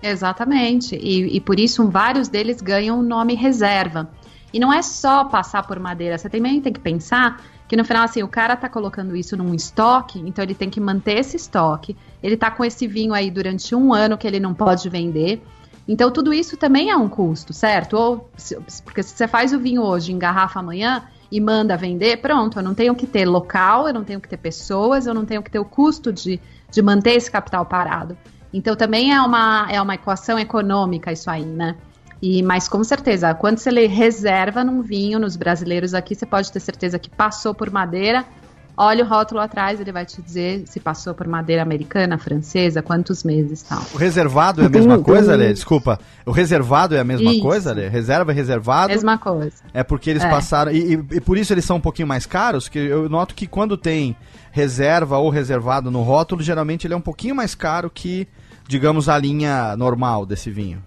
Exatamente, 0.02 0.96
e, 0.96 1.36
e 1.36 1.40
por 1.40 1.60
isso 1.60 1.88
vários 1.88 2.28
deles 2.28 2.60
ganham 2.60 2.98
o 2.98 3.02
nome 3.02 3.34
reserva. 3.34 4.10
E 4.52 4.58
não 4.58 4.72
é 4.72 4.82
só 4.82 5.24
passar 5.24 5.66
por 5.66 5.78
madeira, 5.78 6.18
você 6.18 6.28
também 6.28 6.60
tem 6.60 6.72
que 6.72 6.80
pensar 6.80 7.40
que 7.68 7.76
no 7.76 7.84
final, 7.84 8.02
assim, 8.02 8.20
o 8.20 8.26
cara 8.26 8.56
tá 8.56 8.68
colocando 8.68 9.14
isso 9.14 9.36
num 9.36 9.54
estoque, 9.54 10.18
então 10.18 10.42
ele 10.42 10.56
tem 10.56 10.68
que 10.68 10.80
manter 10.80 11.18
esse 11.18 11.36
estoque, 11.36 11.96
ele 12.20 12.36
tá 12.36 12.50
com 12.50 12.64
esse 12.64 12.84
vinho 12.88 13.14
aí 13.14 13.30
durante 13.30 13.76
um 13.76 13.94
ano 13.94 14.18
que 14.18 14.26
ele 14.26 14.40
não 14.40 14.52
pode 14.52 14.88
vender. 14.88 15.40
Então, 15.86 16.10
tudo 16.10 16.34
isso 16.34 16.56
também 16.56 16.90
é 16.90 16.96
um 16.96 17.08
custo, 17.08 17.52
certo? 17.52 17.94
Ou, 17.96 18.30
porque 18.84 19.04
se 19.04 19.14
você 19.14 19.28
faz 19.28 19.52
o 19.52 19.58
vinho 19.60 19.82
hoje, 19.82 20.12
engarrafa 20.12 20.58
amanhã 20.58 21.04
e 21.30 21.40
manda 21.40 21.76
vender, 21.76 22.16
pronto, 22.16 22.58
eu 22.58 22.62
não 22.62 22.74
tenho 22.74 22.94
que 22.94 23.06
ter 23.06 23.24
local, 23.24 23.86
eu 23.86 23.94
não 23.94 24.02
tenho 24.02 24.20
que 24.20 24.28
ter 24.28 24.36
pessoas, 24.36 25.06
eu 25.06 25.14
não 25.14 25.24
tenho 25.24 25.42
que 25.42 25.50
ter 25.50 25.60
o 25.60 25.64
custo 25.64 26.12
de, 26.12 26.40
de 26.72 26.82
manter 26.82 27.14
esse 27.14 27.30
capital 27.30 27.64
parado. 27.64 28.18
Então, 28.52 28.74
também 28.74 29.12
é 29.12 29.20
uma, 29.20 29.68
é 29.70 29.80
uma 29.80 29.94
equação 29.94 30.38
econômica 30.38 31.12
isso 31.12 31.30
aí, 31.30 31.44
né? 31.44 31.76
E, 32.22 32.42
mas 32.42 32.68
com 32.68 32.84
certeza, 32.84 33.34
quando 33.34 33.58
você 33.58 33.70
reserva 33.86 34.62
num 34.62 34.82
vinho, 34.82 35.18
nos 35.18 35.36
brasileiros 35.36 35.94
aqui, 35.94 36.14
você 36.14 36.26
pode 36.26 36.52
ter 36.52 36.60
certeza 36.60 36.98
que 36.98 37.08
passou 37.08 37.54
por 37.54 37.70
madeira. 37.70 38.26
Olha 38.76 39.04
o 39.04 39.06
rótulo 39.06 39.40
atrás, 39.40 39.80
ele 39.80 39.92
vai 39.92 40.06
te 40.06 40.22
dizer 40.22 40.64
se 40.66 40.80
passou 40.80 41.14
por 41.14 41.26
madeira 41.26 41.62
americana, 41.62 42.16
francesa, 42.16 42.80
quantos 42.82 43.22
meses 43.22 43.62
tal. 43.62 43.82
O 43.92 43.98
reservado 43.98 44.62
é 44.62 44.66
a 44.66 44.68
mesma 44.68 44.98
coisa, 44.98 45.36
Lê? 45.36 45.52
Desculpa. 45.52 45.98
O 46.24 46.30
reservado 46.30 46.94
é 46.94 47.00
a 47.00 47.04
mesma 47.04 47.32
isso. 47.32 47.42
coisa, 47.42 47.72
Lê? 47.72 47.88
Reserva 47.88 48.32
e 48.32 48.34
reservado? 48.34 48.92
Mesma 48.92 49.18
coisa. 49.18 49.62
É 49.74 49.82
porque 49.82 50.08
eles 50.08 50.24
é. 50.24 50.30
passaram. 50.30 50.72
E, 50.72 50.94
e, 50.94 51.16
e, 51.16 51.20
por 51.20 51.36
isso 51.36 51.52
eles 51.52 51.64
são 51.64 51.76
um 51.76 51.80
pouquinho 51.80 52.08
mais 52.08 52.24
caros, 52.24 52.68
que 52.68 52.78
eu 52.78 53.08
noto 53.08 53.34
que 53.34 53.46
quando 53.46 53.76
tem 53.76 54.16
reserva 54.50 55.18
ou 55.18 55.30
reservado 55.30 55.90
no 55.90 56.02
rótulo, 56.02 56.42
geralmente 56.42 56.86
ele 56.86 56.94
é 56.94 56.96
um 56.96 57.02
pouquinho 57.02 57.34
mais 57.34 57.54
caro 57.54 57.90
que, 57.90 58.26
digamos, 58.66 59.08
a 59.08 59.18
linha 59.18 59.76
normal 59.76 60.24
desse 60.24 60.50
vinho. 60.50 60.82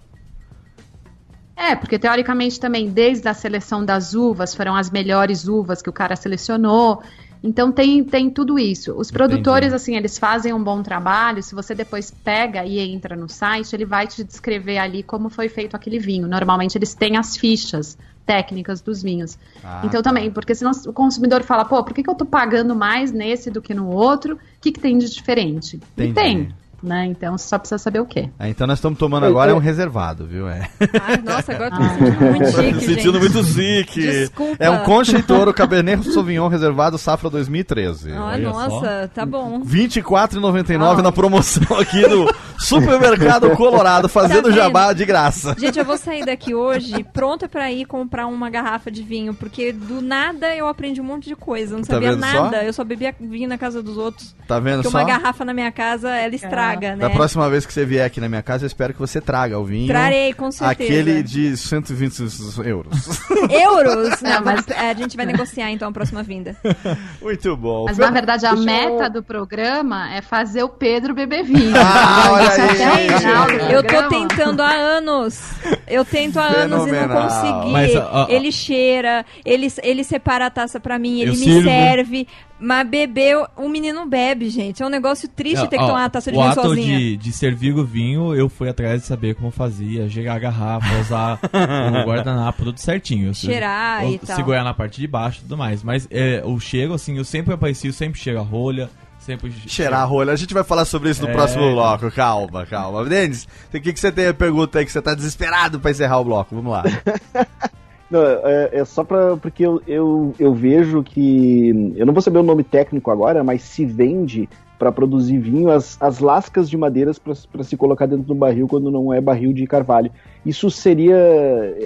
É, 1.55 1.75
porque 1.75 1.99
teoricamente 1.99 2.59
também, 2.59 2.89
desde 2.89 3.27
a 3.27 3.34
seleção 3.34 3.86
das 3.86 4.13
uvas, 4.13 4.55
foram 4.55 4.75
as 4.75 4.89
melhores 4.89 5.47
uvas 5.47 5.81
que 5.81 5.89
o 5.89 5.93
cara 5.93 6.15
selecionou. 6.15 7.01
Então 7.44 7.72
tem, 7.72 8.02
tem 8.04 8.30
tudo 8.30 8.58
isso. 8.58 8.94
Os 8.94 9.12
produtores, 9.12 9.68
Entendi. 9.68 9.76
assim, 9.76 9.96
eles 9.98 10.18
fazem 10.18 10.54
um 10.54 10.64
bom 10.64 10.82
trabalho. 10.82 11.44
Se 11.44 11.54
você 11.54 11.76
depois 11.76 12.10
pega 12.10 12.66
e 12.66 12.80
entra 12.80 13.18
no 13.18 13.28
site, 13.28 13.76
ele 13.76 13.86
vai 13.86 14.08
te 14.08 14.24
descrever 14.24 14.78
ali 14.78 15.04
como 15.04 15.30
foi 15.30 15.50
feito 15.50 15.76
aquele 15.76 16.00
vinho. 16.00 16.26
Normalmente 16.26 16.78
eles 16.78 16.94
têm 16.94 17.18
as 17.18 17.36
fichas 17.36 17.98
técnicas 18.26 18.82
dos 18.82 19.04
vinhos. 19.04 19.38
Ah, 19.62 19.82
então 19.84 20.02
tá. 20.02 20.10
também, 20.10 20.32
porque 20.32 20.56
senão 20.56 20.72
o 20.88 20.94
consumidor 20.94 21.44
fala, 21.44 21.66
pô, 21.66 21.84
por 21.84 21.94
que, 21.94 22.02
que 22.02 22.10
eu 22.10 22.16
tô 22.16 22.26
pagando 22.26 22.74
mais 22.74 23.12
nesse 23.12 23.52
do 23.52 23.62
que 23.62 23.74
no 23.74 23.89
outro? 23.89 24.36
O 24.36 24.39
que, 24.62 24.72
que 24.72 24.80
tem 24.80 24.98
de 24.98 25.10
diferente? 25.10 25.76
Entendi. 25.76 26.12
E 26.12 26.14
tem 26.14 26.54
né? 26.84 27.05
Então 27.05 27.38
você 27.38 27.47
só 27.47 27.57
precisa 27.57 27.77
saber 27.77 27.99
o 27.99 28.05
quê. 28.05 28.29
É, 28.38 28.49
então 28.49 28.67
nós 28.67 28.77
estamos 28.77 28.99
tomando 28.99 29.25
agora 29.25 29.51
é 29.51 29.53
um 29.53 29.59
reservado, 29.59 30.25
viu? 30.25 30.47
É. 30.49 30.69
Ai, 31.01 31.17
nossa, 31.23 31.53
agora 31.53 31.71
tô 31.71 31.81
me 31.81 31.89
sentindo 31.89 32.21
muito 32.21 32.45
chique, 32.45 32.63
gente. 32.63 32.86
sentindo 32.86 33.19
muito 33.19 33.43
chique. 33.45 34.01
Desculpa. 34.01 34.63
É 34.63 34.69
um 34.69 34.84
Concha 34.84 35.17
e 35.17 35.23
Toro 35.23 35.53
Cabernet 35.53 36.11
Sauvignon 36.11 36.49
reservado 36.49 36.97
safra 36.97 37.29
2013. 37.29 38.11
Ah, 38.11 38.38
nossa, 38.38 39.01
só. 39.03 39.07
tá 39.07 39.25
bom. 39.25 39.61
R$24,99 39.63 41.01
na 41.01 41.11
promoção 41.11 41.77
aqui 41.79 42.07
do 42.07 42.34
Supermercado 42.59 43.49
Colorado, 43.51 44.09
fazendo 44.09 44.49
tá 44.49 44.55
jabá 44.55 44.91
de 44.91 45.05
graça. 45.05 45.55
Gente, 45.57 45.79
eu 45.79 45.86
vou 45.86 45.97
sair 45.97 46.25
daqui 46.25 46.53
hoje 46.53 47.03
pronta 47.13 47.47
para 47.47 47.71
ir 47.71 47.86
comprar 47.86 48.27
uma 48.27 48.49
garrafa 48.49 48.91
de 48.91 49.03
vinho, 49.03 49.34
porque 49.34 49.71
do 49.71 50.01
nada 50.01 50.53
eu 50.53 50.67
aprendi 50.67 50.99
um 50.99 51.05
monte 51.05 51.29
de 51.29 51.36
coisa. 51.36 51.73
Eu 51.73 51.77
não 51.77 51.86
tá 51.86 51.93
sabia 51.93 52.15
nada, 52.15 52.57
só? 52.57 52.63
eu 52.63 52.73
só 52.73 52.84
bebia 52.84 53.15
vinho 53.19 53.47
na 53.47 53.57
casa 53.57 53.81
dos 53.81 53.97
outros. 53.97 54.36
Tá 54.47 54.59
vendo 54.59 54.84
porque 54.84 54.89
só? 54.89 54.97
uma 54.97 55.05
garrafa 55.05 55.45
na 55.45 55.53
minha 55.53 55.71
casa, 55.71 56.09
ela 56.09 56.36
estraga 56.36 56.72
traga, 56.74 56.95
né? 56.95 57.07
Da 57.07 57.09
próxima 57.09 57.49
vez 57.49 57.65
que 57.65 57.74
você 57.74 57.86
vier 57.86 58.05
aqui 58.05 58.19
na 58.19 58.30
minha 58.30 58.41
casa, 58.41 58.65
eu 58.65 58.67
espero 58.67 58.93
que 58.93 58.99
você 58.99 59.21
traga 59.21 59.57
o 59.57 59.65
vinho. 59.65 59.88
Trarei, 59.88 60.34
com 60.34 60.51
certeza. 60.51 60.71
Aquele 60.71 61.24
de 61.24 61.55
120 61.55 62.19
euros. 62.65 63.19
euros? 63.49 64.21
Não, 64.21 64.43
mas 64.43 64.67
é, 64.67 64.91
a 64.91 64.93
gente 64.93 65.15
vai 65.15 65.26
negociar 65.26 65.71
então 65.71 65.89
a 65.89 65.91
próxima 65.91 66.24
vinda. 66.24 66.55
Muito 67.21 67.55
bom. 67.55 67.86
Mas 67.86 67.97
na 67.97 68.11
verdade 68.11 68.45
a 68.45 68.55
meta 68.55 69.09
do 69.09 69.24
programa 69.24 70.13
é 70.13 70.21
fazer 70.21 70.63
o 70.63 70.69
Pedro 70.69 71.13
beber 71.13 71.43
vinho. 71.43 71.74
Ah, 71.76 72.32
olha 72.32 72.49
aí. 72.51 73.74
Eu 73.74 73.84
tô 73.84 74.09
tentando 74.09 74.61
há 74.61 74.71
anos. 74.71 75.53
Eu 75.88 76.03
tento 76.03 76.39
há 76.39 76.45
anos 76.45 76.88
e 76.88 76.91
não 76.91 77.07
consegui. 77.09 77.71
Mas, 77.71 77.95
uh, 77.95 77.99
uh, 77.99 78.26
ele 78.30 78.51
cheira, 78.51 79.26
ele, 79.45 79.71
ele 79.82 80.03
separa 80.03 80.47
a 80.47 80.49
taça 80.49 80.80
pra 80.80 80.97
mim, 80.97 81.21
ele 81.21 81.32
me 81.32 81.38
sirvo. 81.38 81.63
serve. 81.63 82.28
Mas 82.60 82.88
beber, 82.88 83.45
o 83.58 83.68
menino 83.68 84.06
bebe, 84.06 84.49
gente. 84.49 84.82
É 84.82 84.86
um 84.86 84.89
negócio 84.89 85.28
triste 85.28 85.66
é, 85.66 85.68
ter 85.68 85.78
que 85.78 85.84
ó, 85.84 85.88
tomar 85.88 86.01
uma 86.01 86.10
taça 86.10 86.32
de 86.32 86.38
vinho 86.38 86.54
sozinha. 86.54 86.97
De, 86.97 87.18
de 87.18 87.32
servir 87.32 87.74
o 87.74 87.84
vinho, 87.84 88.34
eu 88.34 88.47
fui 88.47 88.70
atrás 88.70 89.01
de 89.01 89.08
saber 89.08 89.36
como 89.36 89.51
fazia, 89.51 90.08
gerar 90.08 90.36
a 90.36 90.39
garrafa, 90.39 90.99
usar 90.99 91.39
o 91.43 92.08
guardanapo, 92.08 92.64
tudo 92.64 92.80
certinho. 92.80 93.34
Cheirar 93.34 94.06
eu, 94.06 94.12
e 94.12 94.20
tal. 94.20 94.36
Segurar 94.36 94.64
na 94.64 94.74
parte 94.74 95.01
de 95.01 95.08
baixo 95.08 95.39
e 95.39 95.41
tudo 95.41 95.58
mais. 95.58 95.84
Mas 95.84 96.08
é, 96.10 96.41
o 96.45 96.60
cheiro, 96.60 96.93
assim, 96.93 97.18
eu 97.18 97.26
sempre 97.26 97.54
apareci, 97.54 97.88
eu 97.88 97.93
sempre 97.93 98.20
cheiro 98.20 98.39
a 98.39 98.43
rolha. 98.43 98.89
Sempre... 99.20 99.54
Cheirar 99.68 100.01
a 100.01 100.06
rolha. 100.06 100.34
A 100.34 100.36
gente 100.36 100.54
vai 100.54 100.64
falar 100.64 100.86
sobre 100.86 101.10
isso 101.10 101.22
no 101.22 101.30
é... 101.30 101.32
próximo 101.34 101.72
bloco. 101.72 102.12
Calma, 102.12 102.66
calma. 102.66 103.06
Denis, 103.06 103.47
o 103.74 103.80
que, 103.80 103.93
que 103.93 103.99
você 103.99 104.12
tem 104.12 104.28
a 104.28 104.34
pergunta 104.34 104.80
aí 104.80 104.86
que 104.86 104.91
você 104.91 105.01
tá 105.01 105.14
desesperado 105.14 105.80
para 105.80 105.91
encerrar 105.91 106.20
o 106.20 106.26
bloco? 106.26 106.56
Vamos 106.56 106.72
lá. 106.72 106.84
Não, 108.14 108.22
é, 108.22 108.70
é, 108.74 108.86
só 108.86 109.03
pra, 109.03 109.36
porque 109.38 109.66
eu, 109.66 109.82
eu, 109.88 110.36
eu 110.38 110.53
vejo 110.53 111.01
que. 111.01 111.93
Eu 111.95 112.05
não 112.05 112.14
vou 112.14 112.22
saber 112.22 112.38
o 112.38 112.43
nome 112.43 112.64
técnico 112.64 113.09
agora, 113.09 113.43
mas 113.43 113.64
se 113.64 113.84
vende 113.84 114.47
para 114.78 114.91
produzir 114.91 115.39
vinho 115.39 115.72
as, 115.72 115.99
as 115.99 116.20
lascas 116.20 116.70
de 116.70 116.78
madeiras 116.78 117.18
para 117.18 117.64
se 117.64 117.76
colocar 117.76 118.05
dentro 118.05 118.26
do 118.26 118.36
barril 118.36 118.68
quando 118.68 118.91
não 118.91 119.11
é 119.11 119.20
barril 119.20 119.51
de 119.51 119.66
carvalho. 119.66 120.11
Isso 120.45 120.70
seria. 120.70 121.18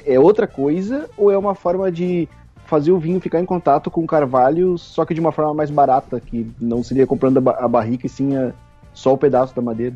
É 0.06 0.20
outra 0.20 0.46
coisa 0.46 1.10
ou 1.16 1.32
é 1.32 1.38
uma 1.38 1.56
forma 1.56 1.90
de 1.90 2.28
fazer 2.66 2.92
o 2.92 3.00
vinho 3.00 3.22
ficar 3.22 3.40
em 3.40 3.46
contato 3.46 3.90
com 3.90 4.04
o 4.04 4.08
carvalho, 4.08 4.78
só 4.78 5.06
que 5.06 5.14
de 5.14 5.22
uma 5.22 5.32
forma 5.32 5.54
mais 5.54 5.72
barata, 5.72 6.20
que 6.20 6.52
não 6.60 6.84
seria 6.84 7.08
comprando 7.08 7.38
a, 7.38 7.64
a 7.64 7.68
barrica 7.70 8.06
e 8.06 8.10
sim 8.10 8.36
a, 8.36 8.52
só 8.94 9.14
o 9.14 9.18
pedaço 9.18 9.56
da 9.56 9.62
madeira? 9.62 9.96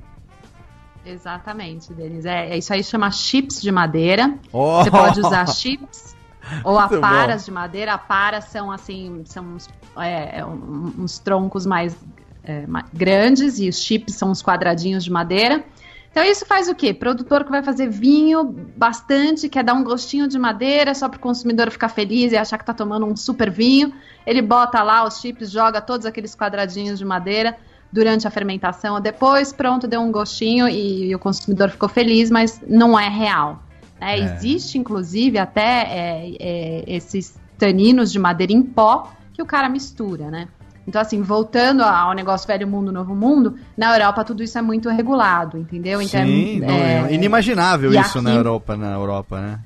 Exatamente, 1.05 1.93
Denis. 1.93 2.25
É, 2.25 2.51
é, 2.51 2.57
isso 2.57 2.73
aí 2.73 2.81
chama 2.81 3.11
chips 3.11 3.61
de 3.61 3.69
madeira. 3.69 4.33
Oh. 4.53 4.81
Você 4.81 4.91
pode 4.91 5.19
usar 5.19 5.45
chips 5.51 6.15
ou 6.63 6.77
aparas 6.77 7.45
de 7.45 7.51
madeira. 7.51 7.93
Aparas 7.93 8.45
são 8.45 8.71
assim, 8.71 9.23
são 9.25 9.43
uns, 9.55 9.69
é, 9.97 10.39
é 10.39 10.45
uns 10.45 11.19
troncos 11.19 11.65
mais, 11.65 11.95
é, 12.43 12.65
mais 12.67 12.85
grandes 12.93 13.59
e 13.59 13.69
os 13.69 13.79
chips 13.79 14.15
são 14.15 14.31
uns 14.31 14.41
quadradinhos 14.41 15.03
de 15.03 15.11
madeira. 15.11 15.63
Então 16.11 16.23
isso 16.25 16.45
faz 16.45 16.67
o 16.67 16.75
quê? 16.75 16.93
Produtor 16.93 17.45
que 17.45 17.51
vai 17.51 17.63
fazer 17.63 17.89
vinho 17.89 18.43
bastante, 18.75 19.47
quer 19.47 19.63
dar 19.63 19.73
um 19.73 19.83
gostinho 19.83 20.27
de 20.27 20.37
madeira 20.37 20.93
só 20.93 21.07
para 21.07 21.17
o 21.17 21.21
consumidor 21.21 21.71
ficar 21.71 21.87
feliz 21.87 22.33
e 22.33 22.37
achar 22.37 22.57
que 22.57 22.63
está 22.63 22.73
tomando 22.73 23.05
um 23.05 23.15
super 23.15 23.49
vinho. 23.49 23.93
Ele 24.25 24.41
bota 24.41 24.83
lá 24.83 25.05
os 25.05 25.21
chips, 25.21 25.49
joga 25.49 25.79
todos 25.79 26.05
aqueles 26.05 26.35
quadradinhos 26.35 26.99
de 26.99 27.05
madeira 27.05 27.57
durante 27.91 28.27
a 28.27 28.31
fermentação. 28.31 28.99
Depois, 28.99 29.53
pronto, 29.53 29.87
deu 29.87 30.01
um 30.01 30.11
gostinho 30.11 30.67
e, 30.67 31.09
e 31.09 31.15
o 31.15 31.19
consumidor 31.19 31.69
ficou 31.69 31.87
feliz, 31.87 32.29
mas 32.29 32.61
não 32.67 32.99
é 32.99 33.07
real. 33.07 33.63
Né? 34.01 34.19
É. 34.19 34.19
Existe, 34.19 34.77
inclusive, 34.77 35.37
até 35.37 35.61
é, 35.61 36.35
é, 36.39 36.83
esses 36.87 37.39
taninos 37.57 38.11
de 38.11 38.17
madeira 38.17 38.51
em 38.51 38.63
pó 38.63 39.11
que 39.31 39.41
o 39.41 39.45
cara 39.45 39.69
mistura, 39.69 40.31
né? 40.31 40.47
Então, 40.87 40.99
assim, 40.99 41.21
voltando 41.21 41.83
ao 41.83 42.11
negócio 42.13 42.47
velho 42.47 42.67
mundo, 42.67 42.91
novo 42.91 43.15
mundo, 43.15 43.55
na 43.77 43.93
Europa 43.95 44.23
tudo 44.23 44.41
isso 44.41 44.57
é 44.57 44.61
muito 44.63 44.89
regulado, 44.89 45.57
entendeu? 45.57 46.01
Então, 46.01 46.25
Sim, 46.25 46.63
é, 46.63 47.07
é 47.07 47.13
inimaginável 47.13 47.93
isso 47.93 48.17
aqui, 48.17 48.21
na 48.21 48.33
Europa, 48.33 48.75
na 48.75 48.91
Europa, 48.93 49.39
né? 49.39 49.59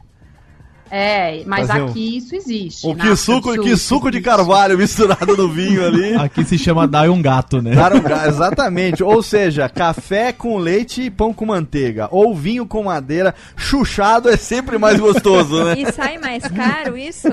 É, 0.97 1.43
mas 1.45 1.67
Fazer 1.67 1.83
aqui 1.83 2.13
um... 2.13 2.17
isso 2.17 2.35
existe. 2.37 2.87
O 2.87 2.95
que 2.95 3.15
suco, 3.17 3.61
que 3.61 3.75
suco 3.75 4.09
de 4.09 4.21
carvalho 4.21 4.77
misturado 4.77 5.35
no 5.35 5.49
vinho 5.49 5.85
ali. 5.85 6.15
Aqui 6.15 6.45
se 6.45 6.57
chama 6.57 6.87
dar 6.87 7.09
um 7.09 7.21
gato, 7.21 7.61
né? 7.61 7.75
Dar 7.75 7.93
um 7.93 7.99
gato, 7.99 8.29
exatamente. 8.29 9.03
Ou 9.03 9.21
seja, 9.21 9.67
café 9.67 10.31
com 10.31 10.57
leite 10.57 11.01
e 11.01 11.09
pão 11.09 11.33
com 11.33 11.47
manteiga. 11.47 12.07
Ou 12.11 12.33
vinho 12.33 12.65
com 12.65 12.83
madeira, 12.83 13.35
chuchado 13.57 14.29
é 14.29 14.37
sempre 14.37 14.77
mais 14.77 14.97
gostoso, 14.97 15.65
né? 15.65 15.75
E 15.77 15.91
sai 15.91 16.17
mais 16.17 16.47
caro 16.47 16.97
isso? 16.97 17.27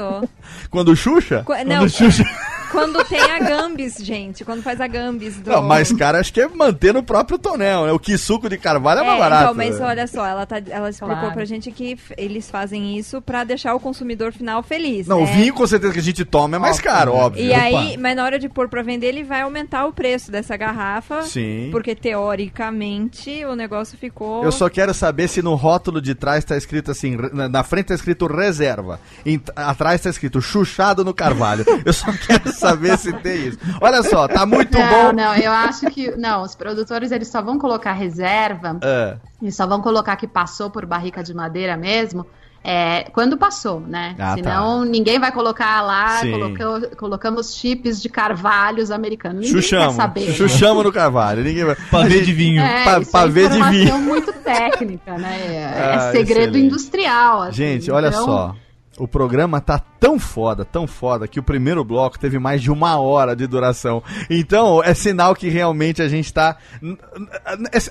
Quando 0.69 0.97
chucha? 0.97 1.45
Qu 1.45 1.53
não, 1.65 1.83
Quando 1.83 1.91
chucha... 1.91 2.25
Quando 2.73 3.05
tem 3.05 3.21
a 3.21 3.39
gambis, 3.39 3.97
gente. 3.99 4.45
Quando 4.45 4.63
faz 4.63 4.81
a 4.81 4.87
gambis 4.87 5.37
do... 5.37 5.51
Não, 5.51 5.63
mas, 5.63 5.93
cara, 5.93 6.19
acho 6.19 6.33
que 6.33 6.41
é 6.41 6.49
manter 6.49 6.93
no 6.93 7.03
próprio 7.03 7.39
tonel, 7.39 7.87
né? 7.87 7.93
O 7.93 7.99
que 7.99 8.17
suco 8.17 8.49
de 8.49 8.57
carvalho 8.57 9.01
é, 9.01 9.05
é 9.05 9.07
mais 9.07 9.19
barato. 9.19 9.43
Então, 9.43 9.55
mas 9.55 9.81
olha 9.81 10.07
só, 10.07 10.27
ela, 10.27 10.47
tá, 10.47 10.61
ela 10.69 10.89
explicou 10.89 11.17
claro. 11.17 11.35
pra 11.35 11.45
gente 11.45 11.71
que 11.71 11.99
eles 12.17 12.51
fazem 12.51 12.99
isso 12.99 13.21
pra 13.21 13.45
deixar 13.45 13.75
o 13.75 13.81
consumidor 13.81 14.33
final 14.33 14.63
feliz. 14.63 15.07
Não, 15.07 15.19
né? 15.19 15.25
o 15.25 15.27
vinho 15.27 15.55
com 15.55 15.67
certeza 15.67 15.93
que 15.93 15.99
a 15.99 16.03
gente 16.03 16.25
toma 16.25 16.57
é 16.57 16.59
mais 16.59 16.77
óbvio, 16.77 16.91
caro, 16.91 17.15
óbvio. 17.15 17.45
E 17.45 17.51
Opa. 17.51 17.61
aí, 17.61 17.97
mas 17.97 18.17
na 18.17 18.25
hora 18.25 18.39
de 18.39 18.49
pôr 18.49 18.69
pra 18.69 18.83
vender, 18.83 19.09
ele 19.09 19.23
vai 19.23 19.43
aumentar 19.43 19.87
o 19.87 19.93
preço 19.93 20.31
dessa 20.31 20.57
garrafa. 20.57 21.23
Sim. 21.23 21.69
Porque 21.71 21.95
teoricamente 21.95 23.45
o 23.45 23.55
negócio 23.55 23.99
ficou. 23.99 24.45
Eu 24.45 24.53
só 24.53 24.69
quero 24.69 24.95
saber 24.95 25.29
se 25.29 25.43
no 25.43 25.55
rótulo 25.55 26.01
de 26.01 26.15
trás 26.15 26.45
tá 26.45 26.57
escrito 26.57 26.91
assim, 26.91 27.17
na 27.33 27.63
frente 27.63 27.87
tá 27.87 27.95
escrito 27.95 28.27
reserva. 28.27 29.01
Em, 29.25 29.41
atrás 29.55 30.01
tá 30.01 30.11
escrito 30.11 30.41
chuchado 30.41 31.05
no 31.05 31.13
carvalho. 31.13 31.65
Eu 31.85 31.93
só 31.93 32.13
quero 32.13 32.53
saber 32.63 32.97
se 32.99 33.13
tem 33.13 33.49
isso. 33.49 33.59
Olha 33.81 34.03
só, 34.03 34.27
tá 34.27 34.47
muito 34.47 34.79
não, 34.79 34.89
bom. 34.89 35.13
não, 35.13 35.35
eu 35.37 35.53
acho 35.53 35.87
que. 35.91 36.13
Não, 36.17 36.43
os 36.43 36.55
produtores 36.55 37.13
eles 37.13 37.29
só 37.29 37.43
vão 37.43 37.59
colocar 37.59 37.93
reserva, 37.93 38.79
É. 38.83 39.17
eles 39.43 39.55
só 39.55 39.67
vão 39.67 39.81
colocar 39.83 40.17
que 40.17 40.27
passou 40.27 40.71
por 40.71 40.87
barrica 40.87 41.23
de 41.23 41.35
madeira 41.35 41.77
mesmo. 41.77 42.25
É, 42.65 43.11
quando 43.13 43.37
passou, 43.37 43.81
né? 43.81 44.15
Ah, 44.17 44.29
tá. 44.29 44.35
Senão 44.37 44.85
ninguém 44.85 45.19
vai 45.19 45.33
colocar 45.33 45.83
lá, 45.83 46.21
colocou- 46.21 46.89
colocamos 46.97 47.57
chips 47.57 48.01
de 48.01 48.09
carvalhos 48.09 48.93
americanos. 48.93 49.47
Ninguém 49.47 49.61
Chuchamos. 49.63 49.97
quer 49.97 50.01
saber. 50.03 50.27
né? 50.29 50.33
Chuchamos 50.33 50.85
no 50.85 50.93
Carvalho. 50.93 51.43
Ninguém 51.43 51.65
vai. 51.65 51.75
Pavê 51.91 52.21
de 52.21 52.33
vinho. 52.33 52.63
É, 52.63 52.85
Pa- 52.85 53.01
isso 53.01 53.11
pavê 53.11 53.47
é 53.47 53.49
de 53.49 53.63
vinho. 53.65 53.99
muito 53.99 54.33
técnica, 54.33 55.19
né? 55.19 55.39
É, 55.75 55.95
Ah, 55.97 56.13
segredo 56.13 56.51
excelente. 56.51 56.67
industrial. 56.67 57.43
assim. 57.43 57.53
Gente, 57.55 57.91
olha 57.91 58.07
Então, 58.09 58.25
só. 58.27 58.55
O 58.99 59.09
programa 59.09 59.59
tá 59.61 59.79
tão 59.99 60.19
foda, 60.19 60.65
tão 60.67 60.87
foda, 60.87 61.27
que 61.27 61.41
o 61.41 61.43
primeiro 61.43 61.83
bloco 61.83 62.19
teve 62.19 62.39
mais 62.39 62.61
de 62.61 62.71
uma 62.71 62.99
hora 63.01 63.35
de 63.35 63.47
duração. 63.47 64.03
Então, 64.29 64.83
é 64.85 64.93
sinal 64.93 65.35
que 65.35 65.49
realmente 65.49 66.03
a 66.03 66.09
gente 66.09 66.33
tá. 66.33 66.57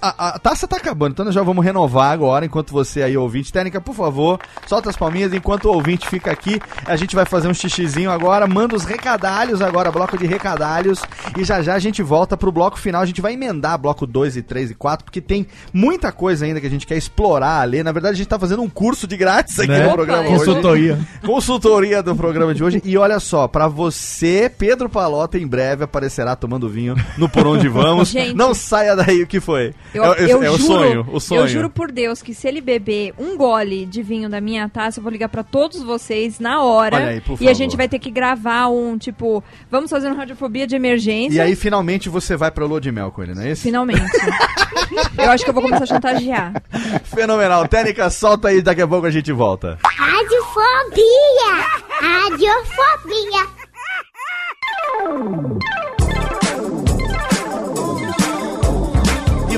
A, 0.01 0.35
a 0.35 0.39
taça 0.39 0.67
tá 0.67 0.77
acabando, 0.77 1.13
então 1.13 1.25
nós 1.25 1.33
já 1.33 1.41
vamos 1.41 1.63
renovar 1.65 2.11
agora, 2.11 2.45
enquanto 2.45 2.71
você 2.71 3.01
aí, 3.01 3.17
ouvinte. 3.17 3.51
Técnica, 3.51 3.81
por 3.81 3.95
favor, 3.95 4.39
solta 4.67 4.89
as 4.89 4.95
palminhas 4.97 5.33
enquanto 5.33 5.65
o 5.65 5.73
ouvinte 5.73 6.07
fica 6.07 6.31
aqui. 6.31 6.59
A 6.85 6.95
gente 6.95 7.15
vai 7.15 7.25
fazer 7.25 7.47
um 7.47 7.53
xixizinho 7.53 8.11
agora, 8.11 8.45
manda 8.45 8.75
os 8.75 8.83
recadalhos 8.83 9.61
agora, 9.61 9.91
bloco 9.91 10.17
de 10.17 10.25
recadalhos. 10.27 11.01
E 11.37 11.43
já 11.43 11.61
já 11.61 11.73
a 11.73 11.79
gente 11.79 12.03
volta 12.03 12.37
pro 12.37 12.51
bloco 12.51 12.77
final. 12.79 13.01
A 13.01 13.05
gente 13.05 13.21
vai 13.21 13.33
emendar 13.33 13.77
bloco 13.79 14.05
2 14.05 14.37
e 14.37 14.41
3 14.41 14.71
e 14.71 14.75
4, 14.75 15.03
porque 15.05 15.19
tem 15.21 15.47
muita 15.73 16.11
coisa 16.11 16.45
ainda 16.45 16.61
que 16.61 16.67
a 16.67 16.69
gente 16.69 16.85
quer 16.85 16.97
explorar 16.97 17.61
ali. 17.61 17.81
Na 17.83 17.91
verdade, 17.91 18.13
a 18.13 18.17
gente 18.17 18.27
tá 18.27 18.37
fazendo 18.37 18.61
um 18.61 18.69
curso 18.69 19.07
de 19.07 19.17
grátis 19.17 19.57
aqui 19.59 19.69
Né? 19.71 19.87
no 19.87 19.93
programa 19.93 20.23
hoje. 20.23 20.37
Consultoria. 20.37 20.99
Consultoria 21.25 22.01
do 22.01 22.15
programa 22.15 22.53
de 22.53 22.63
hoje. 22.63 22.81
E 22.83 22.97
olha 22.97 23.19
só, 23.19 23.47
pra 23.47 23.67
você, 23.67 24.51
Pedro 24.55 24.89
Palota 24.89 25.37
em 25.37 25.47
breve 25.47 25.83
aparecerá 25.83 26.35
tomando 26.35 26.69
vinho 26.69 26.95
no 27.17 27.29
Por 27.29 27.45
Onde 27.47 27.67
Vamos. 27.67 28.09
Gente. 28.11 28.35
Não 28.35 28.53
saia 28.53 28.95
daí, 28.95 29.23
o 29.23 29.27
que 29.27 29.39
foi? 29.39 29.73
Eu, 29.93 30.03
é 30.13 30.23
eu 30.23 30.43
é 30.43 30.49
o 30.49 30.57
juro, 30.57 30.63
sonho, 30.63 31.07
o 31.11 31.19
sonho. 31.19 31.41
Eu 31.41 31.47
juro 31.47 31.69
por 31.69 31.91
Deus 31.91 32.21
que 32.21 32.33
se 32.33 32.47
ele 32.47 32.61
beber 32.61 33.13
um 33.17 33.37
gole 33.37 33.85
de 33.85 34.01
vinho 34.01 34.29
da 34.29 34.41
minha 34.41 34.67
taça, 34.69 34.99
eu 34.99 35.03
vou 35.03 35.11
ligar 35.11 35.29
pra 35.29 35.43
todos 35.43 35.81
vocês 35.81 36.39
na 36.39 36.61
hora. 36.63 36.97
Olha 36.97 37.07
aí, 37.07 37.21
por 37.21 37.33
e 37.33 37.37
favor. 37.37 37.49
a 37.49 37.53
gente 37.53 37.77
vai 37.77 37.87
ter 37.87 37.99
que 37.99 38.11
gravar 38.11 38.67
um, 38.69 38.97
tipo, 38.97 39.43
vamos 39.69 39.89
fazer 39.89 40.07
uma 40.07 40.15
radiofobia 40.15 40.67
de 40.67 40.75
emergência. 40.75 41.37
E 41.37 41.41
aí, 41.41 41.55
finalmente, 41.55 42.09
você 42.09 42.35
vai 42.35 42.51
pra 42.51 42.65
lua 42.65 42.81
de 42.81 42.91
mel 42.91 43.11
com 43.11 43.23
ele, 43.23 43.33
não 43.33 43.43
é 43.43 43.51
isso? 43.51 43.63
Finalmente. 43.63 44.01
eu 45.17 45.31
acho 45.31 45.43
que 45.43 45.49
eu 45.49 45.53
vou 45.53 45.63
começar 45.63 45.83
a 45.83 45.87
chantagear. 45.87 46.53
Fenomenal. 47.03 47.67
Técnica, 47.67 48.09
solta 48.09 48.49
aí, 48.49 48.61
daqui 48.61 48.81
a 48.81 48.87
pouco 48.87 49.07
a 49.07 49.11
gente 49.11 49.31
volta. 49.31 49.77
Radiofobia! 50.21 51.51
Radiofobia! 51.99 53.41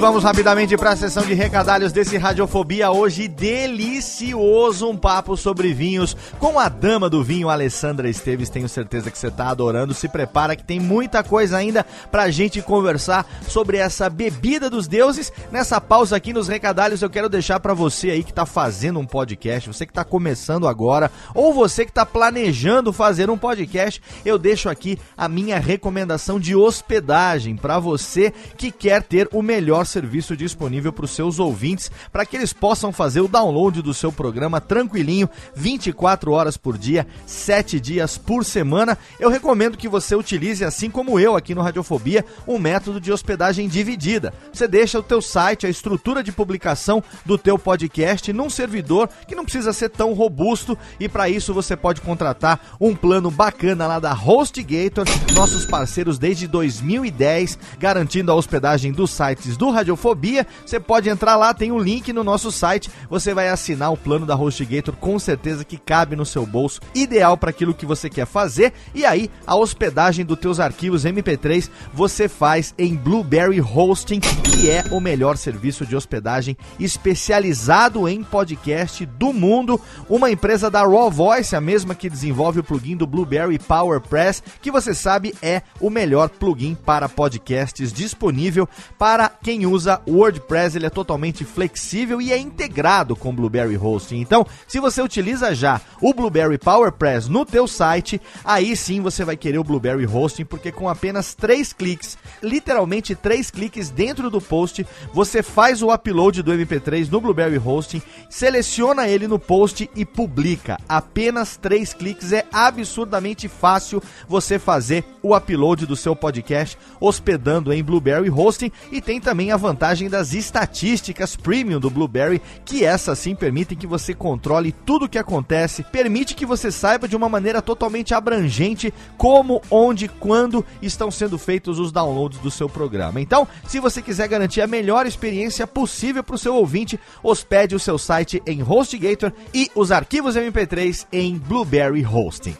vamos 0.04 0.26
rapidamente 0.26 0.76
para 0.76 0.92
a 0.92 0.96
sessão 0.98 1.26
de 1.26 1.34
recadalhos 1.34 1.94
desse 1.94 2.18
Radiofobia. 2.18 2.92
Hoje, 2.92 3.26
delicioso 3.26 4.90
um 4.90 4.98
papo 4.98 5.38
sobre 5.38 5.74
vinhos 5.74 6.14
com 6.40 6.60
a 6.60 6.68
dama 6.68 7.10
do 7.10 7.24
vinho, 7.24 7.48
Alessandra 7.48 8.10
Esteves. 8.10 8.50
Tenho 8.50 8.68
certeza 8.68 9.10
que 9.10 9.18
você 9.18 9.32
tá 9.32 9.48
adorando. 9.48 9.94
Se 9.94 10.10
prepara 10.10 10.58
que 10.58 10.64
tem 10.64 10.78
muita 10.78 11.24
coisa 11.24 11.56
ainda 11.56 11.86
pra 12.12 12.30
gente 12.30 12.62
conversar 12.62 13.26
sobre 13.48 13.78
essa 13.78 14.10
bebida 14.10 14.70
dos 14.70 14.90
deuses. 14.90 15.32
Nessa 15.50 15.80
pausa 15.80 16.18
aqui 16.18 16.34
nos 16.34 16.50
recadalhos, 16.50 17.02
eu 17.02 17.10
quero 17.10 17.30
deixar 17.30 17.62
para 17.62 17.74
você 17.74 18.10
aí 18.10 18.26
que 18.26 18.34
tá 18.34 18.46
fazendo 18.46 19.00
um 19.00 19.06
podcast, 19.06 19.70
você 19.70 19.86
que 19.86 19.94
tá 19.94 20.04
começando 20.04 20.68
agora, 20.68 21.10
ou 21.34 21.54
você 21.54 21.86
que 21.86 21.94
tá 21.94 22.06
planejando 22.06 22.92
fazer 22.92 23.30
um 23.30 23.38
podcast, 23.38 24.02
eu 24.26 24.38
deixo 24.38 24.68
aqui 24.68 25.00
a 25.16 25.30
minha 25.30 25.58
recomendação 25.60 26.42
de 26.42 26.58
hospedagem 26.58 27.56
para 27.56 27.80
você 27.80 28.34
que 28.58 28.70
quer 28.70 29.02
ter 29.02 29.30
o 29.32 29.42
melhor 29.42 29.93
serviço 29.94 30.36
disponível 30.36 30.92
para 30.92 31.06
os 31.06 31.12
seus 31.12 31.40
ouvintes, 31.40 31.92
para 32.12 32.26
que 32.26 32.36
eles 32.36 32.52
possam 32.52 32.92
fazer 32.92 33.22
o 33.22 33.28
download 33.28 33.82
do 33.82 33.94
seu 33.94 34.12
programa 34.12 34.60
tranquilinho, 34.60 35.30
24 35.56 36.32
horas 36.32 36.58
por 36.58 36.78
dia, 36.78 37.08
7 37.28 37.80
dias 37.80 38.18
por 38.18 38.44
semana. 38.44 38.98
Eu 39.20 39.30
recomendo 39.30 39.78
que 39.78 39.88
você 39.88 40.16
utilize, 40.16 40.66
assim 40.66 40.90
como 40.90 41.20
eu 41.20 41.36
aqui 41.36 41.54
no 41.54 41.62
Radiofobia, 41.62 42.26
um 42.48 42.58
método 42.58 43.00
de 43.00 43.12
hospedagem 43.12 43.68
dividida. 43.68 44.34
Você 44.52 44.68
deixa 44.68 44.98
o 44.98 45.04
teu 45.04 45.22
site, 45.22 45.68
a 45.68 45.70
estrutura 45.70 46.24
de 46.24 46.32
publicação 46.32 47.04
do 47.24 47.38
teu 47.38 47.60
podcast 47.60 48.34
num 48.34 48.50
servidor 48.50 49.08
que 49.28 49.36
não 49.36 49.44
precisa 49.44 49.72
ser 49.72 49.90
tão 49.90 50.14
robusto 50.14 50.78
e 51.00 51.08
para 51.08 51.30
isso 51.30 51.54
você 51.54 51.76
pode 51.76 52.02
contratar 52.02 52.76
um 52.82 52.96
plano 52.96 53.30
bacana 53.30 53.86
lá 53.86 54.00
da 54.00 54.14
HostGator, 54.14 55.06
nossos 55.34 55.66
parceiros 55.66 56.18
desde 56.18 56.48
2010, 56.48 57.60
garantindo 57.78 58.32
a 58.32 58.36
hospedagem 58.36 58.92
dos 58.92 59.12
sites 59.12 59.56
do 59.56 59.70
Radiofobia. 59.70 59.83
Você 59.86 60.80
pode 60.80 61.10
entrar 61.10 61.36
lá, 61.36 61.54
tem 61.54 61.72
um 61.72 61.80
link 61.80 62.12
no 62.14 62.24
nosso 62.24 62.52
site, 62.52 62.90
você 63.10 63.34
vai 63.34 63.50
assinar 63.50 63.92
o 63.92 63.98
plano 63.98 64.26
da 64.26 64.36
HostGator, 64.36 64.96
com 64.96 65.18
certeza 65.20 65.64
que 65.64 65.78
cabe 65.78 66.16
no 66.16 66.26
seu 66.26 66.46
bolso, 66.46 66.82
ideal 66.94 67.38
para 67.38 67.50
aquilo 67.50 67.74
que 67.74 67.86
você 67.86 68.10
quer 68.10 68.26
fazer. 68.26 68.74
E 68.94 69.06
aí, 69.06 69.30
a 69.46 69.56
hospedagem 69.56 70.26
dos 70.26 70.40
teus 70.40 70.60
arquivos 70.60 71.06
MP3 71.06 71.70
você 71.94 72.28
faz 72.28 72.74
em 72.78 72.96
Blueberry 72.96 73.62
Hosting, 73.62 74.20
que 74.20 74.70
é 74.70 74.84
o 74.92 75.00
melhor 75.00 75.38
serviço 75.38 75.86
de 75.86 75.96
hospedagem 75.96 76.58
especializado 76.80 78.08
em 78.08 78.24
podcast 78.24 79.06
do 79.06 79.34
mundo. 79.34 79.80
Uma 80.10 80.32
empresa 80.32 80.70
da 80.70 80.82
Raw 80.82 81.10
Voice, 81.10 81.56
a 81.56 81.62
mesma 81.62 81.96
que 81.96 82.10
desenvolve 82.10 82.60
o 82.60 82.64
plugin 82.64 82.96
do 82.96 83.08
Blueberry 83.08 83.60
PowerPress, 83.60 84.44
que 84.62 84.72
você 84.72 84.94
sabe 84.94 85.34
é 85.42 85.62
o 85.80 85.90
melhor 85.90 86.30
plugin 86.30 86.76
para 86.76 87.10
podcasts 87.10 87.92
disponível 87.92 88.68
para 88.98 89.30
quem 89.30 89.63
usa 89.66 90.02
WordPress. 90.08 90.78
Ele 90.78 90.86
é 90.86 90.90
totalmente 90.90 91.46
flexível 91.46 92.22
e 92.22 92.32
é 92.32 92.38
integrado 92.38 93.16
com 93.16 93.34
Blueberry 93.34 93.78
Hosting. 93.78 94.20
Então, 94.20 94.46
se 94.68 94.80
você 94.80 95.02
utiliza 95.02 95.54
já 95.54 95.82
o 96.02 96.14
Blueberry 96.14 96.58
PowerPress 96.58 97.30
no 97.30 97.46
teu 97.46 97.68
site, 97.68 98.22
aí 98.44 98.76
sim 98.76 99.02
você 99.02 99.24
vai 99.24 99.38
querer 99.38 99.58
o 99.58 99.64
Blueberry 99.64 100.06
Hosting, 100.06 100.46
porque 100.46 100.72
com 100.72 100.90
apenas 100.90 101.34
três 101.34 101.74
cliques, 101.74 102.18
literalmente 102.42 103.16
três 103.16 103.50
cliques 103.50 103.90
dentro 103.90 104.30
do 104.30 104.42
post, 104.42 104.86
você 105.14 105.42
faz 105.42 105.82
o 105.82 105.94
upload 105.94 106.42
do 106.42 106.52
MP3 106.52 107.10
no 107.10 107.22
Blueberry 107.22 107.58
Hosting, 107.58 108.02
seleciona 108.30 109.08
ele 109.08 109.28
no 109.28 109.40
post 109.40 109.90
e 109.96 110.06
publica. 110.06 110.78
Apenas 110.88 111.58
três 111.58 111.94
cliques 111.94 112.32
é 112.32 112.46
absurdamente 112.52 113.48
fácil 113.48 114.02
você 114.28 114.60
fazer 114.60 115.04
o 115.22 115.36
upload 115.36 115.86
do 115.86 115.96
seu 115.96 116.16
podcast 116.16 116.78
hospedando 117.00 117.72
em 117.72 117.84
Blueberry 117.84 118.30
Hosting 118.30 118.72
e 118.92 119.02
tem 119.02 119.20
também 119.20 119.52
a 119.54 119.58
vantagem 119.58 120.10
das 120.10 120.34
estatísticas 120.34 121.36
premium 121.36 121.80
do 121.80 121.90
Blueberry, 121.90 122.42
que 122.66 122.84
essas 122.84 123.20
sim 123.20 123.36
permitem 123.36 123.78
que 123.78 123.88
você 123.88 124.14
controle 124.14 124.72
tudo 124.72 125.06
o 125.06 125.10
que 125.10 125.18
acontece, 125.18 125.84
permite 125.84 126.36
que 126.36 126.46
você 126.46 126.72
saiba 126.72 127.08
de 127.08 127.16
uma 127.16 127.30
maneira 127.30 127.62
totalmente 127.62 128.14
abrangente 128.14 128.94
como, 129.18 129.62
onde, 129.70 130.08
quando 130.08 130.66
estão 130.82 131.12
sendo 131.12 131.38
feitos 131.38 131.80
os 131.80 131.92
downloads 131.92 132.40
do 132.40 132.52
seu 132.52 132.68
programa. 132.68 133.22
Então, 133.22 133.48
se 133.68 133.80
você 133.80 134.02
quiser 134.02 134.28
garantir 134.28 134.62
a 134.62 134.68
melhor 134.68 135.06
experiência 135.06 135.68
possível 135.68 136.24
para 136.24 136.36
o 136.36 136.40
seu 136.40 136.56
ouvinte, 136.56 137.00
hospede 137.22 137.76
o 137.76 137.80
seu 137.80 137.98
site 137.98 138.42
em 138.46 138.62
HostGator 138.62 139.32
e 139.54 139.70
os 139.76 139.92
arquivos 139.92 140.36
MP3 140.36 141.06
em 141.12 141.38
Blueberry 141.38 142.06
Hosting. 142.06 142.56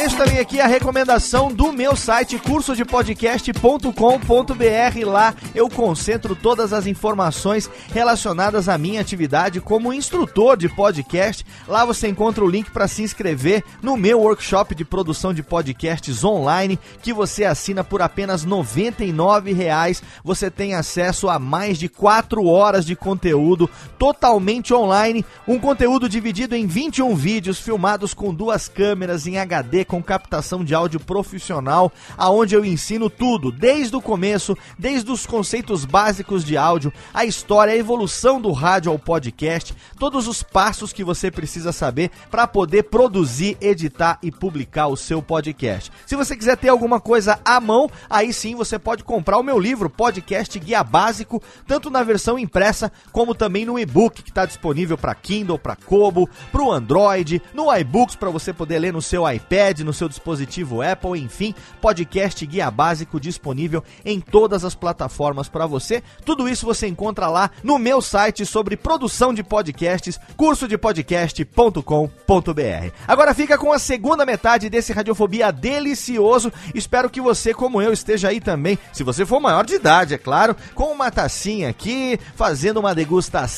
Deixo 0.00 0.16
também 0.16 0.38
aqui 0.38 0.58
a 0.58 0.66
recomendação 0.66 1.52
do 1.52 1.74
meu 1.74 1.94
site 1.94 2.38
cursodepodcast.com.br. 2.38 5.04
Lá 5.04 5.34
eu 5.54 5.68
concentro 5.68 6.34
todas 6.34 6.72
as 6.72 6.86
informações 6.86 7.68
relacionadas 7.92 8.66
à 8.66 8.78
minha 8.78 9.02
atividade 9.02 9.60
como 9.60 9.92
instrutor 9.92 10.56
de 10.56 10.70
podcast. 10.70 11.44
Lá 11.68 11.84
você 11.84 12.08
encontra 12.08 12.42
o 12.42 12.48
link 12.48 12.70
para 12.70 12.88
se 12.88 13.02
inscrever 13.02 13.62
no 13.82 13.94
meu 13.94 14.20
workshop 14.20 14.74
de 14.74 14.86
produção 14.86 15.34
de 15.34 15.42
podcasts 15.42 16.24
online 16.24 16.78
que 17.02 17.12
você 17.12 17.44
assina 17.44 17.84
por 17.84 18.00
apenas 18.00 18.42
99 18.42 19.52
reais. 19.52 20.02
Você 20.24 20.50
tem 20.50 20.74
acesso 20.74 21.28
a 21.28 21.38
mais 21.38 21.78
de 21.78 21.90
4 21.90 22.46
horas 22.46 22.86
de 22.86 22.96
conteúdo 22.96 23.68
totalmente 23.98 24.72
online, 24.72 25.26
um 25.46 25.58
conteúdo 25.58 26.08
dividido 26.08 26.56
em 26.56 26.66
21 26.66 27.14
vídeos 27.14 27.60
filmados 27.60 28.14
com 28.14 28.32
duas 28.32 28.66
câmeras 28.66 29.26
em 29.26 29.36
HD 29.36 29.89
com 29.90 30.00
captação 30.00 30.64
de 30.64 30.72
áudio 30.72 31.00
profissional, 31.00 31.92
aonde 32.16 32.54
eu 32.54 32.64
ensino 32.64 33.10
tudo, 33.10 33.50
desde 33.50 33.96
o 33.96 34.00
começo, 34.00 34.56
desde 34.78 35.10
os 35.10 35.26
conceitos 35.26 35.84
básicos 35.84 36.44
de 36.44 36.56
áudio, 36.56 36.92
a 37.12 37.24
história, 37.24 37.72
a 37.72 37.76
evolução 37.76 38.40
do 38.40 38.52
rádio 38.52 38.92
ao 38.92 39.00
podcast, 39.00 39.74
todos 39.98 40.28
os 40.28 40.44
passos 40.44 40.92
que 40.92 41.02
você 41.02 41.28
precisa 41.28 41.72
saber 41.72 42.12
para 42.30 42.46
poder 42.46 42.84
produzir, 42.84 43.58
editar 43.60 44.16
e 44.22 44.30
publicar 44.30 44.86
o 44.86 44.96
seu 44.96 45.20
podcast. 45.20 45.90
Se 46.06 46.14
você 46.14 46.36
quiser 46.36 46.56
ter 46.56 46.68
alguma 46.68 47.00
coisa 47.00 47.40
à 47.44 47.58
mão, 47.58 47.90
aí 48.08 48.32
sim 48.32 48.54
você 48.54 48.78
pode 48.78 49.02
comprar 49.02 49.38
o 49.38 49.42
meu 49.42 49.58
livro 49.58 49.90
Podcast 49.90 50.56
Guia 50.56 50.84
Básico, 50.84 51.42
tanto 51.66 51.90
na 51.90 52.04
versão 52.04 52.38
impressa 52.38 52.92
como 53.10 53.34
também 53.34 53.64
no 53.64 53.76
e-book 53.76 54.22
que 54.22 54.30
está 54.30 54.46
disponível 54.46 54.96
para 54.96 55.16
Kindle, 55.16 55.58
para 55.58 55.74
Kobo, 55.74 56.30
para 56.52 56.62
o 56.62 56.70
Android, 56.70 57.42
no 57.52 57.76
iBooks 57.76 58.14
para 58.14 58.30
você 58.30 58.52
poder 58.52 58.78
ler 58.78 58.92
no 58.92 59.02
seu 59.02 59.28
iPad 59.28 59.79
no 59.84 59.92
seu 59.92 60.08
dispositivo 60.08 60.82
Apple, 60.82 61.20
enfim, 61.20 61.54
podcast 61.80 62.44
guia 62.46 62.70
básico 62.70 63.20
disponível 63.20 63.82
em 64.04 64.20
todas 64.20 64.64
as 64.64 64.74
plataformas 64.74 65.48
para 65.48 65.66
você. 65.66 66.02
Tudo 66.24 66.48
isso 66.48 66.66
você 66.66 66.86
encontra 66.86 67.28
lá 67.28 67.50
no 67.62 67.78
meu 67.78 68.00
site 68.00 68.46
sobre 68.46 68.76
produção 68.76 69.34
de 69.34 69.42
podcasts, 69.42 70.20
cursodepodcast.com.br. 70.36 72.94
Agora 73.06 73.34
fica 73.34 73.58
com 73.58 73.72
a 73.72 73.78
segunda 73.78 74.26
metade 74.26 74.70
desse 74.70 74.92
Radiofobia 74.92 75.50
delicioso. 75.50 76.52
Espero 76.74 77.10
que 77.10 77.20
você, 77.20 77.52
como 77.52 77.82
eu, 77.82 77.92
esteja 77.92 78.28
aí 78.28 78.40
também, 78.40 78.78
se 78.92 79.02
você 79.02 79.26
for 79.26 79.40
maior 79.40 79.64
de 79.64 79.74
idade, 79.74 80.14
é 80.14 80.18
claro, 80.18 80.56
com 80.74 80.92
uma 80.92 81.10
tacinha 81.10 81.68
aqui, 81.68 82.18
fazendo 82.34 82.80
uma 82.80 82.94
degustação 82.94 83.50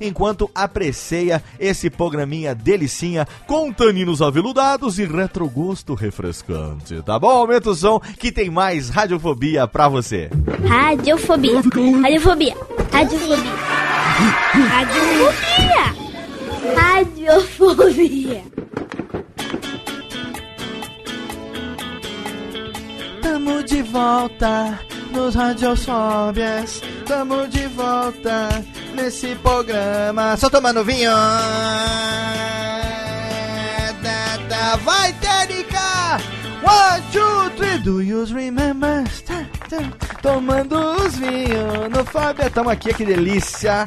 enquanto 0.00 0.50
aprecia 0.54 1.42
esse 1.58 1.90
programinha 1.90 2.54
delicinha 2.54 3.26
com 3.46 3.72
taninos 3.72 4.20
aveludados 4.20 4.98
e 4.98 5.06
retrogosto 5.64 5.94
refrescante. 5.94 7.02
Tá 7.02 7.18
bom? 7.18 7.30
Aumenta 7.30 7.70
o 7.70 7.74
som 7.74 7.98
que 8.18 8.30
tem 8.30 8.50
mais 8.50 8.90
Radiofobia 8.90 9.66
pra 9.66 9.88
você. 9.88 10.30
Radiofobia. 10.68 11.62
Radiofobia. 12.02 12.54
Radiofobia. 12.92 13.44
Radiofobia. 14.76 16.04
Radiofobia. 16.76 18.44
Tamo 23.22 23.62
de 23.64 23.82
volta 23.82 24.78
nos 25.12 25.34
Radiofóbias. 25.34 26.82
Tamo 27.06 27.46
de 27.48 27.66
volta 27.68 28.48
nesse 28.94 29.34
programa. 29.36 30.36
Só 30.36 30.50
tomando 30.50 30.84
vinho. 30.84 31.10
One, 36.64 37.02
two, 37.12 37.50
three, 37.56 37.78
do 37.78 38.00
you 38.00 38.24
remember? 38.24 39.04
Tá, 39.26 39.46
tá, 39.68 39.78
Tomando 40.22 40.76
os 40.76 41.16
vinhos 41.16 41.90
no 41.90 42.04
Fábio. 42.06 42.50
Tamo 42.50 42.70
aqui, 42.70 42.94
que 42.94 43.04
delícia. 43.04 43.84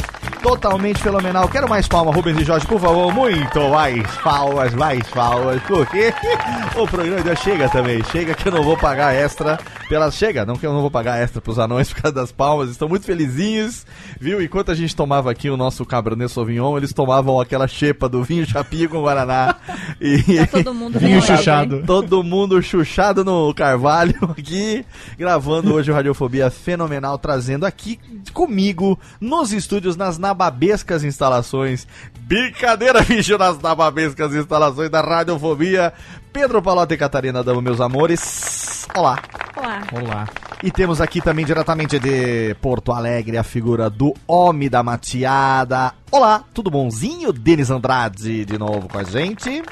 Totalmente 0.47 1.01
fenomenal. 1.03 1.49
Quero 1.49 1.67
mais 1.67 1.89
palmas, 1.89 2.15
Rubens 2.15 2.39
e 2.39 2.45
Jorge, 2.45 2.65
por 2.65 2.79
favor. 2.79 3.13
Muito 3.13 3.59
mais 3.69 4.01
palmas, 4.23 4.73
mais 4.73 5.05
palmas. 5.09 5.61
Porque 5.63 6.13
o 6.79 6.87
programa 6.87 7.21
já 7.21 7.35
chega 7.35 7.67
também. 7.67 8.01
Chega 8.05 8.33
que 8.33 8.47
eu 8.47 8.51
não 8.53 8.63
vou 8.63 8.77
pagar 8.77 9.13
extra 9.13 9.59
pelas. 9.89 10.15
Chega, 10.15 10.45
não 10.45 10.55
que 10.55 10.65
eu 10.65 10.71
não 10.71 10.79
vou 10.79 10.89
pagar 10.89 11.21
extra 11.21 11.41
pros 11.41 11.59
anões 11.59 11.91
por 11.93 12.01
causa 12.01 12.15
das 12.15 12.31
palmas. 12.31 12.69
Estão 12.69 12.87
muito 12.87 13.05
felizinhos, 13.05 13.85
viu? 14.21 14.41
Enquanto 14.41 14.71
a 14.71 14.75
gente 14.75 14.95
tomava 14.95 15.29
aqui 15.29 15.49
o 15.49 15.57
nosso 15.57 15.85
Cabernet 15.85 16.31
Sauvignon, 16.31 16.77
eles 16.77 16.93
tomavam 16.93 17.41
aquela 17.41 17.67
xepa 17.67 18.07
do 18.07 18.23
vinho 18.23 18.45
chapinha 18.45 18.87
com 18.87 19.01
Guaraná. 19.01 19.55
E 19.99 20.37
Tá 20.45 20.47
todo 20.63 20.73
mundo 20.73 20.99
Vinho 20.99 21.21
chuchado. 21.21 21.83
todo 21.85 22.23
mundo 22.23 22.61
chuchado 22.61 23.25
no 23.25 23.51
Carvalho 23.53 24.15
aqui, 24.37 24.85
gravando 25.17 25.73
hoje 25.73 25.89
o 25.89 25.93
Radiofobia 25.93 26.51
Fenomenal, 26.51 27.17
trazendo 27.17 27.65
aqui 27.65 27.99
comigo 28.31 28.97
nos 29.19 29.51
estúdios, 29.51 29.95
nas 29.97 30.17
nababescas 30.37 31.03
instalações. 31.03 31.87
Brincadeira, 32.19 33.01
bicho, 33.03 33.37
nas 33.37 33.59
nababescas 33.59 34.35
instalações 34.35 34.89
da 34.89 35.01
Radiofobia. 35.01 35.91
Pedro 36.31 36.61
Palota 36.61 36.93
e 36.93 36.97
Catarina 36.97 37.43
Dama, 37.43 37.61
meus 37.61 37.81
amores. 37.81 38.87
Olá. 38.95 39.19
Olá. 39.55 39.81
Olá. 39.91 40.27
E 40.61 40.69
temos 40.69 41.01
aqui 41.01 41.19
também 41.19 41.45
diretamente 41.45 41.99
de 41.99 42.55
Porto 42.61 42.91
Alegre 42.91 43.37
a 43.37 43.43
figura 43.43 43.89
do 43.89 44.13
Homem 44.27 44.69
da 44.69 44.83
Mateada. 44.83 45.93
Olá, 46.11 46.43
tudo 46.53 46.69
bonzinho? 46.69 47.33
Denis 47.33 47.71
Andrade 47.71 48.45
de 48.45 48.57
novo 48.57 48.87
com 48.87 48.99
a 48.99 49.03
gente. 49.03 49.63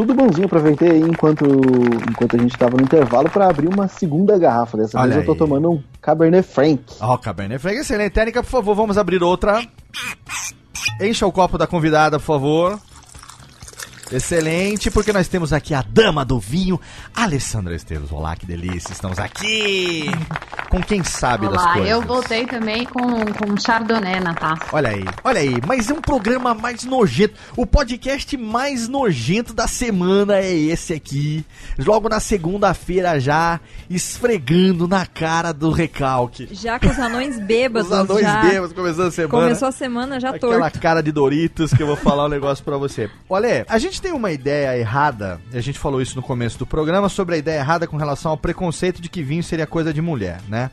Tudo 0.00 0.14
bonzinho, 0.14 0.46
aproveitei 0.46 0.92
aí 0.92 1.00
enquanto, 1.02 1.44
enquanto 2.10 2.34
a 2.34 2.38
gente 2.38 2.56
tava 2.56 2.74
no 2.74 2.82
intervalo 2.82 3.28
pra 3.28 3.50
abrir 3.50 3.68
uma 3.68 3.86
segunda 3.86 4.38
garrafa. 4.38 4.78
Dessa 4.78 4.98
Olha 4.98 5.16
vez 5.16 5.28
eu 5.28 5.34
tô 5.34 5.44
tomando 5.44 5.72
um 5.72 5.82
Cabernet 6.00 6.42
Franc. 6.42 6.82
Ó, 6.98 7.18
Cabernet 7.18 7.60
Franc, 7.60 7.76
excelente. 7.76 8.12
Técnica, 8.12 8.42
por 8.42 8.48
favor, 8.48 8.74
vamos 8.74 8.96
abrir 8.96 9.22
outra. 9.22 9.62
Encha 11.02 11.26
o 11.26 11.32
copo 11.32 11.58
da 11.58 11.66
convidada, 11.66 12.18
por 12.18 12.24
favor. 12.24 12.80
Excelente, 14.12 14.90
porque 14.90 15.12
nós 15.12 15.28
temos 15.28 15.52
aqui 15.52 15.72
a 15.72 15.82
dama 15.82 16.24
do 16.24 16.40
vinho, 16.40 16.80
Alessandra 17.14 17.74
Esteves. 17.76 18.10
Olá, 18.10 18.34
que 18.34 18.44
delícia, 18.44 18.92
estamos 18.92 19.18
aqui 19.20 20.06
com 20.68 20.82
quem 20.82 21.02
sabe 21.04 21.46
das 21.48 21.62
Olá, 21.62 21.72
coisas. 21.74 21.90
eu 21.90 22.02
voltei 22.02 22.46
também 22.46 22.84
com, 22.86 23.02
com 23.02 23.56
Chardonnay 23.56 24.20
na 24.20 24.34
taça. 24.34 24.64
Olha 24.72 24.90
aí, 24.90 25.04
olha 25.24 25.40
aí, 25.40 25.56
mas 25.66 25.90
é 25.90 25.94
um 25.94 26.00
programa 26.00 26.54
mais 26.54 26.84
nojento. 26.84 27.34
O 27.56 27.64
podcast 27.66 28.36
mais 28.36 28.88
nojento 28.88 29.52
da 29.54 29.66
semana 29.68 30.36
é 30.38 30.52
esse 30.54 30.92
aqui. 30.92 31.44
Logo 31.78 32.08
na 32.08 32.18
segunda-feira 32.20 33.18
já, 33.20 33.60
esfregando 33.88 34.86
na 34.88 35.06
cara 35.06 35.52
do 35.52 35.70
recalque. 35.70 36.48
Já 36.52 36.78
com 36.78 36.88
os 36.88 36.98
anões 36.98 37.38
bêbados. 37.38 37.90
Os 37.90 37.96
anões 37.96 38.22
já. 38.22 38.42
bêbados 38.42 38.72
começando 38.72 39.06
a 39.08 39.10
semana. 39.10 39.44
Começou 39.44 39.68
a 39.68 39.72
semana 39.72 40.20
já 40.20 40.30
Aquela 40.30 40.58
torto. 40.70 40.80
cara 40.80 41.00
de 41.02 41.12
Doritos 41.12 41.72
que 41.72 41.82
eu 41.82 41.86
vou 41.86 41.96
falar 41.96 42.26
um 42.26 42.28
negócio 42.28 42.64
pra 42.64 42.76
você. 42.76 43.10
Olha, 43.28 43.64
a 43.68 43.78
gente 43.78 43.99
tem 44.00 44.12
uma 44.12 44.32
ideia 44.32 44.78
errada, 44.78 45.40
a 45.52 45.60
gente 45.60 45.78
falou 45.78 46.00
isso 46.00 46.16
no 46.16 46.22
começo 46.22 46.58
do 46.58 46.66
programa, 46.66 47.08
sobre 47.08 47.34
a 47.34 47.38
ideia 47.38 47.60
errada 47.60 47.86
com 47.86 47.96
relação 47.96 48.30
ao 48.30 48.36
preconceito 48.36 49.00
de 49.00 49.08
que 49.08 49.22
vinho 49.22 49.42
seria 49.42 49.66
coisa 49.66 49.92
de 49.92 50.00
mulher, 50.00 50.40
né? 50.48 50.70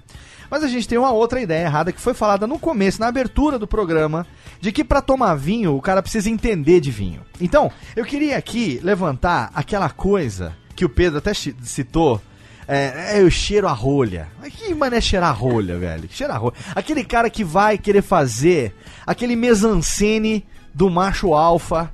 Mas 0.50 0.64
a 0.64 0.68
gente 0.68 0.88
tem 0.88 0.98
uma 0.98 1.12
outra 1.12 1.42
ideia 1.42 1.66
errada 1.66 1.92
que 1.92 2.00
foi 2.00 2.14
falada 2.14 2.48
no 2.48 2.58
começo, 2.58 3.00
na 3.00 3.08
abertura 3.08 3.60
do 3.60 3.68
programa, 3.68 4.26
de 4.62 4.72
que 4.72 4.84
pra 4.84 5.02
tomar 5.02 5.36
vinho 5.36 5.76
o 5.76 5.82
cara 5.82 6.02
precisa 6.02 6.30
entender 6.30 6.80
de 6.80 6.90
vinho. 6.90 7.22
Então, 7.40 7.70
eu 7.96 8.06
queria 8.06 8.38
aqui 8.38 8.80
levantar 8.82 9.52
aquela 9.54 9.90
coisa 9.90 10.56
que 10.76 10.86
o 10.86 10.90
Pedro 10.90 11.18
até 11.18 11.34
citou, 11.34 12.22
é, 12.68 13.16
é, 13.16 13.22
eu 13.22 13.30
cheiro 13.30 13.68
a 13.68 13.72
rolha. 13.72 14.28
Que 14.52 14.74
mané 14.74 15.02
cheirar 15.02 15.30
a 15.30 15.34
rolha, 15.34 15.78
velho? 15.78 16.08
Cheira 16.12 16.34
a 16.34 16.38
rolha. 16.38 16.56
Aquele 16.76 17.04
cara 17.04 17.30
que 17.30 17.44
vai 17.44 17.78
querer 17.78 18.02
fazer 18.02 18.76
aquele 19.06 19.36
mesancene 19.36 20.46
do 20.74 20.90
macho 20.90 21.34
alfa 21.34 21.92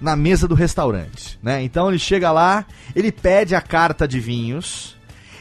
na 0.00 0.14
mesa 0.16 0.46
do 0.46 0.54
restaurante, 0.54 1.38
né? 1.42 1.62
Então 1.62 1.88
ele 1.88 1.98
chega 1.98 2.30
lá, 2.30 2.64
ele 2.94 3.10
pede 3.12 3.54
a 3.54 3.60
carta 3.60 4.06
de 4.06 4.20
vinhos, 4.20 4.94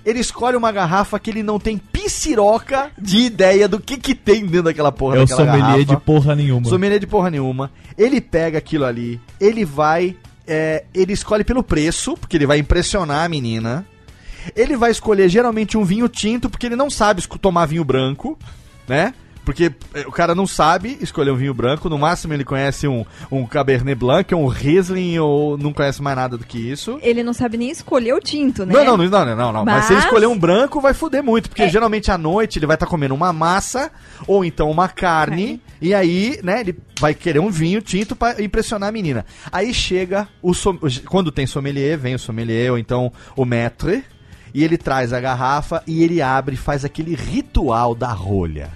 ele 0.05 0.19
escolhe 0.19 0.55
uma 0.55 0.71
garrafa 0.71 1.19
que 1.19 1.29
ele 1.29 1.43
não 1.43 1.59
tem 1.59 1.77
piciroca 1.77 2.91
de 2.97 3.19
ideia 3.19 3.67
do 3.67 3.79
que 3.79 3.97
que 3.97 4.13
tem 4.15 4.45
dentro 4.45 4.63
daquela 4.63 4.91
porra 4.91 5.17
É 5.17 5.19
o 5.19 5.25
daquela 5.25 5.45
sommelier 5.45 5.61
garrafa. 5.85 5.85
de 5.85 5.97
porra 5.97 6.35
nenhuma. 6.35 6.69
Sommelier 6.69 6.99
de 6.99 7.07
porra 7.07 7.29
nenhuma. 7.29 7.71
Ele 7.97 8.21
pega 8.21 8.57
aquilo 8.57 8.85
ali, 8.85 9.19
ele 9.39 9.65
vai. 9.65 10.15
é, 10.47 10.85
ele 10.93 11.11
escolhe 11.13 11.43
pelo 11.43 11.63
preço, 11.63 12.15
porque 12.15 12.37
ele 12.37 12.45
vai 12.45 12.59
impressionar 12.59 13.25
a 13.25 13.29
menina. 13.29 13.85
Ele 14.55 14.77
vai 14.77 14.91
escolher 14.91 15.27
geralmente 15.27 15.75
um 15.75 15.83
vinho 15.83 16.07
tinto, 16.07 16.49
porque 16.51 16.67
ele 16.67 16.75
não 16.75 16.87
sabe 16.89 17.27
tomar 17.41 17.65
vinho 17.65 17.83
branco, 17.83 18.37
né? 18.87 19.11
Porque 19.45 19.71
é, 19.93 20.01
o 20.07 20.11
cara 20.11 20.33
não 20.33 20.47
sabe 20.47 20.97
escolher 20.99 21.31
um 21.31 21.35
vinho 21.35 21.53
branco, 21.53 21.87
no 21.87 21.97
máximo 21.97 22.33
ele 22.33 22.43
conhece 22.43 22.87
um, 22.87 23.05
um 23.31 23.45
Cabernet 23.45 23.95
Blanc, 23.97 24.33
um 24.33 24.47
Riesling, 24.47 25.19
ou 25.19 25.57
não 25.57 25.71
conhece 25.71 26.01
mais 26.01 26.15
nada 26.17 26.37
do 26.37 26.43
que 26.43 26.57
isso. 26.57 26.97
Ele 27.01 27.23
não 27.23 27.31
sabe 27.33 27.55
nem 27.57 27.69
escolher 27.69 28.13
o 28.13 28.19
tinto, 28.19 28.65
né? 28.65 28.73
Não, 28.73 28.83
não, 28.83 28.97
não, 28.97 29.25
não, 29.25 29.35
não, 29.35 29.53
não. 29.53 29.65
Mas... 29.65 29.85
se 29.85 29.93
ele 29.93 29.97
Mas- 29.97 30.05
escolher 30.05 30.25
um 30.27 30.37
branco, 30.37 30.81
vai 30.81 30.93
fuder 30.93 31.23
muito. 31.23 31.47
Porque 31.49 31.61
É. 31.63 31.69
geralmente 31.69 32.11
à 32.11 32.17
noite 32.17 32.59
ele 32.59 32.65
vai 32.65 32.75
estar 32.75 32.87
comendo 32.87 33.13
uma 33.13 33.31
massa 33.31 33.91
ou 34.27 34.43
então 34.43 34.69
uma 34.71 34.87
carne. 34.89 35.61
E 35.81 35.93
aí, 35.93 36.39
né, 36.43 36.61
ele 36.61 36.75
vai 36.99 37.13
querer 37.13 37.39
um 37.39 37.49
vinho 37.51 37.81
tinto 37.81 38.15
pra 38.15 38.41
impressionar 38.41 38.89
a 38.89 38.91
menina. 38.91 39.25
Aí 39.51 39.73
chega 39.73 40.27
o. 40.41 40.53
som- 40.53 40.79
Quando 41.07 41.31
tem 41.31 41.45
sommelier, 41.45 41.97
vem 41.97 42.15
o 42.15 42.19
sommelier 42.19 42.71
ou 42.71 42.77
então 42.79 43.11
o 43.35 43.45
maître. 43.45 44.03
E 44.53 44.63
ele 44.63 44.77
traz 44.77 45.11
a 45.11 45.19
garrafa 45.19 45.83
e 45.85 46.01
ele 46.01 46.21
abre 46.21 46.55
e 46.55 46.57
faz 46.57 46.85
aquele 46.85 47.13
ritual 47.13 47.93
da 47.93 48.07
rolha. 48.13 48.69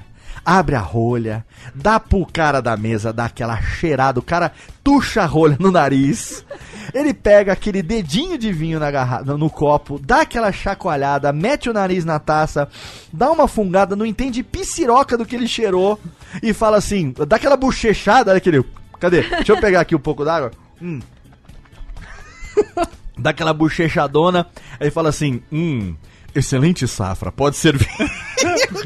Abre 0.52 0.76
a 0.76 0.80
rolha, 0.80 1.46
dá 1.76 2.00
pro 2.00 2.26
cara 2.26 2.60
da 2.60 2.76
mesa, 2.76 3.14
dá 3.14 3.26
aquela 3.26 3.62
cheirada, 3.62 4.20
o 4.20 4.24
cara 4.24 4.52
tucha 4.84 5.22
a 5.22 5.26
rolha 5.28 5.56
no 5.60 5.70
nariz. 5.70 6.44
Ele 6.92 7.14
pega 7.14 7.54
aquele 7.54 7.84
dedinho 7.84 8.36
de 8.36 8.52
vinho 8.52 8.80
na 8.80 8.90
garra 8.90 9.22
no, 9.22 9.48
copo, 9.48 10.00
dá 10.00 10.22
aquela 10.22 10.52
chacoalhada, 10.52 11.32
mete 11.32 11.70
o 11.70 11.74
nariz 11.74 12.04
na 12.04 12.18
taça, 12.18 12.68
dá 13.14 13.30
uma 13.30 13.48
fungada, 13.48 13.96
não 13.96 14.08
entende 14.08 14.42
piciroca 14.42 15.16
do 15.16 15.24
que 15.24 15.36
ele 15.36 15.48
cheirou 15.48 16.00
e 16.42 16.52
fala 16.52 16.78
assim, 16.78 17.14
dá 17.28 17.36
aquela 17.36 17.56
bochechada, 17.56 18.32
olha 18.32 18.40
aquele. 18.40 18.66
Cadê? 19.00 19.22
Deixa 19.22 19.52
eu 19.52 19.62
pegar 19.62 19.82
aqui 19.82 19.96
um 19.96 20.00
pouco 20.00 20.26
d'água. 20.26 20.50
Hum. 20.82 21.00
Dá 23.16 23.30
aquela 23.30 23.54
bochechadona, 23.54 24.48
aí 24.80 24.90
fala 24.90 25.10
assim: 25.10 25.44
hum, 25.52 25.94
excelente 26.40 26.88
safra, 26.88 27.32
pode 27.32 27.56
servir. 27.58 27.88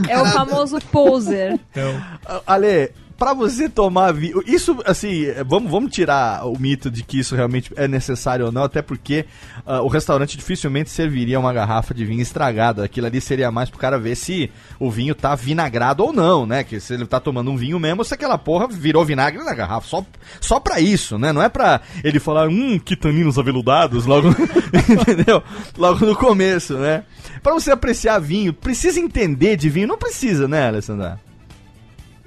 É 0.10 0.20
o 0.20 0.26
famoso 0.26 0.80
poser. 0.92 1.60
Então, 1.72 2.04
Ale, 2.46 2.92
Pra 3.18 3.34
você 3.34 3.70
tomar 3.70 4.12
vinho. 4.12 4.42
Isso, 4.46 4.78
assim, 4.86 5.26
é, 5.26 5.44
vamos, 5.44 5.72
vamos 5.72 5.92
tirar 5.92 6.46
o 6.46 6.60
mito 6.60 6.90
de 6.90 7.04
que 7.04 7.20
isso 7.20 7.36
realmente 7.36 7.72
é 7.76 7.88
necessário 7.88 8.46
ou 8.48 8.52
não, 8.52 8.64
até 8.64 8.82
porque 8.82 9.26
ah, 9.66 9.82
o 9.82 9.88
restaurante 9.88 10.38
dificilmente 10.38 10.90
serviria 10.90 11.40
uma 11.40 11.54
garrafa 11.54 11.94
de 11.94 12.06
vinho 12.06 12.22
estragada. 12.22 12.84
Aquilo 12.84 13.08
ali 13.08 13.22
seria 13.22 13.52
mais 13.52 13.70
pro 13.70 13.80
cara 13.80 13.98
ver 14.00 14.16
se 14.16 14.52
o 14.80 14.90
vinho 14.90 15.16
tá 15.16 15.36
vinagrado 15.36 16.04
ou 16.04 16.12
não, 16.12 16.46
né? 16.46 16.64
Que 16.64 16.80
se 16.80 16.94
ele 16.94 17.06
tá 17.06 17.20
tomando 17.20 17.52
um 17.52 17.58
vinho 17.58 17.80
mesmo, 17.80 18.04
se 18.04 18.14
aquela 18.14 18.38
porra 18.38 18.68
virou 18.68 19.06
vinagre 19.06 19.44
na 19.44 19.54
garrafa. 19.54 19.88
Só, 19.88 20.06
só 20.42 20.60
pra 20.60 20.80
isso, 20.80 21.18
né? 21.18 21.32
Não 21.32 21.42
é 21.42 21.50
pra 21.50 21.82
ele 22.04 22.20
falar, 22.20 22.48
hum, 22.48 22.80
que 22.80 22.96
taninos 22.96 23.38
aveludados, 23.38 24.06
logo. 24.06 24.30
entendeu? 24.90 25.44
Logo 25.78 26.06
no 26.06 26.16
começo, 26.16 26.78
né? 26.78 27.04
Pra 27.42 27.54
você 27.54 27.72
apreciar 27.72 28.20
vinho, 28.20 28.54
precisa 28.54 29.00
entender 29.00 29.56
de 29.56 29.70
vinho? 29.70 29.88
Não 29.88 29.98
precisa, 29.98 30.48
né, 30.48 30.68
Alessandra? 30.68 31.20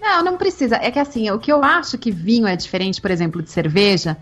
Não, 0.06 0.22
não 0.22 0.36
precisa. 0.36 0.76
É 0.76 0.90
que 0.90 1.00
assim, 1.00 1.28
o 1.30 1.38
que 1.38 1.52
eu 1.52 1.64
acho 1.64 1.98
que 1.98 2.12
vinho 2.12 2.46
é 2.46 2.54
diferente, 2.54 3.00
por 3.00 3.10
exemplo, 3.10 3.42
de 3.42 3.50
cerveja, 3.50 4.16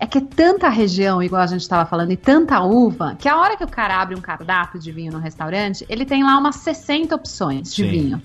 é 0.00 0.06
que 0.06 0.18
é 0.18 0.20
tanta 0.20 0.68
região, 0.68 1.22
igual 1.22 1.42
a 1.42 1.46
gente 1.46 1.62
estava 1.62 1.84
falando, 1.84 2.12
e 2.12 2.16
tanta 2.16 2.60
uva, 2.60 3.16
que 3.18 3.28
a 3.28 3.36
hora 3.36 3.56
que 3.56 3.64
o 3.64 3.68
cara 3.68 4.00
abre 4.00 4.14
um 4.14 4.20
cardápio 4.20 4.78
de 4.78 4.92
vinho 4.92 5.12
no 5.12 5.18
restaurante, 5.18 5.84
ele 5.88 6.04
tem 6.04 6.22
lá 6.22 6.38
umas 6.38 6.56
60 6.56 7.14
opções 7.14 7.74
de 7.74 7.82
Sim. 7.82 7.90
vinho. 7.90 8.22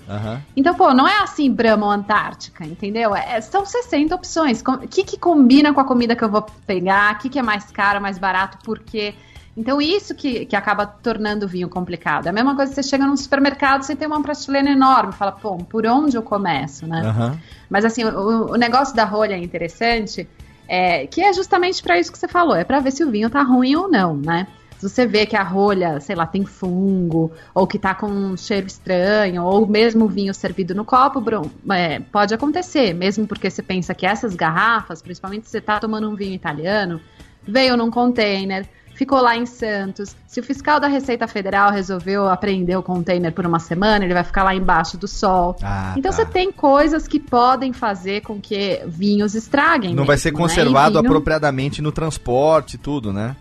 Então, 0.56 0.74
pô, 0.74 0.92
não 0.92 1.06
é 1.06 1.22
assim 1.22 1.50
Brahma 1.50 1.86
ou 1.86 1.92
Antártica, 1.92 2.64
entendeu? 2.64 3.14
É, 3.14 3.40
são 3.40 3.64
60 3.64 4.14
opções. 4.14 4.62
O 4.66 4.78
que, 4.88 5.02
que 5.02 5.18
combina 5.18 5.72
com 5.72 5.80
a 5.80 5.84
comida 5.84 6.14
que 6.14 6.22
eu 6.22 6.30
vou 6.30 6.42
pegar? 6.66 7.14
O 7.14 7.18
que, 7.18 7.28
que 7.28 7.38
é 7.38 7.42
mais 7.42 7.70
caro, 7.70 8.00
mais 8.00 8.18
barato, 8.18 8.58
por 8.64 8.78
quê? 8.80 9.14
Então, 9.56 9.80
isso 9.80 10.14
que, 10.14 10.46
que 10.46 10.56
acaba 10.56 10.84
tornando 10.84 11.46
o 11.46 11.48
vinho 11.48 11.68
complicado. 11.68 12.26
É 12.26 12.30
a 12.30 12.32
mesma 12.32 12.56
coisa 12.56 12.70
que 12.70 12.82
você 12.82 12.88
chega 12.88 13.06
num 13.06 13.16
supermercado, 13.16 13.82
você 13.82 13.94
tem 13.94 14.08
uma 14.08 14.20
prateleira 14.20 14.70
enorme, 14.70 15.12
fala, 15.12 15.32
pô, 15.32 15.56
por 15.58 15.86
onde 15.86 16.16
eu 16.16 16.22
começo, 16.22 16.86
né? 16.86 17.02
Aham. 17.04 17.38
Mas 17.70 17.84
assim, 17.84 18.04
o, 18.04 18.52
o 18.52 18.56
negócio 18.56 18.96
da 18.96 19.04
rolha 19.04 19.34
é 19.34 19.38
interessante, 19.38 20.28
é, 20.66 21.06
que 21.06 21.22
é 21.22 21.32
justamente 21.32 21.82
para 21.82 21.98
isso 21.98 22.10
que 22.10 22.18
você 22.18 22.26
falou, 22.26 22.56
é 22.56 22.64
para 22.64 22.80
ver 22.80 22.90
se 22.90 23.04
o 23.04 23.10
vinho 23.10 23.30
tá 23.30 23.42
ruim 23.42 23.76
ou 23.76 23.88
não, 23.88 24.16
né? 24.16 24.48
Se 24.78 24.88
você 24.88 25.06
vê 25.06 25.24
que 25.24 25.36
a 25.36 25.42
rolha, 25.42 26.00
sei 26.00 26.16
lá, 26.16 26.26
tem 26.26 26.44
fungo, 26.44 27.32
ou 27.54 27.66
que 27.66 27.78
tá 27.78 27.94
com 27.94 28.06
um 28.06 28.36
cheiro 28.36 28.66
estranho, 28.66 29.44
ou 29.44 29.66
mesmo 29.66 30.04
o 30.04 30.08
vinho 30.08 30.34
servido 30.34 30.74
no 30.74 30.84
copo, 30.84 31.20
Bruno, 31.20 31.50
é, 31.70 32.00
pode 32.00 32.34
acontecer, 32.34 32.92
mesmo 32.92 33.26
porque 33.26 33.48
você 33.48 33.62
pensa 33.62 33.94
que 33.94 34.04
essas 34.04 34.34
garrafas, 34.34 35.00
principalmente 35.00 35.46
se 35.46 35.52
você 35.52 35.60
tá 35.60 35.78
tomando 35.78 36.10
um 36.10 36.14
vinho 36.14 36.34
italiano, 36.34 37.00
veio 37.46 37.76
num 37.76 37.90
container, 37.90 38.68
ficou 38.94 39.20
lá 39.20 39.36
em 39.36 39.44
Santos. 39.46 40.14
Se 40.26 40.40
o 40.40 40.42
fiscal 40.42 40.78
da 40.80 40.86
Receita 40.88 41.26
Federal 41.26 41.70
resolveu 41.70 42.28
apreender 42.28 42.78
o 42.78 42.82
container 42.82 43.32
por 43.32 43.44
uma 43.46 43.58
semana, 43.58 44.04
ele 44.04 44.14
vai 44.14 44.24
ficar 44.24 44.42
lá 44.44 44.54
embaixo 44.54 44.96
do 44.96 45.06
sol. 45.08 45.56
Ah, 45.62 45.94
Então 45.96 46.10
tá. 46.10 46.16
você 46.16 46.24
tem 46.24 46.50
coisas 46.52 47.06
que 47.08 47.18
podem 47.20 47.72
fazer 47.72 48.22
com 48.22 48.40
que 48.40 48.80
vinhos 48.86 49.34
estraguem. 49.34 49.94
Não 49.94 50.04
vai 50.04 50.16
ser 50.16 50.30
mesmo, 50.30 50.46
né? 50.46 50.48
conservado 50.48 50.98
vinho- 51.00 51.06
apropriadamente 51.10 51.82
no 51.82 51.90
transporte 51.92 52.74
e 52.74 52.78
tudo, 52.78 53.12
né? 53.12 53.36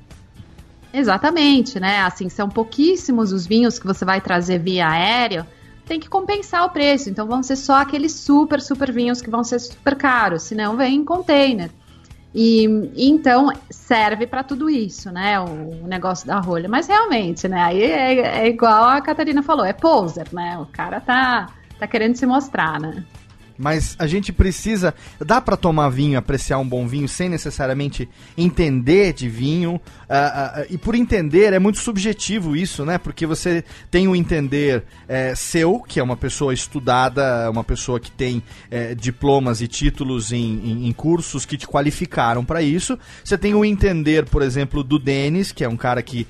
Exatamente, 0.93 1.79
né? 1.79 2.01
Assim, 2.01 2.29
são 2.29 2.47
pouquíssimos 2.47 3.31
os 3.31 3.47
vinhos 3.47 3.79
que 3.79 3.87
você 3.87 4.05
vai 4.05 4.21
trazer 4.21 4.59
via 4.59 4.87
aéreo. 4.87 5.45
Tem 5.85 5.99
que 5.99 6.07
compensar 6.07 6.65
o 6.65 6.69
preço. 6.69 7.09
Então 7.09 7.25
vão 7.27 7.41
ser 7.41 7.55
só 7.55 7.81
aqueles 7.81 8.11
super, 8.13 8.61
super 8.61 8.91
vinhos 8.91 9.21
que 9.21 9.29
vão 9.29 9.43
ser 9.43 9.59
super 9.59 9.95
caros. 9.95 10.43
Senão 10.43 10.77
vem 10.77 10.95
em 10.97 11.03
container. 11.03 11.71
E 12.33 12.65
e 12.95 13.09
então 13.09 13.51
serve 13.69 14.25
para 14.25 14.43
tudo 14.43 14.69
isso, 14.69 15.11
né? 15.11 15.39
O, 15.39 15.83
o 15.83 15.87
negócio 15.87 16.25
da 16.25 16.39
rolha. 16.39 16.67
Mas 16.67 16.87
realmente, 16.87 17.47
né? 17.47 17.61
Aí 17.61 17.83
é, 17.83 18.43
é 18.43 18.47
igual 18.47 18.85
a 18.85 19.01
Catarina 19.01 19.43
falou, 19.43 19.65
é 19.65 19.73
poser, 19.73 20.27
né? 20.33 20.57
O 20.57 20.65
cara 20.65 20.99
tá, 20.99 21.47
tá 21.79 21.87
querendo 21.87 22.15
se 22.15 22.25
mostrar, 22.25 22.79
né? 22.79 23.03
Mas 23.63 23.95
a 23.97 24.05
gente 24.05 24.33
precisa. 24.33 24.93
Dá 25.25 25.39
pra 25.39 25.55
tomar 25.55 25.87
vinho, 25.89 26.19
apreciar 26.19 26.57
um 26.59 26.67
bom 26.67 26.85
vinho 26.85 27.07
sem 27.07 27.29
necessariamente 27.29 28.09
entender 28.37 29.13
de 29.13 29.29
vinho. 29.29 29.79
ah, 30.09 30.53
ah, 30.57 30.65
e 30.69 30.77
por 30.77 30.95
entender 30.95 31.53
é 31.53 31.59
muito 31.59 31.79
subjetivo 31.79 32.55
isso, 32.57 32.83
né? 32.83 32.97
Porque 32.97 33.25
você 33.25 33.63
tem 33.89 34.07
o 34.07 34.15
entender 34.15 34.83
eh, 35.07 35.33
seu, 35.35 35.79
que 35.79 35.99
é 35.99 36.03
uma 36.03 36.17
pessoa 36.17 36.53
estudada, 36.53 37.49
uma 37.49 37.63
pessoa 37.63 37.99
que 38.01 38.11
tem 38.11 38.43
eh, 38.69 38.93
diplomas 38.95 39.61
e 39.61 39.67
títulos 39.67 40.31
em, 40.33 40.37
em- 40.63 40.87
em 40.87 40.91
cursos 40.91 41.45
que 41.45 41.57
te 41.57 41.65
qualificaram 41.67 42.43
pra 42.43 42.61
isso. 42.61 42.99
Você 43.23 43.37
tem 43.37 43.53
o 43.53 43.63
entender, 43.63 44.25
por 44.25 44.41
exemplo, 44.41 44.83
do 44.83 44.99
Denis, 44.99 45.51
que 45.53 45.63
é 45.63 45.69
um 45.69 45.77
cara 45.77 46.01
que 46.03 46.27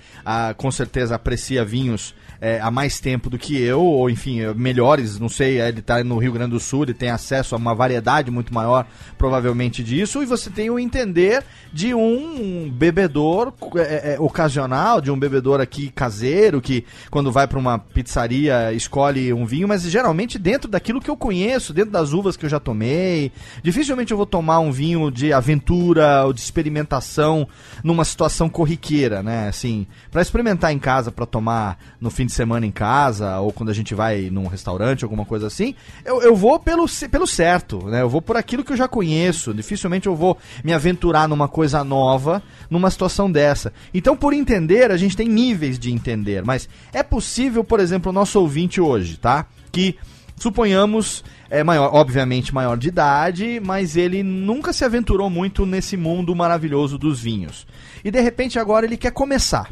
com 0.58 0.70
certeza 0.72 1.16
aprecia 1.16 1.66
vinhos 1.66 2.14
é, 2.44 2.60
há 2.60 2.70
mais 2.70 3.00
tempo 3.00 3.30
do 3.30 3.38
que 3.38 3.58
eu, 3.58 3.80
ou 3.80 4.10
enfim, 4.10 4.42
é, 4.42 4.54
melhores, 4.54 5.18
não 5.18 5.30
sei, 5.30 5.62
é, 5.62 5.70
ele 5.70 5.82
tá 5.82 6.04
no 6.04 6.18
Rio 6.18 6.34
Grande 6.34 6.52
do 6.52 6.60
Sul, 6.60 6.84
ele 6.84 6.94
tem 6.94 7.10
acesso 7.10 7.56
a 7.56 7.58
uma 7.58 7.74
variedade 7.74 8.30
muito 8.30 8.54
maior, 8.54 8.86
provavelmente, 9.18 9.82
disso, 9.82 10.22
e 10.22 10.26
você 10.26 10.50
tem 10.50 10.70
o 10.70 10.78
entender 10.78 11.42
de 11.72 11.94
um 11.94 12.70
bebedor 12.70 13.54
é, 13.78 14.16
é, 14.16 14.20
ocasional, 14.20 15.00
de 15.00 15.10
um 15.10 15.18
bebedor 15.18 15.62
aqui 15.62 15.90
caseiro, 15.90 16.60
que 16.60 16.84
quando 17.10 17.32
vai 17.32 17.48
para 17.48 17.58
uma 17.58 17.80
pizzaria 17.80 18.74
escolhe 18.74 19.32
um 19.32 19.46
vinho, 19.46 19.66
mas 19.66 19.84
geralmente 19.84 20.38
dentro 20.38 20.70
daquilo 20.70 21.00
que 21.00 21.10
eu 21.10 21.16
conheço, 21.16 21.74
dentro 21.74 21.92
das 21.92 22.12
uvas 22.12 22.36
que 22.36 22.46
eu 22.46 22.50
já 22.50 22.60
tomei. 22.60 23.32
Dificilmente 23.64 24.12
eu 24.12 24.18
vou 24.18 24.26
tomar 24.26 24.60
um 24.60 24.72
vinho 24.72 25.10
de 25.10 25.32
aventura 25.32 26.26
ou 26.26 26.34
de 26.34 26.42
experimentação 26.42 27.48
numa 27.82 28.04
situação 28.04 28.50
corriqueira, 28.50 29.24
né? 29.24 29.48
Assim, 29.48 29.88
para 30.12 30.22
experimentar 30.22 30.74
em 30.74 30.80
casa, 30.80 31.10
para 31.10 31.26
tomar 31.26 31.78
no 32.02 32.10
fim 32.10 32.26
de 32.26 32.33
semana 32.34 32.66
em 32.66 32.72
casa, 32.72 33.40
ou 33.40 33.52
quando 33.52 33.70
a 33.70 33.74
gente 33.74 33.94
vai 33.96 34.30
num 34.30 34.48
restaurante, 34.48 35.04
alguma 35.04 35.26
coisa 35.26 35.48
assim, 35.48 35.76
eu, 36.04 36.22
eu 36.22 36.36
vou 36.36 36.60
pelo, 36.60 36.86
pelo 37.10 37.28
certo, 37.28 37.86
né? 37.86 38.02
Eu 38.02 38.10
vou 38.10 38.22
por 38.22 38.36
aquilo 38.36 38.64
que 38.64 38.74
eu 38.74 38.78
já 38.78 38.88
conheço. 38.88 39.54
Dificilmente 39.54 40.08
eu 40.08 40.16
vou 40.16 40.38
me 40.64 40.74
aventurar 40.74 41.28
numa 41.28 41.48
coisa 41.48 41.84
nova, 41.84 42.42
numa 42.70 42.90
situação 42.90 43.32
dessa. 43.32 43.72
Então, 43.94 44.16
por 44.16 44.34
entender, 44.34 44.92
a 44.92 44.98
gente 44.98 45.16
tem 45.16 45.28
níveis 45.28 45.78
de 45.80 45.92
entender, 45.92 46.44
mas 46.44 46.68
é 46.92 47.04
possível, 47.04 47.64
por 47.64 47.80
exemplo, 47.80 48.10
o 48.10 48.14
nosso 48.14 48.40
ouvinte 48.40 48.82
hoje, 48.82 49.18
tá? 49.18 49.46
Que 49.72 49.96
suponhamos 50.36 51.24
é 51.50 51.64
maior, 51.64 51.92
obviamente 51.94 52.54
maior 52.54 52.76
de 52.76 52.88
idade, 52.88 53.62
mas 53.64 53.96
ele 53.96 54.24
nunca 54.24 54.74
se 54.74 54.84
aventurou 54.84 55.30
muito 55.30 55.68
nesse 55.68 55.96
mundo 55.96 56.36
maravilhoso 56.36 56.98
dos 56.98 57.22
vinhos. 57.22 57.68
E 58.04 58.10
de 58.10 58.20
repente 58.20 58.58
agora 58.58 58.88
ele 58.88 58.98
quer 58.98 59.12
começar. 59.12 59.70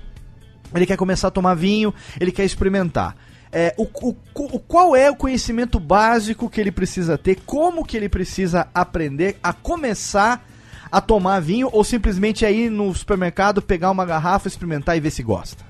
Ele 0.73 0.85
quer 0.85 0.97
começar 0.97 1.27
a 1.27 1.31
tomar 1.31 1.53
vinho, 1.55 1.93
ele 2.19 2.31
quer 2.31 2.45
experimentar. 2.45 3.15
É, 3.51 3.75
o, 3.77 3.83
o- 3.83 4.15
o- 4.33 4.59
qual 4.59 4.95
é 4.95 5.11
o 5.11 5.15
conhecimento 5.15 5.79
básico 5.79 6.49
que 6.49 6.61
ele 6.61 6.71
precisa 6.71 7.17
ter? 7.17 7.35
Como 7.45 7.83
que 7.85 7.97
ele 7.97 8.07
precisa 8.07 8.67
aprender 8.73 9.37
a 9.43 9.51
começar 9.51 10.45
a 10.89 11.01
tomar 11.01 11.41
vinho? 11.41 11.69
Ou 11.73 11.83
simplesmente 11.83 12.45
é 12.45 12.51
ir 12.51 12.69
no 12.69 12.93
supermercado, 12.95 13.61
pegar 13.61 13.91
uma 13.91 14.05
garrafa, 14.05 14.47
experimentar 14.47 14.95
e 14.95 15.01
ver 15.01 15.11
se 15.11 15.21
gosta? 15.21 15.65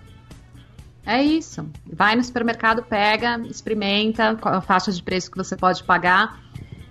É 1.04 1.24
isso. 1.24 1.68
Vai 1.92 2.16
no 2.16 2.24
supermercado, 2.24 2.84
pega, 2.84 3.40
experimenta 3.50 4.38
a 4.44 4.62
faixa 4.62 4.92
de 4.92 5.02
preço 5.02 5.32
que 5.32 5.38
você 5.38 5.56
pode 5.58 5.84
pagar. 5.84 6.40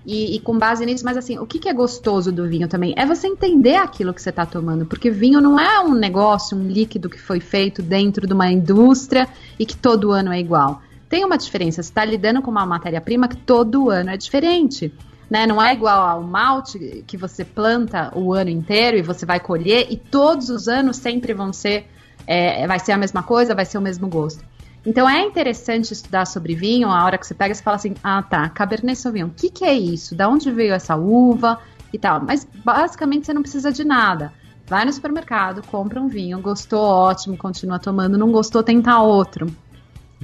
E, 0.04 0.36
e 0.36 0.40
com 0.40 0.58
base 0.58 0.84
nisso, 0.86 1.04
mas 1.04 1.16
assim, 1.16 1.38
o 1.38 1.46
que, 1.46 1.58
que 1.58 1.68
é 1.68 1.74
gostoso 1.74 2.32
do 2.32 2.48
vinho 2.48 2.66
também? 2.66 2.94
É 2.96 3.04
você 3.04 3.26
entender 3.26 3.76
aquilo 3.76 4.14
que 4.14 4.22
você 4.22 4.30
está 4.30 4.46
tomando. 4.46 4.86
Porque 4.86 5.10
vinho 5.10 5.40
não 5.40 5.60
é 5.60 5.80
um 5.80 5.94
negócio, 5.94 6.56
um 6.56 6.66
líquido 6.66 7.10
que 7.10 7.20
foi 7.20 7.40
feito 7.40 7.82
dentro 7.82 8.26
de 8.26 8.32
uma 8.32 8.50
indústria 8.50 9.28
e 9.58 9.66
que 9.66 9.76
todo 9.76 10.10
ano 10.10 10.32
é 10.32 10.40
igual. 10.40 10.82
Tem 11.08 11.24
uma 11.24 11.36
diferença. 11.36 11.82
Você 11.82 11.90
está 11.90 12.04
lidando 12.04 12.40
com 12.40 12.50
uma 12.50 12.64
matéria-prima 12.64 13.28
que 13.28 13.36
todo 13.36 13.90
ano 13.90 14.10
é 14.10 14.16
diferente. 14.16 14.92
Né? 15.28 15.46
Não 15.46 15.62
é 15.62 15.72
igual 15.72 16.08
ao 16.08 16.22
malte 16.22 17.04
que 17.06 17.16
você 17.16 17.44
planta 17.44 18.10
o 18.16 18.32
ano 18.32 18.50
inteiro 18.50 18.96
e 18.96 19.02
você 19.02 19.24
vai 19.24 19.38
colher, 19.38 19.86
e 19.88 19.96
todos 19.96 20.50
os 20.50 20.66
anos 20.66 20.96
sempre 20.96 21.32
vão 21.32 21.52
ser 21.52 21.86
é, 22.26 22.66
vai 22.66 22.78
ser 22.78 22.92
a 22.92 22.96
mesma 22.96 23.22
coisa, 23.22 23.54
vai 23.54 23.64
ser 23.64 23.78
o 23.78 23.80
mesmo 23.80 24.08
gosto. 24.08 24.44
Então 24.84 25.08
é 25.08 25.22
interessante 25.22 25.92
estudar 25.92 26.26
sobre 26.26 26.54
vinho, 26.54 26.88
a 26.88 27.04
hora 27.04 27.18
que 27.18 27.26
você 27.26 27.34
pega, 27.34 27.54
você 27.54 27.62
fala 27.62 27.76
assim, 27.76 27.94
ah 28.02 28.22
tá, 28.22 28.48
Cabernet 28.48 28.98
Sauvignon, 28.98 29.28
o 29.28 29.34
que, 29.34 29.50
que 29.50 29.64
é 29.64 29.74
isso? 29.74 30.14
Da 30.14 30.28
onde 30.28 30.50
veio 30.50 30.72
essa 30.72 30.96
uva 30.96 31.60
e 31.92 31.98
tal? 31.98 32.22
Mas 32.22 32.46
basicamente 32.64 33.26
você 33.26 33.34
não 33.34 33.42
precisa 33.42 33.70
de 33.70 33.84
nada. 33.84 34.32
Vai 34.66 34.84
no 34.84 34.92
supermercado, 34.92 35.62
compra 35.66 36.00
um 36.00 36.08
vinho, 36.08 36.40
gostou, 36.40 36.80
ótimo, 36.80 37.36
continua 37.36 37.78
tomando, 37.78 38.16
não 38.16 38.30
gostou, 38.30 38.62
tenta 38.62 38.98
outro. 39.00 39.46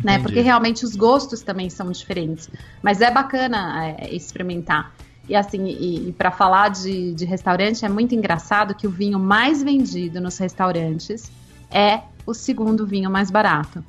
Né? 0.02 0.18
Porque 0.20 0.40
realmente 0.40 0.84
os 0.84 0.94
gostos 0.94 1.42
também 1.42 1.68
são 1.68 1.90
diferentes. 1.90 2.48
Mas 2.82 3.00
é 3.00 3.10
bacana 3.10 3.84
é, 3.84 4.14
experimentar. 4.14 4.94
E 5.28 5.34
assim, 5.34 5.66
e, 5.66 6.10
e 6.10 6.12
para 6.12 6.30
falar 6.30 6.68
de, 6.68 7.12
de 7.12 7.24
restaurante, 7.24 7.84
é 7.84 7.88
muito 7.88 8.14
engraçado 8.14 8.74
que 8.74 8.86
o 8.86 8.90
vinho 8.90 9.18
mais 9.18 9.62
vendido 9.62 10.20
nos 10.20 10.38
restaurantes 10.38 11.30
é 11.70 12.02
o 12.24 12.32
segundo 12.32 12.86
vinho 12.86 13.10
mais 13.10 13.30
barato. 13.30 13.82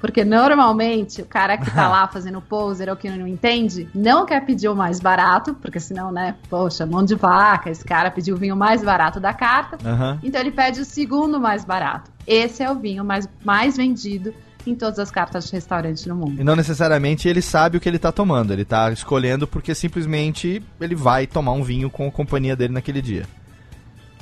Porque 0.00 0.24
normalmente 0.24 1.22
o 1.22 1.26
cara 1.26 1.56
que 1.56 1.70
tá 1.70 1.88
lá 1.90 2.06
fazendo 2.06 2.40
poser 2.40 2.88
ou 2.88 2.96
que 2.96 3.08
não 3.10 3.26
entende, 3.26 3.88
não 3.94 4.26
quer 4.26 4.44
pedir 4.44 4.68
o 4.68 4.76
mais 4.76 5.00
barato, 5.00 5.54
porque 5.54 5.80
senão, 5.80 6.12
né, 6.12 6.34
poxa, 6.48 6.84
mão 6.84 7.04
de 7.04 7.14
vaca, 7.14 7.70
esse 7.70 7.84
cara 7.84 8.10
pediu 8.10 8.36
o 8.36 8.38
vinho 8.38 8.56
mais 8.56 8.82
barato 8.82 9.18
da 9.18 9.32
carta, 9.32 9.78
Aham. 9.84 10.18
então 10.22 10.40
ele 10.40 10.50
pede 10.50 10.80
o 10.80 10.84
segundo 10.84 11.40
mais 11.40 11.64
barato. 11.64 12.10
Esse 12.26 12.62
é 12.62 12.70
o 12.70 12.74
vinho 12.74 13.04
mais, 13.04 13.28
mais 13.44 13.76
vendido 13.76 14.34
em 14.66 14.74
todas 14.74 14.98
as 14.98 15.10
cartas 15.10 15.46
de 15.46 15.52
restaurante 15.52 16.08
no 16.08 16.16
mundo. 16.16 16.40
E 16.40 16.44
não 16.44 16.56
necessariamente 16.56 17.28
ele 17.28 17.40
sabe 17.40 17.76
o 17.76 17.80
que 17.80 17.88
ele 17.88 17.98
tá 17.98 18.10
tomando, 18.10 18.52
ele 18.52 18.64
tá 18.64 18.90
escolhendo 18.90 19.46
porque 19.46 19.74
simplesmente 19.74 20.62
ele 20.80 20.94
vai 20.94 21.26
tomar 21.26 21.52
um 21.52 21.62
vinho 21.62 21.88
com 21.88 22.08
a 22.08 22.10
companhia 22.10 22.56
dele 22.56 22.72
naquele 22.72 23.00
dia. 23.00 23.24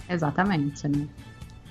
Exatamente, 0.08 0.86
né? 0.86 1.06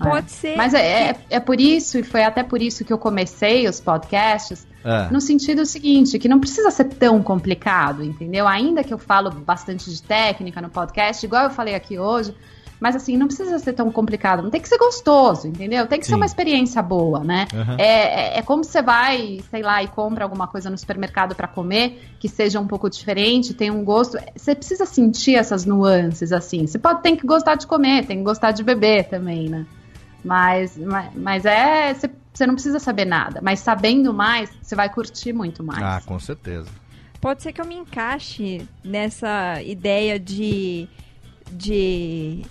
Pode 0.10 0.26
É. 0.26 0.30
ser. 0.30 0.56
Mas 0.58 0.74
é, 0.74 1.10
é, 1.12 1.16
é 1.30 1.40
por 1.40 1.60
isso, 1.60 1.98
e 1.98 2.04
foi 2.04 2.24
até 2.24 2.44
por 2.44 2.62
isso 2.62 2.84
que 2.86 2.92
eu 2.94 2.98
comecei 2.98 3.68
os 3.68 3.80
podcasts, 3.80 4.68
É. 4.84 5.08
no 5.12 5.22
sentido 5.22 5.66
seguinte, 5.66 6.20
que 6.20 6.28
não 6.28 6.40
precisa 6.40 6.70
ser 6.72 6.86
tão 6.86 7.22
complicado, 7.24 8.04
entendeu? 8.04 8.48
Ainda 8.48 8.84
que 8.84 8.94
eu 8.94 8.98
falo 8.98 9.32
bastante 9.32 9.90
de 9.90 10.02
técnica 10.02 10.62
no 10.62 10.70
podcast, 10.70 11.26
igual 11.26 11.44
eu 11.46 11.50
falei 11.50 11.76
aqui 11.76 11.98
hoje, 11.98 12.34
mas 12.80 12.98
assim, 12.98 13.16
não 13.16 13.28
precisa 13.28 13.58
ser 13.60 13.72
tão 13.72 13.90
complicado, 13.90 14.44
não 14.44 14.50
tem 14.50 14.60
que 14.60 14.68
ser 14.68 14.78
gostoso, 14.78 15.48
entendeu? 15.48 15.88
Tem 15.88 16.00
que 16.00 16.06
Sim. 16.06 16.12
ser 16.12 16.16
uma 16.18 16.26
experiência 16.26 16.82
boa, 16.82 17.22
né? 17.24 17.48
Aham. 17.54 17.78
É, 17.80 18.36
é, 18.36 18.40
é 18.40 18.42
como 18.42 18.62
você 18.62 18.82
vai, 18.82 19.40
sei 19.50 19.62
lá, 19.62 19.82
e 19.82 19.88
compra 19.88 20.26
alguma 20.26 20.48
coisa 20.48 20.70
no 20.70 20.78
supermercado 20.78 21.34
para 21.34 21.48
comer, 21.48 22.02
que 22.20 22.28
seja 22.28 22.60
um 22.60 22.68
pouco 22.68 22.90
diferente, 22.90 23.54
tem 23.54 23.72
um 23.72 23.86
gosto. 23.86 24.18
Você 24.36 24.54
precisa 24.54 24.86
sentir 24.86 25.36
essas 25.36 25.64
nuances, 25.66 26.34
assim. 26.34 26.68
Você 26.68 26.78
pode 26.78 27.02
tem 27.02 27.16
que 27.16 27.26
gostar 27.26 27.56
de 27.56 27.66
comer, 27.66 28.06
tem 28.06 28.18
que 28.18 28.24
gostar 28.24 28.52
de 28.52 28.62
beber 28.64 29.06
também, 29.06 29.48
né? 29.48 29.66
Mas, 30.24 30.78
mas, 30.78 31.14
mas 31.16 31.46
é. 31.46 31.94
Você, 31.94 32.10
você 32.34 32.48
não 32.48 32.54
precisa 32.54 32.80
saber 32.80 33.06
nada. 33.06 33.42
Mas 33.42 33.60
sabendo 33.60 34.14
mais, 34.14 34.50
você 34.62 34.76
vai 34.76 34.90
curtir 34.90 35.34
muito 35.34 35.64
mais. 35.64 35.84
Ah, 35.84 36.02
com 36.06 36.20
certeza. 36.20 36.70
Pode 37.20 37.42
ser 37.42 37.54
que 37.54 37.62
eu 37.62 37.66
me 37.66 37.76
encaixe 37.76 38.68
nessa 38.84 39.62
ideia 39.62 40.20
de. 40.20 40.88
de. 41.52 42.42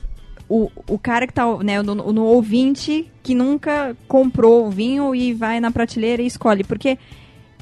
O, 0.49 0.71
o 0.87 0.99
cara 0.99 1.27
que 1.27 1.33
tá, 1.33 1.45
né, 1.59 1.81
no, 1.81 1.95
no 1.95 2.25
ouvinte 2.25 3.11
que 3.23 3.35
nunca 3.35 3.97
comprou 4.07 4.67
o 4.67 4.71
vinho 4.71 5.15
e 5.15 5.33
vai 5.33 5.61
na 5.61 5.71
prateleira 5.71 6.21
e 6.21 6.27
escolhe. 6.27 6.63
Porque 6.63 6.99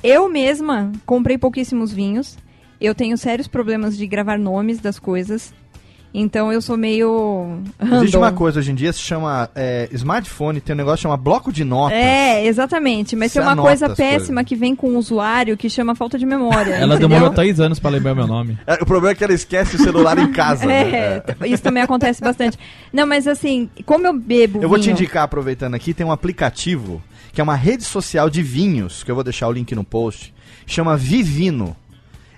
eu 0.03 0.29
mesma 0.29 0.91
comprei 1.07 1.39
pouquíssimos 1.39 1.93
vinhos. 1.93 2.37
Eu 2.81 2.95
tenho 2.95 3.17
sérios 3.19 3.47
problemas 3.47 3.97
de 3.97 4.07
gravar 4.07 4.39
nomes 4.39 4.81
das 4.81 4.99
coisas. 4.99 5.55
Então 6.13 6.53
eu 6.53 6.61
sou 6.61 6.77
meio. 6.77 7.61
Existe 7.81 7.95
random. 8.07 8.19
uma 8.19 8.33
coisa 8.33 8.59
hoje 8.59 8.73
em 8.73 8.75
dia, 8.75 8.93
se 8.93 8.99
chama 8.99 9.49
é, 9.55 9.89
smartphone, 9.93 10.61
tem 10.61 10.75
um 10.75 10.77
negócio 10.77 10.97
que 10.99 11.03
chama 11.03 11.17
bloco 11.17 11.53
de 11.53 11.63
notas. 11.63 11.97
É, 11.97 12.45
exatamente. 12.47 13.15
Mas 13.15 13.31
Você 13.31 13.39
tem 13.41 13.49
uma 13.49 13.57
coisa 13.57 13.89
péssima 13.91 14.43
coisas. 14.43 14.45
que 14.49 14.57
vem 14.57 14.75
com 14.75 14.89
o 14.89 14.99
usuário 14.99 15.57
que 15.57 15.71
chama 15.71 15.95
falta 15.95 16.19
de 16.19 16.27
memória. 16.27 16.75
Ela 16.75 16.95
entendeu? 16.97 17.09
demorou 17.11 17.31
três 17.31 17.61
anos 17.61 17.79
pra 17.79 17.91
lembrar 17.91 18.15
meu 18.17 18.27
nome. 18.27 18.59
É, 18.67 18.75
O 18.75 18.87
problema 18.87 19.13
é 19.13 19.15
que 19.15 19.23
ela 19.23 19.33
esquece 19.33 19.77
o 19.77 19.79
celular 19.79 20.19
em 20.19 20.33
casa. 20.33 20.67
né? 20.67 20.91
É, 20.91 21.25
isso 21.47 21.63
também 21.63 21.83
acontece 21.83 22.21
bastante. 22.21 22.59
Não, 22.93 23.07
mas 23.07 23.29
assim, 23.29 23.69
como 23.87 24.05
eu 24.07 24.13
bebo 24.13 24.61
Eu 24.63 24.69
vou 24.69 24.79
te 24.79 24.87
vinho- 24.87 24.95
indicar, 24.95 25.23
aproveitando 25.25 25.75
aqui, 25.75 25.95
tem 25.95 26.05
um 26.05 26.11
aplicativo 26.13 27.01
que 27.33 27.41
é 27.41 27.45
uma 27.45 27.55
rede 27.55 27.85
social 27.85 28.29
de 28.29 28.43
vinhos, 28.43 29.05
que 29.05 29.11
eu 29.11 29.15
vou 29.15 29.23
deixar 29.23 29.47
o 29.47 29.53
link 29.53 29.73
no 29.77 29.85
post, 29.85 30.35
chama 30.67 30.97
Vivino. 30.97 31.77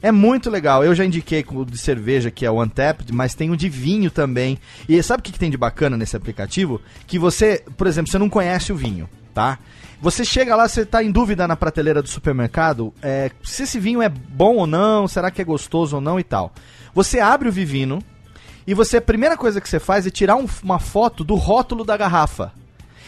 É 0.03 0.11
muito 0.11 0.51
legal. 0.51 0.85
Eu 0.85 0.95
já 0.95 1.05
indiquei 1.05 1.45
o 1.53 1.65
de 1.65 1.79
cerveja, 1.79 2.31
que 2.31 2.45
é 2.45 2.51
o 2.51 2.61
Untapped, 2.61 3.13
mas 3.13 3.35
tem 3.35 3.51
o 3.51 3.57
de 3.57 3.69
vinho 3.69 4.11
também. 4.11 4.59
E 4.89 5.01
sabe 5.03 5.21
o 5.21 5.23
que, 5.23 5.39
tem 5.39 5.51
de 5.51 5.57
bacana 5.57 5.97
nesse 5.97 6.17
aplicativo? 6.17 6.81
Que 7.07 7.19
você, 7.19 7.63
por 7.77 7.87
exemplo, 7.87 8.11
você 8.11 8.19
não 8.19 8.29
conhece 8.29 8.73
o 8.73 8.77
vinho, 8.77 9.09
tá? 9.33 9.59
Você 10.01 10.25
chega 10.25 10.57
lá, 10.57 10.67
você 10.67 10.85
tá 10.85 11.05
em 11.05 11.13
dúvida 11.13 11.47
na 11.47 11.55
prateleira 11.55 12.03
do 12.03 12.09
supermercado, 12.09 12.93
é, 13.01 13.31
se 13.45 13.63
esse 13.63 13.79
vinho 13.79 14.03
é 14.03 14.09
bom 14.09 14.57
ou 14.57 14.67
não, 14.67 15.07
será 15.07 15.31
que 15.31 15.41
é 15.41 15.45
gostoso 15.45 15.95
ou 15.95 16.03
não 16.03 16.19
e 16.19 16.25
tal. 16.25 16.53
Você 16.93 17.21
abre 17.21 17.49
o 17.49 17.53
Vivino 17.53 18.03
e 18.67 18.75
você, 18.75 18.97
a 18.97 19.01
primeira 19.01 19.37
coisa 19.37 19.61
que 19.61 19.69
você 19.69 19.79
faz 19.79 20.05
é 20.05 20.11
tirar 20.11 20.35
um- 20.35 20.49
uma 20.65 20.81
foto 20.81 21.23
do 21.23 21.37
rótulo 21.37 21.85
da 21.85 21.97
garrafa. 21.97 22.53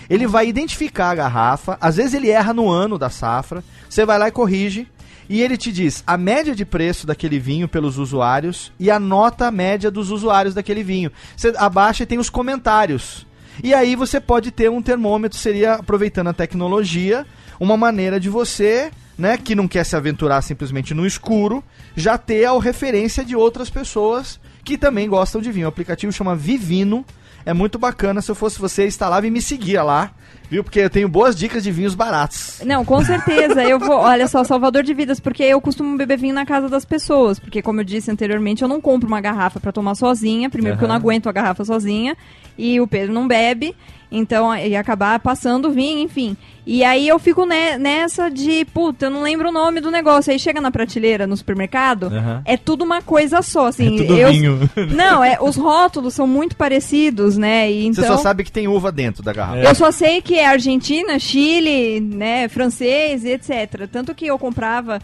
Ele 0.08 0.26
vai 0.28 0.46
identificar 0.46 1.10
a 1.10 1.14
garrafa, 1.16 1.76
às 1.80 1.96
vezes 1.96 2.14
ele 2.14 2.30
erra 2.30 2.52
no 2.54 2.70
ano 2.70 2.96
da 2.96 3.10
safra, 3.10 3.64
você 3.88 4.04
vai 4.06 4.16
lá 4.18 4.28
e 4.28 4.32
corrige, 4.32 4.86
e 5.28 5.40
ele 5.40 5.56
te 5.56 5.72
diz 5.72 6.02
a 6.06 6.16
média 6.16 6.54
de 6.54 6.64
preço 6.64 7.06
daquele 7.06 7.38
vinho 7.38 7.68
pelos 7.68 7.98
usuários 7.98 8.72
e 8.78 8.90
a 8.90 9.00
nota 9.00 9.50
média 9.50 9.90
dos 9.90 10.10
usuários 10.10 10.54
daquele 10.54 10.82
vinho. 10.82 11.10
Você 11.36 11.52
abaixa 11.56 12.02
e 12.02 12.06
tem 12.06 12.18
os 12.18 12.30
comentários. 12.30 13.26
E 13.62 13.72
aí 13.72 13.94
você 13.94 14.20
pode 14.20 14.50
ter 14.50 14.70
um 14.70 14.82
termômetro, 14.82 15.38
seria 15.38 15.74
aproveitando 15.74 16.28
a 16.28 16.32
tecnologia, 16.32 17.24
uma 17.60 17.76
maneira 17.76 18.18
de 18.18 18.28
você, 18.28 18.90
né, 19.16 19.36
que 19.36 19.54
não 19.54 19.68
quer 19.68 19.84
se 19.84 19.94
aventurar 19.94 20.42
simplesmente 20.42 20.92
no 20.92 21.06
escuro, 21.06 21.62
já 21.96 22.18
ter 22.18 22.44
a 22.46 22.58
referência 22.58 23.24
de 23.24 23.36
outras 23.36 23.70
pessoas 23.70 24.40
que 24.64 24.76
também 24.76 25.08
gostam 25.08 25.40
de 25.40 25.52
vinho. 25.52 25.66
O 25.66 25.68
aplicativo 25.68 26.12
chama 26.12 26.34
Vivino. 26.34 27.04
É 27.46 27.52
muito 27.52 27.78
bacana. 27.78 28.20
Se 28.20 28.30
eu 28.30 28.34
fosse 28.34 28.58
você, 28.58 28.86
instalava 28.86 29.26
e 29.26 29.30
me 29.30 29.42
seguia 29.42 29.82
lá, 29.82 30.12
viu? 30.50 30.64
Porque 30.64 30.80
eu 30.80 30.90
tenho 30.90 31.08
boas 31.08 31.36
dicas 31.36 31.62
de 31.62 31.70
vinhos 31.70 31.94
baratos. 31.94 32.60
Não, 32.64 32.84
com 32.84 33.04
certeza. 33.04 33.62
Eu 33.62 33.78
vou, 33.78 33.96
olha 33.96 34.26
só, 34.26 34.42
salvador 34.44 34.82
de 34.82 34.94
vidas, 34.94 35.20
porque 35.20 35.42
eu 35.42 35.60
costumo 35.60 35.96
beber 35.96 36.18
vinho 36.18 36.34
na 36.34 36.46
casa 36.46 36.68
das 36.68 36.84
pessoas. 36.84 37.38
Porque, 37.38 37.60
como 37.60 37.80
eu 37.80 37.84
disse 37.84 38.10
anteriormente, 38.10 38.62
eu 38.62 38.68
não 38.68 38.80
compro 38.80 39.06
uma 39.06 39.20
garrafa 39.20 39.60
pra 39.60 39.72
tomar 39.72 39.94
sozinha. 39.94 40.48
Primeiro, 40.48 40.76
porque 40.76 40.84
eu 40.84 40.88
não 40.88 40.96
aguento 40.96 41.28
a 41.28 41.32
garrafa 41.32 41.64
sozinha. 41.64 42.16
E 42.56 42.80
o 42.80 42.86
Pedro 42.86 43.12
não 43.12 43.28
bebe. 43.28 43.74
Então, 44.16 44.54
ia 44.56 44.78
acabar 44.80 45.18
passando 45.18 45.68
o 45.68 45.70
vinho, 45.72 45.98
enfim. 45.98 46.36
E 46.66 46.82
aí 46.82 47.06
eu 47.06 47.18
fico 47.18 47.44
ne- 47.44 47.76
nessa 47.76 48.30
de, 48.30 48.64
puta, 48.64 49.06
eu 49.06 49.10
não 49.10 49.20
lembro 49.22 49.50
o 49.50 49.52
nome 49.52 49.80
do 49.82 49.90
negócio. 49.90 50.32
Aí 50.32 50.38
chega 50.38 50.62
na 50.62 50.70
prateleira 50.70 51.26
no 51.26 51.36
supermercado, 51.36 52.06
Aham. 52.06 52.40
é 52.46 52.56
tudo 52.56 52.82
uma 52.84 53.02
coisa 53.02 53.42
só, 53.42 53.66
assim. 53.66 53.96
É 53.96 53.98
tudo 53.98 54.16
eu- 54.16 54.30
vinho. 54.30 54.70
Não, 54.96 55.22
é, 55.22 55.36
os 55.40 55.56
rótulos 55.56 56.14
são 56.14 56.26
muito 56.26 56.56
parecidos, 56.56 57.36
né? 57.36 57.70
E 57.70 57.86
então... 57.86 58.02
Você 58.02 58.08
só 58.08 58.16
sabe 58.16 58.44
que 58.44 58.52
tem 58.52 58.66
uva 58.66 58.90
dentro 58.90 59.22
da 59.22 59.32
garrafa. 59.32 59.58
Eu 59.58 59.74
só 59.74 59.90
sei 59.90 60.22
que 60.22 60.36
é 60.38 60.46
Argentina, 60.46 61.18
Chile, 61.18 62.00
né, 62.00 62.48
francês 62.48 63.24
e 63.24 63.30
etc. 63.32 63.86
Tanto 63.92 64.14
que 64.14 64.26
eu 64.26 64.38
comprava 64.38 65.00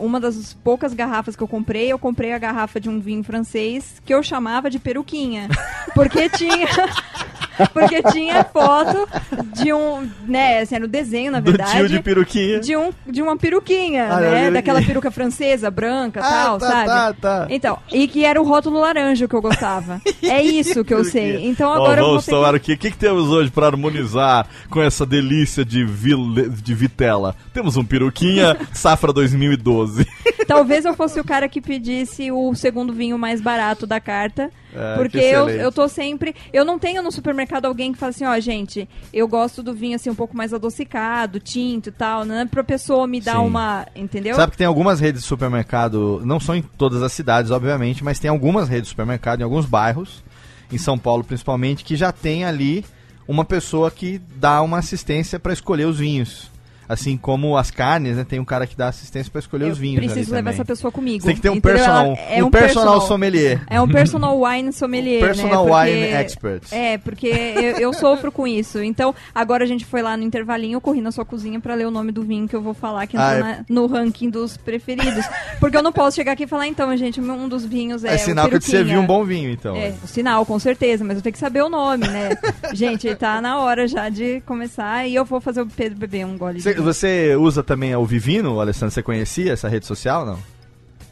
uma 0.00 0.18
das 0.20 0.54
poucas 0.64 0.94
garrafas 0.94 1.34
que 1.36 1.42
eu 1.42 1.48
comprei, 1.48 1.92
eu 1.92 1.98
comprei 1.98 2.32
a 2.32 2.38
garrafa 2.38 2.80
de 2.80 2.88
um 2.88 3.00
vinho 3.00 3.24
francês 3.24 4.00
que 4.06 4.14
eu 4.14 4.22
chamava 4.22 4.70
de 4.70 4.78
peruquinha, 4.78 5.48
porque 5.92 6.28
tinha 6.28 6.68
porque 7.72 8.02
tinha 8.04 8.44
foto 8.44 9.08
de 9.54 9.72
um, 9.72 10.08
né, 10.26 10.60
assim, 10.60 10.74
era 10.76 10.84
o 10.84 10.88
desenho 10.88 11.32
na 11.32 11.40
Do 11.40 11.50
verdade. 11.50 11.72
tio 11.72 11.88
de 11.88 12.00
peruquinha. 12.00 12.60
de 12.60 12.76
um 12.76 12.90
de 13.06 13.22
uma 13.22 13.36
peruquinha, 13.36 14.08
Ah, 14.10 14.20
né, 14.20 14.50
daquela 14.50 14.82
peruca 14.82 15.10
francesa 15.10 15.70
branca, 15.70 16.20
Ah, 16.22 16.28
tal, 16.30 16.58
tá, 16.58 16.68
sabe? 16.68 16.86
tá, 16.86 17.12
tá. 17.20 17.46
Então, 17.50 17.78
e 17.90 18.06
que 18.08 18.24
era 18.24 18.40
o 18.40 18.44
rótulo 18.44 18.80
laranja 18.80 19.26
que 19.28 19.34
eu 19.34 19.42
gostava. 19.42 20.00
é 20.22 20.40
isso 20.42 20.84
que 20.84 20.94
eu 20.94 21.04
sei. 21.04 21.46
Então 21.46 21.72
agora 21.72 22.00
eu 22.00 22.04
vou 22.04 22.20
vamos 22.20 22.26
ter 22.26 22.56
aqui. 22.56 22.72
O 22.72 22.78
que, 22.78 22.90
que 22.90 22.96
temos 22.96 23.28
hoje 23.28 23.50
para 23.50 23.66
harmonizar 23.66 24.46
com 24.70 24.80
essa 24.82 25.04
delícia 25.06 25.64
de, 25.64 25.84
vil- 25.84 26.48
de 26.50 26.74
vitela? 26.74 27.34
Temos 27.52 27.76
um 27.76 27.84
peruquinha 27.84 28.56
safra 28.72 29.12
2012. 29.12 30.06
Talvez 30.46 30.84
eu 30.84 30.94
fosse 30.94 31.20
o 31.20 31.24
cara 31.24 31.48
que 31.48 31.60
pedisse 31.60 32.30
o 32.32 32.54
segundo 32.54 32.92
vinho 32.92 33.18
mais 33.18 33.40
barato 33.40 33.86
da 33.86 34.00
carta. 34.00 34.50
Ah, 34.74 34.94
porque 34.96 35.18
que 35.18 35.24
eu, 35.24 35.48
eu 35.48 35.70
tô 35.70 35.88
sempre. 35.88 36.34
Eu 36.52 36.64
não 36.64 36.78
tenho 36.78 37.02
no 37.02 37.12
supermercado 37.12 37.66
alguém 37.66 37.92
que 37.92 37.98
fala 37.98 38.10
assim, 38.10 38.24
ó, 38.24 38.38
gente, 38.40 38.88
eu 39.12 39.28
gosto 39.28 39.62
do 39.62 39.74
vinho 39.74 39.96
assim 39.96 40.10
um 40.10 40.14
pouco 40.14 40.36
mais 40.36 40.54
adocicado, 40.54 41.38
tinto 41.38 41.88
e 41.88 41.92
tal, 41.92 42.24
né? 42.24 42.48
Pra 42.50 42.64
pessoa 42.64 43.06
me 43.06 43.20
dar 43.20 43.38
Sim. 43.38 43.46
uma. 43.46 43.86
Entendeu? 43.94 44.34
Sabe 44.36 44.52
que 44.52 44.58
tem 44.58 44.66
algumas 44.66 45.00
redes 45.00 45.22
de 45.22 45.28
supermercado, 45.28 46.22
não 46.24 46.40
são 46.40 46.56
em 46.56 46.62
todas 46.62 47.02
as 47.02 47.12
cidades, 47.12 47.50
obviamente, 47.50 48.02
mas 48.02 48.18
tem 48.18 48.30
algumas 48.30 48.68
redes 48.68 48.84
de 48.84 48.90
supermercado 48.90 49.40
em 49.40 49.44
alguns 49.44 49.66
bairros, 49.66 50.22
em 50.70 50.78
São 50.78 50.98
Paulo 50.98 51.24
principalmente, 51.24 51.84
que 51.84 51.96
já 51.96 52.12
tem 52.12 52.44
ali 52.44 52.84
uma 53.26 53.44
pessoa 53.44 53.90
que 53.90 54.20
dá 54.36 54.62
uma 54.62 54.78
assistência 54.78 55.38
para 55.38 55.52
escolher 55.52 55.86
os 55.86 55.98
vinhos. 55.98 56.51
Assim 56.92 57.16
como 57.16 57.56
as 57.56 57.70
carnes, 57.70 58.16
né? 58.16 58.24
Tem 58.24 58.38
um 58.38 58.44
cara 58.44 58.66
que 58.66 58.76
dá 58.76 58.88
assistência 58.88 59.30
para 59.32 59.38
escolher 59.38 59.66
eu 59.66 59.72
os 59.72 59.78
vinhos. 59.78 59.96
preciso 60.04 60.30
levar 60.30 60.50
também. 60.50 60.54
essa 60.54 60.64
pessoa 60.64 60.92
comigo. 60.92 61.20
Você 61.22 61.26
tem 61.28 61.36
que 61.36 61.40
ter 61.42 61.48
um 61.48 61.54
entendeu? 61.54 61.76
personal, 61.78 62.18
é 62.28 62.44
um, 62.44 62.50
personal, 62.50 63.00
sommelier. 63.00 63.60
É 63.68 63.80
um 63.80 63.88
personal 63.88 64.40
wine 64.42 64.72
sommelier, 64.72 65.20
Personal 65.24 65.64
né? 65.64 65.70
Porque- 65.70 65.90
wine 65.90 66.02
expert. 66.12 66.62
É, 66.72 66.98
porque 66.98 67.26
eu, 67.28 67.78
eu 67.78 67.92
sofro 67.92 68.30
com 68.30 68.46
isso. 68.46 68.82
Então, 68.82 69.14
agora 69.34 69.64
a 69.64 69.66
gente 69.66 69.84
foi 69.84 70.02
lá 70.02 70.16
no 70.16 70.22
intervalinho, 70.22 70.76
eu 70.76 70.80
corri 70.80 71.00
na 71.00 71.10
sua 71.10 71.24
cozinha 71.24 71.58
pra 71.60 71.74
ler 71.74 71.86
o 71.86 71.90
nome 71.90 72.12
do 72.12 72.22
vinho 72.22 72.46
que 72.46 72.54
eu 72.54 72.60
vou 72.62 72.74
falar 72.74 73.06
que 73.06 73.16
Ah, 73.16 73.32
é- 73.34 73.40
na- 73.40 73.64
no 73.68 73.86
ranking 73.86 74.28
dos 74.28 74.56
preferidos. 74.56 75.24
Porque 75.58 75.76
eu 75.76 75.82
não 75.82 75.92
posso 75.92 76.16
chegar 76.16 76.32
aqui 76.32 76.44
e 76.44 76.46
falar, 76.46 76.66
então, 76.66 76.94
gente, 76.96 77.20
um 77.20 77.48
dos 77.48 77.64
vinhos 77.64 78.04
é. 78.04 78.12
É, 78.12 78.16
o 78.16 78.18
sinal 78.18 78.44
que 78.46 78.50
peruquinha. 78.50 78.76
servi 78.78 78.96
um 78.98 79.06
bom 79.06 79.24
vinho, 79.24 79.50
então. 79.50 79.74
É, 79.76 79.94
o 80.04 80.06
sinal, 80.06 80.44
com 80.44 80.58
certeza, 80.58 81.04
mas 81.04 81.16
eu 81.16 81.22
tenho 81.22 81.32
que 81.32 81.38
saber 81.38 81.62
o 81.62 81.68
nome, 81.70 82.06
né? 82.06 82.30
gente, 82.74 83.14
tá 83.14 83.40
na 83.40 83.58
hora 83.60 83.86
já 83.88 84.08
de 84.08 84.40
começar 84.46 85.06
e 85.06 85.14
eu 85.14 85.24
vou 85.24 85.40
fazer 85.40 85.62
o 85.62 85.66
Pedro 85.66 85.98
beber 85.98 86.26
um 86.26 86.36
gole 86.36 86.58
de 86.58 86.62
Você, 86.82 87.36
usa 87.36 87.62
também 87.62 87.94
o 87.96 88.04
Vivino, 88.04 88.60
Alessandro? 88.60 88.92
Você 88.94 89.02
conhecia 89.02 89.52
essa 89.52 89.68
rede 89.68 89.86
social, 89.86 90.26
não? 90.26 90.38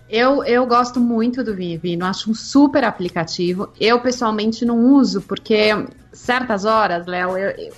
Eu, 0.09 0.43
eu 0.45 0.67
gosto 0.67 0.99
muito 0.99 1.45
do 1.45 1.55
Vivino, 1.55 2.05
acho 2.05 2.31
um 2.31 2.35
super 2.35 2.83
aplicativo. 2.83 3.69
Eu, 3.79 4.01
pessoalmente, 4.01 4.65
não 4.65 4.95
uso, 4.95 5.23
porque 5.23 5.69
certas 6.13 6.65
horas, 6.65 7.07
Léo, 7.07 7.35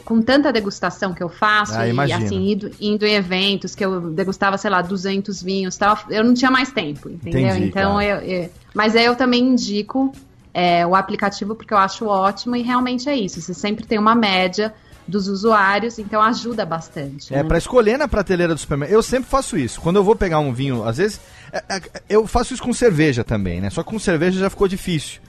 com 0.06 0.22
tanta 0.22 0.50
degustação 0.50 1.12
que 1.12 1.22
eu 1.22 1.28
faço, 1.28 1.74
Ah, 1.74 1.86
e 1.86 1.90
imagino. 1.90 2.24
assim, 2.24 2.50
indo, 2.52 2.70
indo 2.80 3.04
em 3.04 3.12
eventos 3.14 3.74
que 3.74 3.84
eu 3.84 4.10
degustava, 4.12 4.56
sei 4.56 4.70
lá, 4.70 4.80
200 4.80 5.42
vinhos 5.42 5.76
tal, 5.76 5.98
eu 6.08 6.24
não 6.24 6.32
tinha 6.32 6.50
mais 6.50 6.72
tempo, 6.72 7.10
entendeu? 7.10 7.48
Entendi, 7.50 7.64
então, 7.66 8.00
eu, 8.00 8.16
eu- 8.20 8.50
mas 8.74 8.96
aí 8.96 9.04
eu 9.04 9.14
também 9.14 9.42
indico 9.48 10.16
é, 10.54 10.86
o 10.86 10.94
aplicativo 10.94 11.54
porque 11.54 11.74
eu 11.74 11.78
acho 11.78 12.06
ótimo 12.06 12.56
e 12.56 12.62
realmente 12.62 13.08
é 13.10 13.14
isso. 13.16 13.40
Você 13.42 13.52
sempre 13.52 13.86
tem 13.86 13.98
uma 13.98 14.14
média 14.14 14.72
dos 15.06 15.28
usuários, 15.28 15.98
então 15.98 16.22
ajuda 16.22 16.64
bastante. 16.64 17.32
É, 17.34 17.38
né? 17.38 17.44
pra 17.44 17.58
escolher 17.58 17.98
na 17.98 18.06
prateleira 18.06 18.54
do 18.54 18.60
supermercado. 18.60 18.94
Eu 18.94 19.02
sempre 19.02 19.28
faço 19.28 19.56
isso. 19.56 19.80
Quando 19.80 19.96
eu 19.96 20.04
vou 20.04 20.14
pegar 20.14 20.38
um 20.38 20.52
vinho, 20.52 20.84
às 20.84 20.96
vezes. 20.96 21.20
é, 21.52 21.62
é, 21.68 21.82
eu 22.08 22.26
faço 22.26 22.54
isso 22.54 22.62
com 22.62 22.72
cerveja 22.72 23.24
também, 23.24 23.60
né? 23.60 23.70
Só 23.70 23.82
que 23.82 23.90
com 23.90 23.98
cerveja 23.98 24.38
já 24.38 24.50
ficou 24.50 24.68
difícil. 24.68 25.20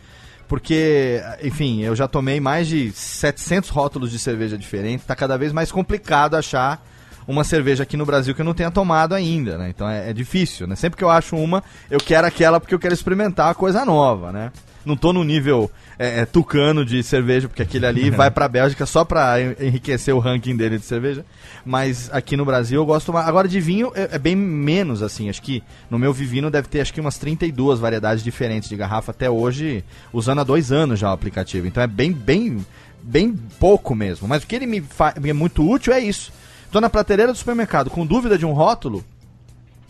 Porque, 0.48 1.22
enfim, 1.42 1.82
eu 1.82 1.96
já 1.96 2.08
tomei 2.08 2.40
mais 2.40 2.68
de 2.68 2.92
700 2.92 3.70
rótulos 3.70 4.12
de 4.12 4.20
cerveja 4.20 4.58
diferentes. 4.58 5.06
Tá 5.06 5.16
cada 5.16 5.38
vez 5.38 5.52
mais 5.52 5.72
complicado 5.72 6.36
achar 6.36 6.86
uma 7.28 7.44
cerveja 7.44 7.84
aqui 7.84 7.96
no 7.96 8.06
Brasil 8.06 8.36
que 8.36 8.42
eu 8.42 8.46
não 8.46 8.54
tenha 8.54 8.70
tomado 8.70 9.16
ainda, 9.16 9.58
né? 9.58 9.70
Então 9.70 9.88
é, 9.90 10.10
é 10.10 10.14
difícil, 10.14 10.68
né? 10.68 10.76
Sempre 10.76 10.98
que 10.98 11.04
eu 11.04 11.10
acho 11.10 11.36
uma, 11.36 11.64
eu 11.90 12.00
quero 12.00 12.28
aquela 12.28 12.60
porque 12.60 12.76
eu 12.76 12.80
quero 12.80 12.94
experimentar 12.94 13.50
a 13.50 13.56
coisa 13.56 13.86
nova, 13.86 14.32
né? 14.32 14.52
Não 14.86 14.98
tô 14.98 15.14
no 15.14 15.24
nível 15.24 15.72
é, 15.98 16.22
é, 16.22 16.26
tucano 16.26 16.84
de 16.86 17.02
cerveja, 17.04 17.48
porque 17.48 17.62
aquele 17.62 17.86
ali 17.86 18.10
vai 18.10 18.30
pra 18.30 18.48
Bélgica 18.50 18.86
só 18.86 19.06
pra 19.06 19.40
en- 19.42 19.56
enriquecer 19.60 20.14
o 20.14 20.20
ranking 20.20 20.56
dele 20.58 20.78
de 20.78 20.84
cerveja. 20.86 21.26
Mas 21.66 22.10
aqui 22.12 22.36
no 22.36 22.44
Brasil 22.44 22.82
eu 22.82 22.86
gosto 22.86 23.14
mais. 23.14 23.28
Agora 23.28 23.48
de 23.48 23.60
vinho 23.62 23.92
é, 23.96 24.10
é 24.16 24.20
bem 24.20 24.36
menos, 24.36 25.02
assim. 25.02 25.30
Acho 25.30 25.42
que 25.42 25.64
no 25.90 25.98
meu 25.98 26.12
Vivino 26.12 26.52
deve 26.52 26.68
ter 26.68 26.82
acho 26.82 26.94
que 26.94 27.00
umas 27.00 27.18
32 27.18 27.80
variedades 27.80 28.24
diferentes 28.24 28.68
de 28.68 28.76
garrafa 28.76 29.12
até 29.12 29.30
hoje, 29.30 29.84
usando 30.12 30.40
há 30.42 30.44
dois 30.44 30.72
anos 30.72 31.00
já 31.00 31.10
o 31.10 31.14
aplicativo. 31.14 31.66
Então 31.66 31.82
é 31.82 31.88
bem, 31.88 32.12
bem, 32.12 32.66
bem 33.02 33.34
pouco 33.60 33.96
mesmo. 33.96 34.28
Mas 34.28 34.44
o 34.44 34.48
que 34.48 34.56
ele 34.56 34.66
me, 34.68 34.82
fa- 34.82 35.14
me 35.22 35.30
é 35.30 35.34
muito 35.34 35.66
útil 35.66 35.94
é 35.94 36.00
isso. 36.02 36.34
Tô 36.72 36.82
na 36.82 36.90
prateleira 36.90 37.32
do 37.32 37.38
supermercado 37.38 37.90
com 37.90 38.06
dúvida 38.06 38.38
de 38.38 38.46
um 38.46 38.52
rótulo, 38.52 39.06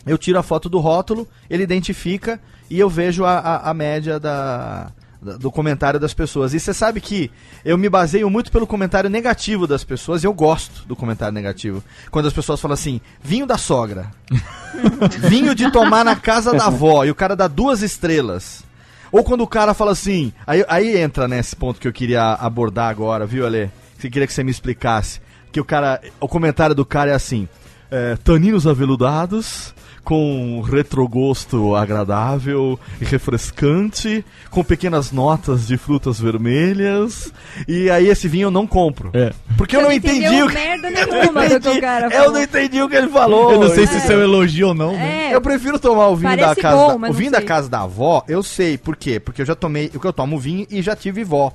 eu 0.06 0.18
tiro 0.18 0.38
a 0.38 0.44
foto 0.44 0.68
do 0.68 0.80
rótulo, 0.80 1.26
ele 1.49 1.64
identifica 1.64 2.40
e 2.69 2.80
eu 2.80 2.90
vejo 2.90 3.26
a, 3.26 3.38
a, 3.38 3.69
a 3.69 3.73
média 3.73 4.19
da, 4.19 4.91
da- 5.22 5.38
do 5.38 5.52
comentário 5.52 5.99
das 5.99 6.14
pessoas. 6.14 6.53
E 6.53 6.60
você 6.60 6.73
sabe 6.73 6.99
que 7.02 7.30
eu 7.64 7.77
me 7.77 7.90
baseio 7.90 8.30
muito 8.30 8.52
pelo 8.52 8.65
comentário 8.68 9.10
negativo 9.10 9.65
das 9.68 9.84
pessoas 9.84 10.23
e 10.23 10.27
eu 10.27 10.34
gosto 10.34 10.85
do 10.88 10.95
comentário 10.95 11.34
negativo. 11.34 11.84
Quando 12.11 12.27
as 12.27 12.34
pessoas 12.34 12.60
falam 12.60 12.73
assim, 12.73 12.99
vinho 13.22 13.45
da 13.45 13.57
sogra, 13.57 14.10
vinho 15.30 15.53
de 15.56 15.72
tomar 15.72 16.03
na 16.03 16.15
casa 16.15 16.53
da 16.53 16.65
avó, 16.68 17.03
e 17.06 17.11
o 17.11 17.15
cara 17.15 17.35
dá 17.35 17.48
duas 17.48 17.81
estrelas. 17.81 18.64
Ou 19.11 19.23
quando 19.23 19.41
o 19.41 19.48
cara 19.48 19.73
fala 19.76 19.91
assim, 19.91 20.34
aí, 20.48 20.65
aí 20.68 20.98
entra 20.98 21.27
nesse 21.27 21.56
ponto 21.56 21.80
que 21.80 21.88
eu 21.88 21.94
queria 21.94 22.34
abordar 22.34 22.90
agora, 22.90 23.26
viu, 23.26 23.45
Ale? 23.45 23.69
Que 23.99 24.10
queria 24.10 24.26
que 24.27 24.34
você 24.34 24.44
me 24.44 24.52
explicasse. 24.52 25.22
Que 25.52 25.61
o 25.61 25.65
cara, 25.65 26.02
o 26.19 26.27
comentário 26.27 26.73
do 26.76 26.84
cara 26.84 27.11
é 27.11 27.14
assim, 27.14 27.48
é, 27.91 28.15
taninos 28.23 28.65
aveludados, 28.65 29.73
com 30.04 30.62
retrogosto 30.62 31.76
agradável 31.76 32.78
e 33.00 33.06
refrescante, 33.06 34.24
com 34.50 34.64
pequenas 34.64 35.12
notas 35.12 35.66
de 35.66 35.78
frutas 35.78 36.20
vermelhas. 36.20 37.32
E 37.68 37.90
aí 37.90 38.08
esse 38.10 38.28
vinho 38.28 38.48
eu 38.48 38.52
não 38.52 38.68
compro. 38.68 39.10
É. 39.14 39.32
Porque 39.58 39.76
eu 39.76 39.82
não 39.82 39.88
não 39.90 39.96
entendi 39.96 40.42
o 40.44 40.48
que, 40.48 40.54
merda 40.56 40.90
eu 40.92 41.08
não 41.08 41.20
nenhuma 41.22 41.46
entendi- 41.46 41.82
cara 41.82 42.08
Eu 42.08 42.12
falou. 42.12 42.32
não 42.34 42.42
entendi 42.42 42.82
o 42.82 42.90
que 42.90 42.96
ele 42.96 43.08
falou. 43.08 43.52
Eu 43.52 43.60
não 43.62 43.70
sei 43.70 43.88
se 43.88 43.96
É. 43.96 43.98
isso 44.00 44.12
é 44.12 44.16
um 44.18 44.22
elogio 44.22 44.68
ou 44.70 44.74
não, 44.74 44.92
né? 44.94 45.30
É, 45.32 45.36
Eu 45.36 45.42
prefiro 45.42 45.80
tomar 45.80 46.08
o 46.10 46.16
vinho 46.16 46.32
da 46.36 46.44
Parece 46.44 46.62
casa 46.62 46.76
bom, 46.78 47.00
da, 47.00 47.10
o 47.10 47.14
vinho 47.14 47.32
da 47.32 47.42
casa 47.42 47.70
da 47.70 47.82
avó, 47.82 48.24
eu 48.28 48.44
sei 48.44 48.78
por 48.78 48.96
quê? 48.98 49.20
Porque 49.20 49.42
eu 49.42 49.46
já 49.46 49.56
tomei, 49.56 49.90
o 49.96 50.00
que 50.00 50.06
eu 50.08 50.14
tomo 50.14 50.38
vinho 50.38 50.68
e 50.70 50.82
já 50.82 50.96
tive 50.96 51.24
vó. 51.24 51.52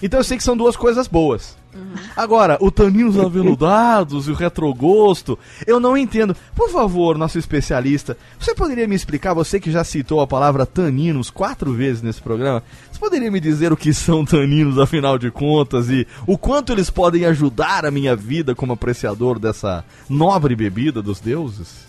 Então 0.00 0.20
eu 0.20 0.24
sei 0.24 0.36
que 0.36 0.44
são 0.44 0.56
duas 0.56 0.76
coisas 0.76 1.08
boas. 1.08 1.57
Uhum. 1.74 1.94
Agora, 2.16 2.56
o 2.60 2.70
taninos 2.70 3.18
aveludados 3.20 4.26
e 4.26 4.30
o 4.30 4.34
retrogosto, 4.34 5.38
eu 5.66 5.78
não 5.78 5.96
entendo. 5.96 6.36
Por 6.54 6.70
favor, 6.70 7.18
nosso 7.18 7.38
especialista, 7.38 8.16
você 8.38 8.54
poderia 8.54 8.88
me 8.88 8.94
explicar, 8.94 9.34
você 9.34 9.60
que 9.60 9.70
já 9.70 9.84
citou 9.84 10.20
a 10.20 10.26
palavra 10.26 10.66
taninos 10.66 11.30
quatro 11.30 11.72
vezes 11.72 12.02
nesse 12.02 12.20
programa, 12.20 12.62
você 12.90 12.98
poderia 12.98 13.30
me 13.30 13.40
dizer 13.40 13.72
o 13.72 13.76
que 13.76 13.92
são 13.92 14.24
taninos, 14.24 14.78
afinal 14.78 15.18
de 15.18 15.30
contas, 15.30 15.88
e 15.88 16.06
o 16.26 16.38
quanto 16.38 16.72
eles 16.72 16.90
podem 16.90 17.24
ajudar 17.26 17.84
a 17.84 17.90
minha 17.90 18.16
vida 18.16 18.54
como 18.54 18.72
apreciador 18.72 19.38
dessa 19.38 19.84
nobre 20.08 20.56
bebida 20.56 21.02
dos 21.02 21.20
deuses? 21.20 21.88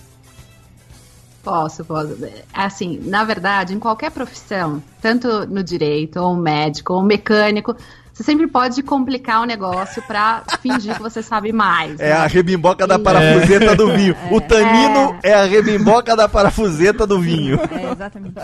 Posso, 1.43 1.85
posso. 1.85 2.17
Assim, 2.53 2.99
na 3.05 3.23
verdade, 3.23 3.73
em 3.73 3.79
qualquer 3.79 4.11
profissão, 4.11 4.83
tanto 5.01 5.47
no 5.47 5.63
direito, 5.63 6.19
ou 6.19 6.35
médico, 6.35 6.93
ou 6.93 7.01
mecânico, 7.01 7.75
você 8.19 8.23
sempre 8.23 8.47
pode 8.47 8.83
complicar 8.83 9.41
o 9.41 9.45
negócio 9.45 10.03
pra 10.03 10.43
fingir 10.61 10.93
que 10.93 11.01
você 11.01 11.23
sabe 11.23 11.53
mais. 11.53 11.97
É 12.01 12.09
né? 12.09 12.11
a 12.11 12.27
rebimboca 12.27 12.85
da 12.85 12.99
parafuseta 12.99 13.77
do 13.77 13.93
vinho. 13.93 14.13
O 14.29 14.41
tanino 14.41 15.17
é. 15.23 15.33
a 15.33 15.45
rebimboca 15.45 16.17
da 16.17 16.27
parafuseta 16.27 17.07
do 17.07 17.21
vinho. 17.21 17.57
É, 17.71 17.91
exatamente. 17.93 18.35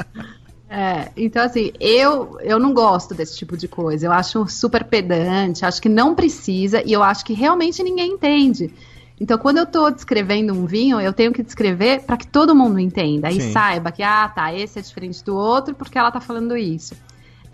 É, 0.69 1.10
então 1.18 1.43
assim, 1.43 1.73
eu, 1.77 2.38
eu 2.41 2.57
não 2.57 2.73
gosto 2.73 3.14
desse 3.14 3.38
tipo 3.38 3.57
de 3.57 3.68
coisa. 3.68 4.06
Eu 4.06 4.14
acho 4.14 4.47
super 4.47 4.85
pedante, 4.85 5.65
acho 5.65 5.81
que 5.81 5.89
não 5.89 6.15
precisa 6.15 6.81
e 6.85 6.93
eu 6.93 7.03
acho 7.03 7.26
que 7.26 7.34
realmente 7.34 7.84
ninguém 7.84 8.14
entende. 8.14 8.73
Então, 9.19 9.38
quando 9.38 9.57
eu 9.57 9.65
tô 9.65 9.89
descrevendo 9.91 10.53
um 10.53 10.65
vinho, 10.65 11.02
eu 11.02 11.11
tenho 11.11 11.34
que 11.34 11.43
descrever 11.43 12.03
para 12.03 12.15
que 12.15 12.27
todo 12.27 12.56
mundo 12.56 12.80
entenda 12.80 13.30
e 13.30 13.41
Sim. 13.41 13.52
saiba 13.52 13.91
que, 13.91 14.03
ah, 14.03 14.27
tá, 14.27 14.53
esse 14.53 14.80
é 14.80 14.81
diferente 14.81 15.23
do 15.23 15.35
outro 15.35 15.76
porque 15.76 15.97
ela 15.97 16.11
tá 16.11 16.22
falando 16.22 16.56
isso. 16.56 16.95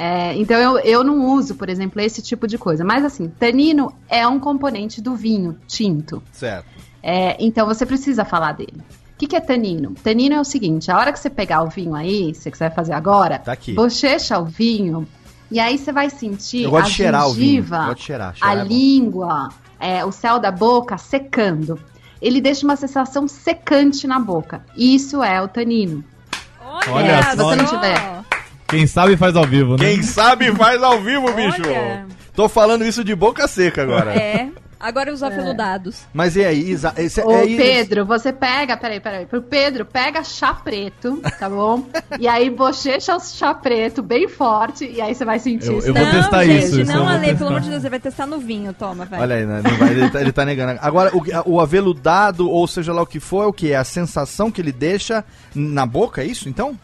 É, 0.04 0.36
então, 0.36 0.58
eu, 0.58 0.80
eu 0.80 1.04
não 1.04 1.28
uso, 1.28 1.54
por 1.54 1.70
exemplo, 1.70 2.02
esse 2.02 2.24
tipo 2.24 2.48
de 2.48 2.58
coisa. 2.58 2.84
Mas, 2.84 3.06
assim, 3.06 3.28
tanino 3.28 3.94
é 4.10 4.28
um 4.28 4.40
componente 4.40 5.00
do 5.00 5.16
vinho 5.16 5.56
tinto. 5.68 6.24
Certo. 6.32 6.66
É, 7.04 7.36
então 7.40 7.68
você 7.68 7.86
precisa 7.86 8.26
falar 8.26 8.54
dele. 8.54 8.82
O 9.14 9.18
que, 9.20 9.28
que 9.28 9.36
é 9.36 9.40
tanino? 9.40 9.94
Tanino 10.04 10.34
é 10.36 10.40
o 10.40 10.44
seguinte: 10.44 10.90
a 10.92 10.98
hora 10.98 11.12
que 11.14 11.20
você 11.20 11.30
pegar 11.30 11.62
o 11.62 11.70
vinho 11.70 11.94
aí, 11.94 12.34
se 12.34 12.42
você 12.42 12.50
quiser 12.52 12.74
fazer 12.74 12.94
agora, 12.94 13.38
Tá 13.38 13.52
aqui. 13.52 13.74
bochecha 13.74 14.40
o 14.40 14.46
vinho 14.46 15.08
e 15.52 15.60
aí 15.60 15.78
você 15.78 15.92
vai 15.92 16.10
sentir 16.10 16.64
Eu 16.64 16.72
gosto 16.72 16.86
a 16.86 16.90
de 16.90 16.94
cheirar 16.96 17.28
o 17.28 17.34
vinho. 17.34 17.46
gengiva, 17.62 17.76
Eu 17.76 17.82
gosto 17.86 17.98
de 17.98 18.04
cheirar. 18.04 18.36
cheirar 18.36 18.58
a 18.58 18.62
é 18.62 18.64
língua, 18.68 19.50
é, 19.80 20.04
o 20.04 20.12
céu 20.12 20.40
da 20.40 20.50
boca 20.50 20.98
secando. 20.98 21.80
Ele 22.20 22.42
deixa 22.42 22.66
uma 22.66 22.76
sensação 22.76 23.28
secante 23.28 24.08
na 24.08 24.20
boca. 24.20 24.66
Isso 24.76 25.22
é 25.24 25.40
o 25.40 25.48
tanino. 25.48 26.04
Olha 26.90 27.22
se 27.24 27.36
só. 27.38 27.44
você 27.44 27.56
não 27.56 27.66
tiver. 27.66 28.22
Quem 28.72 28.88
sabe 28.88 29.16
faz 29.18 29.36
ao 29.36 29.46
vivo, 29.46 29.74
né? 29.74 29.86
Quem 29.86 30.02
sabe 30.02 30.52
faz 30.56 30.82
ao 30.82 31.00
vivo, 31.02 31.32
bicho. 31.34 31.62
Olha. 31.68 32.08
Tô 32.34 32.48
falando 32.50 32.84
isso 32.86 33.04
de 33.04 33.14
boca 33.14 33.48
seca 33.48 33.84
agora. 33.84 34.16
É. 34.16 34.50
Agora 34.82 35.14
os 35.14 35.22
aveludados. 35.22 36.08
Mas 36.12 36.36
e 36.36 36.44
aí, 36.44 36.72
Isa, 36.72 36.92
esse, 36.98 37.22
Ô, 37.22 37.32
é 37.32 37.46
isso. 37.46 37.58
Pedro, 37.58 38.04
você 38.04 38.34
pega, 38.34 38.76
peraí, 38.76 39.00
peraí. 39.00 39.26
Pro 39.28 39.40
Pedro, 39.40 39.86
pega 39.86 40.24
chá 40.24 40.56
preto, 40.56 41.22
tá 41.38 41.48
bom? 41.48 41.86
e 42.20 42.28
aí 42.28 42.50
bochecha 42.50 43.16
o 43.16 43.20
chá 43.20 43.54
preto 43.54 44.02
bem 44.02 44.28
forte 44.28 44.90
e 44.90 45.00
aí 45.00 45.14
você 45.14 45.24
vai 45.24 45.38
sentir 45.38 45.68
Eu- 45.68 45.78
isso. 45.78 45.88
eu 45.88 45.94
vou 45.94 46.04
não, 46.04 46.12
testar 46.12 46.44
gente, 46.46 46.82
isso, 46.82 46.84
não, 46.86 47.08
Ale, 47.08 47.36
pelo 47.36 47.50
amor 47.50 47.62
de 47.62 47.70
Deus, 47.70 47.84
você 47.84 47.90
vai 47.92 48.00
testar 48.00 48.26
no 48.26 48.40
vinho, 48.40 48.74
toma, 48.74 49.06
vai. 49.06 49.20
Olha 49.20 49.36
aí, 49.36 49.46
né? 49.46 49.62
não 49.64 49.78
vai, 49.78 49.92
ele, 49.92 50.10
tá, 50.10 50.22
ele 50.22 50.32
tá 50.32 50.46
negando. 50.46 50.80
Agora, 50.82 51.12
o, 51.16 51.22
o 51.46 51.62
aveludado, 51.62 52.50
ou 52.50 52.66
seja 52.68 52.92
lá 52.92 53.04
o 53.04 53.06
que 53.06 53.20
for, 53.20 53.44
é 53.44 53.46
o 53.46 53.54
que? 53.54 53.74
É 53.74 53.76
a 53.76 53.84
sensação 53.84 54.50
que 54.50 54.60
ele 54.60 54.72
deixa 54.72 55.24
na 55.54 55.86
boca, 55.86 56.24
é 56.24 56.26
isso 56.26 56.50
então? 56.50 56.76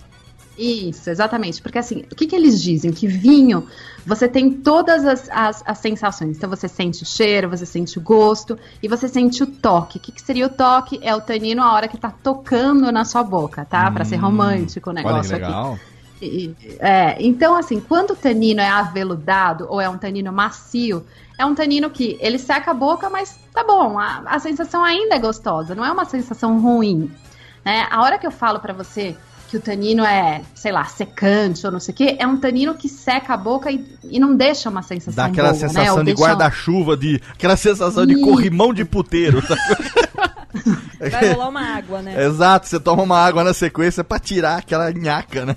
Isso, 0.58 1.10
exatamente. 1.10 1.62
Porque 1.62 1.78
assim, 1.78 2.04
o 2.12 2.16
que, 2.16 2.26
que 2.26 2.36
eles 2.36 2.62
dizem? 2.62 2.92
Que 2.92 3.06
vinho, 3.08 3.68
você 4.06 4.28
tem 4.28 4.52
todas 4.52 5.06
as, 5.06 5.30
as, 5.32 5.64
as 5.66 5.78
sensações. 5.78 6.36
Então 6.38 6.50
você 6.50 6.68
sente 6.68 7.04
o 7.04 7.06
cheiro, 7.06 7.50
você 7.50 7.66
sente 7.66 8.00
o 8.00 8.02
gosto 8.02 8.58
e 8.82 8.88
você 8.88 9.08
sente 9.08 9.44
o 9.44 9.48
toque. 9.48 10.00
O 10.00 10.02
que, 10.02 10.12
que 10.12 10.22
seria 10.22 10.48
o 10.48 10.50
toque? 10.50 11.00
É 11.04 11.16
o 11.16 11.22
tanino 11.22 11.62
a 11.62 11.74
hora 11.74 11.88
que 11.88 11.98
tá 11.98 12.12
tocando 12.12 12.92
na 12.92 13.06
sua 13.06 13.24
boca, 13.24 13.66
tá? 13.66 13.92
Pra 13.92 14.04
ser 14.04 14.16
romântico 14.16 14.90
o 14.90 14.94
Olha 14.94 15.02
que 15.04 15.08
negócio 15.08 15.36
aqui. 15.36 15.46
legal. 15.46 15.80
E- 16.20 16.56
é, 16.80 17.18
então, 17.20 17.56
assim, 17.56 17.80
quando 17.80 18.12
o 18.12 18.16
tanino 18.16 18.60
é 18.60 18.68
aveludado 18.68 19.68
ou 19.70 19.80
é 19.80 19.88
um 19.88 19.98
tanino 20.00 20.34
macio, 20.34 21.06
é 21.38 21.46
um 21.46 21.54
tanino 21.54 21.92
que 21.92 22.18
ele 22.20 22.40
seca 22.40 22.72
a 22.72 22.74
boca, 22.74 23.10
mas 23.10 23.40
tá 23.54 23.64
bom, 23.64 24.00
a, 24.00 24.24
a 24.26 24.40
sensação 24.40 24.84
ainda 24.84 25.16
é 25.16 25.20
gostosa, 25.20 25.76
não 25.76 25.86
é 25.86 25.92
uma 25.92 26.06
sensação 26.06 26.60
ruim. 26.60 27.12
Né? 27.64 27.86
A 27.92 28.02
hora 28.02 28.18
que 28.18 28.26
eu 28.26 28.32
falo 28.32 28.60
pra 28.60 28.74
você 28.74 29.16
que 29.48 29.56
o 29.58 29.62
tanino 29.62 30.04
é, 30.04 30.42
sei 30.54 30.72
lá, 30.72 30.84
secante 30.86 31.66
ou 31.66 31.72
não 31.72 31.80
sei 31.80 31.94
o 31.94 31.96
quê, 31.96 32.16
é 32.20 32.28
um 32.28 32.36
tanino 32.38 32.74
que 32.76 32.90
seca 32.90 33.34
a 33.34 33.38
boca 33.38 33.72
e, 33.72 33.86
e 34.04 34.20
não 34.20 34.36
deixa 34.36 34.70
uma 34.70 34.82
sensação 34.82 35.14
Dá 35.16 35.26
aquela 35.26 35.52
boa, 35.54 35.62
né? 35.62 35.68
sensação 35.70 35.94
Ou 35.96 36.00
de 36.00 36.06
deixa- 36.06 36.22
guarda-chuva, 36.22 36.98
de 36.98 37.22
aquela 37.32 37.56
sensação 37.56 38.06
de 38.06 38.14
Ih. 38.14 38.22
corrimão 38.22 38.74
de 38.74 38.84
puteiro. 38.84 39.42
sabe? 39.46 39.62
Vai 41.12 41.32
rolar 41.34 41.50
uma 41.50 41.62
água, 41.78 42.02
né? 42.02 42.26
Exato, 42.26 42.68
você 42.68 42.80
toma 42.80 43.04
uma 43.04 43.18
água 43.18 43.44
na 43.44 43.54
sequência 43.54 44.04
pra 44.04 44.20
tirar 44.20 44.58
aquela 44.58 44.92
nhaca, 44.92 45.46
né? 45.46 45.56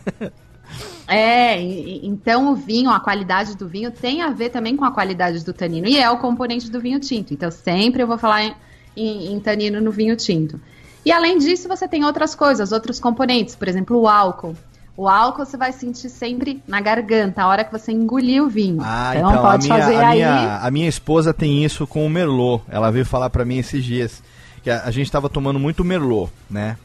É, 1.09 1.61
e- 1.61 1.97
e- 2.05 2.07
então 2.07 2.53
o 2.53 2.55
vinho, 2.55 2.91
a 2.91 3.01
qualidade 3.01 3.57
do 3.57 3.67
vinho 3.69 3.91
tem 3.91 4.23
a 4.23 4.31
ver 4.31 4.51
também 4.51 4.77
com 4.77 4.85
a 4.85 4.93
qualidade 4.93 5.45
do 5.45 5.53
tanino. 5.53 5.89
E 5.89 5.99
é 5.99 6.09
o 6.11 6.19
componente 6.19 6.71
do 6.71 6.81
vinho 6.81 7.01
tinto. 7.01 7.35
Então 7.35 7.51
sempre 7.51 8.03
eu 8.03 8.07
vou 8.07 8.17
falar 8.19 8.45
em, 8.45 8.55
em- 8.97 9.33
em 9.33 9.41
tanino 9.41 9.81
no 9.81 9.91
vinho 9.91 10.15
tinto. 10.17 10.61
E 11.05 11.13
além 11.13 11.39
disso, 11.39 11.69
você 11.69 11.89
tem 11.89 12.05
outras 12.05 12.35
coisas, 12.35 12.73
outros 12.73 13.01
componentes. 13.01 13.55
Por 13.55 13.69
exemplo, 13.69 13.99
o 13.99 14.09
álcool. 14.09 14.55
O 14.97 15.09
álcool 15.09 15.47
você 15.47 15.57
vai 15.57 15.73
sentir 15.73 16.11
sempre 16.11 16.63
na 16.69 16.81
garganta, 16.81 17.43
a 17.43 17.47
hora 17.47 17.65
que 17.65 17.73
você 17.73 17.91
engolir 17.91 18.43
o 18.43 18.49
vinho. 18.49 18.83
Ah, 18.83 19.13
então, 19.17 19.31
então, 19.31 19.47
a, 19.47 19.51
pode 19.51 19.67
minha, 19.67 19.79
fazer 19.81 19.97
a, 19.97 20.09
aí. 20.09 20.19
minha, 20.19 20.57
a 20.59 20.71
minha 20.71 20.89
esposa 20.89 21.33
tem 21.33 21.65
isso 21.65 21.87
com 21.87 22.05
o 22.05 22.11
Merlot. 22.11 22.63
Ela 22.69 22.91
veio 22.91 23.07
falar 23.07 23.31
pra 23.31 23.45
mim 23.45 23.59
esses 23.59 23.83
dias. 23.83 24.23
Que 24.63 24.71
a, 24.71 24.83
a 24.85 24.91
gente 24.91 25.11
tava 25.11 25.31
tomando 25.31 25.59
muito 25.59 25.83
Merlot, 25.83 26.31
né? 26.51 26.77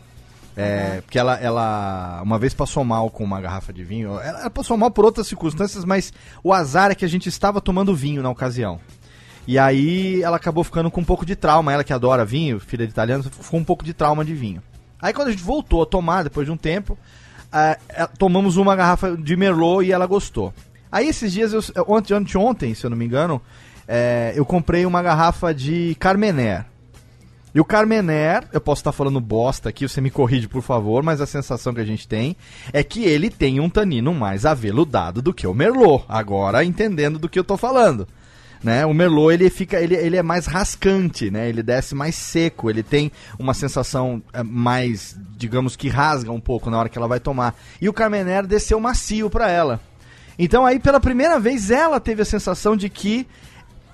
É, 0.55 1.01
Porque 1.01 1.19
ela, 1.19 1.37
ela 1.37 2.21
uma 2.23 2.39
vez 2.39 2.53
passou 2.53 2.85
mal 2.85 3.09
com 3.09 3.23
uma 3.23 3.41
garrafa 3.41 3.73
de 3.73 3.83
vinho. 3.83 4.11
Ela, 4.11 4.39
ela 4.39 4.49
passou 4.49 4.77
mal 4.77 4.89
por 4.89 5.03
outras 5.03 5.27
circunstâncias, 5.27 5.83
mas 5.83 6.13
o 6.41 6.53
azar 6.53 6.91
é 6.91 6.95
que 6.95 7.03
a 7.03 7.09
gente 7.09 7.27
estava 7.27 7.59
tomando 7.59 7.93
vinho 7.93 8.23
na 8.23 8.29
ocasião. 8.29 8.79
E 9.47 9.59
aí 9.59 10.21
ela 10.23 10.37
acabou 10.37 10.63
ficando 10.63 10.89
com 10.89 11.01
um 11.01 11.05
pouco 11.05 11.25
de 11.25 11.35
trauma, 11.35 11.71
ela 11.71 11.83
que 11.83 11.93
adora 11.93 12.25
vinho, 12.25 12.59
filha 12.59 12.85
de 12.85 12.91
italiano, 12.91 13.23
ficou 13.23 13.59
um 13.59 13.63
pouco 13.63 13.83
de 13.83 13.93
trauma 13.93 14.25
de 14.25 14.33
vinho. 14.33 14.61
Aí 15.01 15.13
quando 15.13 15.27
a 15.27 15.31
gente 15.31 15.43
voltou 15.43 15.83
a 15.83 15.85
tomar, 15.85 16.23
depois 16.23 16.47
de 16.47 16.51
um 16.51 16.57
tempo, 16.57 16.97
é, 17.53 17.77
tomamos 18.17 18.57
uma 18.57 18.75
garrafa 18.75 19.15
de 19.15 19.35
Merlot 19.35 19.85
e 19.85 19.91
ela 19.91 20.05
gostou. 20.05 20.53
Aí 20.91 21.07
esses 21.07 21.31
dias, 21.31 21.53
eu, 21.53 21.61
ontem, 21.87 22.13
ontem, 22.13 22.37
ontem, 22.37 22.73
se 22.73 22.85
eu 22.85 22.89
não 22.89 22.97
me 22.97 23.05
engano, 23.05 23.41
é, 23.87 24.33
eu 24.35 24.45
comprei 24.45 24.85
uma 24.85 25.01
garrafa 25.01 25.53
de 25.53 25.95
Carmener. 25.99 26.65
E 27.53 27.59
o 27.59 27.63
Carmener, 27.63 28.43
eu 28.51 28.59
posso 28.59 28.81
estar 28.81 28.91
falando 28.91 29.21
bosta 29.21 29.69
aqui, 29.69 29.87
você 29.87 30.01
me 30.01 30.11
corrige 30.11 30.47
por 30.47 30.61
favor, 30.61 31.01
mas 31.03 31.21
a 31.21 31.25
sensação 31.25 31.73
que 31.73 31.79
a 31.79 31.85
gente 31.85 32.05
tem 32.05 32.35
é 32.73 32.83
que 32.83 33.05
ele 33.05 33.29
tem 33.29 33.61
um 33.61 33.69
tanino 33.69 34.13
mais 34.13 34.45
aveludado 34.45 35.21
do 35.21 35.33
que 35.33 35.47
o 35.47 35.53
Merlot. 35.53 36.03
Agora 36.09 36.65
entendendo 36.65 37.17
do 37.17 37.29
que 37.29 37.39
eu 37.39 37.45
tô 37.45 37.55
falando. 37.55 38.05
Né? 38.63 38.85
O 38.85 38.93
Merlot 38.93 39.33
ele 39.33 39.49
fica, 39.49 39.79
ele, 39.79 39.95
ele 39.95 40.17
é 40.17 40.23
mais 40.23 40.45
rascante, 40.45 41.29
né? 41.29 41.47
Ele 41.47 41.61
desce 41.61 41.93
mais 41.93 42.15
seco, 42.15 42.69
ele 42.69 42.81
tem 42.81 43.11
uma 43.37 43.53
sensação 43.53 44.21
é, 44.33 44.41
mais, 44.41 45.15
digamos 45.37 45.75
que 45.75 45.87
rasga 45.87 46.31
um 46.31 46.39
pouco 46.39 46.69
na 46.69 46.79
hora 46.79 46.89
que 46.89 46.97
ela 46.97 47.07
vai 47.07 47.19
tomar. 47.19 47.55
E 47.79 47.87
o 47.87 47.93
Carmener 47.93 48.47
desceu 48.47 48.79
macio 48.79 49.29
para 49.29 49.49
ela. 49.49 49.79
Então 50.37 50.65
aí 50.65 50.79
pela 50.79 50.99
primeira 50.99 51.39
vez 51.39 51.69
ela 51.69 51.99
teve 51.99 52.21
a 52.21 52.25
sensação 52.25 52.75
de 52.75 52.89
que 52.89 53.27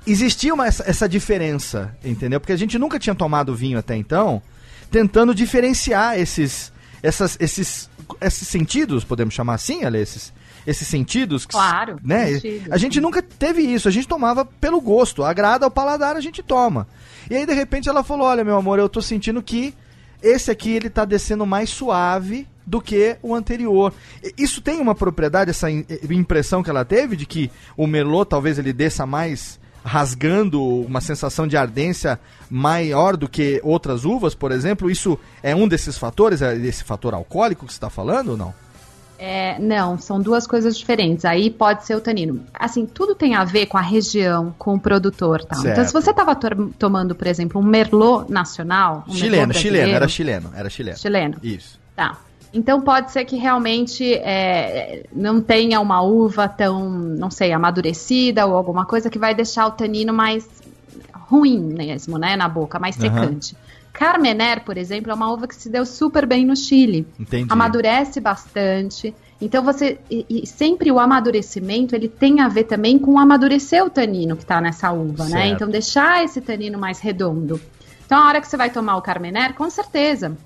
existia 0.05 0.53
uma, 0.53 0.67
essa, 0.67 0.83
essa 0.89 1.09
diferença, 1.09 1.95
entendeu? 2.03 2.39
Porque 2.39 2.53
a 2.53 2.57
gente 2.57 2.77
nunca 2.79 2.97
tinha 2.97 3.15
tomado 3.15 3.55
vinho 3.55 3.77
até 3.77 3.95
então, 3.95 4.41
tentando 4.89 5.35
diferenciar 5.35 6.19
esses, 6.19 6.71
essas, 7.03 7.37
esses, 7.39 7.89
esses 8.19 8.47
sentidos, 8.47 9.03
podemos 9.03 9.33
chamar 9.33 9.55
assim, 9.55 9.83
Ale, 9.83 9.99
esses, 9.99 10.33
esses 10.65 10.87
sentidos. 10.87 11.45
Claro. 11.45 11.97
Né? 12.03 12.33
Sentido. 12.39 12.73
A 12.73 12.77
gente 12.77 13.01
nunca 13.01 13.21
teve 13.21 13.61
isso, 13.61 13.87
a 13.87 13.91
gente 13.91 14.07
tomava 14.07 14.45
pelo 14.45 14.79
gosto, 14.81 15.23
agrada 15.23 15.65
ao 15.65 15.71
paladar, 15.71 16.15
a 16.15 16.21
gente 16.21 16.41
toma. 16.43 16.87
E 17.29 17.35
aí 17.35 17.45
de 17.45 17.53
repente 17.53 17.89
ela 17.89 18.03
falou: 18.03 18.27
"Olha, 18.27 18.43
meu 18.43 18.57
amor, 18.57 18.79
eu 18.79 18.89
tô 18.89 19.01
sentindo 19.01 19.41
que 19.41 19.73
esse 20.21 20.51
aqui 20.51 20.71
ele 20.71 20.89
tá 20.89 21.03
descendo 21.03 21.45
mais 21.45 21.69
suave 21.69 22.47
do 22.65 22.79
que 22.79 23.17
o 23.21 23.33
anterior. 23.33 23.91
Isso 24.37 24.61
tem 24.61 24.79
uma 24.79 24.93
propriedade, 24.93 25.49
essa 25.49 25.69
impressão 25.69 26.61
que 26.61 26.69
ela 26.69 26.85
teve 26.85 27.15
de 27.15 27.25
que 27.25 27.51
o 27.75 27.87
Merlot 27.87 28.29
talvez 28.29 28.59
ele 28.59 28.71
desça 28.71 29.05
mais 29.05 29.59
rasgando 29.83 30.63
uma 30.63 31.01
sensação 31.01 31.47
de 31.47 31.57
ardência 31.57 32.19
maior 32.49 33.17
do 33.17 33.27
que 33.27 33.59
outras 33.63 34.05
uvas, 34.05 34.35
por 34.35 34.51
exemplo. 34.51 34.91
Isso 34.91 35.17
é 35.41 35.55
um 35.55 35.67
desses 35.67 35.97
fatores, 35.97 36.41
é 36.41 36.55
esse 36.55 36.83
fator 36.83 37.13
alcoólico 37.13 37.65
que 37.65 37.73
você 37.73 37.77
está 37.77 37.89
falando 37.89 38.29
ou 38.29 38.37
não? 38.37 38.53
É, 39.23 39.59
não, 39.59 39.99
são 39.99 40.19
duas 40.19 40.47
coisas 40.47 40.75
diferentes. 40.75 41.25
Aí 41.25 41.51
pode 41.51 41.85
ser 41.85 41.95
o 41.95 42.01
tanino. 42.01 42.43
Assim, 42.51 42.87
tudo 42.87 43.13
tem 43.13 43.35
a 43.35 43.43
ver 43.43 43.67
com 43.67 43.77
a 43.77 43.81
região, 43.81 44.51
com 44.57 44.73
o 44.73 44.79
produtor, 44.79 45.43
tal. 45.43 45.59
Então, 45.59 45.85
se 45.85 45.93
você 45.93 46.09
estava 46.09 46.35
tomando, 46.79 47.13
por 47.13 47.27
exemplo, 47.27 47.61
um 47.61 47.63
merlot 47.63 48.31
nacional, 48.31 49.05
um 49.07 49.13
chileno, 49.13 49.53
chileno, 49.53 49.91
era 49.91 50.07
chileno, 50.07 50.49
era 50.55 50.69
chileno. 50.71 50.97
Chileno. 50.97 51.37
Isso. 51.43 51.79
Tá. 51.95 52.17
Então 52.51 52.81
pode 52.81 53.11
ser 53.11 53.23
que 53.23 53.35
realmente 53.37 54.11
é, 54.15 55.05
não 55.13 55.39
tenha 55.39 55.79
uma 55.79 56.01
uva 56.01 56.49
tão, 56.49 56.89
não 56.89 57.29
sei, 57.29 57.53
amadurecida 57.53 58.47
ou 58.47 58.55
alguma 58.57 58.85
coisa 58.85 59.07
que 59.07 59.19
vai 59.19 59.35
deixar 59.35 59.67
o 59.67 59.71
tanino 59.71 60.11
mais 60.11 60.49
ruim 61.13 61.59
mesmo, 61.59 62.17
né, 62.17 62.35
na 62.35 62.49
boca, 62.49 62.79
mais 62.79 62.95
secante. 62.95 63.53
Uhum. 63.53 63.70
Carmener, 63.93 64.63
por 64.63 64.77
exemplo, 64.77 65.11
é 65.11 65.13
uma 65.13 65.31
uva 65.31 65.47
que 65.47 65.55
se 65.55 65.69
deu 65.69 65.85
super 65.85 66.25
bem 66.25 66.45
no 66.45 66.55
Chile. 66.55 67.07
Entendi. 67.19 67.51
Amadurece 67.51 68.19
bastante. 68.19 69.13
Então 69.39 69.63
você 69.63 69.99
e, 70.09 70.25
e 70.29 70.47
sempre 70.47 70.91
o 70.91 70.99
amadurecimento 70.99 71.95
ele 71.95 72.07
tem 72.07 72.41
a 72.41 72.47
ver 72.47 72.65
também 72.65 72.97
com 72.99 73.17
amadurecer 73.19 73.83
o 73.83 73.89
tanino 73.89 74.35
que 74.35 74.43
está 74.43 74.61
nessa 74.61 74.91
uva, 74.91 75.25
né? 75.25 75.29
certo. 75.29 75.33
né? 75.33 75.47
Então 75.47 75.69
deixar 75.69 76.23
esse 76.23 76.39
tanino 76.39 76.77
mais 76.77 76.99
redondo. 76.99 77.59
Então 78.05 78.19
a 78.19 78.27
hora 78.27 78.39
que 78.39 78.47
você 78.47 78.55
vai 78.55 78.69
tomar 78.69 78.97
o 78.97 79.01
Carmener, 79.01 79.53
com 79.55 79.69
certeza 79.69 80.37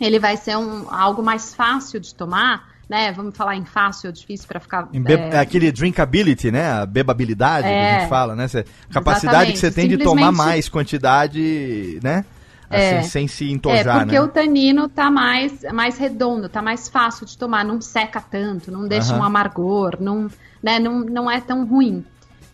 ele 0.00 0.18
vai 0.18 0.36
ser 0.36 0.56
um, 0.56 0.86
algo 0.90 1.22
mais 1.22 1.54
fácil 1.54 2.00
de 2.00 2.14
tomar, 2.14 2.70
né? 2.88 3.12
Vamos 3.12 3.36
falar 3.36 3.54
em 3.56 3.64
fácil 3.64 4.08
ou 4.08 4.12
difícil 4.12 4.48
para 4.48 4.58
ficar. 4.58 4.88
É... 4.92 5.38
Aquele 5.38 5.70
drinkability, 5.70 6.50
né? 6.50 6.70
A 6.70 6.86
bebabilidade 6.86 7.68
é, 7.68 7.70
que 7.70 7.76
a 7.76 8.00
gente 8.00 8.08
fala, 8.08 8.34
né? 8.34 8.48
Cê, 8.48 8.64
capacidade 8.90 9.52
que 9.52 9.58
você 9.58 9.70
tem 9.70 9.86
de 9.86 9.98
tomar 9.98 10.32
mais 10.32 10.68
quantidade, 10.68 12.00
né? 12.02 12.24
Assim, 12.70 12.82
é, 12.82 13.02
sem 13.02 13.26
se 13.26 13.50
entojar, 13.50 13.96
é, 13.96 14.00
porque 14.00 14.14
né? 14.14 14.20
o 14.20 14.28
tanino 14.28 14.88
tá 14.88 15.10
mais, 15.10 15.62
mais 15.72 15.98
redondo, 15.98 16.48
tá 16.48 16.62
mais 16.62 16.88
fácil 16.88 17.26
de 17.26 17.36
tomar, 17.36 17.64
não 17.64 17.80
seca 17.80 18.20
tanto, 18.20 18.70
não 18.70 18.86
deixa 18.86 19.12
um 19.16 19.24
amargor, 19.24 19.96
não, 19.98 20.28
né, 20.62 20.78
não, 20.78 21.00
não 21.00 21.28
é 21.28 21.40
tão 21.40 21.66
ruim. 21.66 22.04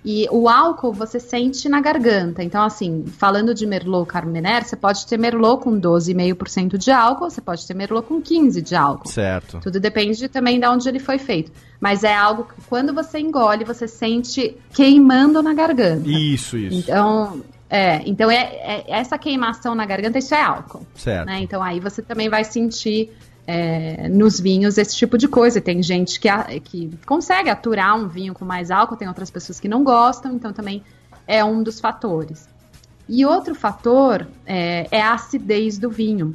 E 0.09 0.28
o 0.30 0.48
álcool 0.48 0.93
você 0.93 1.18
sente 1.18 1.68
na 1.68 1.80
garganta. 1.80 2.40
Então, 2.40 2.62
assim, 2.62 3.05
falando 3.18 3.52
de 3.52 3.66
Merlot 3.66 4.06
Carmener, 4.06 4.64
você 4.64 4.76
pode 4.76 5.05
ter 5.05 5.18
Merlot 5.18 5.64
com 5.64 5.80
12,5% 5.80 6.78
de 6.78 6.93
álcool, 6.93 7.28
você 7.28 7.40
pode 7.40 7.66
ter 7.66 7.74
Merlot 7.74 8.06
com 8.06 8.22
15% 8.22 8.62
de 8.62 8.76
álcool. 8.76 9.09
Certo. 9.09 9.59
Tudo 9.59 9.80
depende 9.80 10.28
também 10.28 10.60
de 10.60 10.66
onde 10.68 10.88
ele 10.88 11.01
foi 11.01 11.18
feito. 11.18 11.51
Mas 11.80 12.05
é 12.05 12.14
algo 12.14 12.44
que 12.44 12.55
quando 12.68 12.94
você 12.94 13.18
engole, 13.18 13.64
você 13.64 13.88
sente 13.88 14.56
queimando 14.72 15.43
na 15.43 15.52
garganta. 15.52 16.09
Isso, 16.09 16.56
isso. 16.56 16.78
Então, 16.78 17.43
é, 17.68 18.02
então 18.06 18.30
é, 18.30 18.36
é 18.36 18.84
essa 18.86 19.18
queimação 19.18 19.74
na 19.74 19.84
garganta, 19.84 20.18
isso 20.18 20.34
é 20.34 20.43
álcool. 20.43 20.86
Certo. 20.94 21.26
Né? 21.26 21.40
Então 21.40 21.62
aí 21.62 21.80
você 21.80 22.01
também 22.01 22.28
vai 22.28 22.44
sentir 22.44 23.12
é, 23.47 24.09
nos 24.09 24.40
vinhos 24.40 24.78
esse 24.78 24.97
tipo 24.97 25.16
de 25.16 25.28
coisa. 25.28 25.60
Tem 25.60 25.82
gente 25.82 26.20
que, 26.20 26.28
que 26.60 26.90
consegue 27.06 27.51
aturar 27.51 27.97
um 27.97 28.09
vinho 28.09 28.34
com 28.34 28.44
mais 28.44 28.70
álcool, 28.70 28.97
tem 28.97 29.09
outras 29.09 29.30
pessoas 29.30 29.60
que 29.60 29.68
não 29.68 29.84
gostam, 29.84 30.34
então 30.34 30.52
também 30.52 30.82
é 31.26 31.44
um 31.44 31.62
dos 31.62 31.80
fatores. 31.80 32.48
E 33.09 33.24
outro 33.24 33.55
fator 33.55 34.26
é, 34.44 34.86
é 34.90 35.01
a 35.01 35.14
acidez 35.14 35.78
do 35.78 35.88
vinho. 35.88 36.34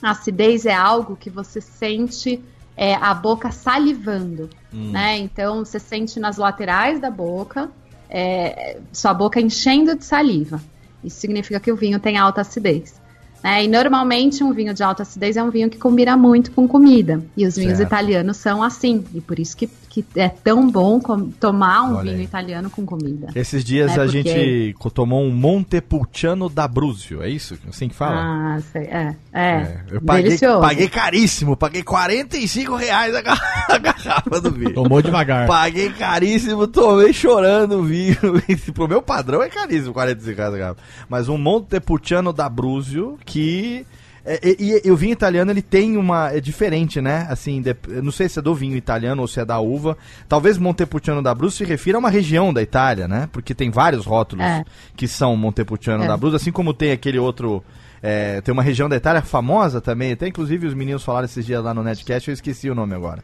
A 0.00 0.10
acidez 0.10 0.66
é 0.66 0.74
algo 0.74 1.16
que 1.16 1.30
você 1.30 1.60
sente 1.60 2.42
é, 2.76 2.94
a 2.94 3.14
boca 3.14 3.52
salivando, 3.52 4.50
hum. 4.72 4.90
né? 4.90 5.18
Então 5.18 5.64
você 5.64 5.78
sente 5.78 6.18
nas 6.18 6.38
laterais 6.38 7.00
da 7.00 7.10
boca, 7.10 7.70
é, 8.12 8.76
sua 8.92 9.14
boca 9.14 9.40
enchendo 9.40 9.96
de 9.96 10.04
saliva. 10.04 10.60
Isso 11.02 11.18
significa 11.18 11.58
que 11.58 11.72
o 11.72 11.76
vinho 11.76 11.98
tem 11.98 12.18
alta 12.18 12.42
acidez. 12.42 13.00
Né? 13.42 13.64
E 13.64 13.68
normalmente 13.68 14.44
um 14.44 14.52
vinho 14.52 14.74
de 14.74 14.82
alta 14.82 15.02
acidez 15.02 15.36
é 15.36 15.42
um 15.42 15.50
vinho 15.50 15.70
que 15.70 15.78
combina 15.78 16.14
muito 16.14 16.52
com 16.52 16.68
comida. 16.68 17.24
E 17.34 17.46
os 17.46 17.56
vinhos 17.56 17.78
certo. 17.78 17.88
italianos 17.88 18.36
são 18.36 18.62
assim. 18.62 19.02
E 19.14 19.20
por 19.20 19.38
isso 19.38 19.56
que, 19.56 19.68
que 19.92 20.02
é 20.16 20.30
tão 20.30 20.70
bom 20.70 20.98
tomar 21.38 21.82
um 21.82 21.96
Olha 21.96 22.04
vinho 22.04 22.16
aí. 22.16 22.24
italiano 22.24 22.70
com 22.70 22.86
comida. 22.86 23.28
Esses 23.34 23.62
dias 23.62 23.88
né? 23.88 24.02
a 24.02 24.06
Porque... 24.06 24.22
gente 24.22 24.74
tomou 24.94 25.22
um 25.22 25.30
Montepulciano 25.30 26.48
d'Abruzio, 26.48 27.22
é 27.22 27.28
isso? 27.28 27.58
Assim 27.68 27.90
que 27.90 27.94
fala? 27.94 28.16
Ah, 28.16 28.60
sei. 28.72 28.84
É, 28.84 29.16
é. 29.34 29.42
é. 29.42 29.80
Eu 29.90 30.00
paguei, 30.00 30.38
paguei 30.38 30.88
caríssimo, 30.88 31.54
paguei 31.58 31.82
45 31.82 32.74
reais 32.74 33.12
a 33.14 33.20
garrafa 33.20 34.40
do 34.40 34.50
vinho. 34.50 34.72
Tomou 34.72 35.02
devagar. 35.02 35.46
Paguei 35.46 35.90
caríssimo, 35.90 36.66
tomei 36.66 37.12
chorando 37.12 37.80
o 37.80 37.82
vinho. 37.82 38.16
Pro 38.72 38.88
meu 38.88 39.02
padrão 39.02 39.42
é 39.42 39.50
caríssimo, 39.50 39.92
45 39.92 40.38
reais 40.38 40.54
a 40.54 40.58
garrafa. 40.58 40.80
Mas 41.06 41.28
um 41.28 41.36
Montepulciano 41.36 42.32
d'Abruzio 42.32 43.18
que 43.26 43.84
é, 44.24 44.40
e, 44.44 44.82
e, 44.84 44.90
o 44.90 44.96
vinho 44.96 45.12
italiano 45.12 45.50
ele 45.50 45.62
tem 45.62 45.96
uma 45.96 46.30
é 46.30 46.40
diferente, 46.40 47.00
né? 47.00 47.26
Assim, 47.28 47.60
de, 47.60 47.74
não 48.02 48.12
sei 48.12 48.28
se 48.28 48.38
é 48.38 48.42
do 48.42 48.54
vinho 48.54 48.76
italiano 48.76 49.20
ou 49.20 49.26
se 49.26 49.40
é 49.40 49.44
da 49.44 49.58
uva. 49.58 49.96
Talvez 50.28 50.58
Montepulciano 50.58 51.20
da 51.20 51.34
Brus 51.34 51.54
se 51.54 51.64
refira 51.64 51.98
a 51.98 52.00
uma 52.00 52.10
região 52.10 52.52
da 52.52 52.62
Itália, 52.62 53.08
né? 53.08 53.28
Porque 53.32 53.54
tem 53.54 53.70
vários 53.70 54.06
rótulos 54.06 54.44
é. 54.44 54.64
que 54.96 55.08
são 55.08 55.36
Montepulciano 55.36 56.04
é. 56.04 56.06
da 56.06 56.16
Brus, 56.16 56.34
assim 56.34 56.52
como 56.52 56.72
tem 56.72 56.92
aquele 56.92 57.18
outro 57.18 57.64
é, 58.02 58.40
tem 58.40 58.52
uma 58.52 58.62
região 58.62 58.88
da 58.88 58.96
Itália 58.96 59.22
famosa 59.22 59.80
também, 59.80 60.12
até 60.12 60.26
inclusive 60.26 60.66
os 60.66 60.74
meninos 60.74 61.04
falaram 61.04 61.24
esses 61.24 61.46
dias 61.46 61.62
lá 61.62 61.72
no 61.72 61.82
Netcast, 61.82 62.28
eu 62.28 62.34
esqueci 62.34 62.68
o 62.68 62.74
nome 62.74 62.94
agora. 62.94 63.22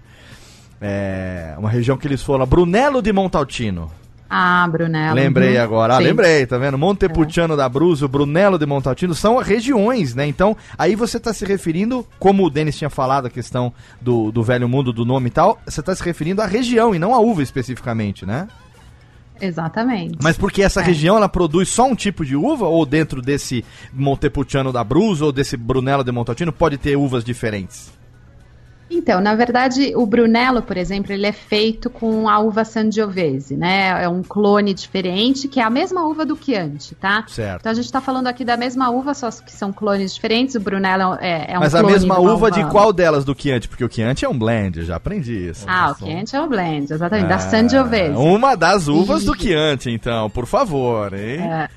É, 0.81 1.55
uma 1.59 1.69
região 1.69 1.97
que 1.97 2.07
eles 2.07 2.23
foram, 2.23 2.47
Brunello 2.47 3.03
di 3.03 3.13
Montalcino. 3.13 3.91
Ah, 4.31 4.69
Brunello. 4.71 5.15
Lembrei 5.15 5.57
uhum. 5.57 5.63
agora. 5.63 5.95
Ah, 5.95 5.99
lembrei, 5.99 6.45
tá 6.45 6.59
vendo? 6.59 6.77
Montepulciano 6.77 7.55
é. 7.55 7.57
da 7.57 7.69
Bruzio, 7.69 8.07
Brunello 8.07 8.59
de 8.59 8.67
Montaltino, 8.67 9.15
são 9.15 9.39
regiões, 9.39 10.15
né? 10.15 10.27
Então, 10.27 10.57
aí 10.77 10.95
você 10.95 11.17
está 11.17 11.33
se 11.33 11.45
referindo, 11.47 12.07
como 12.19 12.45
o 12.45 12.51
Denis 12.51 12.77
tinha 12.77 12.91
falado, 12.91 13.27
a 13.27 13.31
questão 13.31 13.73
do, 14.01 14.31
do 14.31 14.43
velho 14.43 14.69
mundo, 14.69 14.93
do 14.93 15.05
nome 15.05 15.29
e 15.29 15.31
tal, 15.31 15.59
você 15.67 15.81
está 15.81 15.95
se 15.95 16.03
referindo 16.03 16.43
à 16.43 16.47
região 16.47 16.95
e 16.95 16.99
não 16.99 17.15
à 17.15 17.19
uva 17.19 17.43
especificamente, 17.43 18.27
né? 18.27 18.49
Exatamente. 19.41 20.19
Mas 20.21 20.37
porque 20.37 20.63
essa 20.63 20.81
é. 20.81 20.85
região 20.85 21.17
ela 21.17 21.29
produz 21.29 21.69
só 21.69 21.87
um 21.87 21.95
tipo 21.95 22.25
de 22.25 22.37
uva 22.37 22.67
ou 22.67 22.85
dentro 22.85 23.23
desse 23.23 23.65
Montepulciano 23.93 24.73
da 24.73 24.83
Bruzio 24.83 25.27
ou 25.27 25.33
desse 25.33 25.57
Brunello 25.57 26.05
de 26.05 26.13
Montaltino 26.13 26.53
pode 26.53 26.77
ter 26.77 26.97
uvas 26.97 27.25
diferentes? 27.25 27.98
Então, 28.91 29.21
na 29.21 29.35
verdade, 29.35 29.93
o 29.95 30.07
Brunello, 30.07 30.63
por 30.63 30.77
exemplo, 30.77 31.13
ele 31.13 31.27
é 31.27 31.33
feito 31.33 31.91
com 31.91 32.29
a 32.29 32.39
uva 32.39 32.65
Sangiovese, 32.65 33.57
né? 33.57 34.03
É 34.03 34.09
um 34.09 34.23
clone 34.23 34.73
diferente, 34.73 35.47
que 35.49 35.61
é 35.61 35.63
a 35.63 35.71
mesma 35.71 36.07
uva 36.07 36.25
do 36.25 36.37
Chianti, 36.37 36.95
tá? 36.95 37.25
Certo. 37.29 37.61
Então 37.61 37.73
a 37.73 37.75
gente 37.75 37.85
está 37.85 38.01
falando 38.01 38.27
aqui 38.27 38.45
da 38.45 38.57
mesma 38.57 38.91
uva, 38.91 39.15
só 39.15 39.31
que 39.31 39.53
são 39.53 39.73
clones 39.73 40.15
diferentes. 40.15 40.55
O 40.55 40.61
Brunello 40.61 41.17
é, 41.21 41.53
é 41.53 41.57
um 41.57 41.61
Mas 41.61 41.75
a 41.75 41.83
mesma 41.83 42.19
uma 42.19 42.33
uva 42.33 42.51
de 42.51 42.65
qual 42.71 42.93
delas 42.93 43.25
do 43.25 43.35
Chianti? 43.39 43.69
Porque 43.69 43.85
o 43.85 43.91
Chianti 43.93 44.25
é 44.25 44.29
um 44.29 44.39
blend, 44.39 44.83
já 44.85 44.97
aprendi 44.97 45.49
isso. 45.49 45.65
Ah, 45.69 45.93
o 45.93 45.95
Chianti 45.95 46.35
é 46.35 46.41
o 46.41 46.47
blend, 46.49 46.93
exatamente, 46.93 47.29
da 47.29 47.37
Ah, 47.37 47.39
Sangiovese. 47.39 48.17
Uma 48.17 48.55
das 48.57 48.89
uvas 48.89 49.25
do 49.25 49.35
Isso. 49.35 49.43
Chianti, 49.43 49.91
então, 49.91 50.29
por 50.31 50.47
favor, 50.47 51.13
hein? 51.13 51.41
É. 51.41 51.69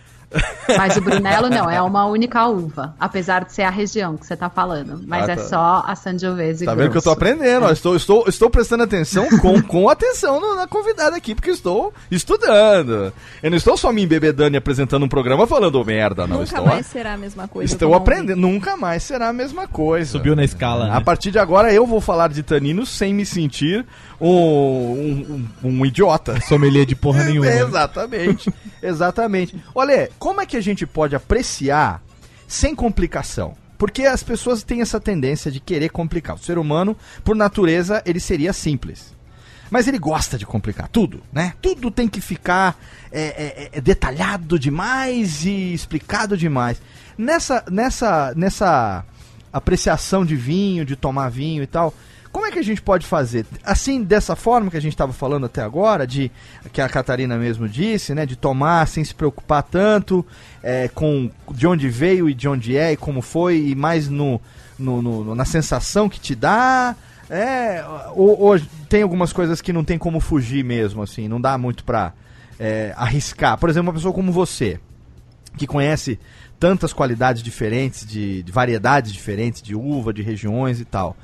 Mas 0.78 0.96
o 0.96 1.02
Brunello 1.02 1.50
não, 1.50 1.70
é 1.70 1.82
uma 1.82 2.06
única 2.06 2.48
uva, 2.48 2.96
apesar 3.00 3.44
de 3.44 3.54
ser 3.54 3.64
a 3.64 3.70
região 3.70 4.16
que 4.16 4.26
você 4.26 4.34
está 4.36 4.50
falando. 4.50 5.02
Mas 5.06 5.28
Ah, 5.28 5.34
é 5.34 5.36
tá. 5.36 5.44
só 5.44 5.84
a 5.86 5.96
Sangiovese 5.96 6.64
Tá 6.66 6.74
vendo 6.74 6.92
que 6.92 6.98
eu 6.98 7.02
tô 7.02 7.14
grosso. 7.14 7.32
aprendendo? 7.34 7.66
ó, 7.66 7.72
Estou, 7.72 7.96
estou, 7.96 8.24
estou 8.28 8.50
prestando 8.50 8.84
atenção 8.84 9.28
com, 9.40 9.62
com 9.62 9.90
atenção 9.90 10.40
no- 10.40 10.56
na 10.56 10.68
convidada 10.68 11.16
aqui, 11.18 11.36
porque 11.36 11.50
estou 11.50 11.94
estudando. 12.10 13.12
Eu 13.44 13.50
não 13.50 13.58
estou 13.58 13.76
só 13.76 13.92
me 13.92 14.04
embebedando 14.04 14.56
e 14.56 14.58
apresentando 14.58 15.04
um 15.04 15.10
programa 15.10 15.46
falando 15.46 15.84
merda, 15.84 16.26
não. 16.28 16.38
Nunca 16.40 16.44
estou 16.46 16.66
mais 16.66 16.86
será 16.86 17.14
a 17.14 17.18
mesma 17.18 17.48
coisa. 17.48 17.74
estou 17.74 17.94
aprendendo. 17.94 18.40
Nunca 18.40 18.78
mais 18.78 19.04
será 19.04 19.30
a 19.30 19.34
mesma 19.34 19.68
coisa. 19.68 20.12
Subiu 20.12 20.36
na 20.36 20.44
escala, 20.44 20.88
né? 20.88 20.96
A 20.96 21.02
partir 21.02 21.32
de 21.32 21.40
agora 21.40 21.74
eu 21.74 21.86
vou 21.86 22.00
falar 22.00 22.30
de 22.30 22.42
taninos 22.44 22.90
sem 22.90 23.14
me 23.14 23.26
sentir 23.26 23.86
um, 24.28 25.48
um, 25.64 25.70
um- 25.70 25.86
idiota. 25.86 26.40
Sommelier 26.42 26.86
de 26.86 26.96
porra 26.96 27.24
nenhuma. 27.26 27.48
É, 27.48 27.62
exatamente. 27.62 28.54
exatamente. 28.82 29.56
Olha, 29.74 30.10
como 30.20 30.42
é 30.42 30.46
que 30.46 30.58
a 30.58 30.62
gente 30.62 30.86
pode 30.86 31.16
apreciar 31.16 32.02
sem 32.48 32.76
complicação? 32.76 33.56
Porque 33.78 34.04
as 34.04 34.22
pessoas 34.22 34.62
têm 34.64 34.82
essa 34.82 35.00
tendência 35.00 35.52
de 35.52 35.60
querer 35.60 35.90
complicar. 35.90 36.36
O 36.36 36.40
ser 36.40 36.60
humano, 36.60 36.96
por 37.24 37.36
natureza, 37.36 38.02
ele 38.06 38.20
seria 38.20 38.54
simples. 38.54 39.16
Mas 39.72 39.88
ele 39.88 39.98
gosta 39.98 40.38
de 40.38 40.46
complicar 40.46 40.88
tudo, 40.90 41.24
né? 41.32 41.54
Tudo 41.62 41.90
tem 41.90 42.08
que 42.08 42.20
ficar 42.20 42.78
é, 43.12 43.22
é, 43.22 43.70
é, 43.78 43.82
detalhado 43.82 44.60
demais 44.60 45.46
e 45.46 45.74
explicado 45.74 46.36
demais. 46.38 46.82
Nessa, 47.18 47.64
nessa, 47.72 48.34
nessa 48.36 49.06
apreciação 49.52 50.26
de 50.26 50.36
vinho, 50.36 50.86
de 50.86 50.96
tomar 50.96 51.30
vinho 51.30 51.64
e 51.64 51.68
tal, 51.68 51.94
como 52.32 52.46
é 52.46 52.52
que 52.52 52.60
a 52.60 52.64
gente 52.64 52.82
pode 52.82 53.06
fazer? 53.06 53.46
Assim, 53.64 54.04
dessa 54.04 54.36
forma 54.36 54.72
que 54.72 54.78
a 54.78 54.82
gente 54.82 54.94
estava 54.94 55.12
falando 55.14 55.46
até 55.46 55.62
agora, 55.62 56.08
de 56.08 56.32
que 56.72 56.80
a 56.82 56.88
Catarina 56.90 57.38
mesmo 57.38 57.68
disse, 57.68 58.14
né? 58.16 58.26
De 58.26 58.36
tomar 58.36 58.88
sem 58.88 59.04
se 59.04 59.14
preocupar 59.14 59.64
tanto 59.64 60.26
é, 60.64 60.88
com 60.88 61.30
de 61.54 61.68
onde 61.68 61.90
veio 61.90 62.30
e 62.30 62.34
de 62.34 62.48
onde 62.48 62.78
é 62.78 62.92
e 62.94 62.98
como 62.98 63.22
foi, 63.22 63.58
e 63.58 63.76
mais 63.76 64.08
no, 64.10 64.40
no- 64.80 65.02
no- 65.02 65.36
na 65.36 65.46
sensação 65.46 66.08
que 66.10 66.20
te 66.20 66.34
dá. 66.36 66.96
É, 67.30 67.84
ou, 68.14 68.40
ou 68.42 68.60
tem 68.90 69.02
algumas 69.04 69.32
coisas 69.32 69.62
que 69.62 69.72
não 69.72 69.84
tem 69.86 69.98
como 69.98 70.20
fugir 70.20 70.64
mesmo, 70.66 71.02
assim, 71.02 71.28
não 71.30 71.40
dá 71.40 71.58
muito 71.58 71.84
pra 71.84 72.12
é, 72.60 72.94
arriscar. 72.98 73.58
Por 73.58 73.70
exemplo, 73.70 73.88
uma 73.90 73.94
pessoa 73.96 74.14
como 74.14 74.32
você, 74.34 74.80
que 75.58 75.66
conhece 75.66 76.20
tantas 76.60 76.92
qualidades 76.94 77.42
diferentes, 77.42 78.06
de, 78.06 78.44
de 78.44 78.52
variedades 78.52 79.12
diferentes, 79.14 79.62
de 79.62 79.74
uva, 79.76 80.14
de 80.14 80.22
regiões 80.22 80.80
e 80.80 80.86
tal. 80.86 81.16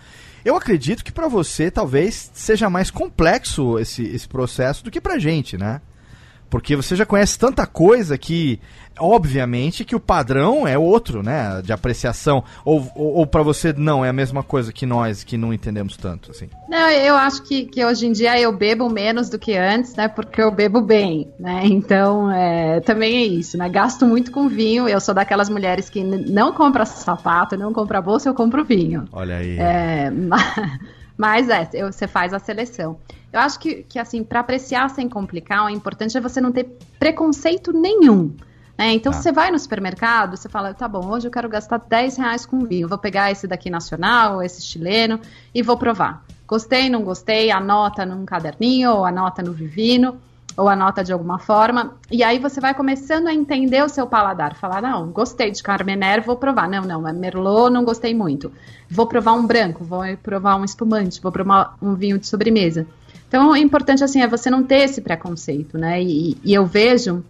Eu 0.47 0.55
acredito 0.55 1.03
que 1.03 1.11
pra 1.11 1.27
você 1.27 1.69
talvez 1.69 2.31
seja 2.33 2.69
mais 2.69 2.89
complexo 2.89 3.77
esse, 3.77 4.01
esse 4.05 4.25
processo 4.25 4.81
do 4.81 4.89
que 4.89 5.01
pra 5.01 5.19
gente, 5.19 5.57
né? 5.57 5.81
Porque 6.49 6.75
você 6.75 6.95
já 6.95 7.05
conhece 7.05 7.37
tanta 7.37 7.65
coisa 7.67 8.17
que, 8.17 8.59
obviamente, 8.97 9.83
que 9.83 9.95
o 9.95 9.99
padrão 9.99 10.67
é 10.67 10.77
outro, 10.77 11.21
né? 11.21 11.61
De 11.63 11.73
apreciação. 11.73 12.43
Ou, 12.63 12.89
ou, 12.95 13.15
ou 13.17 13.27
para 13.27 13.43
você 13.43 13.73
não, 13.73 14.03
é 14.03 14.09
a 14.09 14.13
mesma 14.13 14.41
coisa 14.43 14.71
que 14.71 14.85
nós, 14.85 15.23
que 15.23 15.37
não 15.37 15.53
entendemos 15.53 15.97
tanto, 15.97 16.31
assim. 16.31 16.49
Não, 16.69 16.89
eu 16.89 17.15
acho 17.15 17.43
que, 17.43 17.65
que 17.65 17.83
hoje 17.83 18.07
em 18.07 18.11
dia 18.11 18.39
eu 18.39 18.51
bebo 18.55 18.89
menos 18.89 19.29
do 19.29 19.37
que 19.37 19.55
antes, 19.57 19.95
né? 19.95 20.07
Porque 20.07 20.41
eu 20.41 20.51
bebo 20.51 20.81
bem, 20.81 21.29
né? 21.39 21.61
Então, 21.65 22.31
é, 22.31 22.79
também 22.81 23.17
é 23.17 23.25
isso, 23.25 23.57
né? 23.57 23.67
Gasto 23.69 24.05
muito 24.05 24.31
com 24.31 24.47
vinho. 24.47 24.87
Eu 24.87 24.99
sou 24.99 25.13
daquelas 25.13 25.49
mulheres 25.49 25.89
que 25.89 26.03
não 26.03 26.53
compra 26.53 26.85
sapato, 26.85 27.57
não 27.57 27.73
compra 27.73 28.01
bolsa, 28.01 28.29
eu 28.29 28.33
compro 28.33 28.63
vinho. 28.63 29.05
Olha 29.11 29.37
aí. 29.37 29.57
É, 29.59 30.09
ma- 30.15 30.79
mas 31.17 31.49
é, 31.49 31.65
você 31.89 32.07
faz 32.07 32.33
a 32.33 32.39
seleção. 32.39 32.97
Eu 33.33 33.39
acho 33.39 33.59
que, 33.59 33.83
que 33.83 33.99
assim, 33.99 34.23
para 34.23 34.39
apreciar 34.39 34.89
sem 34.89 35.09
complicar, 35.09 35.65
o 35.65 35.69
importante 35.69 36.17
é 36.17 36.21
você 36.21 36.39
não 36.39 36.51
ter 36.51 36.77
preconceito 36.99 37.73
nenhum. 37.73 38.33
né? 38.77 38.91
Então, 38.93 39.11
Tá. 39.11 39.19
você 39.19 39.31
vai 39.31 39.49
no 39.49 39.57
supermercado, 39.57 40.37
você 40.37 40.47
fala, 40.47 40.73
tá 40.73 40.87
bom, 40.87 41.09
hoje 41.09 41.27
eu 41.27 41.31
quero 41.31 41.49
gastar 41.49 41.79
10 41.79 42.17
reais 42.17 42.45
com 42.45 42.59
vinho. 42.59 42.87
Vou 42.87 42.97
pegar 42.99 43.31
esse 43.31 43.47
daqui 43.47 43.69
nacional, 43.71 44.41
esse 44.43 44.61
chileno, 44.61 45.19
e 45.53 45.63
vou 45.63 45.75
provar. 45.77 46.23
Gostei, 46.47 46.87
não 46.89 47.01
gostei, 47.01 47.49
anota 47.51 48.05
num 48.05 48.23
caderninho, 48.23 48.91
ou 48.91 49.05
anota 49.05 49.41
no 49.41 49.51
Vivino, 49.51 50.17
ou 50.57 50.67
anota 50.67 51.03
de 51.03 51.13
alguma 51.13 51.37
forma. 51.37 51.93
E 52.11 52.23
aí 52.23 52.39
você 52.39 52.59
vai 52.59 52.73
começando 52.73 53.27
a 53.27 53.33
entender 53.33 53.83
o 53.83 53.87
seu 53.87 54.07
paladar. 54.07 54.55
Falar, 54.55 54.81
não, 54.81 55.11
gostei 55.11 55.51
de 55.51 55.61
Carmener, 55.61 56.23
vou 56.23 56.35
provar. 56.35 56.67
Não, 56.67 56.81
não, 56.81 57.07
é 57.07 57.13
Merlot, 57.13 57.71
não 57.71 57.85
gostei 57.85 58.15
muito. 58.15 58.51
Vou 58.89 59.05
provar 59.05 59.33
um 59.33 59.45
branco, 59.45 59.83
vou 59.83 60.01
provar 60.21 60.55
um 60.55 60.65
espumante, 60.65 61.21
vou 61.21 61.31
provar 61.31 61.77
um 61.79 61.93
vinho 61.93 62.17
de 62.17 62.25
sobremesa. 62.25 62.87
Então, 63.27 63.51
o 63.51 63.55
importante, 63.55 64.03
assim, 64.03 64.21
é 64.21 64.27
você 64.27 64.49
não 64.49 64.63
ter 64.63 64.83
esse 64.83 64.99
preconceito, 64.99 65.77
né? 65.77 66.01
E, 66.01 66.37
e 66.43 66.53
eu 66.53 66.65
vejo 66.65 67.23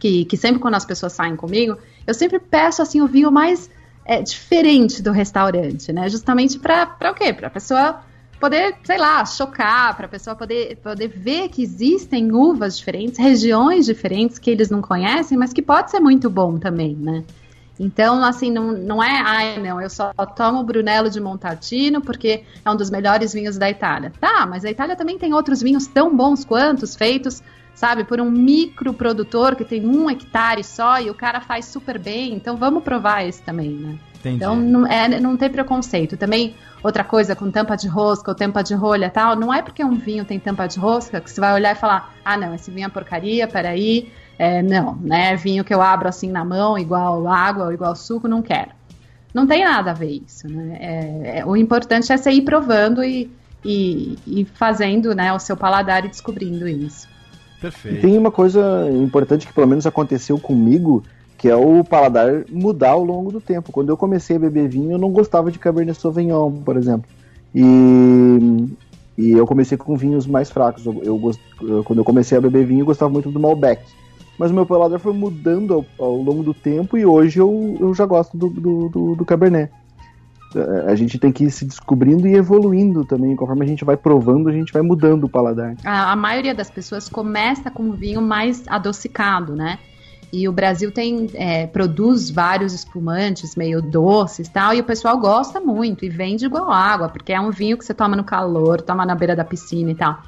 que, 0.00 0.24
que 0.24 0.36
sempre 0.36 0.58
quando 0.58 0.74
as 0.74 0.84
pessoas 0.84 1.12
saem 1.12 1.36
comigo, 1.36 1.78
eu 2.06 2.14
sempre 2.14 2.40
peço, 2.40 2.82
assim, 2.82 3.00
o 3.00 3.06
vinho 3.06 3.30
mais 3.30 3.70
é, 4.04 4.20
diferente 4.20 5.00
do 5.00 5.12
restaurante, 5.12 5.92
né? 5.92 6.08
Justamente 6.08 6.58
para 6.58 6.96
o 7.10 7.14
quê? 7.14 7.32
Para 7.32 7.46
a 7.46 7.50
pessoa 7.50 8.00
poder, 8.38 8.76
sei 8.84 8.98
lá, 8.98 9.24
chocar, 9.24 9.96
para 9.96 10.06
a 10.06 10.08
pessoa 10.08 10.36
poder, 10.36 10.76
poder 10.76 11.08
ver 11.08 11.48
que 11.48 11.62
existem 11.62 12.32
uvas 12.32 12.78
diferentes, 12.78 13.18
regiões 13.18 13.86
diferentes 13.86 14.38
que 14.38 14.50
eles 14.50 14.70
não 14.70 14.80
conhecem, 14.80 15.36
mas 15.36 15.52
que 15.52 15.62
pode 15.62 15.90
ser 15.90 16.00
muito 16.00 16.30
bom 16.30 16.58
também, 16.58 16.94
né? 16.94 17.24
Então, 17.78 18.24
assim, 18.24 18.50
não, 18.50 18.72
não 18.72 19.02
é, 19.02 19.20
ai, 19.24 19.62
não, 19.62 19.80
eu 19.80 19.88
só 19.88 20.12
tomo 20.36 20.64
Brunello 20.64 21.08
de 21.08 21.20
Montalcino 21.20 22.00
porque 22.00 22.42
é 22.64 22.70
um 22.70 22.76
dos 22.76 22.90
melhores 22.90 23.32
vinhos 23.32 23.56
da 23.56 23.70
Itália. 23.70 24.12
Tá, 24.20 24.44
mas 24.46 24.64
a 24.64 24.70
Itália 24.70 24.96
também 24.96 25.16
tem 25.16 25.32
outros 25.32 25.62
vinhos 25.62 25.86
tão 25.86 26.14
bons 26.16 26.44
quantos, 26.44 26.96
feitos, 26.96 27.40
sabe, 27.74 28.02
por 28.02 28.20
um 28.20 28.30
micro 28.30 28.92
produtor 28.92 29.54
que 29.54 29.64
tem 29.64 29.86
um 29.86 30.10
hectare 30.10 30.64
só 30.64 31.00
e 31.00 31.08
o 31.08 31.14
cara 31.14 31.40
faz 31.40 31.66
super 31.66 31.98
bem. 31.98 32.34
Então, 32.34 32.56
vamos 32.56 32.82
provar 32.82 33.24
esse 33.24 33.40
também, 33.42 33.70
né? 33.70 33.98
Entendi. 34.20 34.36
Então, 34.36 34.56
não, 34.56 34.86
é, 34.86 35.20
não 35.20 35.36
tem 35.36 35.48
preconceito. 35.48 36.16
Também, 36.16 36.54
outra 36.82 37.04
coisa, 37.04 37.36
com 37.36 37.50
tampa 37.50 37.76
de 37.76 37.86
rosca 37.86 38.30
ou 38.30 38.34
tampa 38.34 38.62
de 38.62 38.74
rolha 38.74 39.06
e 39.06 39.10
tal, 39.10 39.36
não 39.36 39.52
é 39.52 39.62
porque 39.62 39.84
um 39.84 39.94
vinho 39.94 40.24
tem 40.24 40.38
tampa 40.38 40.66
de 40.66 40.78
rosca 40.78 41.20
que 41.20 41.30
você 41.30 41.40
vai 41.40 41.54
olhar 41.54 41.72
e 41.72 41.78
falar, 41.78 42.14
ah, 42.24 42.36
não, 42.36 42.54
esse 42.54 42.70
vinho 42.70 42.86
é 42.86 42.90
porcaria, 42.90 43.46
peraí. 43.46 44.10
É, 44.38 44.62
não, 44.62 44.94
né? 44.96 45.34
Vinho 45.36 45.64
que 45.64 45.74
eu 45.74 45.82
abro 45.82 46.08
assim 46.08 46.30
na 46.30 46.44
mão, 46.44 46.78
igual 46.78 47.26
água 47.26 47.66
ou 47.66 47.72
igual 47.72 47.94
suco, 47.96 48.28
não 48.28 48.40
quero. 48.40 48.70
Não 49.34 49.46
tem 49.46 49.64
nada 49.64 49.90
a 49.90 49.94
ver 49.94 50.22
isso, 50.26 50.48
né? 50.48 50.78
É, 50.80 51.38
é, 51.38 51.46
o 51.46 51.56
importante 51.56 52.12
é 52.12 52.16
você 52.16 52.30
ir 52.30 52.42
provando 52.42 53.02
e, 53.04 53.30
e, 53.64 54.16
e 54.26 54.44
fazendo 54.44 55.14
né, 55.14 55.32
o 55.32 55.38
seu 55.38 55.56
paladar 55.56 56.04
e 56.04 56.08
descobrindo 56.08 56.68
isso. 56.68 57.08
E 57.58 57.60
Perfeito. 57.60 58.00
tem 58.00 58.16
uma 58.16 58.30
coisa 58.30 58.88
importante 58.90 59.46
que 59.46 59.52
pelo 59.52 59.66
menos 59.66 59.86
aconteceu 59.86 60.38
comigo, 60.38 61.02
que 61.38 61.48
é 61.48 61.54
o 61.54 61.84
paladar 61.84 62.44
mudar 62.50 62.90
ao 62.90 63.04
longo 63.04 63.30
do 63.30 63.40
tempo. 63.40 63.70
Quando 63.70 63.90
eu 63.90 63.96
comecei 63.96 64.36
a 64.36 64.40
beber 64.40 64.68
vinho, 64.68 64.90
eu 64.90 64.98
não 64.98 65.12
gostava 65.12 65.52
de 65.52 65.58
Cabernet 65.58 65.98
Sauvignon, 65.98 66.50
por 66.50 66.76
exemplo. 66.76 67.08
E, 67.54 68.66
e 69.16 69.30
eu 69.30 69.46
comecei 69.46 69.78
com 69.78 69.96
vinhos 69.96 70.26
mais 70.26 70.50
fracos. 70.50 70.84
Eu, 70.84 71.00
eu 71.04 71.84
quando 71.84 72.00
eu 72.00 72.04
comecei 72.04 72.36
a 72.36 72.40
beber 72.40 72.66
vinho, 72.66 72.80
eu 72.80 72.86
gostava 72.86 73.10
muito 73.10 73.30
do 73.30 73.38
Malbec. 73.38 73.80
Mas 74.36 74.50
o 74.50 74.54
meu 74.54 74.66
paladar 74.66 74.98
foi 74.98 75.12
mudando 75.12 75.74
ao, 75.74 75.86
ao 75.98 76.16
longo 76.16 76.42
do 76.42 76.52
tempo 76.52 76.98
e 76.98 77.06
hoje 77.06 77.38
eu, 77.38 77.76
eu 77.80 77.94
já 77.94 78.04
gosto 78.04 78.36
do, 78.36 78.48
do, 78.50 78.88
do, 78.88 79.14
do 79.14 79.24
Cabernet. 79.24 79.72
A 80.86 80.94
gente 80.96 81.18
tem 81.18 81.30
que 81.30 81.44
ir 81.44 81.50
se 81.52 81.64
descobrindo 81.64 82.26
e 82.26 82.34
evoluindo 82.34 83.04
também. 83.04 83.36
Conforme 83.36 83.64
a 83.64 83.68
gente 83.68 83.84
vai 83.84 83.96
provando, 83.96 84.48
a 84.48 84.52
gente 84.52 84.72
vai 84.72 84.82
mudando 84.82 85.24
o 85.24 85.28
paladar. 85.28 85.76
A, 85.84 86.12
a 86.12 86.16
maioria 86.16 86.54
das 86.54 86.70
pessoas 86.70 87.08
começa 87.08 87.70
com 87.70 87.92
vinho 87.92 88.22
mais 88.22 88.64
adocicado, 88.66 89.54
né? 89.54 89.78
E 90.32 90.48
o 90.48 90.52
Brasil 90.52 90.92
tem 90.92 91.30
é, 91.34 91.66
produz 91.66 92.30
vários 92.30 92.74
espumantes 92.74 93.56
meio 93.56 93.80
doces 93.80 94.48
tal, 94.48 94.74
e 94.74 94.80
o 94.80 94.84
pessoal 94.84 95.18
gosta 95.18 95.58
muito 95.60 96.04
e 96.04 96.08
vende 96.08 96.44
igual 96.44 96.70
água, 96.70 97.08
porque 97.08 97.32
é 97.32 97.40
um 97.40 97.50
vinho 97.50 97.78
que 97.78 97.84
você 97.84 97.94
toma 97.94 98.14
no 98.14 98.24
calor, 98.24 98.82
toma 98.82 99.06
na 99.06 99.14
beira 99.14 99.34
da 99.34 99.44
piscina 99.44 99.90
e 99.90 99.94
tal. 99.94 100.22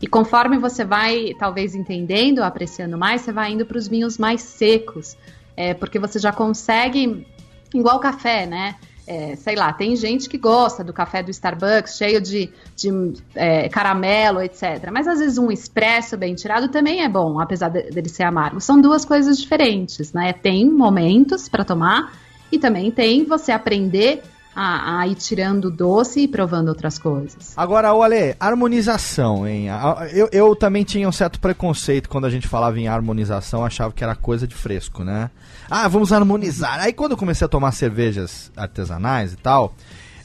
E 0.00 0.06
conforme 0.06 0.58
você 0.58 0.84
vai, 0.84 1.32
talvez, 1.38 1.74
entendendo, 1.74 2.42
apreciando 2.42 2.98
mais, 2.98 3.20
você 3.20 3.32
vai 3.32 3.52
indo 3.52 3.64
para 3.64 3.78
os 3.78 3.86
vinhos 3.86 4.18
mais 4.18 4.42
secos, 4.42 5.16
é, 5.56 5.74
porque 5.74 5.98
você 5.98 6.18
já 6.18 6.32
consegue, 6.32 7.26
igual 7.72 8.00
café, 8.00 8.46
né? 8.46 8.74
É, 9.06 9.34
sei 9.34 9.56
lá, 9.56 9.72
tem 9.72 9.96
gente 9.96 10.28
que 10.28 10.38
gosta 10.38 10.84
do 10.84 10.92
café 10.92 11.22
do 11.24 11.30
Starbucks, 11.30 11.96
cheio 11.96 12.20
de, 12.20 12.48
de 12.76 13.12
é, 13.34 13.68
caramelo, 13.68 14.40
etc. 14.40 14.90
Mas 14.92 15.08
às 15.08 15.18
vezes 15.18 15.38
um 15.38 15.50
expresso 15.50 16.16
bem 16.16 16.34
tirado 16.36 16.68
também 16.68 17.02
é 17.02 17.08
bom, 17.08 17.40
apesar 17.40 17.68
de- 17.68 17.90
dele 17.90 18.08
ser 18.08 18.22
amargo. 18.22 18.60
São 18.60 18.80
duas 18.80 19.04
coisas 19.04 19.38
diferentes, 19.38 20.12
né? 20.12 20.32
Tem 20.32 20.70
momentos 20.70 21.48
para 21.48 21.64
tomar 21.64 22.12
e 22.52 22.58
também 22.58 22.90
tem 22.92 23.24
você 23.24 23.50
aprender 23.50 24.22
a, 24.54 25.00
a 25.00 25.08
ir 25.08 25.14
tirando 25.14 25.70
doce 25.70 26.20
e 26.20 26.28
provando 26.28 26.68
outras 26.68 26.98
coisas. 26.98 27.54
Agora, 27.56 27.92
o 27.94 28.02
Ale, 28.02 28.36
harmonização, 28.38 29.46
hein? 29.48 29.66
Eu, 30.12 30.28
eu 30.30 30.54
também 30.54 30.84
tinha 30.84 31.08
um 31.08 31.12
certo 31.12 31.40
preconceito 31.40 32.08
quando 32.08 32.26
a 32.26 32.30
gente 32.30 32.46
falava 32.46 32.78
em 32.78 32.86
harmonização, 32.86 33.64
achava 33.64 33.92
que 33.94 34.04
era 34.04 34.14
coisa 34.14 34.46
de 34.46 34.54
fresco, 34.54 35.02
né? 35.02 35.30
Ah, 35.74 35.88
vamos 35.88 36.12
harmonizar. 36.12 36.78
Aí 36.80 36.92
quando 36.92 37.12
eu 37.12 37.16
comecei 37.16 37.46
a 37.46 37.48
tomar 37.48 37.72
cervejas 37.72 38.52
artesanais 38.54 39.32
e 39.32 39.36
tal, 39.36 39.74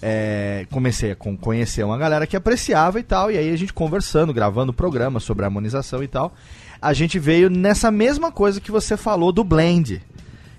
é, 0.02 0.68
comecei 0.70 1.12
a 1.12 1.16
con- 1.16 1.38
conhecer 1.38 1.86
uma 1.86 1.98
galera 1.98 2.28
que 2.28 2.36
apreciava 2.36 3.00
e 3.00 3.04
tal, 3.04 3.32
e 3.32 3.38
aí 3.38 3.50
a 3.54 3.56
gente 3.56 3.72
conversando, 3.72 4.34
gravando 4.34 4.74
programa 4.74 5.22
sobre 5.22 5.46
harmonização 5.46 6.04
e 6.04 6.08
tal, 6.08 6.34
a 6.82 6.92
gente 6.92 7.18
veio 7.18 7.50
nessa 7.50 7.90
mesma 7.90 8.30
coisa 8.30 8.60
que 8.60 8.72
você 8.72 8.98
falou 8.98 9.32
do 9.32 9.42
blend. 9.42 10.02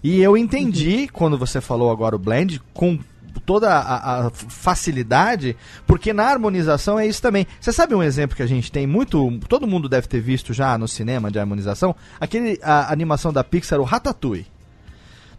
E 0.02 0.22
eu 0.22 0.38
entendi, 0.38 1.06
quando 1.12 1.36
você 1.36 1.60
falou 1.60 1.90
agora 1.90 2.16
o 2.16 2.18
blend, 2.18 2.58
com 2.72 2.98
toda 3.44 3.70
a, 3.70 4.26
a 4.26 4.30
facilidade, 4.30 5.54
porque 5.86 6.14
na 6.14 6.24
harmonização 6.24 6.98
é 6.98 7.06
isso 7.06 7.20
também. 7.20 7.46
Você 7.60 7.74
sabe 7.74 7.94
um 7.94 8.02
exemplo 8.02 8.34
que 8.34 8.42
a 8.42 8.46
gente 8.46 8.72
tem 8.72 8.86
muito, 8.86 9.38
todo 9.48 9.66
mundo 9.66 9.86
deve 9.86 10.06
ter 10.08 10.20
visto 10.22 10.54
já 10.54 10.78
no 10.78 10.88
cinema 10.88 11.30
de 11.30 11.38
harmonização? 11.38 11.94
Aquele 12.18 12.58
a 12.62 12.90
animação 12.90 13.32
da 13.34 13.44
Pixar, 13.44 13.80
o 13.80 13.84
Ratatouille. 13.84 14.46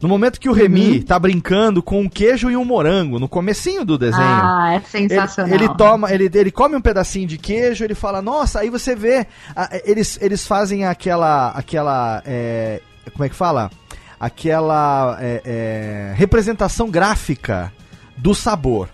No 0.01 0.07
momento 0.07 0.39
que 0.39 0.47
o 0.47 0.53
Remy 0.53 1.03
tá 1.03 1.19
brincando 1.19 1.83
com 1.83 1.99
um 2.01 2.07
queijo 2.09 2.49
e 2.49 2.55
um 2.55 2.63
morango, 2.63 3.19
no 3.19 3.27
comecinho 3.27 3.83
do 3.83 3.97
desenho. 3.97 4.23
Ah, 4.23 4.71
é 4.71 4.75
Ele, 4.75 4.85
sensacional. 5.09 5.53
ele 5.53 5.67
toma, 5.75 6.13
ele, 6.13 6.29
ele 6.33 6.51
come 6.51 6.75
um 6.75 6.81
pedacinho 6.81 7.27
de 7.27 7.37
queijo, 7.37 7.83
ele 7.83 7.95
fala, 7.95 8.21
nossa, 8.21 8.61
aí 8.61 8.69
você 8.69 8.95
vê, 8.95 9.27
ah, 9.53 9.69
eles, 9.83 10.17
eles 10.21 10.47
fazem 10.47 10.85
aquela, 10.85 11.49
aquela, 11.49 12.23
é, 12.25 12.81
como 13.11 13.25
é 13.25 13.29
que 13.29 13.35
fala? 13.35 13.69
Aquela 14.17 15.17
é, 15.19 15.41
é, 15.43 16.13
representação 16.15 16.89
gráfica 16.89 17.71
do 18.15 18.33
sabor. 18.33 18.89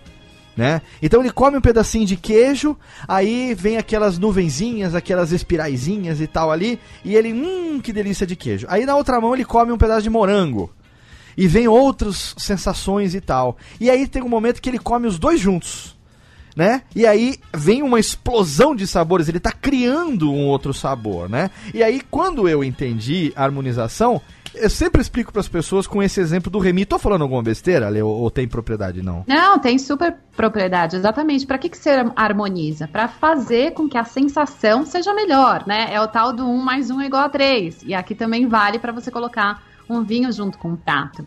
Né? 0.56 0.80
Então 1.02 1.20
ele 1.20 1.30
come 1.30 1.58
um 1.58 1.60
pedacinho 1.60 2.06
de 2.06 2.16
queijo, 2.16 2.76
aí 3.06 3.54
vem 3.54 3.76
aquelas 3.76 4.18
nuvenzinhas, 4.18 4.94
aquelas 4.94 5.30
espiraizinhas 5.30 6.18
e 6.20 6.26
tal 6.26 6.50
ali, 6.50 6.80
e 7.04 7.14
ele, 7.14 7.32
hum, 7.32 7.78
que 7.78 7.92
delícia 7.92 8.26
de 8.26 8.34
queijo. 8.34 8.66
Aí 8.70 8.86
na 8.86 8.96
outra 8.96 9.20
mão 9.20 9.34
ele 9.34 9.44
come 9.44 9.70
um 9.70 9.76
pedaço 9.76 10.02
de 10.02 10.10
morango. 10.10 10.72
E 11.36 11.46
vem 11.46 11.68
outras 11.68 12.34
sensações 12.38 13.14
e 13.14 13.20
tal. 13.20 13.56
E 13.80 13.90
aí 13.90 14.06
tem 14.06 14.22
um 14.22 14.28
momento 14.28 14.60
que 14.60 14.68
ele 14.68 14.78
come 14.78 15.06
os 15.06 15.18
dois 15.18 15.40
juntos. 15.40 15.94
Né? 16.56 16.82
E 16.94 17.04
aí 17.04 17.38
vem 17.54 17.82
uma 17.82 18.00
explosão 18.00 18.74
de 18.74 18.86
sabores, 18.86 19.28
ele 19.28 19.38
tá 19.38 19.52
criando 19.52 20.32
um 20.32 20.46
outro 20.46 20.72
sabor, 20.72 21.28
né? 21.28 21.50
E 21.74 21.82
aí 21.82 22.00
quando 22.00 22.48
eu 22.48 22.64
entendi 22.64 23.30
harmonização, 23.36 24.22
eu 24.56 24.70
sempre 24.70 25.00
explico 25.00 25.32
para 25.32 25.40
as 25.40 25.48
pessoas 25.48 25.86
com 25.86 26.02
esse 26.02 26.20
exemplo 26.20 26.50
do 26.50 26.58
Remy. 26.58 26.86
Tô 26.86 26.98
falando 26.98 27.22
alguma 27.22 27.42
besteira, 27.42 27.86
Ale, 27.86 28.00
ou, 28.02 28.10
ou 28.10 28.30
tem 28.30 28.48
propriedade 28.48 29.02
não? 29.02 29.24
Não, 29.26 29.58
tem 29.58 29.78
super 29.78 30.16
propriedade, 30.34 30.96
exatamente. 30.96 31.46
Para 31.46 31.58
que, 31.58 31.68
que 31.68 31.76
você 31.76 31.90
harmoniza? 32.14 32.88
Para 32.88 33.08
fazer 33.08 33.72
com 33.72 33.88
que 33.88 33.98
a 33.98 34.04
sensação 34.04 34.84
seja 34.84 35.12
melhor, 35.14 35.64
né? 35.66 35.88
É 35.90 36.00
o 36.00 36.08
tal 36.08 36.32
do 36.32 36.48
1 36.48 36.56
mais 36.62 36.90
1 36.90 37.02
é 37.02 37.06
igual 37.06 37.24
a 37.24 37.28
3. 37.28 37.82
E 37.84 37.94
aqui 37.94 38.14
também 38.14 38.46
vale 38.46 38.78
para 38.78 38.92
você 38.92 39.10
colocar 39.10 39.62
um 39.88 40.02
vinho 40.02 40.30
junto 40.32 40.58
com 40.58 40.70
um 40.70 40.76
prato. 40.76 41.26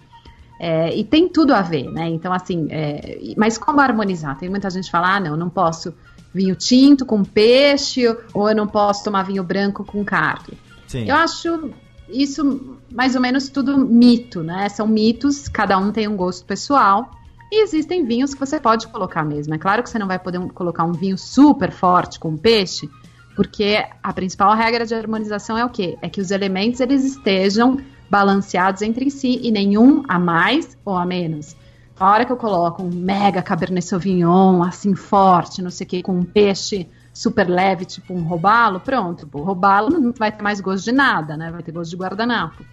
É, 0.60 0.94
e 0.96 1.06
tem 1.06 1.30
tudo 1.30 1.54
a 1.54 1.62
ver, 1.62 1.90
né? 1.90 2.10
Então, 2.10 2.34
assim, 2.34 2.68
é, 2.70 3.34
mas 3.38 3.58
como 3.58 3.80
harmonizar? 3.80 4.38
Tem 4.38 4.50
muita 4.50 4.70
gente 4.70 4.86
que 4.86 4.92
fala, 4.92 5.16
ah, 5.16 5.20
não, 5.20 5.32
eu 5.32 5.38
não 5.38 5.50
posso 5.50 5.94
vinho 6.34 6.56
tinto 6.56 7.06
com 7.06 7.24
peixe, 7.24 8.06
ou 8.34 8.50
eu 8.50 8.56
não 8.56 8.68
posso 8.68 9.04
tomar 9.04 9.24
vinho 9.24 9.44
branco 9.44 9.84
com 9.84 10.04
carne. 10.04 10.58
Sim. 10.88 11.10
Eu 11.10 11.16
acho 11.16 11.72
isso 12.10 12.78
mais 12.92 13.16
ou 13.16 13.22
menos 13.22 13.50
tudo 13.50 13.78
mito, 13.78 14.44
né? 14.44 14.68
São 14.70 14.88
mitos, 14.88 15.48
cada 15.48 15.78
um 15.78 15.92
tem 15.92 16.08
um 16.08 16.18
gosto 16.18 16.46
pessoal. 16.46 17.10
E 17.52 17.64
existem 17.64 18.06
vinhos 18.06 18.34
que 18.34 18.40
você 18.40 18.60
pode 18.60 18.88
colocar 18.88 19.24
mesmo. 19.24 19.54
É 19.54 19.58
claro 19.58 19.82
que 19.82 19.90
você 19.90 19.98
não 19.98 20.08
vai 20.08 20.20
poder 20.20 20.40
colocar 20.52 20.84
um 20.84 20.92
vinho 20.92 21.18
super 21.18 21.72
forte 21.72 22.20
com 22.20 22.38
peixe, 22.38 22.90
porque 23.36 23.84
a 24.04 24.14
principal 24.14 24.54
regra 24.56 24.86
de 24.86 24.94
harmonização 24.94 25.58
é 25.58 25.66
o 25.66 25.70
quê? 25.70 25.98
É 26.02 26.10
que 26.10 26.22
os 26.22 26.30
elementos 26.30 26.80
eles 26.80 27.04
estejam 27.04 27.80
balanceados 28.10 28.82
entre 28.82 29.10
si 29.12 29.40
e 29.44 29.52
nenhum 29.52 30.04
a 30.08 30.18
mais 30.18 30.78
ou 30.84 30.98
a 30.98 31.06
menos. 31.06 31.56
A 32.00 32.10
hora 32.10 32.26
que 32.26 32.32
eu 32.32 32.38
coloco 32.38 32.82
um 32.82 32.90
mega 32.90 33.42
Cabernet 33.42 33.86
Sauvignon, 33.86 34.64
assim, 34.64 34.96
forte, 34.96 35.62
não 35.62 35.70
sei 35.70 35.86
o 35.86 35.90
que, 35.90 36.02
com 36.02 36.14
um 36.14 36.24
peixe 36.24 36.88
super 37.14 37.50
leve, 37.50 37.84
tipo 37.84 38.14
um 38.14 38.24
robalo, 38.24 38.80
pronto. 38.80 39.28
O 39.34 39.42
robalo 39.42 39.90
não 39.90 40.14
vai 40.14 40.32
ter 40.32 40.42
mais 40.42 40.62
gosto 40.62 40.86
de 40.86 40.94
nada, 40.94 41.36
né? 41.36 41.52
Vai 41.52 41.62
ter 41.62 41.74
gosto 41.74 41.92
de 41.92 41.98
guardanapo. 41.98 42.64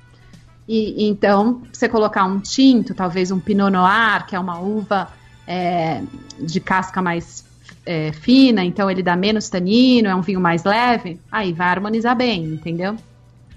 E, 0.68 1.08
então, 1.08 1.62
você 1.72 1.88
colocar 1.88 2.24
um 2.24 2.38
tinto, 2.38 2.94
talvez 2.94 3.32
um 3.32 3.40
Pinot 3.40 3.70
Noir, 3.70 4.26
que 4.26 4.36
é 4.36 4.38
uma 4.38 4.60
uva 4.60 5.08
é, 5.46 6.02
de 6.38 6.60
casca 6.60 7.02
mais 7.02 7.44
é, 7.84 8.12
fina, 8.12 8.64
então 8.64 8.90
ele 8.90 9.02
dá 9.02 9.16
menos 9.16 9.48
tanino, 9.48 10.08
é 10.08 10.14
um 10.14 10.22
vinho 10.22 10.40
mais 10.40 10.64
leve, 10.64 11.20
aí 11.30 11.52
vai 11.52 11.68
harmonizar 11.68 12.16
bem, 12.16 12.44
entendeu? 12.44 12.96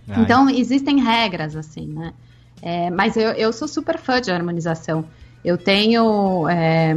Ah, 0.09 0.21
Então, 0.21 0.49
existem 0.49 0.99
regras, 1.01 1.55
assim, 1.55 1.87
né? 1.87 2.13
É, 2.61 2.89
mas 2.89 3.15
eu, 3.15 3.31
eu 3.31 3.53
sou 3.53 3.67
super 3.67 3.97
fã 3.97 4.19
de 4.19 4.31
harmonização. 4.31 5.05
Eu 5.43 5.57
tenho, 5.57 6.47
é, 6.49 6.93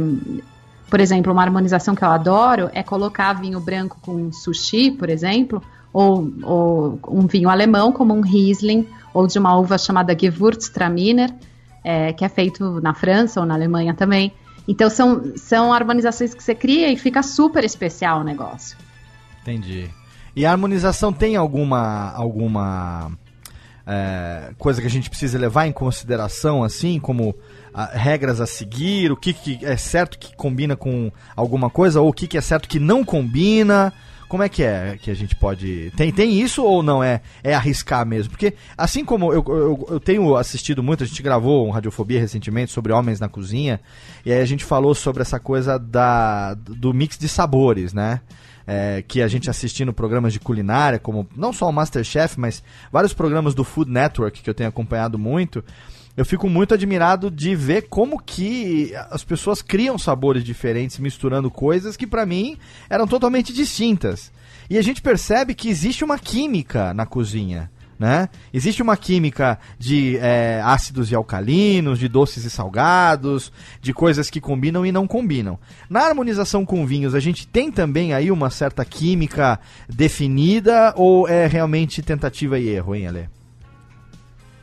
por 0.89 0.99
exemplo, 0.99 1.31
uma 1.31 1.41
harmonização 1.41 1.95
que 1.95 2.03
eu 2.03 2.09
adoro 2.09 2.69
é 2.73 2.83
colocar 2.83 3.33
vinho 3.33 3.59
branco 3.59 3.97
com 4.01 4.31
sushi, 4.31 4.91
por 4.91 5.09
exemplo, 5.09 5.61
ou, 5.93 6.31
ou 6.43 6.99
um 7.07 7.25
vinho 7.27 7.49
alemão, 7.49 7.91
como 7.91 8.13
um 8.13 8.21
Riesling, 8.21 8.87
ou 9.13 9.27
de 9.27 9.39
uma 9.39 9.57
uva 9.57 9.77
chamada 9.77 10.17
Gewürztraminer, 10.19 11.33
é, 11.83 12.11
que 12.11 12.25
é 12.25 12.29
feito 12.29 12.81
na 12.81 12.93
França 12.93 13.39
ou 13.39 13.45
na 13.45 13.53
Alemanha 13.53 13.93
também. 13.93 14.33
Então, 14.67 14.89
são, 14.89 15.33
são 15.35 15.73
harmonizações 15.73 16.33
que 16.33 16.43
você 16.43 16.55
cria 16.55 16.91
e 16.91 16.97
fica 16.97 17.21
super 17.21 17.63
especial 17.63 18.21
o 18.21 18.23
negócio. 18.23 18.77
Entendi. 19.41 19.89
E 20.35 20.45
a 20.45 20.51
harmonização 20.51 21.13
tem 21.13 21.35
alguma 21.35 22.11
alguma 22.11 23.11
é, 23.85 24.51
coisa 24.57 24.81
que 24.81 24.87
a 24.87 24.89
gente 24.89 25.09
precisa 25.09 25.37
levar 25.37 25.67
em 25.67 25.71
consideração, 25.71 26.63
assim, 26.63 26.99
como 26.99 27.35
ah, 27.73 27.89
regras 27.93 28.39
a 28.39 28.45
seguir, 28.45 29.11
o 29.11 29.17
que, 29.17 29.33
que 29.33 29.59
é 29.63 29.75
certo 29.77 30.17
que 30.17 30.35
combina 30.35 30.75
com 30.75 31.11
alguma 31.35 31.69
coisa, 31.69 32.01
ou 32.01 32.09
o 32.09 32.13
que, 32.13 32.27
que 32.27 32.37
é 32.37 32.41
certo 32.41 32.67
que 32.67 32.79
não 32.79 33.03
combina? 33.03 33.93
Como 34.27 34.41
é 34.41 34.49
que 34.49 34.63
é 34.63 34.97
que 34.99 35.11
a 35.11 35.13
gente 35.13 35.35
pode. 35.35 35.91
Tem, 35.95 36.11
tem 36.11 36.41
isso 36.41 36.63
ou 36.63 36.81
não 36.81 37.03
é, 37.03 37.21
é 37.43 37.53
arriscar 37.53 38.03
mesmo? 38.03 38.31
Porque, 38.31 38.55
assim 38.75 39.05
como 39.05 39.31
eu, 39.31 39.43
eu, 39.47 39.87
eu 39.91 39.99
tenho 39.99 40.35
assistido 40.35 40.81
muito, 40.81 41.03
a 41.03 41.07
gente 41.07 41.21
gravou 41.21 41.67
um 41.67 41.69
Radiofobia 41.69 42.19
recentemente 42.19 42.71
sobre 42.71 42.91
homens 42.91 43.19
na 43.19 43.29
cozinha, 43.29 43.79
e 44.25 44.31
aí 44.31 44.41
a 44.41 44.45
gente 44.45 44.65
falou 44.65 44.95
sobre 44.95 45.21
essa 45.21 45.39
coisa 45.39 45.77
da, 45.77 46.55
do 46.55 46.91
mix 46.95 47.15
de 47.15 47.27
sabores, 47.27 47.93
né? 47.93 48.21
É, 48.65 49.03
que 49.07 49.21
a 49.21 49.27
gente 49.27 49.49
assistindo 49.49 49.93
programas 49.93 50.33
de 50.33 50.39
culinária, 50.39 50.99
como 50.99 51.27
não 51.35 51.51
só 51.51 51.69
o 51.69 51.73
Masterchef, 51.73 52.39
mas 52.39 52.63
vários 52.91 53.13
programas 53.13 53.53
do 53.53 53.63
Food 53.63 53.91
Network 53.91 54.41
que 54.41 54.49
eu 54.49 54.53
tenho 54.53 54.69
acompanhado 54.69 55.17
muito, 55.19 55.63
eu 56.15 56.25
fico 56.25 56.47
muito 56.47 56.73
admirado 56.73 57.31
de 57.31 57.55
ver 57.55 57.87
como 57.89 58.21
que 58.21 58.93
as 59.09 59.23
pessoas 59.23 59.61
criam 59.61 59.97
sabores 59.97 60.43
diferentes 60.43 60.99
misturando 60.99 61.49
coisas 61.49 61.97
que 61.97 62.05
pra 62.05 62.25
mim 62.25 62.57
eram 62.89 63.07
totalmente 63.07 63.51
distintas. 63.51 64.31
E 64.69 64.77
a 64.77 64.81
gente 64.81 65.01
percebe 65.01 65.55
que 65.55 65.69
existe 65.69 66.03
uma 66.03 66.19
química 66.19 66.93
na 66.93 67.05
cozinha. 67.05 67.69
Né? 67.99 68.27
Existe 68.53 68.81
uma 68.81 68.97
química 68.97 69.59
de 69.77 70.17
é, 70.17 70.61
ácidos 70.63 71.11
e 71.11 71.15
alcalinos, 71.15 71.99
de 71.99 72.07
doces 72.07 72.43
e 72.43 72.49
salgados, 72.49 73.51
de 73.81 73.93
coisas 73.93 74.29
que 74.29 74.41
combinam 74.41 74.85
e 74.85 74.91
não 74.91 75.07
combinam. 75.07 75.57
Na 75.89 76.01
harmonização 76.01 76.65
com 76.65 76.85
vinhos, 76.85 77.15
a 77.15 77.19
gente 77.19 77.47
tem 77.47 77.71
também 77.71 78.13
aí 78.13 78.31
uma 78.31 78.49
certa 78.49 78.83
química 78.83 79.59
definida 79.87 80.93
ou 80.97 81.27
é 81.27 81.47
realmente 81.47 82.01
tentativa 82.01 82.59
e 82.59 82.67
erro, 82.67 82.95
hein, 82.95 83.07
Ale? 83.07 83.29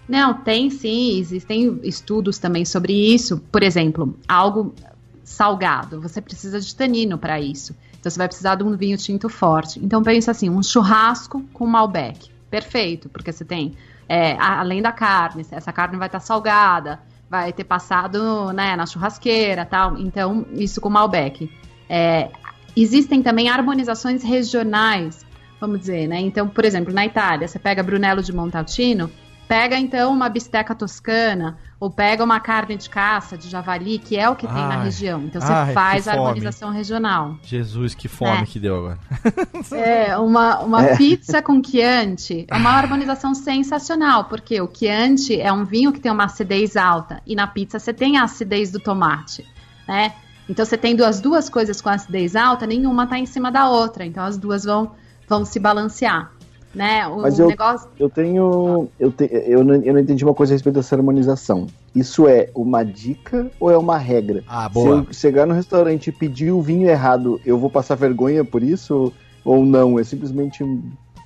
Não, 0.08 0.34
tem 0.34 0.70
sim, 0.70 1.20
existem 1.20 1.78
estudos 1.84 2.36
também 2.36 2.64
sobre 2.64 2.92
isso. 2.92 3.38
Por 3.52 3.62
exemplo, 3.62 4.18
algo 4.26 4.74
salgado, 5.22 6.00
você 6.00 6.20
precisa 6.20 6.60
de 6.60 6.74
tanino 6.74 7.16
para 7.16 7.40
isso. 7.40 7.76
Então 8.00 8.10
você 8.10 8.18
vai 8.18 8.26
precisar 8.26 8.56
de 8.56 8.64
um 8.64 8.76
vinho 8.76 8.96
tinto 8.96 9.28
forte. 9.28 9.78
Então 9.80 10.02
pensa 10.02 10.32
assim, 10.32 10.50
um 10.50 10.62
churrasco 10.62 11.44
com 11.52 11.64
Malbec. 11.64 12.30
Perfeito, 12.50 13.08
porque 13.08 13.32
você 13.32 13.44
tem, 13.44 13.76
é, 14.08 14.36
além 14.38 14.82
da 14.82 14.90
carne, 14.90 15.46
essa 15.52 15.72
carne 15.72 15.96
vai 15.96 16.08
estar 16.08 16.20
salgada, 16.20 17.00
vai 17.30 17.52
ter 17.52 17.62
passado 17.62 18.52
né, 18.52 18.74
na 18.74 18.84
churrasqueira 18.84 19.64
tal. 19.64 19.96
Então, 19.96 20.44
isso 20.52 20.80
com 20.80 20.90
Malbec. 20.90 21.48
É, 21.88 22.28
existem 22.76 23.22
também 23.22 23.48
harmonizações 23.48 24.24
regionais, 24.24 25.24
vamos 25.60 25.78
dizer, 25.78 26.08
né? 26.08 26.18
Então, 26.18 26.48
por 26.48 26.64
exemplo, 26.64 26.92
na 26.92 27.06
Itália, 27.06 27.46
você 27.46 27.58
pega 27.58 27.84
Brunello 27.84 28.22
de 28.22 28.32
Montalcino, 28.32 29.08
pega 29.46 29.78
então 29.78 30.12
uma 30.12 30.28
bisteca 30.28 30.74
toscana, 30.74 31.56
ou 31.80 31.90
pega 31.90 32.22
uma 32.22 32.38
carne 32.38 32.76
de 32.76 32.90
caça, 32.90 33.38
de 33.38 33.48
javali, 33.48 33.98
que 33.98 34.14
é 34.16 34.28
o 34.28 34.36
que 34.36 34.46
tem 34.46 34.54
na 34.54 34.76
Ai, 34.76 34.84
região. 34.84 35.22
Então 35.22 35.40
você 35.40 35.50
ai, 35.50 35.72
faz 35.72 36.06
a 36.06 36.12
harmonização 36.12 36.70
regional. 36.70 37.36
Jesus, 37.42 37.94
que 37.94 38.06
fome 38.06 38.42
É. 38.42 38.44
que 38.44 38.60
deu 38.60 38.76
agora. 38.76 38.98
É, 39.72 40.16
uma, 40.18 40.58
uma 40.60 40.84
pizza 40.96 41.40
com 41.40 41.62
Chianti 41.64 42.46
é 42.48 42.54
uma 42.56 42.70
harmonização 42.70 43.34
sensacional, 43.34 44.24
porque 44.24 44.60
o 44.60 44.68
Chianti 44.72 45.40
é 45.40 45.50
um 45.52 45.64
vinho 45.64 45.90
que 45.92 46.00
tem 46.00 46.12
uma 46.12 46.24
acidez 46.24 46.76
alta, 46.76 47.22
e 47.26 47.34
na 47.34 47.46
pizza 47.46 47.78
você 47.78 47.92
tem 47.94 48.18
a 48.18 48.24
acidez 48.24 48.70
do 48.70 48.78
tomate. 48.78 49.46
né? 49.88 50.12
Então 50.48 50.64
você 50.64 50.76
tendo 50.76 51.04
as 51.04 51.20
duas 51.20 51.48
coisas 51.48 51.80
com 51.80 51.88
acidez 51.88 52.36
alta, 52.36 52.66
nenhuma 52.66 53.06
tá 53.06 53.18
em 53.18 53.26
cima 53.26 53.50
da 53.50 53.68
outra, 53.70 54.04
então 54.04 54.22
as 54.24 54.36
duas 54.36 54.64
vão, 54.64 54.92
vão 55.28 55.44
se 55.44 55.58
balancear. 55.58 56.30
Né? 56.74 57.06
O 57.08 57.22
Mas 57.22 57.38
eu, 57.38 57.48
negócio. 57.48 57.88
eu 57.98 58.08
tenho. 58.08 58.88
Eu, 58.98 59.10
te, 59.10 59.28
eu, 59.32 59.64
não, 59.64 59.74
eu 59.74 59.92
não 59.92 60.00
entendi 60.00 60.24
uma 60.24 60.34
coisa 60.34 60.52
a 60.52 60.54
respeito 60.54 60.76
dessa 60.76 60.94
harmonização. 60.94 61.66
Isso 61.94 62.28
é 62.28 62.48
uma 62.54 62.84
dica 62.84 63.50
ou 63.58 63.70
é 63.70 63.76
uma 63.76 63.98
regra? 63.98 64.44
Ah, 64.46 64.68
Se 64.68 64.74
boa. 64.74 64.96
eu 65.08 65.12
chegar 65.12 65.46
no 65.46 65.54
restaurante 65.54 66.06
e 66.08 66.12
pedir 66.12 66.52
o 66.52 66.62
vinho 66.62 66.88
errado, 66.88 67.40
eu 67.44 67.58
vou 67.58 67.68
passar 67.68 67.96
vergonha 67.96 68.44
por 68.44 68.62
isso? 68.62 69.12
Ou 69.44 69.66
não? 69.66 69.98
É 69.98 70.04
simplesmente 70.04 70.64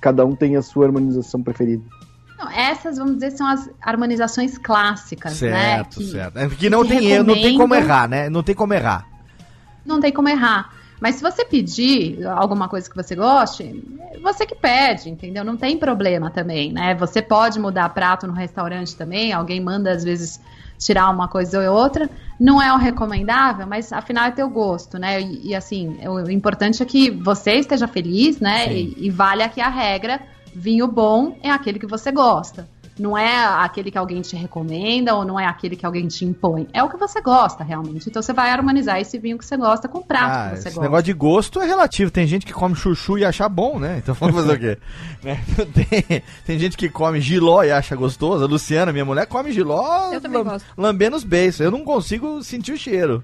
cada 0.01 0.25
um 0.25 0.35
tem 0.35 0.55
a 0.55 0.63
sua 0.63 0.85
harmonização 0.87 1.43
preferida. 1.43 1.83
Não, 2.39 2.49
essas, 2.51 2.97
vamos 2.97 3.13
dizer, 3.15 3.31
são 3.31 3.47
as 3.47 3.69
harmonizações 3.81 4.57
clássicas, 4.57 5.39
né? 5.41 5.51
Certo, 5.75 5.99
Que 5.99 6.05
certo. 6.05 6.37
É 6.37 6.47
que 6.49 6.69
não 6.69 6.81
que 6.83 6.89
tem 6.89 7.23
não 7.23 7.33
tem 7.35 7.57
como 7.57 7.75
errar, 7.75 8.09
né? 8.09 8.29
Não 8.29 8.41
tem 8.43 8.55
como 8.55 8.73
errar. 8.73 9.07
Não 9.85 9.99
tem 9.99 10.11
como 10.11 10.27
errar. 10.27 10.71
Mas 11.05 11.17
se 11.17 11.21
você 11.21 11.45
pedir 11.45 12.25
alguma 12.25 12.67
coisa 12.67 12.89
que 12.89 12.95
você 12.95 13.13
goste, 13.15 13.79
você 14.23 14.43
que 14.43 14.55
pede, 14.55 15.07
entendeu? 15.07 15.45
Não 15.45 15.55
tem 15.55 15.77
problema 15.77 16.31
também, 16.31 16.73
né? 16.73 16.95
Você 16.95 17.21
pode 17.21 17.59
mudar 17.59 17.89
prato 17.89 18.25
no 18.25 18.33
restaurante 18.33 18.95
também, 18.95 19.31
alguém 19.31 19.61
manda 19.61 19.91
às 19.91 20.03
vezes 20.03 20.41
tirar 20.79 21.11
uma 21.11 21.27
coisa 21.27 21.59
ou 21.69 21.77
outra. 21.77 22.09
Não 22.39 22.59
é 22.59 22.73
o 22.73 22.77
recomendável, 22.77 23.67
mas 23.67 23.93
afinal 23.93 24.25
é 24.25 24.31
teu 24.31 24.49
gosto, 24.49 24.97
né? 24.97 25.21
E, 25.21 25.49
e, 25.49 25.55
assim, 25.55 25.95
o, 26.07 26.27
importante 26.27 26.81
é 26.81 26.85
que 26.87 27.11
você 27.11 27.51
esteja 27.53 27.87
feliz, 27.87 28.39
né? 28.39 28.73
E, 28.75 29.05
e 29.05 29.11
vale 29.11 29.43
aqui 29.43 29.61
a 29.61 29.69
regra: 29.69 30.19
vinho 30.55 30.87
bom 30.87 31.37
é 31.43 31.51
aquele 31.51 31.77
que 31.77 31.85
você 31.85 32.11
gosta. 32.11 32.67
Não 32.97 33.17
é 33.17 33.43
aquele 33.45 33.91
que 33.91 33.97
alguém 33.97 34.21
te 34.21 34.37
recomenda 34.37 35.13
ou 35.15 35.25
não 35.25 35.37
é 35.37 35.45
aquele 35.45 35.75
que 35.75 35.85
alguém 35.85 36.07
te 36.07 36.23
impõe. 36.23 36.65
É 36.71 36.81
o 36.81 36.89
que 36.89 36.95
você 36.95 37.19
gosta 37.21 37.61
realmente. 37.63 38.07
Então 38.09 38.21
você 38.21 38.31
vai 38.31 38.49
harmonizar 38.51 39.01
esse 39.01 39.19
vinho 39.19 39.37
que 39.37 39.45
você 39.45 39.57
gosta 39.57 39.87
com 39.89 39.97
o 39.97 40.03
prato 40.05 40.31
Ah, 40.31 40.43
que 40.51 40.55
você 40.61 40.69
esse 40.69 40.75
gosta. 40.75 40.81
negócio 40.81 41.03
de 41.03 41.13
gosto 41.13 41.61
é 41.61 41.65
relativo. 41.65 42.09
Tem 42.09 42.25
gente 42.25 42.45
que 42.45 42.53
come 42.53 42.73
chuchu 42.73 43.17
e 43.17 43.25
acha 43.25 43.49
bom, 43.49 43.79
né? 43.79 43.97
Então 44.01 44.15
vamos 44.15 44.35
fazer 44.35 44.53
o 44.53 44.59
quê? 44.59 44.77
Né? 45.25 45.39
tem, 45.73 46.23
tem 46.45 46.59
gente 46.59 46.77
que 46.77 46.87
come 46.87 47.19
giló 47.19 47.63
e 47.63 47.71
acha 47.71 47.95
gostoso. 47.95 48.43
A 48.43 48.47
Luciana, 48.47 48.91
minha 48.93 49.03
mulher, 49.03 49.25
come 49.25 49.51
giló 49.51 50.13
Eu 50.13 50.21
também 50.21 50.37
lam- 50.43 50.51
gosto. 50.51 50.65
lambendo 50.77 51.15
os 51.17 51.23
beiços. 51.23 51.61
Eu 51.61 51.71
não 51.71 51.83
consigo 51.83 52.41
sentir 52.43 52.71
o 52.73 52.77
cheiro. 52.77 53.23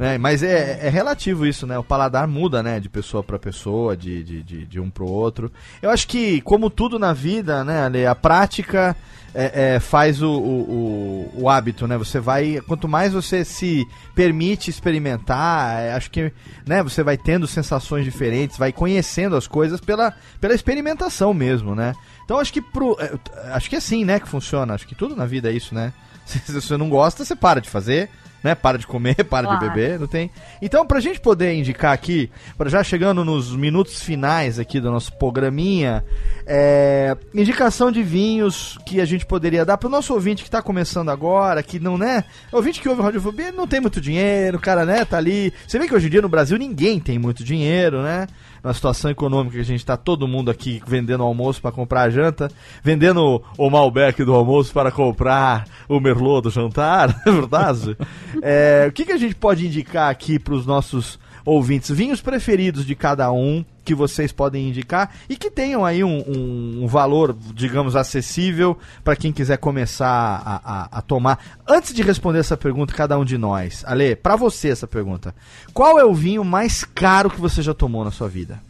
Né? 0.00 0.16
Mas 0.16 0.42
é, 0.42 0.86
é 0.86 0.88
relativo 0.88 1.44
isso, 1.46 1.66
né? 1.66 1.78
O 1.78 1.84
paladar 1.84 2.26
muda, 2.26 2.62
né? 2.62 2.80
De 2.80 2.88
pessoa 2.88 3.22
para 3.22 3.38
pessoa, 3.38 3.94
de, 3.94 4.24
de, 4.24 4.42
de, 4.42 4.64
de 4.64 4.80
um 4.80 4.88
pro 4.88 5.06
outro. 5.06 5.52
Eu 5.82 5.90
acho 5.90 6.08
que, 6.08 6.40
como 6.40 6.70
tudo 6.70 6.98
na 6.98 7.12
vida, 7.12 7.62
né, 7.62 7.82
Ale, 7.84 8.06
a 8.06 8.14
prática 8.14 8.96
é, 9.34 9.74
é, 9.74 9.78
faz 9.78 10.22
o, 10.22 10.30
o, 10.30 11.30
o, 11.42 11.50
hábito, 11.50 11.86
né? 11.86 11.98
Você 11.98 12.18
vai. 12.18 12.62
Quanto 12.66 12.88
mais 12.88 13.12
você 13.12 13.44
se 13.44 13.86
permite 14.14 14.70
experimentar, 14.70 15.82
é, 15.82 15.92
acho 15.92 16.10
que 16.10 16.32
né, 16.66 16.82
você 16.82 17.02
vai 17.02 17.18
tendo 17.18 17.46
sensações 17.46 18.02
diferentes, 18.02 18.56
vai 18.56 18.72
conhecendo 18.72 19.36
as 19.36 19.46
coisas 19.46 19.82
pela, 19.82 20.14
pela 20.40 20.54
experimentação 20.54 21.34
mesmo, 21.34 21.74
né? 21.74 21.92
Então 22.24 22.38
acho 22.38 22.54
que 22.54 22.62
pro, 22.62 22.96
é, 22.98 23.12
acho 23.52 23.68
que 23.68 23.74
é 23.74 23.78
assim, 23.78 24.06
né, 24.06 24.18
que 24.18 24.26
funciona. 24.26 24.72
Acho 24.72 24.88
que 24.88 24.94
tudo 24.94 25.14
na 25.14 25.26
vida 25.26 25.50
é 25.50 25.52
isso, 25.52 25.74
né? 25.74 25.92
Se 26.24 26.52
você 26.52 26.78
não 26.78 26.88
gosta, 26.88 27.22
você 27.22 27.36
para 27.36 27.60
de 27.60 27.68
fazer, 27.68 28.08
né? 28.42 28.54
Para 28.54 28.78
de 28.78 28.86
comer, 28.86 29.16
para 29.24 29.48
de 29.48 29.58
Claro. 29.58 29.74
beber, 29.74 29.98
não 29.98 30.06
tem. 30.06 30.30
Então, 30.62 30.86
pra 30.86 31.00
gente 31.00 31.20
poder 31.20 31.52
indicar 31.54 31.92
aqui, 31.92 32.30
para 32.56 32.68
já 32.70 32.82
chegando 32.82 33.24
nos 33.24 33.54
minutos 33.54 34.02
finais 34.02 34.58
aqui 34.58 34.80
do 34.80 34.90
nosso 34.90 35.12
programinha, 35.14 36.04
é, 36.46 37.16
indicação 37.34 37.90
de 37.92 38.02
vinhos 38.02 38.78
que 38.86 39.00
a 39.00 39.04
gente 39.04 39.26
poderia 39.26 39.64
dar 39.64 39.76
pro 39.76 39.88
nosso 39.88 40.12
ouvinte 40.14 40.42
que 40.44 40.50
tá 40.50 40.62
começando 40.62 41.10
agora, 41.10 41.62
que 41.62 41.78
não, 41.78 41.96
né? 41.98 42.24
Ouvinte 42.52 42.80
que 42.80 42.88
ouve 42.88 43.02
radiofobia 43.02 43.52
não 43.52 43.66
tem 43.66 43.80
muito 43.80 44.00
dinheiro, 44.00 44.58
o 44.58 44.60
cara, 44.60 44.84
né, 44.84 45.04
tá 45.04 45.16
ali. 45.18 45.52
Você 45.66 45.78
vê 45.78 45.86
que 45.86 45.94
hoje 45.94 46.06
em 46.06 46.10
dia 46.10 46.22
no 46.22 46.28
Brasil 46.28 46.58
ninguém 46.58 46.98
tem 47.00 47.18
muito 47.18 47.42
dinheiro, 47.44 48.02
né? 48.02 48.26
Na 48.62 48.74
situação 48.74 49.10
econômica 49.10 49.54
que 49.56 49.60
a 49.60 49.64
gente 49.64 49.84
tá 49.84 49.96
todo 49.96 50.26
mundo 50.26 50.50
aqui 50.50 50.82
vendendo 50.86 51.22
almoço 51.22 51.60
para 51.62 51.70
comprar 51.70 52.02
a 52.02 52.10
janta, 52.10 52.50
vendendo 52.82 53.42
o 53.56 53.70
Malbec 53.70 54.24
do 54.24 54.34
almoço 54.34 54.72
para 54.72 54.90
comprar 54.90 55.66
o 55.88 56.00
Merlot 56.00 56.42
do 56.42 56.50
jantar, 56.50 57.14
é 57.26 57.30
verdade? 57.30 57.96
É, 58.42 58.86
o 58.88 58.92
que, 58.92 59.04
que 59.04 59.12
a 59.12 59.18
gente 59.18 59.34
pode 59.34 59.66
indicar 59.66 60.10
aqui 60.10 60.38
pros 60.38 60.66
nossos 60.66 61.18
ouvintes? 61.44 61.90
Vinhos 61.90 62.20
preferidos 62.20 62.84
de 62.84 62.94
cada 62.94 63.30
um 63.32 63.64
que 63.84 63.94
vocês 63.94 64.30
podem 64.30 64.68
indicar 64.68 65.12
e 65.28 65.36
que 65.36 65.50
tenham 65.50 65.84
aí 65.84 66.04
um, 66.04 66.18
um- 66.28 66.84
um 66.84 66.86
valor, 66.86 67.36
digamos, 67.54 67.96
acessível 67.96 68.78
para 69.02 69.16
quem 69.16 69.32
quiser 69.32 69.56
começar 69.58 70.06
a, 70.06 70.56
a- 70.64 70.88
a 70.98 71.02
tomar. 71.02 71.38
Antes 71.66 71.92
de 71.94 72.02
responder 72.02 72.38
essa 72.38 72.56
pergunta, 72.56 72.94
cada 72.94 73.18
um 73.18 73.24
de 73.24 73.36
nós, 73.38 73.82
Ale, 73.86 74.14
para 74.14 74.36
você 74.36 74.68
essa 74.68 74.86
pergunta: 74.86 75.34
qual 75.72 75.98
é 75.98 76.04
o 76.04 76.14
vinho 76.14 76.44
mais 76.44 76.84
caro 76.84 77.30
que 77.30 77.40
você 77.40 77.62
já 77.62 77.74
tomou 77.74 78.04
na 78.04 78.10
sua 78.10 78.28
vida? 78.28 78.60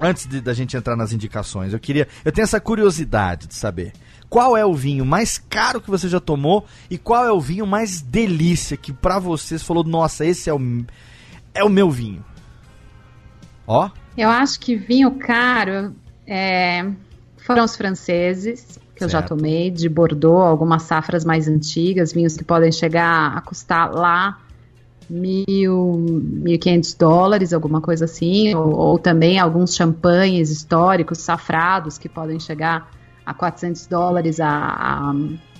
Antes 0.00 0.26
de- 0.26 0.40
da 0.40 0.54
gente 0.54 0.76
entrar 0.76 0.96
nas 0.96 1.12
indicações, 1.12 1.72
eu 1.72 1.78
queria, 1.80 2.06
eu 2.24 2.30
tenho 2.32 2.44
essa 2.44 2.60
curiosidade 2.60 3.46
de 3.48 3.54
saber 3.54 3.92
qual 4.28 4.56
é 4.56 4.64
o 4.64 4.74
vinho 4.74 5.04
mais 5.04 5.38
caro 5.38 5.80
que 5.80 5.90
você 5.90 6.08
já 6.08 6.20
tomou 6.20 6.66
e 6.90 6.98
qual 6.98 7.24
é 7.24 7.32
o 7.32 7.40
vinho 7.40 7.66
mais 7.66 8.00
delícia 8.00 8.76
que 8.76 8.92
pra 8.92 9.18
vocês 9.18 9.62
falou, 9.62 9.82
nossa, 9.84 10.24
esse 10.26 10.50
é 10.50 10.54
o 10.54 10.60
é 11.54 11.64
o 11.64 11.68
meu 11.68 11.90
vinho. 11.90 12.24
Ó, 13.66 13.90
Eu 14.16 14.28
acho 14.30 14.58
que 14.60 14.76
vinho 14.76 15.10
caro 15.12 15.94
é, 16.26 16.88
foram 17.38 17.64
os 17.64 17.76
franceses, 17.76 18.78
que 18.94 19.04
eu 19.04 19.08
já 19.08 19.20
Certo. 19.20 19.36
tomei, 19.36 19.70
de 19.70 19.88
Bordeaux, 19.88 20.46
algumas 20.46 20.82
safras 20.82 21.24
mais 21.24 21.48
antigas, 21.48 22.12
vinhos 22.12 22.36
que 22.36 22.44
podem 22.44 22.70
chegar 22.72 23.36
a 23.36 23.40
custar 23.40 23.90
lá 23.92 24.38
mil, 25.08 25.96
mil 25.98 26.58
quinhentos 26.58 26.94
dólares, 26.94 27.52
alguma 27.52 27.80
coisa 27.80 28.04
assim, 28.04 28.54
ou, 28.54 28.74
ou 28.74 28.98
também 28.98 29.38
alguns 29.38 29.74
champanhes 29.74 30.50
históricos, 30.50 31.18
safrados, 31.18 31.96
que 31.96 32.08
podem 32.08 32.38
chegar 32.38 32.90
a 33.28 33.34
400 33.34 33.86
dólares 33.86 34.40
a- 34.40 34.48
a, 34.48 35.10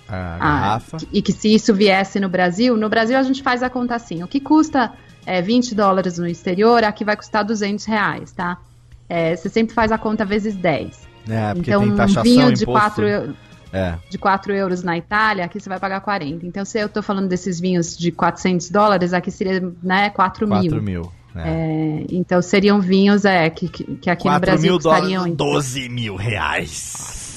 a 0.08 0.36
ah, 0.36 0.38
garrafa. 0.38 0.96
e 1.12 1.20
que 1.20 1.32
se 1.32 1.54
isso 1.54 1.74
viesse 1.74 2.18
no 2.18 2.28
Brasil, 2.28 2.76
no 2.76 2.88
Brasil 2.88 3.16
a 3.16 3.22
gente 3.22 3.42
faz 3.42 3.62
a 3.62 3.68
conta 3.68 3.94
assim, 3.94 4.22
o 4.22 4.28
que 4.28 4.40
custa 4.40 4.92
é, 5.26 5.42
20 5.42 5.74
dólares 5.74 6.16
no 6.18 6.26
exterior, 6.26 6.82
aqui 6.82 7.04
vai 7.04 7.14
custar 7.14 7.44
200 7.44 7.84
reais, 7.84 8.32
tá? 8.32 8.56
É, 9.08 9.36
você 9.36 9.50
sempre 9.50 9.74
faz 9.74 9.92
a 9.92 9.98
conta 9.98 10.24
vezes 10.24 10.56
10. 10.56 11.06
É, 11.28 11.54
porque 11.54 11.70
então, 11.70 11.82
tem 11.82 11.90
um 11.92 12.22
vinho 12.22 12.52
de 12.52 12.62
imposto. 12.62 12.80
4, 12.80 13.06
eu- 13.06 13.34
É. 13.70 13.98
de 14.08 14.16
4 14.16 14.54
euros 14.54 14.82
na 14.82 14.96
Itália, 14.96 15.44
aqui 15.44 15.60
você 15.60 15.68
vai 15.68 15.78
pagar 15.78 16.00
40. 16.00 16.46
Então, 16.46 16.64
se 16.64 16.78
eu 16.78 16.88
tô 16.88 17.02
falando 17.02 17.28
desses 17.28 17.60
vinhos 17.60 17.96
de 17.96 18.10
400 18.10 18.70
dólares, 18.70 19.12
aqui 19.12 19.30
seria 19.30 19.60
né, 19.82 20.08
4 20.08 20.48
mil. 20.48 20.56
4 20.56 20.82
mil. 20.82 21.12
É. 21.36 21.50
É, 21.50 22.06
então, 22.10 22.40
seriam 22.40 22.80
vinhos 22.80 23.26
é, 23.26 23.50
que, 23.50 23.68
que, 23.68 24.08
aqui 24.08 24.24
no 24.24 24.32
4 24.32 24.40
Brasil 24.40 24.70
mil 24.72 24.80
custariam... 24.80 25.34
dólares, 25.34 25.36
12 25.36 25.88
mil 25.90 26.16
reais. 26.16 27.27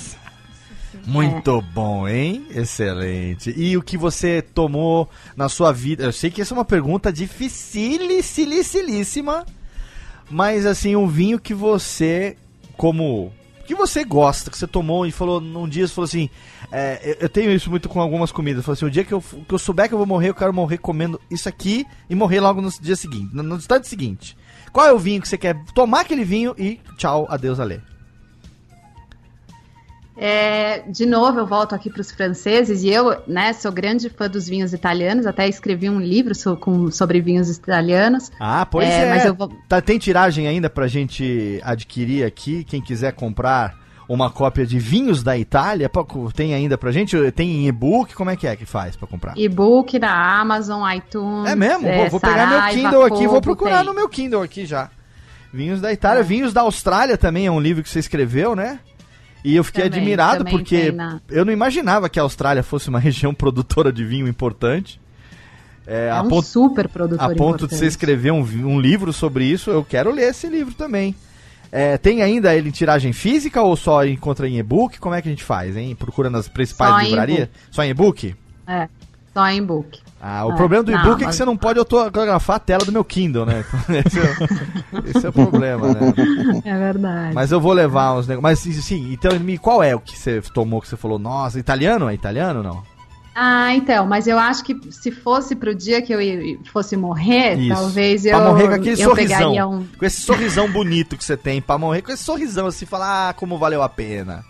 Muito 1.05 1.61
bom, 1.73 2.07
hein? 2.07 2.45
Excelente. 2.51 3.53
E 3.57 3.75
o 3.75 3.81
que 3.81 3.97
você 3.97 4.41
tomou 4.41 5.09
na 5.35 5.49
sua 5.49 5.71
vida? 5.71 6.03
Eu 6.03 6.11
sei 6.11 6.29
que 6.29 6.41
essa 6.41 6.53
é 6.53 6.57
uma 6.57 6.65
pergunta 6.65 7.11
dificílima, 7.11 8.21
mas 10.29 10.65
assim, 10.65 10.95
um 10.95 11.07
vinho 11.07 11.39
que 11.39 11.53
você, 11.53 12.37
como 12.77 13.31
que 13.65 13.75
você 13.75 14.03
gosta, 14.03 14.51
que 14.51 14.57
você 14.57 14.67
tomou 14.67 15.05
e 15.05 15.11
falou 15.11 15.39
num 15.39 15.67
dia, 15.67 15.87
você 15.87 15.93
falou 15.93 16.05
assim, 16.05 16.29
é, 16.71 16.99
eu, 17.03 17.15
eu 17.21 17.29
tenho 17.29 17.51
isso 17.51 17.69
muito 17.69 17.87
com 17.87 18.01
algumas 18.01 18.31
comidas, 18.31 18.65
falou 18.65 18.73
assim, 18.73 18.85
o 18.85 18.91
dia 18.91 19.03
que 19.03 19.13
eu, 19.13 19.21
que 19.21 19.53
eu 19.53 19.59
souber 19.59 19.87
que 19.87 19.93
eu 19.93 19.97
vou 19.97 20.07
morrer, 20.07 20.29
eu 20.29 20.35
quero 20.35 20.53
morrer 20.53 20.77
comendo 20.77 21.19
isso 21.29 21.47
aqui 21.47 21.85
e 22.09 22.15
morrer 22.15 22.39
logo 22.39 22.61
no 22.61 22.69
dia 22.81 22.95
seguinte, 22.95 23.33
no, 23.33 23.43
no 23.43 23.55
instante 23.55 23.87
seguinte. 23.87 24.37
Qual 24.71 24.85
é 24.85 24.93
o 24.93 24.99
vinho 24.99 25.21
que 25.21 25.27
você 25.27 25.37
quer 25.37 25.61
tomar 25.73 26.01
aquele 26.01 26.23
vinho 26.23 26.55
e 26.57 26.79
tchau, 26.97 27.27
adeus, 27.29 27.59
Ale. 27.59 27.81
É, 30.23 30.83
de 30.87 31.03
novo, 31.07 31.39
eu 31.39 31.47
volto 31.47 31.73
aqui 31.73 31.89
para 31.89 31.99
os 32.01 32.11
franceses 32.11 32.83
e 32.83 32.89
eu, 32.89 33.23
né, 33.27 33.53
sou 33.53 33.71
grande 33.71 34.07
fã 34.07 34.29
dos 34.29 34.47
vinhos 34.47 34.71
italianos. 34.71 35.25
Até 35.25 35.47
escrevi 35.49 35.89
um 35.89 35.99
livro 35.99 36.35
so- 36.35 36.55
com- 36.55 36.91
sobre 36.91 37.19
vinhos 37.19 37.49
italianos. 37.49 38.31
Ah, 38.39 38.63
pois 38.63 38.87
É, 38.87 39.07
é. 39.07 39.09
mas 39.09 39.25
eu 39.25 39.33
vou- 39.33 39.51
Tá, 39.67 39.81
tem 39.81 39.97
tiragem 39.97 40.47
ainda 40.47 40.69
pra 40.69 40.87
gente 40.87 41.59
adquirir 41.63 42.23
aqui, 42.23 42.63
quem 42.63 42.79
quiser 42.79 43.13
comprar 43.13 43.73
uma 44.07 44.29
cópia 44.29 44.63
de 44.63 44.77
vinhos 44.77 45.23
da 45.23 45.35
Itália, 45.37 45.89
tem 46.35 46.53
ainda 46.53 46.77
pra 46.77 46.91
gente? 46.91 47.17
Tem 47.31 47.49
em 47.49 47.67
e-book, 47.67 48.13
como 48.13 48.29
é 48.29 48.35
que 48.35 48.45
é 48.45 48.55
que 48.55 48.65
faz 48.65 48.95
pra 48.95 49.07
comprar? 49.07 49.33
E-book 49.35 49.97
na 49.97 50.39
Amazon, 50.39 50.83
iTunes. 50.95 51.49
É 51.49 51.55
mesmo? 51.55 51.87
é, 51.87 51.97
vou, 52.01 52.09
vou 52.11 52.19
pegar 52.19 52.45
meu 52.47 52.61
Kindle 52.75 53.03
aqui, 53.05 53.25
vou 53.27 53.41
procurar 53.41 53.77
tem. 53.77 53.85
no 53.87 53.93
meu 53.95 54.07
Kindle 54.07 54.43
aqui 54.43 54.67
já. 54.67 54.89
Vinhos 55.53 55.81
da 55.81 55.91
Itália, 55.91 56.23
vinhos 56.23 56.53
da 56.53 56.61
Austrália 56.61 57.17
também 57.17 57.45
é 57.45 57.51
um 57.51 57.59
livro 57.59 57.83
que 57.83 57.89
você 57.89 57.99
escreveu, 57.99 58.55
né? 58.55 58.79
E 59.43 59.55
eu 59.55 59.63
fiquei 59.63 59.83
Também, 59.85 59.99
admirado 59.99 60.37
também 60.39 60.53
porque 60.53 60.91
na- 60.91 61.19
eu 61.29 61.43
não 61.43 61.51
imaginava 61.51 62.07
que 62.09 62.19
a 62.19 62.23
Austrália 62.23 62.61
fosse 62.63 62.89
uma 62.89 62.99
região 62.99 63.33
produtora 63.33 63.91
de 63.91 64.05
vinho 64.05 64.27
importante. 64.27 64.99
É, 65.87 66.07
É 66.07 66.11
a 66.11 66.21
um 66.21 66.29
ponto, 66.29 66.45
super 66.47 66.87
produtor 66.87 67.25
a 67.25 67.35
ponto 67.35 67.37
de 67.37 67.63
importante. 67.63 67.75
você 67.79 67.85
escrever 67.87 68.31
um, 68.31 68.41
um 68.41 68.79
livro 68.79 69.11
sobre 69.11 69.45
isso, 69.45 69.71
eu 69.71 69.83
quero 69.83 70.11
ler 70.11 70.29
esse 70.29 70.47
livro 70.47 70.73
também. 70.75 71.15
É, 71.71 71.97
tem 71.97 72.21
ainda 72.21 72.53
ele 72.53 72.67
em 72.69 72.71
tiragem 72.71 73.13
física 73.13 73.61
ou 73.61 73.75
só 73.75 74.05
encontra 74.05 74.47
em 74.47 74.57
e-book? 74.59 74.99
Como 74.99 75.15
é 75.15 75.21
que 75.21 75.27
a 75.29 75.31
gente 75.31 75.43
faz, 75.43 75.75
hein? 75.77 75.95
Procura 75.95 76.29
nas 76.29 76.47
principais 76.49 76.91
Só 76.93 76.99
em 77.01 77.05
livrarias? 77.05 77.49
Só 77.71 77.83
em 77.83 77.89
e-book? 77.89 78.35
É. 78.67 78.89
Só 79.33 79.47
em 79.47 79.63
book. 79.63 79.99
Ah, 80.23 80.45
o 80.45 80.51
É, 80.51 80.55
problema 80.55 80.83
do 80.83 80.91
e-book 80.91 81.23
é 81.23 81.27
que 81.27 81.33
você 81.35 81.43
não 81.43 81.57
pode 81.57 81.79
autografar 81.79 82.57
a 82.57 82.59
tela 82.59 82.85
do 82.85 82.91
meu 82.91 83.03
Kindle, 83.03 83.43
né? 83.45 83.65
Esse 84.05 84.19
é, 84.19 84.23
o- 84.23 85.07
esse 85.17 85.25
é 85.25 85.29
o 85.29 85.33
problema, 85.33 85.87
né? 85.87 86.13
É 86.63 86.77
verdade. 86.77 87.33
Mas 87.33 87.51
eu 87.51 87.59
vou 87.59 87.73
levar 87.73 88.13
uns 88.13 88.27
negócios. 88.27 88.65
Mas 88.67 88.85
sim, 88.85 89.11
então, 89.11 89.31
qual 89.59 89.81
é 89.81 89.95
o 89.95 89.99
que 89.99 90.15
você 90.17 90.39
tomou 90.53 90.79
que 90.79 90.87
você 90.87 90.95
falou? 90.95 91.17
Nossa, 91.17 91.57
italiano? 91.59 92.07
É 92.07 92.13
italiano 92.13 92.59
ou 92.59 92.63
não? 92.63 92.83
Ah, 93.33 93.73
então, 93.73 94.05
mas 94.05 94.27
eu 94.27 94.37
acho 94.37 94.63
que 94.63 94.77
se 94.91 95.09
fosse 95.09 95.55
pro 95.55 95.73
dia 95.73 96.01
que 96.01 96.13
eu 96.13 96.19
fosse 96.71 96.95
morrer, 96.97 97.57
Isso. 97.57 97.73
talvez 97.73 98.25
eu, 98.25 98.37
pra 98.37 98.45
morrer 98.49 98.67
com 98.67 98.73
aquele 98.75 98.97
sorrisão. 98.97 99.71
um. 99.71 99.87
Com 99.97 100.05
esse 100.05 100.21
sorrisão 100.21 100.69
bonito 100.69 101.17
que 101.17 101.23
você 101.23 101.37
tem. 101.37 101.61
Pra 101.61 101.77
morrer 101.77 102.01
com 102.01 102.11
esse 102.11 102.23
sorrisão 102.23 102.67
assim, 102.67 102.85
falar, 102.85 103.29
ah, 103.29 103.33
como 103.33 103.57
valeu 103.57 103.81
a 103.81 103.89
pena. 103.89 104.43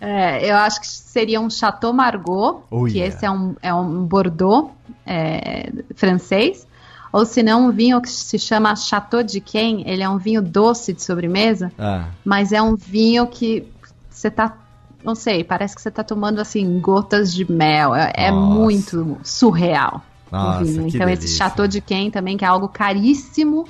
É, 0.00 0.50
eu 0.50 0.56
acho 0.56 0.80
que 0.80 0.86
seria 0.88 1.40
um 1.40 1.50
Chateau 1.50 1.92
Margaux, 1.92 2.62
Oh, 2.70 2.84
que 2.84 2.98
yeah. 2.98 3.14
esse 3.14 3.24
é 3.26 3.30
um, 3.30 3.54
é 3.62 3.72
um 3.74 4.02
Bordeaux 4.04 4.70
é, 5.06 5.70
francês. 5.94 6.66
Ou 7.12 7.26
se 7.26 7.42
não, 7.42 7.66
um 7.66 7.70
vinho 7.72 8.00
que 8.00 8.08
se 8.08 8.38
chama 8.38 8.74
Chateau 8.76 9.22
de 9.22 9.40
Quem. 9.40 9.82
Ele 9.88 10.02
é 10.02 10.08
um 10.08 10.16
vinho 10.16 10.40
doce 10.40 10.92
de 10.92 11.02
sobremesa, 11.02 11.72
Ah, 11.78 12.06
mas 12.24 12.52
é 12.52 12.62
um 12.62 12.76
vinho 12.76 13.26
que 13.26 13.66
você 14.08 14.30
tá. 14.30 14.56
Não 15.04 15.14
sei, 15.14 15.42
parece 15.42 15.74
que 15.74 15.80
você 15.82 15.90
tá 15.90 16.04
tomando 16.04 16.40
assim 16.40 16.78
gotas 16.78 17.32
de 17.34 17.50
mel. 17.50 17.94
É, 17.94 18.12
é 18.14 18.30
muito 18.30 19.18
surreal 19.24 20.02
Nossa, 20.30 20.62
o 20.62 20.64
vinho. 20.64 20.86
que 20.88 20.96
Então, 20.96 21.08
esse 21.08 21.22
delícia. 21.22 21.38
Chateau 21.38 21.66
de 21.66 21.80
Quem 21.80 22.10
também, 22.10 22.36
que 22.36 22.44
é 22.44 22.48
algo 22.48 22.68
caríssimo, 22.68 23.66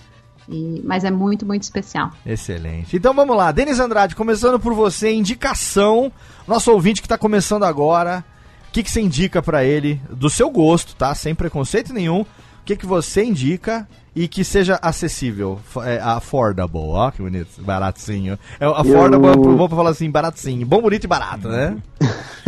e- 0.51 0.83
mas 0.85 1.05
é 1.05 1.11
muito, 1.11 1.47
muito 1.47 1.63
especial. 1.63 2.11
excelente. 2.27 2.97
Então 2.97 3.15
vamos 3.15 3.37
lá, 3.37 3.53
Denis 3.53 3.79
Andrade, 3.81 4.17
começando 4.17 4.59
por 4.59 4.75
você, 4.75 5.13
indicação. 5.13 6.11
Nosso 6.47 6.73
ouvinte 6.73 7.01
que 7.01 7.09
tá 7.09 7.17
começando 7.17 7.65
agora. 7.65 8.25
O 8.69 8.73
que, 8.73 8.83
que 8.83 8.91
você 8.91 9.01
indica 9.01 9.41
pra 9.43 9.65
ele, 9.65 10.01
do 10.11 10.29
seu 10.31 10.49
gosto, 10.51 10.95
tá? 10.95 11.15
Sem 11.15 11.35
preconceito 11.35 11.93
nenhum. 11.93 12.21
O 12.21 12.27
que, 12.65 12.77
que 12.77 12.87
você 12.87 13.25
indica 13.25 13.89
e 14.15 14.29
que 14.29 14.45
seja 14.45 14.79
acessível, 14.83 15.59
é, 15.85 15.99
affordable, 16.01 16.79
ó, 16.81 17.11
que 17.11 17.23
bonito, 17.23 17.61
baratinho. 17.63 18.39
É, 18.61 18.69
o 18.69 18.73
affordable, 18.75 19.27
Eu- 19.29 19.43
vamos 19.57 19.71
falar 19.71 19.91
assim, 19.91 20.11
baratinho. 20.11 20.67
Bom, 20.67 20.81
bonito 20.83 21.05
e 21.05 21.07
barato, 21.09 21.49
né? 21.49 21.77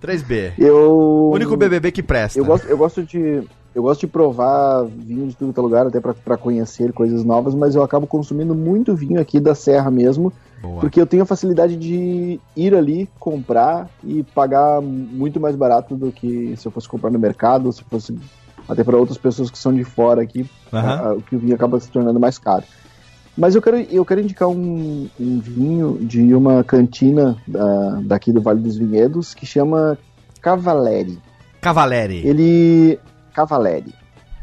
3B. 0.00 0.52
Eu. 0.58 1.30
Único 1.32 1.56
BBB 1.56 1.92
que 1.92 2.02
presta. 2.02 2.38
Eu 2.38 2.44
gosto, 2.44 2.66
eu 2.66 2.76
gosto 2.78 3.02
de. 3.02 3.42
Eu 3.78 3.82
gosto 3.84 4.00
de 4.00 4.06
provar 4.08 4.82
vinho 4.86 5.28
de 5.28 5.36
tudo 5.36 5.52
que 5.52 5.60
é 5.60 5.62
lugar, 5.62 5.86
até 5.86 6.00
pra- 6.00 6.12
pra 6.12 6.36
conhecer 6.36 6.92
coisas 6.92 7.22
novas, 7.24 7.54
mas 7.54 7.76
eu 7.76 7.82
acabo 7.84 8.08
consumindo 8.08 8.52
muito 8.52 8.92
vinho 8.92 9.20
aqui 9.20 9.38
da 9.38 9.54
Serra 9.54 9.88
mesmo, 9.88 10.32
Boa. 10.60 10.80
porque 10.80 11.00
eu 11.00 11.06
tenho 11.06 11.22
a 11.22 11.26
facilidade 11.26 11.76
de 11.76 12.40
ir 12.56 12.74
ali, 12.74 13.08
comprar 13.20 13.88
e 14.02 14.24
pagar 14.34 14.82
muito 14.82 15.38
mais 15.38 15.54
barato 15.54 15.94
do 15.94 16.10
que 16.10 16.56
se 16.56 16.66
eu 16.66 16.72
fosse 16.72 16.88
comprar 16.88 17.08
no 17.12 17.20
mercado, 17.20 17.72
se 17.72 17.84
fosse 17.84 18.18
até 18.68 18.82
para 18.82 18.96
outras 18.96 19.16
pessoas 19.16 19.48
que 19.48 19.56
são 19.56 19.72
de 19.72 19.84
fora 19.84 20.22
aqui, 20.22 20.44
Aham. 20.72 20.88
a- 20.88 21.08
a- 21.10 21.14
o 21.14 21.22
que 21.22 21.36
o 21.36 21.38
vinho 21.38 21.54
acaba 21.54 21.78
se 21.78 21.88
tornando 21.88 22.18
mais 22.18 22.36
caro. 22.36 22.64
Mas 23.36 23.54
eu 23.54 23.62
quero, 23.62 23.76
eu 23.76 24.04
quero 24.04 24.20
indicar 24.22 24.48
um, 24.48 25.06
um 25.20 25.38
vinho 25.38 25.98
de 26.00 26.34
uma 26.34 26.64
cantina 26.64 27.36
da- 27.46 28.00
daqui 28.02 28.32
do 28.32 28.40
Vale 28.40 28.58
dos 28.60 28.76
Vinhedos 28.76 29.34
que 29.34 29.46
chama 29.46 29.96
Cavaleri. 30.42 31.16
Cavaleri. 31.60 32.26
Ele. 32.26 32.98
Cavaleri. 33.38 33.94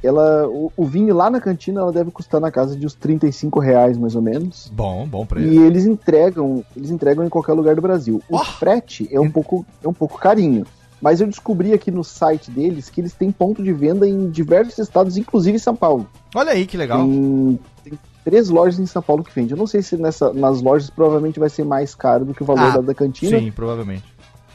Ela, 0.02 0.48
o, 0.48 0.72
o 0.78 0.86
vinho 0.86 1.14
lá 1.16 1.30
na 1.30 1.42
cantina 1.42 1.82
ela 1.82 1.92
deve 1.92 2.12
custar 2.12 2.40
na 2.40 2.52
casa 2.52 2.78
de 2.78 2.86
uns 2.86 2.94
35 2.94 3.60
reais, 3.60 3.98
mais 3.98 4.16
ou 4.16 4.22
menos. 4.22 4.72
Bom, 4.74 5.06
bom 5.08 5.26
preço. 5.26 5.48
E 5.52 5.58
eles 5.58 5.86
entregam, 5.86 6.64
eles 6.78 6.92
entregam 6.92 7.26
em 7.26 7.30
qualquer 7.30 7.54
lugar 7.54 7.76
do 7.76 7.82
Brasil. 7.82 8.22
O 8.30 8.38
Oh! 8.38 8.46
frete 8.46 9.10
é 9.12 9.20
um 9.20 9.30
pouco, 9.32 9.66
é 9.84 9.88
um 9.88 9.94
pouco 9.94 10.18
carinho. 10.20 10.66
Mas 11.02 11.20
eu 11.20 11.28
descobri 11.28 11.74
aqui 11.74 11.92
no 11.92 12.04
site 12.04 12.50
deles 12.50 12.90
que 12.90 13.02
eles 13.02 13.14
têm 13.14 13.32
ponto 13.32 13.62
de 13.62 13.74
venda 13.74 14.08
em 14.08 14.30
diversos 14.30 14.78
estados, 14.80 15.18
inclusive 15.18 15.56
em 15.58 15.60
São 15.60 15.76
Paulo. 15.76 16.08
Olha 16.34 16.52
aí 16.52 16.66
que 16.66 16.78
legal. 16.78 17.00
Tem, 17.00 17.60
tem 17.84 18.00
três 18.24 18.48
lojas 18.50 18.80
em 18.80 18.86
São 18.86 19.02
Paulo 19.02 19.24
que 19.24 19.34
vendem. 19.34 19.52
Eu 19.52 19.58
não 19.58 19.68
sei 19.68 19.82
se 19.82 19.98
nessa, 19.98 20.32
nas 20.34 20.62
lojas 20.62 20.90
provavelmente 20.90 21.40
vai 21.40 21.50
ser 21.50 21.66
mais 21.66 21.94
caro 21.94 22.24
do 22.26 22.34
que 22.34 22.44
o 22.44 22.46
valor 22.46 22.70
Ah, 22.70 22.72
da, 22.76 22.82
da 22.82 22.94
cantina. 22.94 23.38
Sim, 23.40 23.52
provavelmente. 23.52 24.04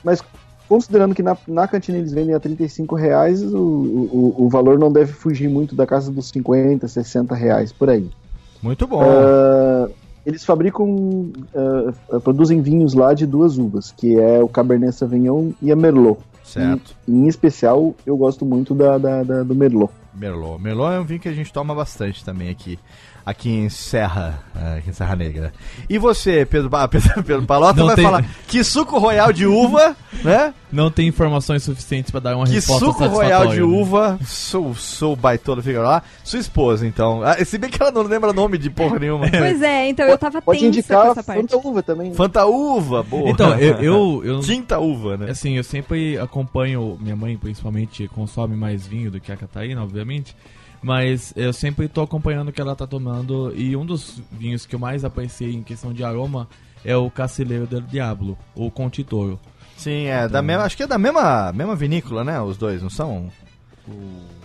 Mas 0.02 0.22
considerando 0.70 1.14
que 1.16 1.22
na, 1.22 1.36
na 1.48 1.66
cantina 1.66 1.98
eles 1.98 2.12
vendem 2.12 2.32
a 2.32 2.38
35 2.40 2.94
reais, 2.94 3.42
o, 3.42 3.58
o, 3.58 4.34
o 4.44 4.48
valor 4.48 4.78
não 4.78 4.90
deve 4.92 5.12
fugir 5.12 5.48
muito 5.50 5.74
da 5.74 5.84
casa 5.84 6.12
dos 6.12 6.28
50, 6.28 6.86
60 6.86 7.34
reais, 7.34 7.72
por 7.72 7.90
aí. 7.90 8.08
Muito 8.62 8.86
bom. 8.86 9.02
Ah, 9.02 9.88
eles 10.24 10.44
fabricam, 10.44 11.30
ah, 11.54 12.20
produzem 12.20 12.60
vinhos 12.62 12.94
lá 12.94 13.12
de 13.12 13.26
duas 13.26 13.58
uvas, 13.58 13.90
que 13.90 14.16
é 14.18 14.40
o 14.42 14.48
Cabernet 14.48 14.94
Sauvignon 14.94 15.50
e 15.60 15.72
a 15.72 15.76
Merlot. 15.76 16.20
certo. 16.44 16.94
Em 17.08 17.26
especial, 17.26 17.92
eu 18.06 18.16
gosto 18.16 18.44
muito 18.46 18.72
da, 18.74 18.96
da- 18.96 19.22
da- 19.24 19.42
do 19.42 19.54
Merlot. 19.54 19.92
Merlot. 20.14 20.62
Merlot 20.62 20.92
é 20.94 21.00
um 21.00 21.04
vinho 21.04 21.20
que 21.20 21.28
a 21.28 21.32
gente 21.32 21.52
toma 21.52 21.74
bastante 21.74 22.24
também 22.24 22.48
aqui. 22.48 22.78
Aqui 23.30 23.48
em 23.48 23.68
Serra, 23.68 24.42
é, 24.56 24.78
aqui 24.78 24.90
em 24.90 24.92
Serra 24.92 25.14
Negra. 25.14 25.52
E 25.88 25.98
você, 25.98 26.44
Pedro, 26.44 26.68
Pedro, 26.90 27.22
Pedro 27.22 27.46
Palota, 27.46 27.78
Não 27.78 27.86
vai 27.86 27.94
tem- 27.94 28.04
falar 28.04 28.24
que 28.48 28.64
suco 28.64 28.98
royal 28.98 29.32
de 29.32 29.46
uva, 29.46 29.96
né? 30.24 30.52
Não 30.72 30.90
tem 30.90 31.06
informações 31.06 31.62
suficientes 31.62 32.10
pra 32.10 32.18
dar 32.18 32.36
uma 32.36 32.44
Que 32.46 32.52
resposta 32.54 32.84
suco 32.86 32.98
satisfatória. 32.98 33.36
royal 33.38 33.52
de 33.54 33.60
né? 33.60 33.62
uva, 33.80 34.18
sou, 34.26 34.74
sou 34.74 35.14
baitola 35.14 35.62
Figueroa, 35.62 36.02
sua 36.24 36.38
esposa, 36.40 36.86
então. 36.86 37.22
Ah, 37.22 37.36
Se 37.44 37.56
bem 37.56 37.70
que 37.70 37.80
ela 37.80 37.92
não 37.92 38.02
lembra 38.02 38.32
nome 38.32 38.58
de 38.58 38.68
porra 38.68 38.98
nenhuma. 38.98 39.26
Pois 39.30 39.62
é, 39.62 39.88
então 39.88 40.06
eu 40.06 40.18
tava 40.18 40.42
Pode 40.42 40.58
tensa 40.58 40.70
com 40.72 40.78
indicar 40.78 41.06
essa 41.12 41.22
parte. 41.22 41.40
Fanta 41.42 41.68
Uva 41.68 41.82
também. 41.84 42.14
Fanta 42.14 42.46
uva, 42.46 43.02
boa. 43.04 43.30
Então, 43.30 43.56
eu, 43.58 43.76
eu, 43.76 44.22
eu- 44.24 44.40
Tinta 44.50 44.78
uva, 44.80 45.16
né? 45.16 45.30
assim, 45.30 45.56
eu 45.56 45.62
sempre 45.64 46.18
acompanho, 46.18 46.98
minha 47.00 47.14
mãe 47.14 47.36
principalmente 47.36 48.08
consome 48.08 48.56
mais 48.56 48.84
vinho 48.86 49.10
do 49.10 49.20
que 49.20 49.30
a 49.30 49.36
Catarina, 49.36 49.82
obviamente, 49.82 50.34
mas 50.82 51.32
eu 51.36 51.52
sempre 51.52 51.88
tô 51.88 52.02
acompanhando 52.02 52.48
o 52.48 52.52
que 52.52 52.60
ela 52.60 52.74
tá 52.76 52.86
tomando 52.86 53.52
e 53.56 53.76
um 53.76 53.84
dos 53.84 54.20
vinhos 54.32 54.64
que 54.66 54.74
eu 54.74 54.78
mais 54.78 55.04
apreciei 55.04 55.52
em 55.54 55.62
questão 55.62 55.92
de 55.92 56.02
aroma 56.04 56.48
é 56.84 56.96
o 56.96 57.10
Cacilheiro 57.10 57.66
del 57.66 57.82
Diablo, 57.82 58.38
o 58.54 58.70
Contitoro. 58.70 59.38
Sim, 59.76 60.06
é 60.06 60.28
da 60.28 60.42
mesma, 60.42 60.64
acho 60.64 60.76
que 60.76 60.82
é 60.82 60.86
da 60.86 60.98
mesma, 60.98 61.52
mesma 61.52 61.74
vinícola, 61.76 62.22
né? 62.24 62.40
Os 62.40 62.56
dois, 62.56 62.82
não 62.82 62.90
são? 62.90 63.30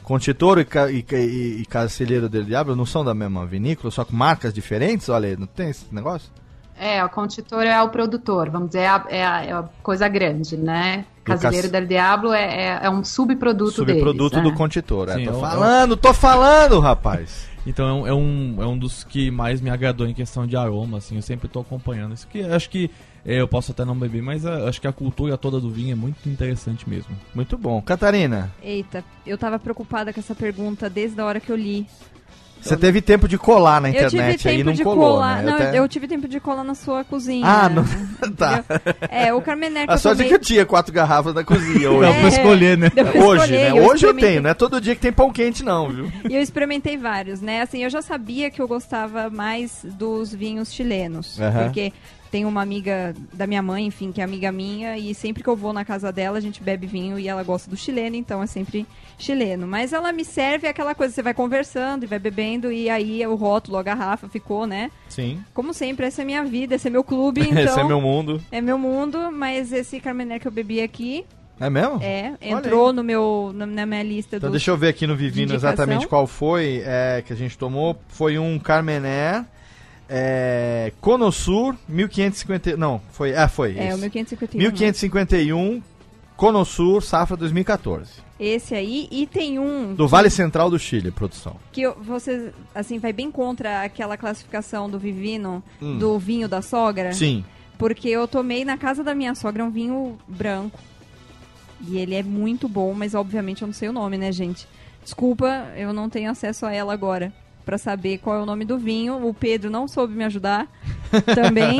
Contitoro 0.03 0.59
e, 0.61 0.65
Ca- 0.65 0.91
e, 0.91 1.01
Ca- 1.01 1.17
e, 1.17 1.61
e 1.61 1.65
Cacilheiro 1.65 2.29
del 2.29 2.43
Diablo 2.43 2.75
não 2.75 2.85
são 2.85 3.03
da 3.03 3.13
mesma 3.13 3.45
vinícola, 3.45 3.89
só 3.91 4.05
com 4.05 4.15
marcas 4.15 4.53
diferentes? 4.53 5.09
Olha 5.09 5.29
aí, 5.29 5.37
não 5.37 5.47
tem 5.47 5.69
esse 5.69 5.93
negócio? 5.93 6.31
É, 6.77 7.03
o 7.03 7.09
contitor 7.09 7.65
é 7.65 7.81
o 7.81 7.89
produtor, 7.89 8.49
vamos 8.49 8.67
dizer, 8.69 8.79
é 8.81 8.87
a, 8.87 9.05
é 9.09 9.25
a- 9.25 9.43
é 9.45 9.51
a 9.53 9.63
coisa 9.81 10.07
grande, 10.07 10.57
né? 10.57 11.05
Do 11.26 11.31
Casileiro 11.31 11.64
cas- 11.64 11.72
del 11.72 11.88
Diablo 11.88 12.31
é, 12.34 12.43
é, 12.68 12.80
é 12.84 12.89
um 12.89 13.03
subproduto, 13.03 13.72
Subproduto 13.72 14.30
deles, 14.35 14.43
do 14.43 14.52
né? 14.52 14.56
Contitoro. 14.57 15.10
É, 15.11 15.15
Sim, 15.15 15.26
tô 15.26 15.31
é 15.31 15.34
um- 15.34 15.39
falando, 15.41 15.97
tô 15.97 16.14
falando, 16.14 16.80
rapaz. 16.80 17.47
Então 17.68 17.88
é 17.88 17.93
um, 17.93 18.07
é, 18.07 18.14
um, 18.14 18.56
é 18.61 18.68
um 18.68 18.77
dos 18.77 19.03
que 19.03 19.31
mais 19.31 19.60
me 19.60 19.72
agradou 19.72 20.06
em 20.06 20.14
questão 20.14 20.45
de 20.45 20.56
aroma, 20.56 20.99
assim, 20.99 21.15
eu 21.15 21.22
sempre 21.23 21.47
tô 21.47 21.61
acompanhando. 21.61 22.14
Isso 22.14 22.27
que 22.27 22.41
acho 22.43 22.69
que 22.69 22.91
é, 23.26 23.41
eu 23.41 23.47
posso 23.47 23.72
até 23.72 23.84
não 23.84 23.95
beber, 23.97 24.22
mas 24.22 24.45
ah, 24.45 24.69
acho 24.69 24.80
que 24.80 24.85
a 24.85 24.93
cultura 24.93 25.35
toda 25.35 25.60
do 25.60 25.72
vinho 25.72 25.91
é 25.93 25.95
muito 25.95 26.30
interessante 26.30 26.88
mesmo. 26.88 27.10
Muito 27.34 27.57
bom. 27.57 27.81
Catarina, 27.81 28.53
Eita, 28.61 29.03
eu 29.26 29.35
tava 29.35 29.57
preocupada 29.57 30.14
com 30.14 30.19
essa 30.19 30.35
pergunta 30.35 30.88
desde 30.91 31.19
a 31.19 31.26
hora 31.26 31.39
que 31.39 31.52
eu 31.52 31.56
li. 31.56 31.88
Você 32.61 32.76
teve 32.77 32.99
tempo 33.02 33.27
de 33.27 33.38
colar 33.38 33.80
na 33.80 33.90
eu 33.90 33.94
tive 33.94 34.06
internet 34.06 34.48
aí 34.48 34.56
e 34.56 34.57
tempo 34.57 34.69
não 34.69 34.73
de 34.76 34.84
colou, 34.84 35.14
colar. 35.14 35.44
né? 35.44 35.52
Não, 35.52 35.56
até- 35.56 35.77
eu 35.80 35.88
tive 35.88 36.07
tempo 36.07 36.27
de 36.27 36.40
colar 36.40 36.64
na 36.64 36.73
sua 36.73 37.03
cozinha. 37.03 37.45
Ah, 37.45 37.69
não- 37.69 37.86
tá. 38.36 38.64
É, 39.10 39.34
o 39.34 39.41
Carmener 39.41 39.86
que 39.86 39.91
A 39.91 39.95
eu 39.95 39.99
sorte 39.99 40.22
é 40.22 40.23
tomei... 40.26 40.27
que 40.30 40.34
eu 40.36 40.40
tinha 40.40 40.65
quatro 40.65 40.91
garrafas 40.94 41.34
na 41.36 41.44
cozinha 41.44 41.91
hoje. 41.91 42.10
É. 42.10 42.19
pra 42.19 42.27
escolher, 42.30 42.77
né? 42.77 42.90
Pra 42.90 43.03
Hoje, 43.03 43.44
escolher, 43.44 43.73
né? 43.73 43.80
eu 43.80 43.86
Hoje 43.86 44.06
eu 44.07 44.14
tenho, 44.15 44.41
não 44.41 44.49
é 44.49 44.53
todo 44.53 44.82
dia 44.82 44.95
que 44.95 45.02
tem 45.02 45.11
pão 45.11 45.32
quente, 45.32 45.64
não, 45.64 45.90
viu? 45.90 46.11
E 46.30 46.36
eu 46.36 46.41
experimentei 46.41 46.98
vários, 46.98 47.40
né? 47.41 47.61
Assim, 47.61 47.84
eu 47.84 47.90
já 47.90 48.02
sabia 48.02 48.49
que 48.49 48.61
eu 48.61 48.68
gostava 48.68 49.30
mais 49.30 49.80
dos 49.84 50.34
vinhos 50.34 50.73
chilenos. 50.73 51.40
Aham. 51.40 51.64
Porque 51.65 51.94
tem 52.35 52.43
uma 52.43 52.61
amiga 52.61 53.15
da 53.31 53.47
minha 53.47 53.61
mãe, 53.61 53.85
enfim, 53.85 54.11
que 54.11 54.19
é 54.19 54.23
amiga 54.25 54.51
minha, 54.51 54.97
e 54.97 55.15
sempre 55.15 55.41
que 55.41 55.47
eu 55.47 55.55
vou 55.55 55.71
na 55.71 55.85
casa 55.85 56.11
dela, 56.11 56.37
a 56.37 56.41
gente 56.41 56.61
bebe 56.61 56.85
vinho 56.85 57.17
e 57.17 57.29
ela 57.29 57.41
gosta 57.43 57.69
do 57.69 57.77
chileno, 57.77 58.17
então 58.17 58.43
é 58.43 58.45
sempre 58.45 58.85
chileno. 59.17 59.65
Mas 59.65 59.93
ela 59.93 60.11
me 60.11 60.25
serve 60.25 60.67
aquela 60.67 60.93
coisa, 60.93 61.13
você 61.13 61.21
vai 61.21 61.33
conversando 61.33 62.03
e 62.03 62.07
vai 62.07 62.19
bebendo, 62.19 62.73
e 62.73 62.89
aí 62.89 63.25
o 63.25 63.35
rótulo, 63.35 63.77
a 63.77 63.83
garrafa 63.83 64.27
ficou, 64.27 64.67
né? 64.67 64.91
Sim. 65.07 65.41
Como 65.53 65.73
sempre, 65.73 66.07
essa 66.07 66.23
é 66.23 66.25
minha 66.25 66.43
vida, 66.43 66.75
esse 66.75 66.89
é 66.89 66.91
meu 66.91 67.05
clube, 67.05 67.39
então. 67.39 67.55
Esse 67.63 67.79
é 67.79 67.85
meu 67.85 68.01
mundo. 68.01 68.41
é 68.51 68.59
meu 68.59 68.77
mundo, 68.77 69.31
mas 69.31 69.71
esse 69.71 70.01
Carmener 70.01 70.41
que 70.41 70.47
eu 70.49 70.51
bebi 70.51 70.81
aqui, 70.81 71.23
É 71.57 71.69
mesmo? 71.69 72.03
é, 72.03 72.33
entrou 72.41 72.91
no 72.91 73.01
meu, 73.01 73.53
na, 73.55 73.85
minha 73.85 74.03
lista 74.03 74.35
Então 74.35 74.51
deixa 74.51 74.71
eu 74.71 74.77
ver 74.77 74.89
aqui 74.89 75.07
no 75.07 75.15
Vivino 75.15 75.53
exatamente 75.53 76.05
qual 76.05 76.27
foi 76.27 76.83
é, 76.85 77.23
que 77.25 77.31
a 77.31 77.35
gente 77.35 77.57
tomou. 77.57 77.97
Foi 78.09 78.37
um 78.37 78.59
Carmener 78.59 79.45
é, 80.10 80.91
Conosur 81.02 81.76
1550. 81.88 82.77
Não, 82.77 83.02
foi. 83.11 83.36
Ah, 83.36 83.48
foi. 83.48 83.77
É, 83.77 83.88
esse. 83.90 83.95
o 83.95 83.99
1551. 83.99 84.60
1551 84.61 85.82
Conosur 86.36 87.02
Safra 87.02 87.38
2014. 87.38 88.26
Esse 88.38 88.76
aí, 88.76 89.07
e 89.10 89.26
tem 89.26 89.57
um 89.57 89.94
Do 89.95 90.07
Vale 90.10 90.30
Central 90.30 90.69
do 90.69 90.77
Chile, 90.77 91.10
produção. 91.10 91.56
que 91.72 91.88
você, 91.88 92.52
assim, 92.73 92.99
vai 92.99 93.14
bem 93.14 93.32
contra 93.32 93.84
aquela 93.84 94.18
classificação 94.18 94.90
do 94.90 94.99
Vivino, 94.99 95.64
Hum. 95.82 95.98
do 95.98 96.19
vinho 96.19 96.49
da 96.49 96.61
sogra. 96.61 97.14
Sim. 97.14 97.45
Porque 97.77 98.10
eu 98.10 98.27
tomei 98.27 98.65
na 98.65 98.77
casa 98.77 99.03
da 99.03 99.15
minha 99.15 99.34
sogra 99.36 99.64
um 99.64 99.69
vinho 99.72 100.18
branco. 100.27 100.77
E 101.88 101.98
ele 101.98 102.15
é 102.15 102.23
muito 102.23 102.68
bom, 102.68 102.94
mas 102.94 103.14
obviamente 103.15 103.61
eu 103.61 103.68
não 103.68 103.73
sei 103.73 103.88
o 103.88 103.94
nome, 103.94 104.18
né, 104.18 104.32
gente? 104.34 104.68
Desculpa, 105.03 105.68
eu 105.77 105.94
não 105.94 106.10
tenho 106.10 106.30
acesso 106.32 106.65
a 106.65 106.73
ela 106.73 106.94
agora 106.94 107.32
para 107.65 107.77
saber 107.77 108.19
qual 108.19 108.37
é 108.37 108.41
o 108.41 108.45
nome 108.45 108.63
do 108.65 108.77
vinho. 108.77 109.25
O 109.27 109.33
Pedro 109.33 109.69
não 109.69 109.87
soube 109.87 110.13
me 110.13 110.23
ajudar 110.23 110.67
também, 111.33 111.77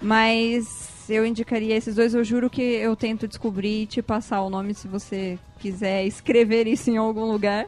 mas 0.00 0.88
eu 1.08 1.26
indicaria 1.26 1.74
esses 1.76 1.94
dois. 1.96 2.14
Eu 2.14 2.22
juro 2.24 2.48
que 2.48 2.62
eu 2.62 2.94
tento 2.94 3.26
descobrir 3.26 3.82
e 3.82 3.86
te 3.86 4.00
passar 4.02 4.42
o 4.42 4.50
nome 4.50 4.74
se 4.74 4.86
você 4.88 5.38
quiser 5.58 6.04
escrever 6.06 6.66
isso 6.66 6.90
em 6.90 6.96
algum 6.96 7.24
lugar. 7.24 7.66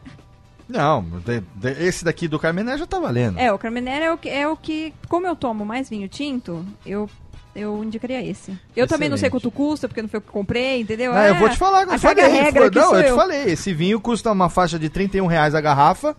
Não, 0.68 1.02
de- 1.24 1.42
de- 1.54 1.84
esse 1.84 2.04
daqui 2.04 2.26
do 2.26 2.38
Carmené 2.38 2.76
já 2.76 2.86
tá 2.86 2.98
valendo. 2.98 3.38
É, 3.38 3.52
o 3.52 3.58
Carmenere 3.58 4.04
é 4.04 4.12
o 4.12 4.18
que, 4.18 4.28
é 4.28 4.48
o 4.48 4.56
que 4.56 4.92
como 5.08 5.26
eu 5.26 5.36
tomo 5.36 5.64
mais 5.64 5.88
vinho 5.88 6.08
tinto, 6.08 6.64
eu 6.84 7.08
eu 7.54 7.82
indicaria 7.82 8.22
esse. 8.22 8.52
Eu 8.76 8.86
também 8.86 9.08
não 9.08 9.16
sei 9.16 9.28
Excelente. 9.28 9.44
quanto 9.44 9.50
custa, 9.50 9.88
porque 9.88 10.02
não 10.02 10.10
foi 10.10 10.18
o 10.18 10.20
que 10.20 10.28
eu 10.28 10.32
comprei, 10.32 10.82
entendeu? 10.82 11.12
Eu 11.12 11.16
É, 11.18 11.32
vou 11.32 11.48
te 11.48 11.56
falar, 11.56 11.84
eu 11.84 11.98
falei, 11.98 12.22
caga-regra 12.22 12.60
foi- 12.70 12.70
não, 12.82 12.88
sou 12.90 12.98
eu 12.98 13.02
te 13.04 13.08
eu. 13.08 13.16
falei, 13.16 13.42
esse 13.44 13.72
vinho 13.72 13.98
custa 13.98 14.30
uma 14.30 14.50
faixa 14.50 14.78
de 14.78 14.90
31 14.90 15.24
reais 15.26 15.54
a 15.54 15.60
garrafa, 15.62 16.14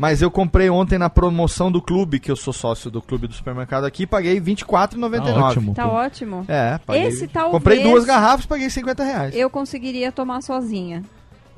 mas 0.00 0.22
eu 0.22 0.30
comprei 0.30 0.70
ontem 0.70 0.96
na 0.98 1.10
promoção 1.10 1.70
do 1.70 1.82
clube, 1.82 2.18
que 2.18 2.30
eu 2.30 2.36
sou 2.36 2.54
sócio 2.54 2.90
do 2.90 3.02
clube 3.02 3.26
do 3.26 3.34
supermercado 3.34 3.84
aqui, 3.84 4.06
paguei 4.06 4.32
R$ 4.32 4.40
24,99. 4.40 5.20
Tá 5.22 5.34
ótimo. 5.46 5.74
Tá 5.74 5.86
ótimo. 5.88 6.44
É, 6.48 6.78
paguei. 6.86 7.06
Esse 7.06 7.28
talvez- 7.28 7.52
Comprei 7.52 7.82
duas 7.82 8.06
garrafas, 8.06 8.46
paguei 8.46 8.70
50 8.70 9.04
reais. 9.04 9.36
Eu 9.36 9.50
conseguiria 9.50 10.10
tomar 10.10 10.40
sozinha. 10.40 11.02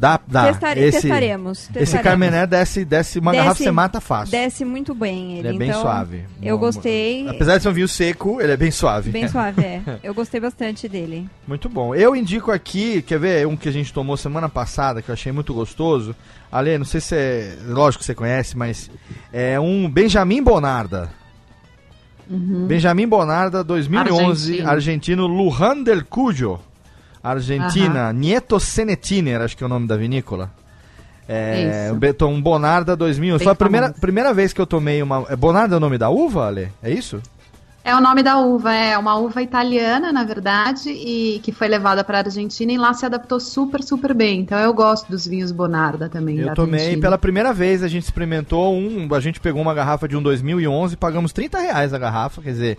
Dá, 0.02 0.18
dá. 0.26 0.48
Testare- 0.48 0.80
esse, 0.80 1.00
testaremos, 1.02 1.58
Esse 1.60 1.72
testaremos. 1.74 2.02
Carmené 2.02 2.44
desce, 2.44 2.84
desce 2.84 3.20
uma 3.20 3.30
Desce- 3.30 3.44
garrafa, 3.44 3.62
você 3.62 3.70
mata 3.70 4.00
fácil. 4.00 4.32
Desce 4.32 4.64
muito 4.64 4.96
bem 4.96 5.38
ele. 5.38 5.46
Ele 5.46 5.54
é 5.54 5.58
bem 5.60 5.68
então, 5.68 5.80
suave. 5.80 6.24
Eu 6.42 6.58
gostei. 6.58 7.28
Apesar 7.28 7.56
de 7.56 7.62
ser 7.62 7.68
um 7.68 7.72
vinho 7.72 7.86
seco, 7.86 8.40
ele 8.40 8.50
é 8.50 8.56
bem 8.56 8.72
suave. 8.72 9.12
Bem 9.12 9.28
suave, 9.28 9.62
é. 9.62 9.80
Eu 10.02 10.12
gostei 10.12 10.40
bastante 10.40 10.88
dele. 10.88 11.28
Muito 11.46 11.68
bom. 11.68 11.94
Eu 11.94 12.16
indico 12.16 12.50
aqui, 12.50 13.00
quer 13.02 13.20
ver 13.20 13.46
um 13.46 13.56
que 13.56 13.68
a 13.68 13.72
gente 13.72 13.92
tomou 13.92 14.16
semana 14.16 14.48
passada, 14.48 15.00
que 15.00 15.08
eu 15.08 15.12
achei 15.12 15.30
muito 15.30 15.54
gostoso. 15.54 16.16
Ale, 16.50 16.76
não 16.78 16.84
sei 16.84 17.00
se 17.00 17.14
é. 17.14 17.56
Lógico 17.68 18.00
que 18.00 18.06
você 18.06 18.14
conhece, 18.16 18.58
mas 18.58 18.90
é 19.32 19.60
um 19.60 19.88
Benjamin 19.88 20.42
Bonarda. 20.42 21.10
Benjamin 22.28 23.06
Bonarda 23.06 23.62
2011, 23.62 24.52
Argentino. 24.62 24.68
argentino 24.70 25.26
Lujan 25.28 25.82
del 25.84 26.04
Cuyo. 26.06 26.58
Argentina, 27.22 28.12
Nieto 28.12 28.58
Senetiner, 28.58 29.40
acho 29.40 29.56
que 29.56 29.62
é 29.62 29.66
o 29.66 29.68
nome 29.68 29.86
da 29.86 29.96
vinícola. 29.96 30.50
É, 31.28 31.86
Isso. 31.86 31.94
Beton 31.94 32.40
Bonarda 32.40 32.96
2011. 32.96 33.38
Bem 33.38 33.44
Foi 33.44 33.52
a 33.52 33.56
primeira, 33.56 33.86
famoso. 33.86 34.00
primeira 34.00 34.34
vez 34.34 34.52
que 34.52 34.60
eu 34.60 34.66
tomei 34.66 35.02
uma. 35.02 35.24
É 35.28 35.36
Bonarda 35.36 35.74
é 35.74 35.78
o 35.78 35.80
nome 35.80 35.96
da 35.96 36.10
uva, 36.10 36.48
Ale? 36.48 36.68
É 36.82 36.90
isso? 36.90 37.22
É 37.84 37.96
o 37.96 38.00
nome 38.00 38.22
da 38.22 38.38
uva, 38.38 38.72
é 38.72 38.96
uma 38.96 39.16
uva 39.16 39.42
italiana, 39.42 40.12
na 40.12 40.22
verdade, 40.22 40.88
e 40.88 41.40
que 41.42 41.50
foi 41.50 41.66
levada 41.66 42.04
para 42.04 42.18
a 42.18 42.20
Argentina 42.20 42.72
e 42.72 42.78
lá 42.78 42.94
se 42.94 43.04
adaptou 43.04 43.40
super, 43.40 43.82
super 43.82 44.14
bem. 44.14 44.40
Então 44.40 44.56
eu 44.58 44.72
gosto 44.72 45.08
dos 45.10 45.26
vinhos 45.26 45.50
Bonarda 45.50 46.08
também. 46.08 46.38
Eu 46.38 46.54
tomei 46.54 46.78
Argentina. 46.78 47.02
pela 47.02 47.18
primeira 47.18 47.52
vez, 47.52 47.82
a 47.82 47.88
gente 47.88 48.04
experimentou 48.04 48.72
um, 48.72 49.12
a 49.12 49.18
gente 49.18 49.40
pegou 49.40 49.60
uma 49.60 49.74
garrafa 49.74 50.06
de 50.06 50.16
um 50.16 50.22
2011, 50.22 50.96
pagamos 50.96 51.32
30 51.32 51.58
reais 51.58 51.92
a 51.92 51.98
garrafa, 51.98 52.40
quer 52.40 52.52
dizer, 52.52 52.78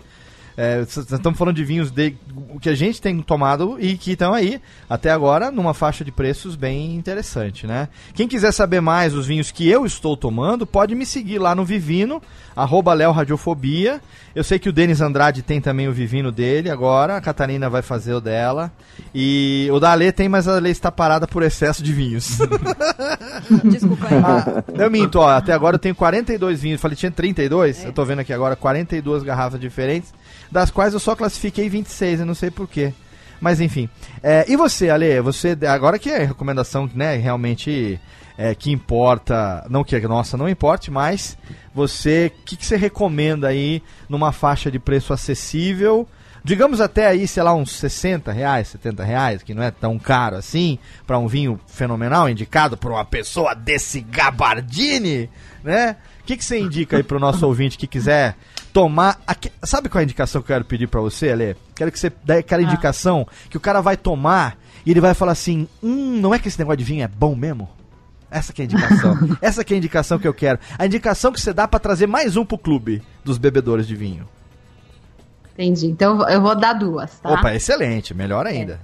é, 0.56 0.82
estamos 0.82 1.38
falando 1.38 1.56
de 1.56 1.64
vinhos 1.64 1.90
de, 1.90 2.16
que 2.60 2.68
a 2.68 2.74
gente 2.74 3.00
tem 3.00 3.20
tomado 3.20 3.76
e 3.80 3.96
que 3.96 4.12
estão 4.12 4.32
aí, 4.32 4.60
até 4.88 5.10
agora, 5.10 5.50
numa 5.50 5.74
faixa 5.74 6.04
de 6.04 6.12
preços 6.12 6.54
bem 6.54 6.94
interessante, 6.94 7.66
né? 7.66 7.88
Quem 8.14 8.28
quiser 8.28 8.52
saber 8.52 8.80
mais 8.80 9.14
os 9.14 9.26
vinhos 9.26 9.50
que 9.50 9.68
eu 9.68 9.84
estou 9.84 10.16
tomando, 10.16 10.66
pode 10.66 10.94
me 10.94 11.04
seguir 11.04 11.38
lá 11.38 11.54
no 11.54 11.64
Vivino, 11.64 12.22
arroba 12.54 12.94
Léo 12.94 13.12
Radiofobia. 13.12 14.00
Eu 14.34 14.42
sei 14.42 14.58
que 14.58 14.68
o 14.68 14.72
Denis 14.72 15.00
Andrade 15.00 15.42
tem 15.42 15.60
também 15.60 15.88
o 15.88 15.92
Vivino 15.92 16.32
dele 16.32 16.70
agora, 16.70 17.16
a 17.16 17.20
Catarina 17.20 17.68
vai 17.68 17.82
fazer 17.82 18.14
o 18.14 18.20
dela. 18.20 18.72
E 19.14 19.68
o 19.72 19.78
da 19.78 19.92
Ale 19.92 20.10
tem, 20.12 20.28
mas 20.28 20.48
a 20.48 20.56
Ale 20.56 20.70
está 20.70 20.90
parada 20.90 21.26
por 21.26 21.42
excesso 21.42 21.82
de 21.82 21.92
vinhos. 21.92 22.38
Desculpa 23.64 24.06
aí. 24.08 24.22
Ah, 24.24 24.64
eu 24.74 24.90
minto, 24.90 25.20
ó, 25.20 25.28
até 25.28 25.52
agora 25.52 25.76
eu 25.76 25.80
tenho 25.80 25.94
42 25.94 26.62
vinhos. 26.62 26.80
Falei, 26.80 26.96
tinha 26.96 27.10
32? 27.10 27.84
Eu 27.84 27.92
tô 27.92 28.04
vendo 28.04 28.20
aqui 28.20 28.32
agora 28.32 28.56
42 28.56 29.22
garrafas 29.22 29.60
diferentes, 29.60 30.12
das 30.54 30.70
quais 30.70 30.94
eu 30.94 31.00
só 31.00 31.16
classifiquei 31.16 31.68
26, 31.68 32.20
eu 32.20 32.26
não 32.26 32.34
sei 32.34 32.48
porquê. 32.48 32.94
Mas 33.40 33.60
enfim. 33.60 33.88
É, 34.22 34.44
e 34.48 34.56
você, 34.56 34.88
Ale? 34.88 35.20
Você, 35.20 35.58
agora 35.68 35.98
que 35.98 36.08
é 36.08 36.24
recomendação, 36.24 36.88
né, 36.94 37.16
realmente 37.16 38.00
é, 38.38 38.54
que 38.54 38.70
importa, 38.70 39.66
não 39.68 39.82
que, 39.82 39.98
nossa, 40.02 40.36
não 40.36 40.48
importe, 40.48 40.92
mas 40.92 41.36
você, 41.74 42.32
o 42.32 42.44
que, 42.44 42.56
que 42.56 42.64
você 42.64 42.76
recomenda 42.76 43.48
aí 43.48 43.82
numa 44.08 44.30
faixa 44.30 44.70
de 44.70 44.78
preço 44.78 45.12
acessível? 45.12 46.06
Digamos 46.44 46.80
até 46.80 47.08
aí, 47.08 47.26
sei 47.26 47.42
lá, 47.42 47.52
uns 47.52 47.72
60 47.72 48.30
reais, 48.30 48.68
70 48.68 49.02
reais, 49.02 49.42
que 49.42 49.54
não 49.54 49.62
é 49.62 49.72
tão 49.72 49.98
caro 49.98 50.36
assim, 50.36 50.78
para 51.04 51.18
um 51.18 51.26
vinho 51.26 51.58
fenomenal, 51.66 52.28
indicado 52.28 52.76
por 52.76 52.92
uma 52.92 53.04
pessoa 53.04 53.54
desse 53.54 54.00
gabardine, 54.00 55.28
né? 55.64 55.96
O 56.24 56.26
que, 56.26 56.38
que 56.38 56.44
você 56.44 56.58
indica 56.58 56.96
aí 56.96 57.02
pro 57.02 57.20
nosso 57.20 57.46
ouvinte 57.46 57.76
que 57.76 57.86
quiser 57.86 58.34
tomar. 58.72 59.20
aque- 59.26 59.52
Sabe 59.62 59.90
qual 59.90 60.00
é 60.00 60.02
a 60.02 60.04
indicação 60.04 60.40
que 60.40 60.50
eu 60.50 60.54
quero 60.56 60.64
pedir 60.64 60.86
para 60.88 61.00
você, 61.02 61.30
Ale? 61.30 61.54
Quero 61.74 61.92
que 61.92 61.98
você 61.98 62.10
dê 62.24 62.38
aquela 62.38 62.62
indicação 62.62 63.28
que 63.50 63.56
o 63.58 63.60
cara 63.60 63.82
vai 63.82 63.94
tomar 63.96 64.56
e 64.86 64.90
ele 64.90 65.02
vai 65.02 65.12
falar 65.12 65.32
assim: 65.32 65.68
hum, 65.82 66.18
não 66.20 66.34
é 66.34 66.38
que 66.38 66.48
esse 66.48 66.58
negócio 66.58 66.78
de 66.78 66.84
vinho 66.84 67.04
é 67.04 67.08
bom 67.08 67.34
mesmo? 67.36 67.68
Essa 68.30 68.54
que 68.54 68.62
é 68.62 68.64
a 68.64 68.66
indicação. 68.66 69.18
Essa 69.42 69.62
que 69.62 69.74
é 69.74 69.76
a 69.76 69.78
indicação 69.78 70.18
que 70.18 70.26
eu 70.26 70.32
quero. 70.34 70.58
A 70.78 70.86
indicação 70.86 71.30
que 71.30 71.40
você 71.40 71.52
dá 71.52 71.68
para 71.68 71.78
trazer 71.78 72.06
mais 72.06 72.36
um 72.38 72.44
pro 72.44 72.56
clube 72.58 73.02
dos 73.22 73.36
bebedores 73.36 73.86
de 73.86 73.94
vinho. 73.94 74.26
Entendi. 75.52 75.86
Então 75.86 76.12
eu 76.12 76.16
vou- 76.16 76.28
eu 76.30 76.40
vou 76.40 76.54
dar 76.56 76.72
duas, 76.72 77.18
tá? 77.20 77.32
Opa, 77.32 77.54
excelente, 77.54 78.12
melhor 78.14 78.46
ainda. 78.46 78.80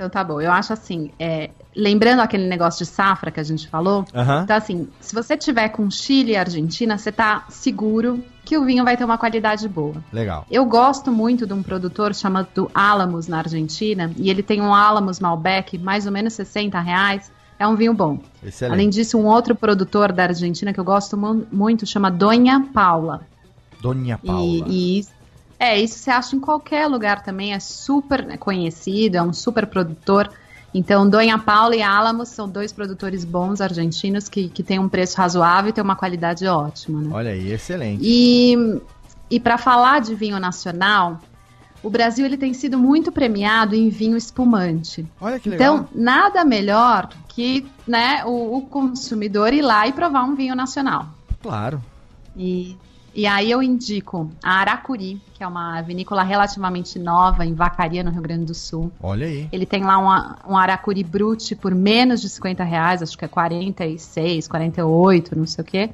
Então 0.00 0.08
tá 0.08 0.24
bom. 0.24 0.40
Eu 0.40 0.50
acho 0.50 0.72
assim, 0.72 1.10
é, 1.18 1.50
lembrando 1.76 2.20
aquele 2.20 2.46
negócio 2.48 2.82
de 2.86 2.90
safra 2.90 3.30
que 3.30 3.38
a 3.38 3.42
gente 3.42 3.68
falou, 3.68 4.06
então 4.44 4.56
assim, 4.56 4.88
se 4.98 5.14
você 5.14 5.36
tiver 5.36 5.68
com 5.68 5.90
Chile 5.90 6.32
e 6.32 6.36
Argentina, 6.38 6.96
você 6.96 7.12
tá 7.12 7.44
seguro 7.50 8.24
que 8.42 8.56
o 8.56 8.64
vinho 8.64 8.82
vai 8.82 8.96
ter 8.96 9.04
uma 9.04 9.18
qualidade 9.18 9.68
boa. 9.68 10.02
Legal. 10.10 10.46
Eu 10.50 10.64
gosto 10.64 11.12
muito 11.12 11.46
de 11.46 11.52
um 11.52 11.62
produtor 11.62 12.14
chamado 12.14 12.70
Alamos 12.72 13.28
na 13.28 13.40
Argentina, 13.40 14.10
e 14.16 14.30
ele 14.30 14.42
tem 14.42 14.62
um 14.62 14.72
Alamos 14.74 15.20
Malbec, 15.20 15.76
mais 15.76 16.06
ou 16.06 16.12
menos 16.12 16.32
60 16.32 16.80
reais. 16.80 17.30
É 17.58 17.66
um 17.68 17.76
vinho 17.76 17.92
bom. 17.92 18.20
Excelente. 18.42 18.72
Além 18.74 18.88
disso, 18.88 19.18
um 19.18 19.26
outro 19.26 19.54
produtor 19.54 20.12
da 20.12 20.22
Argentina 20.22 20.72
que 20.72 20.80
eu 20.80 20.84
gosto 20.84 21.14
mu- 21.14 21.46
muito 21.52 21.84
chama 21.84 22.10
Donha 22.10 22.68
Paula. 22.72 23.20
Dona 23.82 24.16
Paula. 24.16 24.40
E, 24.42 24.62
e 24.66 24.98
isso- 25.00 25.10
é, 25.60 25.78
isso 25.78 25.98
você 25.98 26.10
acha 26.10 26.34
em 26.34 26.40
qualquer 26.40 26.86
lugar 26.86 27.22
também, 27.22 27.52
é 27.52 27.60
super 27.60 28.38
conhecido, 28.38 29.16
é 29.16 29.22
um 29.22 29.30
super 29.30 29.66
produtor. 29.66 30.32
Então, 30.72 31.06
Donha 31.06 31.38
Paula 31.38 31.76
e 31.76 31.82
Alamos 31.82 32.30
são 32.30 32.48
dois 32.48 32.72
produtores 32.72 33.26
bons 33.26 33.60
argentinos 33.60 34.26
que, 34.26 34.48
que 34.48 34.62
têm 34.62 34.78
um 34.78 34.88
preço 34.88 35.18
razoável 35.18 35.68
e 35.68 35.72
têm 35.74 35.84
uma 35.84 35.96
qualidade 35.96 36.46
ótima. 36.46 37.02
Né? 37.02 37.10
Olha 37.12 37.30
aí, 37.32 37.52
excelente. 37.52 38.00
E, 38.02 38.80
e 39.30 39.38
para 39.38 39.58
falar 39.58 40.00
de 40.00 40.14
vinho 40.14 40.40
nacional, 40.40 41.20
o 41.82 41.90
Brasil 41.90 42.24
ele 42.24 42.38
tem 42.38 42.54
sido 42.54 42.78
muito 42.78 43.12
premiado 43.12 43.74
em 43.74 43.90
vinho 43.90 44.16
espumante. 44.16 45.04
Olha 45.20 45.38
que 45.38 45.50
legal. 45.50 45.74
Então, 45.74 45.88
nada 45.94 46.42
melhor 46.42 47.10
que 47.28 47.66
né, 47.86 48.24
o, 48.24 48.56
o 48.56 48.62
consumidor 48.62 49.52
ir 49.52 49.60
lá 49.60 49.86
e 49.86 49.92
provar 49.92 50.22
um 50.24 50.34
vinho 50.34 50.56
nacional. 50.56 51.08
claro. 51.42 51.82
E, 52.34 52.78
e 53.14 53.26
aí 53.26 53.50
eu 53.50 53.62
indico 53.62 54.30
a 54.42 54.60
Aracuri, 54.60 55.20
que 55.34 55.42
é 55.42 55.46
uma 55.46 55.80
vinícola 55.82 56.22
relativamente 56.22 56.98
nova 56.98 57.44
em 57.44 57.54
Vacaria, 57.54 58.04
no 58.04 58.10
Rio 58.10 58.22
Grande 58.22 58.44
do 58.44 58.54
Sul. 58.54 58.92
Olha 59.02 59.26
aí. 59.26 59.48
Ele 59.50 59.66
tem 59.66 59.82
lá 59.82 59.98
um, 59.98 60.52
um 60.52 60.56
Aracuri 60.56 61.02
Brut 61.02 61.56
por 61.56 61.74
menos 61.74 62.20
de 62.20 62.28
50 62.28 62.62
reais, 62.62 63.02
acho 63.02 63.16
que 63.16 63.24
é 63.24 63.28
46, 63.28 64.46
48, 64.46 65.38
não 65.38 65.46
sei 65.46 65.62
o 65.62 65.66
quê. 65.66 65.90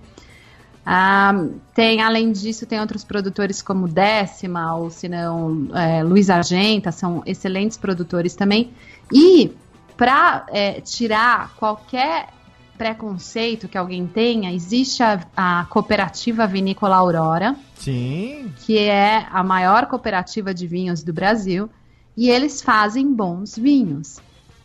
Ah, 0.85 1.47
tem, 1.75 2.01
além 2.01 2.31
disso, 2.31 2.65
tem 2.65 2.79
outros 2.81 3.03
produtores 3.03 3.61
como 3.61 3.89
Décima, 3.89 4.77
ou 4.77 4.89
se 4.89 5.09
não, 5.09 5.69
é, 5.75 6.03
Luiz 6.05 6.31
Argenta, 6.31 6.93
são 6.93 7.23
excelentes 7.27 7.77
produtores 7.77 8.37
também. 8.37 8.71
E 9.13 9.53
para 9.97 10.47
tirar 10.85 11.55
qualquer 11.57 12.29
preconceito 12.77 13.69
que 13.69 13.79
alguém 13.79 14.07
tenha, 14.07 14.53
existe 14.53 15.03
a, 15.03 15.21
a 15.37 15.67
cooperativa 15.69 16.47
Vinícola 16.47 16.97
Aurora, 16.97 17.57
Sim. 17.75 18.53
que 18.65 18.79
é 18.79 19.27
a 19.31 19.43
maior 19.43 19.87
cooperativa 19.87 20.53
de 20.53 20.67
vinhos 20.67 21.03
do 21.03 21.13
Brasil, 21.13 21.69
e 22.17 22.31
eles 22.31 22.63
fazem 22.63 23.13
bons 23.13 23.57
vinhos. 23.57 24.21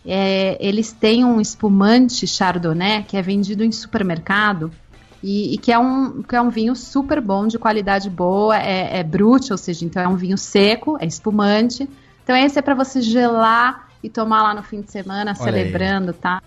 É, 0.06 0.58
eles 0.60 0.92
têm 0.92 1.24
um 1.24 1.40
espumante 1.40 2.26
Chardonnay 2.26 3.04
que 3.04 3.16
é 3.16 3.22
vendido 3.22 3.64
em 3.64 3.72
supermercado 3.72 4.72
e, 5.22 5.54
e 5.54 5.58
que, 5.58 5.72
é 5.72 5.78
um, 5.78 6.24
que 6.24 6.36
é 6.36 6.42
um 6.42 6.50
vinho 6.50 6.76
super 6.76 7.22
bom, 7.22 7.46
de 7.46 7.60
qualidade 7.60 8.10
boa, 8.10 8.58
é, 8.58 9.00
é 9.00 9.04
brute, 9.04 9.52
ou 9.52 9.58
seja, 9.58 9.86
então 9.86 10.02
é 10.02 10.08
um 10.08 10.16
vinho 10.16 10.38
seco, 10.38 10.98
é 11.00 11.06
espumante. 11.06 11.88
Então 12.24 12.36
esse 12.36 12.58
é 12.58 12.62
para 12.62 12.74
você 12.74 13.02
gelar 13.02 13.90
e 14.04 14.10
tomar 14.10 14.42
lá 14.42 14.56
no 14.56 14.64
fim 14.64 14.82
de 14.82 14.92
semana, 14.92 15.36
Olha 15.40 15.48
aí. 15.48 15.54
celebrando, 15.54 16.14
tá? 16.14 16.42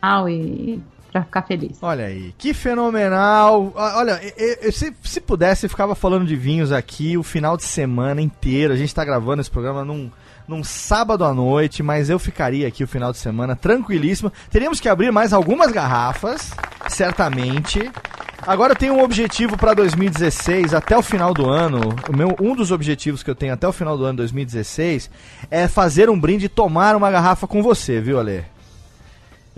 Tal, 0.00 0.28
e 0.28 0.80
para 1.10 1.22
ficar 1.24 1.42
feliz. 1.42 1.78
Olha 1.82 2.06
aí, 2.06 2.34
que 2.38 2.52
fenomenal. 2.54 3.72
Ó, 3.74 3.98
Olha, 3.98 4.20
eu- 4.36 4.56
eu- 4.62 4.72
se, 4.72 4.94
se 5.02 5.20
pudesse, 5.20 5.66
eu 5.66 5.70
ficava 5.70 5.94
falando 5.94 6.26
de 6.26 6.36
vinhos 6.36 6.72
aqui 6.72 7.16
o 7.18 7.22
final 7.22 7.56
de 7.56 7.64
semana 7.64 8.20
inteiro. 8.20 8.72
A 8.72 8.76
gente 8.76 8.94
tá 8.94 9.04
gravando 9.04 9.40
esse 9.40 9.50
programa 9.50 9.84
num, 9.84 10.10
num 10.46 10.62
sábado 10.64 11.24
à 11.24 11.32
noite, 11.34 11.82
mas 11.82 12.08
eu 12.10 12.18
ficaria 12.18 12.66
aqui 12.68 12.84
o 12.84 12.88
final 12.88 13.12
de 13.12 13.18
semana 13.18 13.54
tranquilíssimo. 13.56 14.32
Teríamos 14.50 14.80
que 14.80 14.88
abrir 14.88 15.10
mais 15.10 15.32
algumas 15.32 15.70
garrafas, 15.72 16.50
certamente. 16.88 17.90
Agora 18.46 18.72
eu 18.72 18.76
tenho 18.76 18.94
um 18.94 19.02
objetivo 19.02 19.56
para 19.56 19.74
2016, 19.74 20.72
até 20.72 20.96
o 20.96 21.02
final 21.02 21.34
do 21.34 21.48
ano. 21.48 21.80
O 22.08 22.16
meu, 22.16 22.34
um 22.40 22.54
dos 22.56 22.70
objetivos 22.70 23.22
que 23.22 23.30
eu 23.30 23.34
tenho 23.34 23.52
até 23.52 23.68
o 23.68 23.72
final 23.72 23.98
do 23.98 24.04
ano 24.04 24.16
2016 24.18 25.10
é 25.50 25.68
fazer 25.68 26.08
um 26.08 26.18
brinde 26.18 26.46
e 26.46 26.48
tomar 26.48 26.96
uma 26.96 27.10
garrafa 27.10 27.46
com 27.46 27.62
você, 27.62 28.00
viu, 28.00 28.18
Ale? 28.18 28.44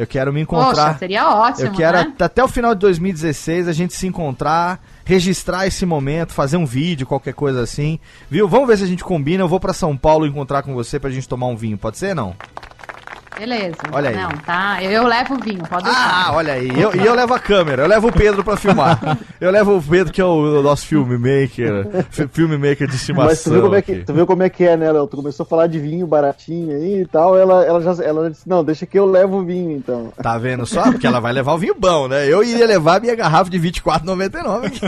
Eu 0.02 0.06
quero 0.06 0.32
me 0.32 0.40
encontrar. 0.40 0.86
Poxa, 0.86 0.98
seria 0.98 1.28
ótimo, 1.28 1.66
Eu 1.68 1.72
quero 1.72 1.96
né? 1.96 2.02
at- 2.16 2.22
até 2.22 2.42
o 2.42 2.48
final 2.48 2.74
de 2.74 2.80
2016 2.80 3.68
a 3.68 3.72
gente 3.72 3.94
se 3.94 4.06
encontrar, 4.06 4.80
registrar 5.04 5.66
esse 5.66 5.86
momento, 5.86 6.32
fazer 6.32 6.56
um 6.56 6.66
vídeo, 6.66 7.06
qualquer 7.06 7.34
coisa 7.34 7.62
assim. 7.62 7.98
Viu? 8.30 8.48
Vamos 8.48 8.66
ver 8.66 8.78
se 8.78 8.84
a 8.84 8.86
gente 8.86 9.04
combina. 9.04 9.42
Eu 9.44 9.48
vou 9.48 9.60
pra 9.60 9.72
São 9.72 9.96
Paulo 9.96 10.26
encontrar 10.26 10.62
com 10.62 10.74
você 10.74 10.98
pra 10.98 11.10
gente 11.10 11.28
tomar 11.28 11.46
um 11.46 11.56
vinho. 11.56 11.78
Pode 11.78 11.98
ser, 11.98 12.14
não? 12.14 12.34
Beleza. 13.38 13.76
Olha 13.92 14.10
aí. 14.10 14.16
Não, 14.16 14.28
tá. 14.30 14.82
Eu, 14.82 14.90
eu 14.90 15.06
levo 15.06 15.34
o 15.34 15.38
vinho, 15.38 15.62
pode 15.68 15.84
deixar. 15.84 16.26
Ah, 16.28 16.32
olha 16.34 16.52
aí. 16.54 16.68
Eu- 16.80 16.94
E 16.94 17.04
eu, 17.04 17.14
levo 17.14 17.34
a 17.34 17.38
câmera. 17.38 17.82
Eu 17.82 17.88
levo 17.88 18.08
o 18.08 18.12
Pedro 18.12 18.44
pra 18.44 18.56
filmar. 18.56 19.18
Eu 19.40 19.50
levo 19.50 19.76
o 19.78 19.82
Pedro, 19.82 20.12
que 20.12 20.20
é 20.20 20.24
o, 20.24 20.60
o 20.60 20.62
nosso 20.62 20.86
filmmaker. 20.86 21.86
fi- 22.10 22.28
Filmmaker 22.32 22.86
de 22.86 22.94
estimação. 22.96 23.28
Mas 23.30 23.42
tu 23.42 23.50
viu, 23.50 23.62
como 23.62 23.74
é 23.74 23.82
que, 23.82 23.94
tu 23.96 24.12
viu 24.14 24.26
como 24.26 24.42
é 24.42 24.48
que 24.50 24.64
é, 24.64 24.76
né, 24.76 24.92
Léo? 24.92 25.06
Tu 25.06 25.16
começou 25.16 25.44
a 25.44 25.46
falar 25.46 25.66
de 25.66 25.78
vinho 25.78 26.06
baratinho 26.06 26.76
aí 26.76 27.02
e 27.02 27.06
tal, 27.06 27.36
ela, 27.36 27.64
ela 27.64 27.80
já 27.80 28.04
ela 28.04 28.30
disse, 28.30 28.48
não, 28.48 28.62
deixa 28.64 28.86
que 28.86 28.98
eu 28.98 29.06
levo 29.06 29.38
o 29.38 29.44
vinho, 29.44 29.72
então. 29.72 30.12
Tá 30.22 30.38
vendo 30.38 30.64
só? 30.66 30.82
Porque 30.92 31.06
ela 31.06 31.20
vai 31.20 31.32
levar 31.32 31.54
o 31.54 31.58
vinho 31.58 31.74
bom, 31.78 32.06
né? 32.08 32.26
Eu 32.28 32.42
iria 32.44 32.66
levar 32.66 32.96
a 32.98 33.00
minha 33.00 33.14
garrafa 33.14 33.50
de 33.50 33.58
24,99 33.58 34.66
aqui. 34.66 34.80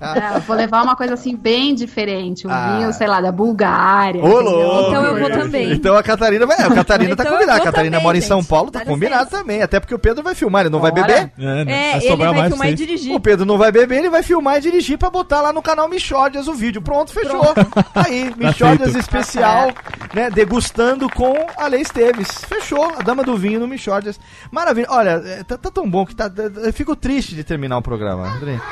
É, 0.00 0.36
eu 0.36 0.40
vou 0.42 0.56
levar 0.56 0.82
uma 0.82 0.96
coisa 0.96 1.14
assim 1.14 1.34
bem 1.36 1.74
diferente. 1.74 2.46
Um 2.46 2.50
Ah. 2.50 2.76
vinho, 2.78 2.92
sei 2.92 3.06
lá, 3.06 3.20
da 3.20 3.30
Bulgária. 3.32 4.22
Ô, 4.22 4.40
louco! 4.40 4.88
Então 4.90 5.04
eu 5.04 5.18
vou 5.18 5.30
também. 5.30 5.72
Então 5.72 5.96
a 5.96 6.02
Catarina 6.02 6.46
vai. 6.46 6.56
A 6.60 6.70
Catarina 6.70 7.16
tá 7.22 7.28
Então 7.28 7.32
eu 7.34 7.38
combinada. 7.40 7.60
A 7.60 7.64
Catarina 7.64 7.96
também, 7.96 8.04
mora 8.04 8.18
em 8.18 8.20
São. 8.20 8.42
Paulo, 8.44 8.70
tá 8.70 8.78
Dá 8.80 8.84
combinado 8.84 9.24
licença. 9.24 9.42
também. 9.42 9.62
Até 9.62 9.80
porque 9.80 9.94
o 9.94 9.98
Pedro 9.98 10.22
vai 10.22 10.34
filmar, 10.34 10.62
ele 10.62 10.70
não 10.70 10.80
vai 10.80 10.90
Bora. 10.90 11.06
beber. 11.06 11.32
É, 11.38 11.64
né? 11.64 11.72
É, 11.72 11.92
Vai 11.98 12.06
ele 12.06 12.16
vai 12.40 12.48
filmar 12.48 12.68
e 12.68 12.74
dirigir. 12.74 13.14
O 13.14 13.20
Pedro 13.20 13.44
não 13.46 13.58
vai 13.58 13.70
beber, 13.72 13.98
ele 13.98 14.10
vai 14.10 14.22
filmar 14.22 14.58
e 14.58 14.60
dirigir 14.60 14.98
pra 14.98 15.10
botar 15.10 15.40
lá 15.40 15.52
no 15.52 15.62
canal 15.62 15.88
Michordias 15.88 16.48
o 16.48 16.54
vídeo. 16.54 16.80
Pronto, 16.82 17.12
fechou. 17.12 17.54
Tá 17.54 18.04
aí, 18.06 18.32
Michordias 18.36 18.92
feito. 18.92 18.98
especial, 19.00 19.70
né? 20.14 20.30
Degustando 20.30 21.08
com 21.10 21.34
a 21.56 21.66
Lei 21.66 21.82
Esteves. 21.82 22.28
Fechou, 22.48 22.92
a 22.98 23.02
dama 23.02 23.22
do 23.22 23.36
vinho 23.36 23.60
no 23.60 23.66
Michordias. 23.68 24.18
Maravilha. 24.50 24.86
Olha, 24.90 25.22
é, 25.24 25.42
tá, 25.44 25.56
tá 25.56 25.70
tão 25.70 25.88
bom 25.88 26.04
que 26.06 26.14
tá. 26.14 26.30
Eu 26.62 26.72
fico 26.72 26.94
triste 26.96 27.34
de 27.34 27.44
terminar 27.44 27.78
o 27.78 27.82
programa. 27.82 28.28
Rodrigo. 28.28 28.62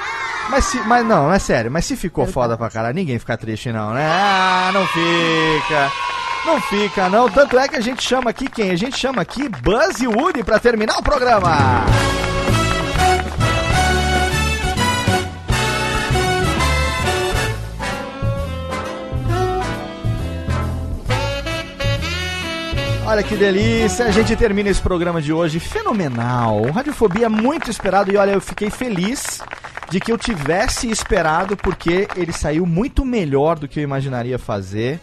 Mas, 0.51 0.65
se, 0.65 0.79
mas 0.81 1.05
não, 1.05 1.31
é 1.33 1.39
sério, 1.39 1.71
mas 1.71 1.85
se 1.85 1.95
ficou 1.95 2.27
foda 2.27 2.57
pra 2.57 2.71
caralho, 2.71 2.95
ninguém 2.95 3.19
fica 3.19 3.37
triste 3.37 3.71
não, 3.71 3.93
né? 3.93 4.07
Ah, 4.11 4.71
não 4.73 4.87
fica. 4.87 5.93
Não 6.49 6.63
fica, 6.63 7.11
não. 7.11 7.29
Tanto 7.29 7.59
é 7.59 7.69
que 7.69 7.77
a 7.77 7.81
gente 7.81 8.03
chama 8.03 8.31
aqui 8.31 8.49
quem? 8.49 8.71
A 8.71 8.75
gente 8.75 8.97
chama 8.97 9.21
aqui 9.21 9.51
Buzz 9.51 10.01
e 10.01 10.09
Woody 10.09 10.43
pra 10.43 10.59
terminar 10.59 10.97
o 10.97 11.03
programa. 11.03 11.85
Olha 23.07 23.23
que 23.23 23.37
delícia, 23.37 24.07
a 24.07 24.11
gente 24.11 24.35
termina 24.35 24.71
esse 24.71 24.81
programa 24.81 25.21
de 25.21 25.35
hoje 25.35 25.61
fenomenal. 25.61 26.63
Radiofobia 26.71 27.29
muito 27.29 27.71
esperado 27.71 28.11
e 28.11 28.17
olha, 28.17 28.31
eu 28.31 28.41
fiquei 28.41 28.71
feliz 28.71 29.43
de 29.91 30.01
que 30.01 30.11
eu 30.11 30.17
tivesse 30.17 30.91
esperado 30.91 31.59
porque 31.59 32.09
ele 32.17 32.33
saiu 32.33 32.65
muito 32.65 33.05
melhor 33.05 33.59
do 33.59 33.69
que 33.69 33.81
eu 33.81 33.85
imaginaria 33.85 34.39
fazer. 34.39 34.99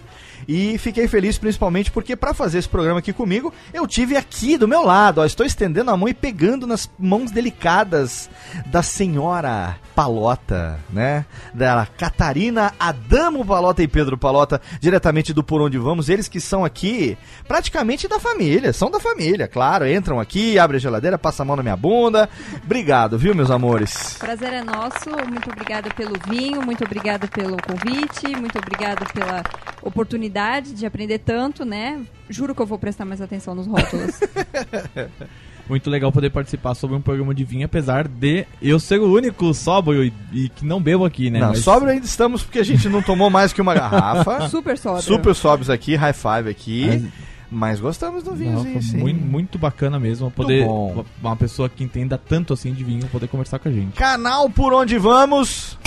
E 0.47 0.77
fiquei 0.77 1.07
feliz 1.07 1.37
principalmente 1.37 1.91
porque 1.91 2.15
para 2.15 2.33
fazer 2.33 2.59
esse 2.59 2.69
programa 2.69 2.99
aqui 2.99 3.13
comigo, 3.13 3.53
eu 3.73 3.87
tive 3.87 4.15
aqui 4.15 4.57
do 4.57 4.67
meu 4.67 4.83
lado, 4.83 5.21
ó, 5.21 5.25
estou 5.25 5.45
estendendo 5.45 5.91
a 5.91 5.97
mão 5.97 6.07
e 6.07 6.13
pegando 6.13 6.67
nas 6.67 6.89
mãos 6.99 7.31
delicadas 7.31 8.29
da 8.67 8.83
senhora 8.83 9.77
Palota, 9.95 10.77
né? 10.89 11.25
Da 11.53 11.87
Catarina 11.97 12.73
Adamo 12.79 13.45
Palota 13.45 13.81
e 13.81 13.87
Pedro 13.87 14.17
Palota, 14.17 14.61
diretamente 14.79 15.33
do 15.33 15.43
Por 15.43 15.61
Onde 15.61 15.77
Vamos, 15.77 16.09
eles 16.09 16.27
que 16.27 16.41
são 16.41 16.65
aqui 16.65 17.17
praticamente 17.47 18.07
da 18.07 18.19
família, 18.19 18.73
são 18.73 18.91
da 18.91 18.99
família, 18.99 19.47
claro, 19.47 19.87
entram 19.87 20.19
aqui, 20.19 20.59
abrem 20.59 20.77
a 20.77 20.81
geladeira, 20.81 21.17
passa 21.17 21.43
a 21.43 21.45
mão 21.45 21.55
na 21.55 21.63
minha 21.63 21.77
bunda. 21.77 22.29
Obrigado, 22.63 23.17
viu, 23.17 23.33
meus 23.33 23.49
amores? 23.49 24.17
Prazer 24.19 24.53
é 24.53 24.63
nosso. 24.63 25.09
Muito 25.29 25.49
obrigada 25.49 25.89
pelo 25.91 26.13
vinho, 26.27 26.61
muito 26.61 26.83
obrigada 26.83 27.27
pelo 27.27 27.55
convite, 27.61 28.27
muito 28.35 28.57
obrigada 28.57 29.05
pela 29.13 29.43
oportunidade 29.81 30.24
de 30.29 30.85
aprender 30.85 31.19
tanto, 31.19 31.63
né? 31.65 32.01
Juro 32.29 32.53
que 32.55 32.61
eu 32.61 32.65
vou 32.65 32.77
prestar 32.79 33.05
mais 33.05 33.21
atenção 33.21 33.53
nos 33.55 33.67
rótulos. 33.67 34.19
Muito 35.67 35.89
legal 35.89 36.11
poder 36.11 36.29
participar 36.29 36.75
sobre 36.75 36.95
um 36.95 37.01
programa 37.01 37.33
de 37.33 37.43
vinho, 37.43 37.65
apesar 37.65 38.07
de 38.07 38.45
eu 38.61 38.79
ser 38.79 38.99
o 38.99 39.11
único 39.11 39.51
sóbrio 39.51 40.03
e, 40.03 40.13
e 40.31 40.49
que 40.49 40.63
não 40.63 40.79
bebo 40.79 41.03
aqui, 41.05 41.31
né? 41.31 41.39
Não, 41.39 41.49
Mas- 41.49 41.59
sóbrio 41.59 41.91
ainda 41.91 42.05
estamos 42.05 42.43
porque 42.43 42.59
a 42.59 42.63
gente 42.63 42.87
não 42.87 43.01
tomou 43.01 43.31
mais 43.31 43.51
que 43.51 43.59
uma 43.61 43.73
garrafa. 43.73 44.47
Super 44.49 44.77
sóbrio. 44.77 45.01
Super 45.03 45.33
sóbrios 45.33 45.69
aqui, 45.69 45.95
high 45.95 46.13
five 46.13 46.49
aqui. 46.49 46.85
Mas- 46.87 47.03
Mas 47.49 47.79
gostamos 47.79 48.21
do 48.23 48.33
vinhozinho, 48.33 48.73
foi 48.73 48.81
sim. 48.81 48.97
muito, 48.97 49.23
muito 49.25 49.57
bacana 49.57 49.99
mesmo 49.99 50.29
poder 50.29 50.65
bom. 50.65 51.03
uma- 51.21 51.35
pessoa 51.35 51.67
que 51.69 51.83
entenda 51.83 52.17
tanto 52.17 52.53
assim 52.53 52.71
de 52.73 52.83
vinho 52.83 53.07
poder 53.07 53.27
conversar 53.27 53.57
com 53.59 53.67
a 53.69 53.71
gente. 53.71 53.93
Canal 53.93 54.49
Por 54.49 54.71
Onde 54.73 54.97
Vamos. 54.99 55.77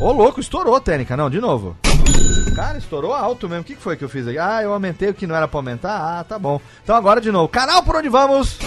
Ô, 0.00 0.12
louco, 0.12 0.38
estourou, 0.40 0.78
Técnica. 0.80 1.16
Não, 1.16 1.30
de 1.30 1.40
novo. 1.40 1.76
Cara, 2.54 2.76
estourou 2.78 3.12
alto 3.12 3.48
mesmo. 3.48 3.62
O 3.62 3.64
que 3.64 3.74
foi 3.76 3.96
que 3.96 4.04
eu 4.04 4.08
fiz 4.08 4.26
aqui? 4.28 4.38
Ah, 4.38 4.62
eu 4.62 4.72
aumentei 4.72 5.08
o 5.08 5.14
que 5.14 5.26
não 5.26 5.34
era 5.34 5.48
pra 5.48 5.58
aumentar. 5.58 6.20
Ah, 6.20 6.24
tá 6.24 6.38
bom. 6.38 6.60
Então 6.82 6.94
agora 6.94 7.20
de 7.20 7.30
novo. 7.30 7.48
Canal 7.48 7.82
Por 7.82 7.96
Onde 7.96 8.08
Vamos. 8.08 8.58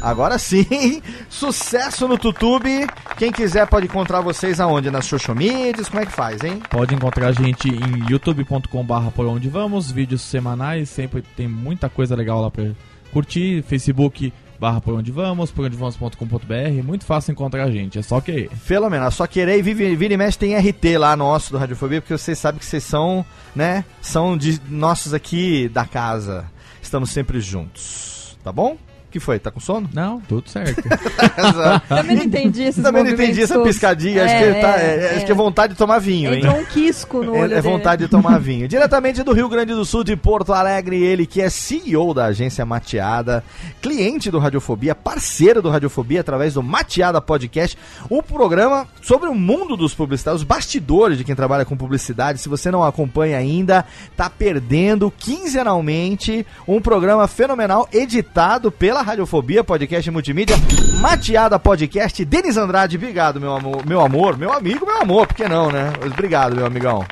Agora 0.00 0.38
sim. 0.38 1.02
Sucesso 1.28 2.08
no 2.08 2.14
YouTube. 2.14 2.86
Quem 3.18 3.30
quiser 3.30 3.66
pode 3.66 3.86
encontrar 3.86 4.20
vocês 4.20 4.60
aonde? 4.60 4.90
Nas 4.90 5.06
social 5.06 5.36
medias? 5.36 5.88
Como 5.88 6.02
é 6.02 6.06
que 6.06 6.12
faz, 6.12 6.42
hein? 6.42 6.62
Pode 6.70 6.94
encontrar 6.94 7.28
a 7.28 7.32
gente 7.32 7.68
em 7.68 8.10
youtube.com/barra 8.10 9.10
por 9.10 9.26
onde 9.26 9.48
vamos, 9.48 9.90
vídeos 9.90 10.22
semanais, 10.22 10.88
sempre 10.88 11.22
tem 11.36 11.48
muita 11.48 11.88
coisa 11.88 12.14
legal 12.14 12.40
lá 12.40 12.50
pra 12.50 12.64
curtir, 13.12 13.62
Facebook 13.62 14.32
barra 14.58 14.80
por 14.80 14.94
onde 14.94 15.10
vamos, 15.12 15.50
por 15.50 15.64
onde 15.66 15.76
vamos.com.br, 15.76 16.82
muito 16.84 17.04
fácil 17.04 17.32
encontrar 17.32 17.64
a 17.64 17.70
gente, 17.70 17.98
é 17.98 18.02
só 18.02 18.20
que 18.20 18.48
Fenomenal. 18.62 19.10
Só 19.10 19.26
querer 19.26 19.58
e 19.58 19.62
vive- 19.62 19.94
vira 19.96 20.14
e 20.14 20.16
mexe 20.16 20.38
tem 20.38 20.54
RT 20.56 20.98
lá 20.98 21.16
nosso 21.16 21.52
do 21.52 21.58
Radiofobia, 21.58 22.00
porque 22.00 22.16
vocês 22.16 22.38
sabem 22.38 22.58
que 22.58 22.64
vocês 22.66 22.84
são, 22.84 23.24
né? 23.54 23.84
São 24.00 24.36
de 24.36 24.60
nossos 24.68 25.12
aqui 25.14 25.68
da 25.68 25.84
casa. 25.84 26.44
Estamos 26.82 27.10
sempre 27.10 27.40
juntos. 27.40 28.36
Tá 28.44 28.52
bom? 28.52 28.76
O 29.16 29.18
que 29.18 29.24
foi? 29.24 29.38
Tá 29.38 29.50
com 29.50 29.60
sono? 29.60 29.88
não, 29.94 30.20
tudo 30.20 30.48
certo. 30.50 30.82
Também 31.88 32.16
não 32.16 32.24
entendi 32.24 32.62
esses 32.64 32.82
Também 32.82 33.02
não 33.02 33.10
entendi 33.12 33.42
essa 33.42 33.54
todos. 33.54 33.68
piscadinha. 33.70 34.24
acho, 34.24 34.34
É, 34.34 34.52
que 34.54 34.60
tá- 34.60 34.78
é, 34.78 34.96
é- 34.96 35.10
acho 35.12 35.20
é. 35.20 35.24
que 35.24 35.32
é 35.32 35.34
vontade 35.34 35.72
de 35.72 35.78
tomar 35.78 35.98
vinho, 36.00 36.32
hein? 36.34 36.38
Entrou 36.40 36.58
um 36.58 36.64
quisco 36.66 37.22
no 37.22 37.32
olho 37.32 37.40
É, 37.42 37.44
é 37.44 37.48
dele. 37.48 37.60
vontade 37.62 38.04
de 38.04 38.10
tomar 38.10 38.38
vinho. 38.40 38.68
Diretamente 38.68 39.22
do 39.22 39.32
Rio 39.32 39.48
Grande 39.48 39.72
do 39.72 39.84
Sul, 39.86 40.04
de 40.04 40.14
Porto 40.16 40.52
Alegre, 40.52 41.02
ele 41.02 41.24
que 41.26 41.40
é 41.40 41.48
CEO 41.48 42.12
da 42.12 42.26
agência 42.26 42.66
Mateada, 42.66 43.42
cliente 43.80 44.30
do 44.30 44.38
Radiofobia, 44.38 44.94
parceiro 44.94 45.62
do 45.62 45.70
Radiofobia 45.70 46.20
através 46.20 46.52
do 46.54 46.62
Mateada 46.62 47.18
Podcast, 47.20 47.78
um 48.10 48.20
programa 48.22 48.86
sobre 49.00 49.28
o 49.30 49.34
mundo 49.34 49.76
dos 49.78 49.94
publicitários, 49.94 50.42
os 50.42 50.46
bastidores 50.46 51.16
de 51.16 51.24
quem 51.24 51.34
trabalha 51.34 51.64
com 51.64 51.74
publicidade. 51.76 52.38
Se 52.38 52.48
você 52.50 52.70
não 52.70 52.84
acompanha 52.84 53.38
ainda, 53.38 53.86
tá 54.14 54.28
perdendo 54.28 55.10
quinzenalmente 55.16 56.46
um 56.68 56.80
programa 56.80 57.26
fenomenal 57.26 57.88
editado 57.92 58.70
pela 58.70 59.02
Radiofobia 59.06 59.62
Podcast 59.62 60.10
Multimídia, 60.10 60.56
Mateada 61.00 61.60
Podcast. 61.60 62.24
Denis 62.24 62.56
Andrade, 62.56 62.96
obrigado, 62.96 63.40
meu 63.40 63.54
amor, 63.54 63.86
meu 63.86 64.00
amor, 64.00 64.36
meu 64.36 64.52
amigo, 64.52 64.84
meu 64.84 65.00
amor, 65.00 65.28
por 65.28 65.36
que 65.36 65.46
não, 65.46 65.70
né? 65.70 65.92
Obrigado, 66.04 66.56
meu 66.56 66.66
amigão. 66.66 67.04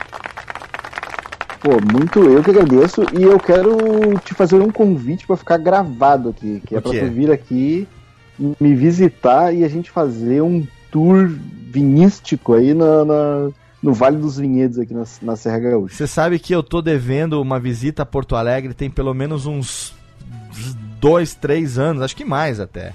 Pô, 1.60 1.70
muito 1.92 2.18
eu 2.24 2.42
que 2.42 2.50
agradeço 2.50 3.04
e 3.16 3.22
eu 3.22 3.38
quero 3.38 4.18
te 4.24 4.34
fazer 4.34 4.60
um 4.60 4.72
convite 4.72 5.24
pra 5.24 5.36
ficar 5.36 5.56
gravado 5.56 6.30
aqui, 6.30 6.60
que 6.66 6.74
O 6.74 6.78
é 6.78 6.80
pra 6.80 6.90
quê? 6.90 6.98
tu 6.98 7.06
vir 7.12 7.30
aqui 7.30 7.86
me 8.60 8.74
visitar 8.74 9.54
e 9.54 9.62
a 9.62 9.68
gente 9.68 9.88
fazer 9.88 10.42
um 10.42 10.66
tour 10.90 11.30
vinístico 11.70 12.54
aí 12.54 12.74
na, 12.74 13.04
na- 13.04 13.50
no 13.80 13.94
Vale 13.94 14.16
dos 14.16 14.36
Vinhedos 14.36 14.80
aqui 14.80 14.92
na, 14.92 15.04
na 15.22 15.36
Serra 15.36 15.60
Gaúcha. 15.60 15.94
Você 15.94 16.08
sabe 16.08 16.40
que 16.40 16.52
eu 16.52 16.62
tô 16.62 16.82
devendo 16.82 17.40
uma 17.40 17.60
visita 17.60 18.02
a 18.02 18.06
Porto 18.06 18.34
Alegre 18.34 18.74
tem 18.74 18.90
pelo 18.90 19.14
menos 19.14 19.46
uns 19.46 19.94
dois, 21.08 21.34
três 21.34 21.78
anos, 21.78 22.02
acho 22.02 22.16
que 22.16 22.24
mais 22.24 22.58
até. 22.60 22.92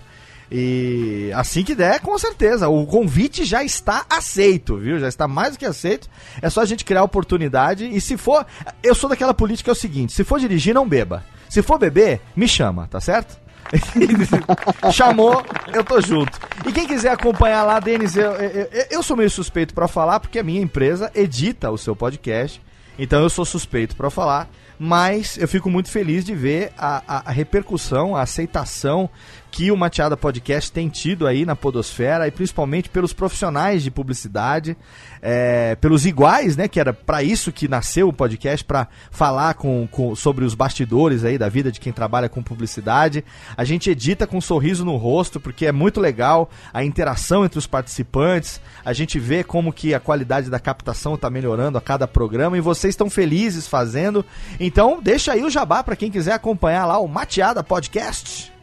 E 0.52 1.32
assim 1.36 1.64
que 1.64 1.76
der, 1.76 2.00
com 2.00 2.18
certeza. 2.18 2.68
O 2.68 2.86
convite 2.88 3.46
já 3.46 3.64
está 3.64 4.04
aceito, 4.10 4.78
viu? 4.78 5.00
Já 5.00 5.08
está 5.08 5.28
mais 5.28 5.52
do 5.54 5.60
que 5.60 5.66
aceito. 5.66 6.10
É 6.42 6.50
só 6.50 6.62
a 6.62 6.66
gente 6.66 6.84
criar 6.84 7.04
oportunidade. 7.04 7.86
E 7.86 8.02
se 8.02 8.18
for. 8.18 8.46
Eu 8.82 8.96
sou 8.96 9.10
daquela 9.10 9.34
política 9.34 9.70
é 9.70 9.74
o 9.74 9.76
seguinte: 9.76 10.12
se 10.14 10.24
for 10.24 10.40
dirigir, 10.40 10.74
não 10.74 10.88
beba. 10.88 11.24
Se 11.48 11.62
for 11.62 11.78
beber, 11.78 12.20
me 12.36 12.48
chama, 12.48 12.88
tá 12.88 13.00
certo? 13.00 13.38
Chamou, 14.92 15.44
eu 15.74 15.84
tô 15.84 16.02
junto. 16.02 16.40
E 16.68 16.72
quem 16.72 16.88
quiser 16.88 17.12
acompanhar 17.12 17.64
lá, 17.64 17.80
Denis, 17.80 18.16
eu, 18.16 18.32
eu, 18.34 18.68
eu- 18.90 19.04
sou 19.04 19.16
meio 19.16 19.30
suspeito 19.30 19.74
pra 19.76 19.88
falar, 19.88 20.20
porque 20.20 20.40
a 20.40 20.44
minha 20.44 20.62
empresa 20.62 21.12
edita 21.14 21.70
o 21.70 21.78
seu 21.78 21.96
podcast. 21.96 22.60
Então 22.98 23.22
eu 23.22 23.30
sou 23.30 23.46
suspeito 23.46 23.96
pra 23.96 24.10
falar. 24.10 24.50
Mas 24.80 25.38
eu 25.38 25.48
fico 25.48 25.70
muito 25.70 25.92
feliz 25.92 26.24
de 26.24 26.34
ver 26.34 26.72
a, 26.78 27.04
a, 27.06 27.30
a 27.30 27.32
repercussão, 27.32 28.16
a 28.16 28.22
aceitação 28.22 29.10
que 29.52 29.72
o 29.72 29.78
Mateada 29.78 30.16
Podcast 30.16 30.72
tem 30.72 30.90
tido 30.90 31.26
aí 31.26 31.46
na 31.46 31.56
Podosfera 31.56 32.28
e 32.28 32.32
principalmente 32.32 32.90
pelos 32.90 33.14
profissionais 33.14 33.84
de 33.84 33.92
publicidade, 33.92 34.78
é, 35.22 35.76
pelos 35.76 36.06
iguais, 36.06 36.56
né? 36.56 36.68
Que 36.68 36.80
era 36.80 36.94
para 36.94 37.24
isso 37.24 37.52
que 37.52 37.68
nasceu 37.68 38.08
o 38.08 38.14
podcast, 38.14 38.64
para 38.64 38.88
falar 39.12 39.56
com, 39.56 39.88
com, 39.92 40.16
sobre 40.16 40.46
os 40.46 40.54
bastidores 40.54 41.24
aí 41.24 41.38
da 41.38 41.50
vida 41.50 41.72
de 41.72 41.80
quem 41.80 41.92
trabalha 41.92 42.30
com 42.30 42.44
publicidade. 42.44 43.24
A 43.58 43.64
gente 43.64 43.90
edita 43.90 44.28
com 44.28 44.38
um 44.38 44.42
sorriso 44.42 44.86
no 44.86 44.98
rosto, 44.98 45.40
porque 45.40 45.66
é 45.66 45.72
muito 45.72 46.00
legal 46.00 46.50
a 46.74 46.84
interação 46.84 47.44
entre 47.44 47.60
os 47.60 47.68
participantes. 47.68 48.62
A 48.86 48.94
gente 48.94 49.20
vê 49.20 49.44
como 49.44 49.74
que 49.74 49.94
a 49.94 50.00
qualidade 50.00 50.50
da 50.50 50.60
captação 50.60 51.16
está 51.16 51.30
melhorando 51.30 51.78
a 51.78 51.82
cada 51.82 52.08
programa 52.08 52.58
e 52.58 52.62
vocês 52.62 52.94
estão 52.94 53.10
felizes 53.10 53.68
fazendo. 53.68 54.26
Então, 54.60 55.00
deixa 55.02 55.34
aí 55.34 55.44
o 55.44 55.50
jabá 55.50 55.84
para 55.84 55.96
quem 55.96 56.12
quiser 56.12 56.34
acompanhar 56.34 56.86
lá 56.86 57.00
o 57.00 57.08
Mateada 57.08 57.64
Podcast. 57.64 58.59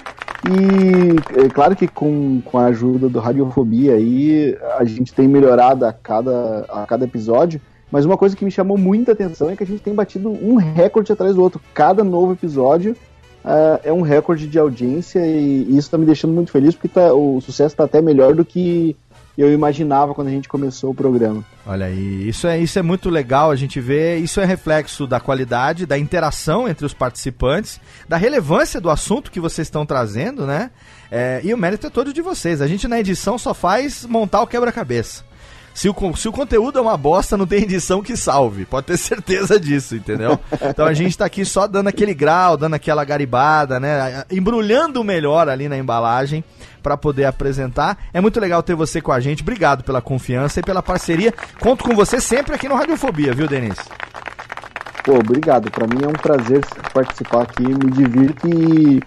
E 0.47 1.45
é 1.45 1.49
claro 1.49 1.75
que 1.75 1.87
com, 1.87 2.41
com 2.45 2.57
a 2.57 2.67
ajuda 2.67 3.09
do 3.09 3.19
Radiofobia 3.19 3.95
aí 3.95 4.57
a 4.77 4.85
gente 4.85 5.13
tem 5.13 5.27
melhorado 5.27 5.85
a 5.85 5.91
cada, 5.91 6.65
a 6.69 6.85
cada 6.85 7.03
episódio. 7.05 7.59
Mas 7.91 8.05
uma 8.05 8.17
coisa 8.17 8.35
que 8.35 8.45
me 8.45 8.51
chamou 8.51 8.77
muita 8.77 9.11
atenção 9.11 9.49
é 9.49 9.55
que 9.55 9.63
a 9.63 9.67
gente 9.67 9.81
tem 9.81 9.93
batido 9.93 10.29
um 10.29 10.55
recorde 10.55 11.11
atrás 11.11 11.35
do 11.35 11.41
outro. 11.41 11.59
Cada 11.73 12.03
novo 12.03 12.33
episódio 12.33 12.95
uh, 13.43 13.79
é 13.83 13.91
um 13.91 14.01
recorde 14.01 14.47
de 14.47 14.59
audiência 14.59 15.25
e, 15.25 15.63
e 15.63 15.71
isso 15.71 15.87
está 15.87 15.97
me 15.97 16.05
deixando 16.05 16.33
muito 16.33 16.51
feliz 16.51 16.75
porque 16.75 16.87
tá, 16.87 17.13
o 17.13 17.41
sucesso 17.41 17.73
está 17.73 17.83
até 17.83 18.01
melhor 18.01 18.33
do 18.33 18.45
que 18.45 18.95
eu 19.41 19.53
imaginava 19.53 20.13
quando 20.13 20.27
a 20.27 20.31
gente 20.31 20.49
começou 20.49 20.91
o 20.91 20.95
programa. 20.95 21.43
Olha 21.65 21.85
aí, 21.85 22.27
isso 22.27 22.47
é, 22.47 22.59
isso 22.59 22.77
é 22.79 22.81
muito 22.81 23.09
legal 23.09 23.51
a 23.51 23.55
gente 23.55 23.79
ver, 23.79 24.17
isso 24.17 24.41
é 24.41 24.45
reflexo 24.45 25.05
da 25.05 25.19
qualidade, 25.19 25.85
da 25.85 25.97
interação 25.97 26.67
entre 26.67 26.85
os 26.85 26.93
participantes, 26.93 27.79
da 28.07 28.17
relevância 28.17 28.81
do 28.81 28.89
assunto 28.89 29.31
que 29.31 29.39
vocês 29.39 29.67
estão 29.67 29.85
trazendo, 29.85 30.45
né? 30.45 30.71
É, 31.11 31.41
e 31.43 31.53
o 31.53 31.57
mérito 31.57 31.87
é 31.87 31.89
todo 31.89 32.13
de 32.13 32.21
vocês. 32.21 32.61
A 32.61 32.67
gente 32.67 32.87
na 32.87 32.99
edição 32.99 33.37
só 33.37 33.53
faz 33.53 34.05
montar 34.05 34.41
o 34.41 34.47
quebra-cabeça. 34.47 35.28
Se 35.79 35.87
o, 35.87 35.95
se 36.17 36.27
o 36.27 36.33
conteúdo 36.33 36.77
é 36.77 36.81
uma 36.81 36.97
bosta, 36.97 37.37
não 37.37 37.47
tem 37.47 37.63
edição 37.63 38.03
que 38.03 38.17
salve. 38.17 38.65
Pode 38.65 38.87
ter 38.87 38.97
certeza 38.97 39.57
disso, 39.57 39.95
entendeu? 39.95 40.37
Então 40.61 40.85
a 40.85 40.91
gente 40.91 41.17
tá 41.17 41.23
aqui 41.23 41.45
só 41.45 41.67
dando 41.67 41.87
aquele 41.87 42.13
grau, 42.13 42.57
dando 42.57 42.73
aquela 42.73 43.05
garibada, 43.05 43.79
né? 43.79 44.25
Embrulhando 44.29 45.01
melhor 45.05 45.47
ali 45.47 45.69
na 45.69 45.77
embalagem 45.77 46.43
para 46.83 46.97
poder 46.97 47.23
apresentar. 47.23 47.97
É 48.13 48.19
muito 48.19 48.41
legal 48.41 48.61
ter 48.61 48.75
você 48.75 48.99
com 48.99 49.13
a 49.13 49.21
gente. 49.21 49.41
Obrigado 49.41 49.85
pela 49.85 50.01
confiança 50.01 50.59
e 50.59 50.63
pela 50.63 50.83
parceria. 50.83 51.33
Conto 51.61 51.85
com 51.85 51.95
você 51.95 52.19
sempre 52.19 52.53
aqui 52.53 52.67
no 52.67 52.75
Radiofobia, 52.75 53.33
viu, 53.33 53.47
Denise? 53.47 53.79
Pô, 55.05 55.13
obrigado. 55.13 55.71
Para 55.71 55.87
mim 55.87 56.03
é 56.03 56.09
um 56.09 56.11
prazer 56.11 56.59
participar 56.93 57.43
aqui. 57.43 57.63
Me 57.63 57.89
divirto 57.89 58.49
e 58.49 59.01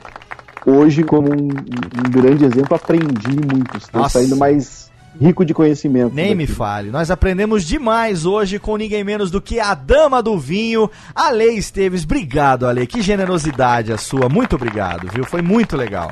hoje, 0.65 1.03
como 1.03 1.28
um, 1.28 1.49
um 1.49 2.11
grande 2.11 2.47
exemplo, 2.47 2.74
aprendi 2.74 3.36
muito. 3.47 3.77
Estou 3.77 4.09
saindo 4.09 4.39
mais 4.39 4.90
rico 5.20 5.44
de 5.44 5.55
conhecimento. 5.55 6.14
Nem 6.14 6.26
daqui. 6.26 6.36
me 6.36 6.47
fale. 6.47 6.90
Nós 6.90 7.10
aprendemos 7.10 7.64
demais 7.64 8.24
hoje 8.26 8.59
com 8.59 8.76
ninguém 8.76 9.05
menos 9.05 9.30
do 9.30 9.40
que 9.40 9.60
a 9.60 9.74
dama 9.74 10.22
do 10.22 10.39
vinho, 10.39 10.90
Ale 11.14 11.44
Esteves. 11.56 12.05
Obrigado, 12.05 12.66
Ale. 12.66 12.86
Que 12.86 13.02
generosidade 13.02 13.93
a 13.93 13.98
sua. 13.98 14.28
Muito 14.28 14.56
obrigado, 14.56 15.09
viu? 15.12 15.24
Foi 15.24 15.43
muito 15.43 15.76
legal. 15.76 16.10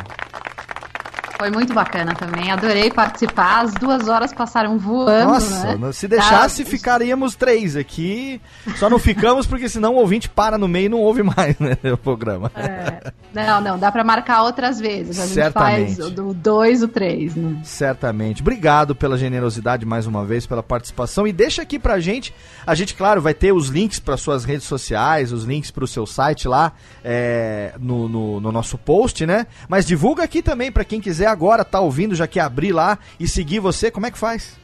Foi 1.41 1.51
muito 1.51 1.73
bacana 1.73 2.15
também. 2.15 2.51
Adorei 2.51 2.91
participar. 2.91 3.63
As 3.63 3.73
duas 3.73 4.09
horas 4.09 4.31
passaram 4.31 4.79
voando. 4.79 5.33
Nossa, 5.33 5.75
né? 5.75 5.91
se 5.91 6.07
deixasse, 6.07 6.63
tá. 6.63 6.71
ficaríamos 6.71 7.35
três 7.35 7.77
aqui. 7.77 8.39
Só 8.77 8.91
não 8.91 8.99
ficamos 8.99 9.47
porque 9.47 9.67
senão 9.67 9.95
o 9.95 9.97
ouvinte 9.97 10.29
para 10.29 10.59
no 10.59 10.69
meio 10.69 10.85
e 10.85 10.89
não 10.91 10.99
ouve 10.99 11.23
mais 11.25 11.59
né, 11.59 11.79
o 11.91 11.97
programa. 11.97 12.53
É. 12.55 13.11
Não, 13.33 13.59
não, 13.59 13.79
dá 13.79 13.91
para 13.91 14.05
marcar 14.05 14.43
outras 14.43 14.79
vezes. 14.79 15.19
A 15.19 15.23
gente 15.23 15.33
Certamente. 15.35 15.97
faz 15.97 16.09
o 16.19 16.35
dois, 16.35 16.83
o 16.83 16.89
três, 16.89 17.35
né? 17.35 17.59
Certamente. 17.65 18.43
Obrigado 18.43 18.95
pela 18.95 19.17
generosidade 19.17 19.87
mais 19.87 20.07
uma 20.07 20.27
vez, 20.27 20.47
pela 20.47 20.63
participação. 20.63 21.27
E 21.27 21.33
deixa 21.33 21.63
aqui 21.63 21.79
pra 21.79 22.01
gente. 22.01 22.35
A 22.67 22.75
gente, 22.75 22.95
claro, 22.95 23.23
vai 23.23 23.33
ter 23.33 23.53
os 23.53 23.69
links 23.69 23.99
para 23.99 24.19
suas 24.19 24.45
redes 24.45 24.67
sociais, 24.67 25.33
os 25.33 25.45
links 25.45 25.71
para 25.71 25.85
o 25.85 25.89
seu 25.89 26.07
site 26.07 26.47
lá 26.47 26.73
é, 27.03 27.73
no, 27.81 28.11
no, 28.11 28.41
no 28.41 28.53
nosso 28.53 28.77
post, 28.77 29.25
né? 29.25 29.47
Mas 29.69 29.87
divulga 29.87 30.23
aqui 30.23 30.43
também 30.43 30.71
para 30.71 30.85
quem 30.85 31.01
quiser 31.01 31.30
agora 31.31 31.65
tá 31.65 31.81
ouvindo, 31.81 32.15
já 32.15 32.27
quer 32.27 32.41
abrir 32.41 32.73
lá 32.73 32.99
e 33.19 33.27
seguir 33.27 33.61
você, 33.61 33.91
como 33.91 34.07
é 34.07 34.11
que 34.11 34.19
faz? 34.19 34.59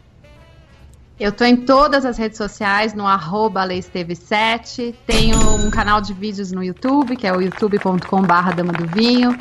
Eu 1.19 1.33
tô 1.33 1.45
em 1.45 1.57
todas 1.57 2.05
as 2.05 2.19
redes 2.19 2.37
sociais, 2.37 2.93
no 2.93 3.07
arroba 3.07 3.63
7 4.15 4.95
Tenho 5.07 5.39
um 5.55 5.71
canal 5.71 5.99
de 5.99 6.13
vídeos 6.13 6.53
no 6.53 6.63
YouTube, 6.63 7.17
que 7.17 7.27
é 7.27 7.35
o 7.35 7.41
youtube.com.br 7.41 8.55
Dama 8.55 8.73
do 8.75 8.87
Vinho. 8.87 9.35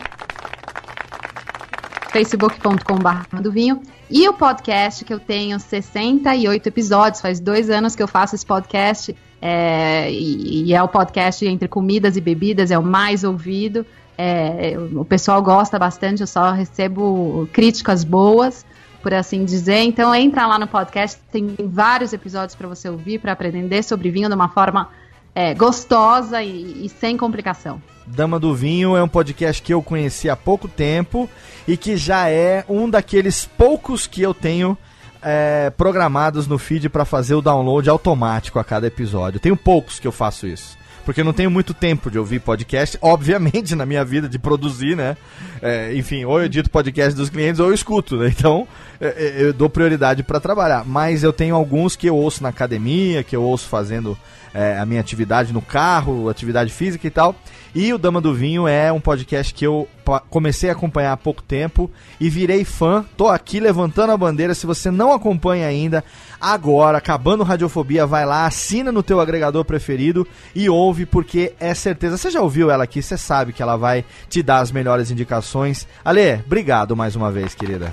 facebook.com.br 2.13 3.41
do 3.41 3.51
Vinho. 3.51 3.81
E 4.09 4.25
o 4.29 4.33
podcast, 4.33 5.03
que 5.03 5.13
eu 5.13 5.19
tenho 5.19 5.59
68 5.59 6.67
episódios, 6.67 7.21
faz 7.21 7.41
dois 7.41 7.69
anos 7.69 7.93
que 7.93 8.01
eu 8.01 8.07
faço 8.07 8.35
esse 8.35 8.45
podcast. 8.45 9.13
É, 9.41 10.09
e, 10.09 10.67
e 10.67 10.73
é 10.73 10.81
o 10.81 10.87
podcast 10.87 11.45
entre 11.45 11.67
comidas 11.67 12.15
e 12.15 12.21
bebidas, 12.21 12.71
é 12.71 12.79
o 12.79 12.83
mais 12.83 13.25
ouvido. 13.25 13.85
É, 14.17 14.75
o 14.93 15.03
pessoal 15.03 15.41
gosta 15.41 15.77
bastante, 15.77 16.21
eu 16.21 16.27
só 16.27 16.51
recebo 16.51 17.49
críticas 17.51 18.03
boas, 18.03 18.65
por 19.01 19.13
assim 19.13 19.43
dizer. 19.43 19.81
Então 19.83 20.13
entra 20.15 20.47
lá 20.47 20.57
no 20.57 20.67
podcast, 20.67 21.19
tem 21.31 21.55
vários 21.59 22.13
episódios 22.13 22.55
para 22.55 22.67
você 22.67 22.89
ouvir, 22.89 23.19
para 23.19 23.33
aprender 23.33 23.83
sobre 23.83 24.09
vinho 24.09 24.29
de 24.29 24.35
uma 24.35 24.49
forma 24.49 24.89
é, 25.33 25.53
gostosa 25.53 26.41
e, 26.41 26.85
e 26.85 26.89
sem 26.89 27.17
complicação. 27.17 27.81
Dama 28.07 28.39
do 28.39 28.53
Vinho 28.55 28.95
é 28.95 29.03
um 29.03 29.07
podcast 29.07 29.61
que 29.61 29.73
eu 29.73 29.81
conheci 29.81 30.29
há 30.29 30.35
pouco 30.35 30.67
tempo 30.67 31.29
e 31.67 31.75
que 31.75 31.97
já 31.97 32.29
é 32.29 32.63
um 32.69 32.89
daqueles 32.89 33.45
poucos 33.45 34.07
que 34.07 34.21
eu 34.21 34.33
tenho 34.33 34.77
é, 35.21 35.71
programados 35.71 36.47
no 36.47 36.57
feed 36.57 36.87
para 36.87 37.03
fazer 37.03 37.33
o 37.33 37.41
download 37.41 37.89
automático 37.89 38.59
a 38.59 38.63
cada 38.63 38.87
episódio. 38.87 39.39
Tenho 39.39 39.57
poucos 39.57 39.99
que 39.99 40.07
eu 40.07 40.11
faço 40.11 40.47
isso 40.47 40.77
porque 41.05 41.21
eu 41.21 41.25
não 41.25 41.33
tenho 41.33 41.51
muito 41.51 41.73
tempo 41.73 42.09
de 42.09 42.17
ouvir 42.17 42.39
podcast, 42.39 42.97
obviamente, 42.99 43.75
na 43.75 43.85
minha 43.85 44.03
vida, 44.03 44.27
de 44.27 44.39
produzir, 44.39 44.97
né? 44.97 45.15
É, 45.61 45.95
enfim, 45.95 46.25
ou 46.25 46.39
eu 46.39 46.45
edito 46.45 46.69
podcast 46.69 47.15
dos 47.15 47.29
clientes 47.29 47.59
ou 47.59 47.67
eu 47.67 47.73
escuto, 47.73 48.17
né? 48.17 48.33
Então, 48.35 48.67
é, 48.99 49.07
é 49.07 49.35
eu 49.43 49.53
dou 49.53 49.69
prioridade 49.69 50.23
para 50.23 50.39
trabalhar. 50.39 50.83
Mas 50.85 51.23
eu 51.23 51.31
tenho 51.31 51.55
alguns 51.55 51.95
que 51.95 52.07
eu 52.07 52.15
ouço 52.15 52.41
na 52.41 52.49
academia, 52.49 53.23
que 53.23 53.35
eu 53.35 53.43
ouço 53.43 53.67
fazendo 53.67 54.17
é, 54.55 54.77
a 54.79 54.85
minha 54.85 55.01
atividade 55.01 55.51
no 55.51 55.61
carro, 55.61 56.29
atividade 56.29 56.71
física 56.71 57.05
e 57.05 57.09
tal. 57.09 57.35
E 57.75 57.93
o 57.93 57.97
Dama 57.97 58.21
do 58.21 58.33
Vinho 58.33 58.69
é 58.69 58.89
um 58.89 59.01
podcast 59.01 59.53
que 59.53 59.67
eu 59.67 59.85
comecei 60.29 60.69
a 60.69 60.71
acompanhar 60.71 61.11
há 61.11 61.17
pouco 61.17 61.43
tempo 61.43 61.91
e 62.21 62.29
virei 62.29 62.63
fã. 62.63 63.03
Tô 63.17 63.27
aqui 63.27 63.59
levantando 63.59 64.13
a 64.13 64.17
bandeira. 64.17 64.55
Se 64.55 64.65
você 64.65 64.89
não 64.89 65.11
acompanha 65.11 65.67
ainda, 65.67 66.01
agora, 66.39 66.99
acabando 66.99 67.43
Radiofobia, 67.43 68.05
vai 68.05 68.25
lá, 68.25 68.45
assina 68.45 68.93
no 68.93 69.03
teu 69.03 69.19
agregador 69.19 69.65
preferido 69.65 70.25
e 70.55 70.69
ouve, 70.69 71.05
porque 71.05 71.53
é 71.59 71.73
certeza. 71.73 72.17
Você 72.17 72.31
já 72.31 72.41
ouviu 72.41 72.71
ela 72.71 72.85
aqui, 72.85 73.01
você 73.01 73.17
sabe 73.17 73.51
que 73.51 73.61
ela 73.61 73.75
vai 73.75 74.05
te 74.29 74.41
dar 74.41 74.59
as 74.59 74.71
melhores 74.71 75.11
indicações. 75.11 75.85
Ale, 76.05 76.35
obrigado 76.45 76.95
mais 76.95 77.13
uma 77.13 77.29
vez, 77.29 77.53
querida. 77.53 77.89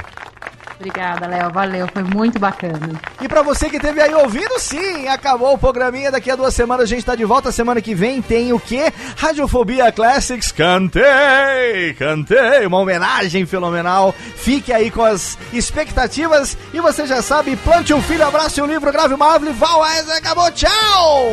Obrigada, 0.83 1.29
Léo. 1.29 1.53
Valeu, 1.53 1.87
foi 1.93 2.03
muito 2.03 2.41
bacana. 2.41 3.01
E 3.21 3.29
para 3.29 3.41
você 3.41 3.71
que 3.71 3.77
esteve 3.77 4.03
aí 4.03 4.13
ouvindo, 4.13 4.59
sim, 4.59 5.07
acabou 5.07 5.55
o 5.55 5.59
programinha. 5.59 6.11
Daqui 6.11 6.29
a 6.29 6.35
duas 6.35 6.53
semanas 6.53 6.83
a 6.83 6.87
gente 6.87 7.05
tá 7.07 7.15
de 7.15 7.25
volta. 7.25 7.53
Semana 7.53 7.81
que 7.81 7.95
vem 7.95 8.21
tem 8.21 8.53
o 8.53 8.59
quê? 8.59 8.93
Radiofobia 9.17 9.93
Classics. 9.93 10.51
Cantei! 10.51 11.95
Cantei! 11.97 12.67
Uma 12.67 12.81
homenagem 12.81 13.47
fenomenal. 13.47 14.13
Fique 14.35 14.73
aí 14.73 14.91
com 14.91 15.05
as 15.05 15.39
expectativas. 15.53 16.59
E 16.75 16.81
você 16.81 17.07
já 17.07 17.23
sabe, 17.23 17.55
plante 17.55 17.95
um 17.95 18.03
filho, 18.03 18.27
abrace 18.27 18.61
um 18.61 18.67
livro, 18.67 18.91
grave 18.91 19.15
uma 19.15 19.35
árvore. 19.35 19.53
Val 19.53 19.85
acabou. 19.85 20.51
Tchau! 20.51 21.33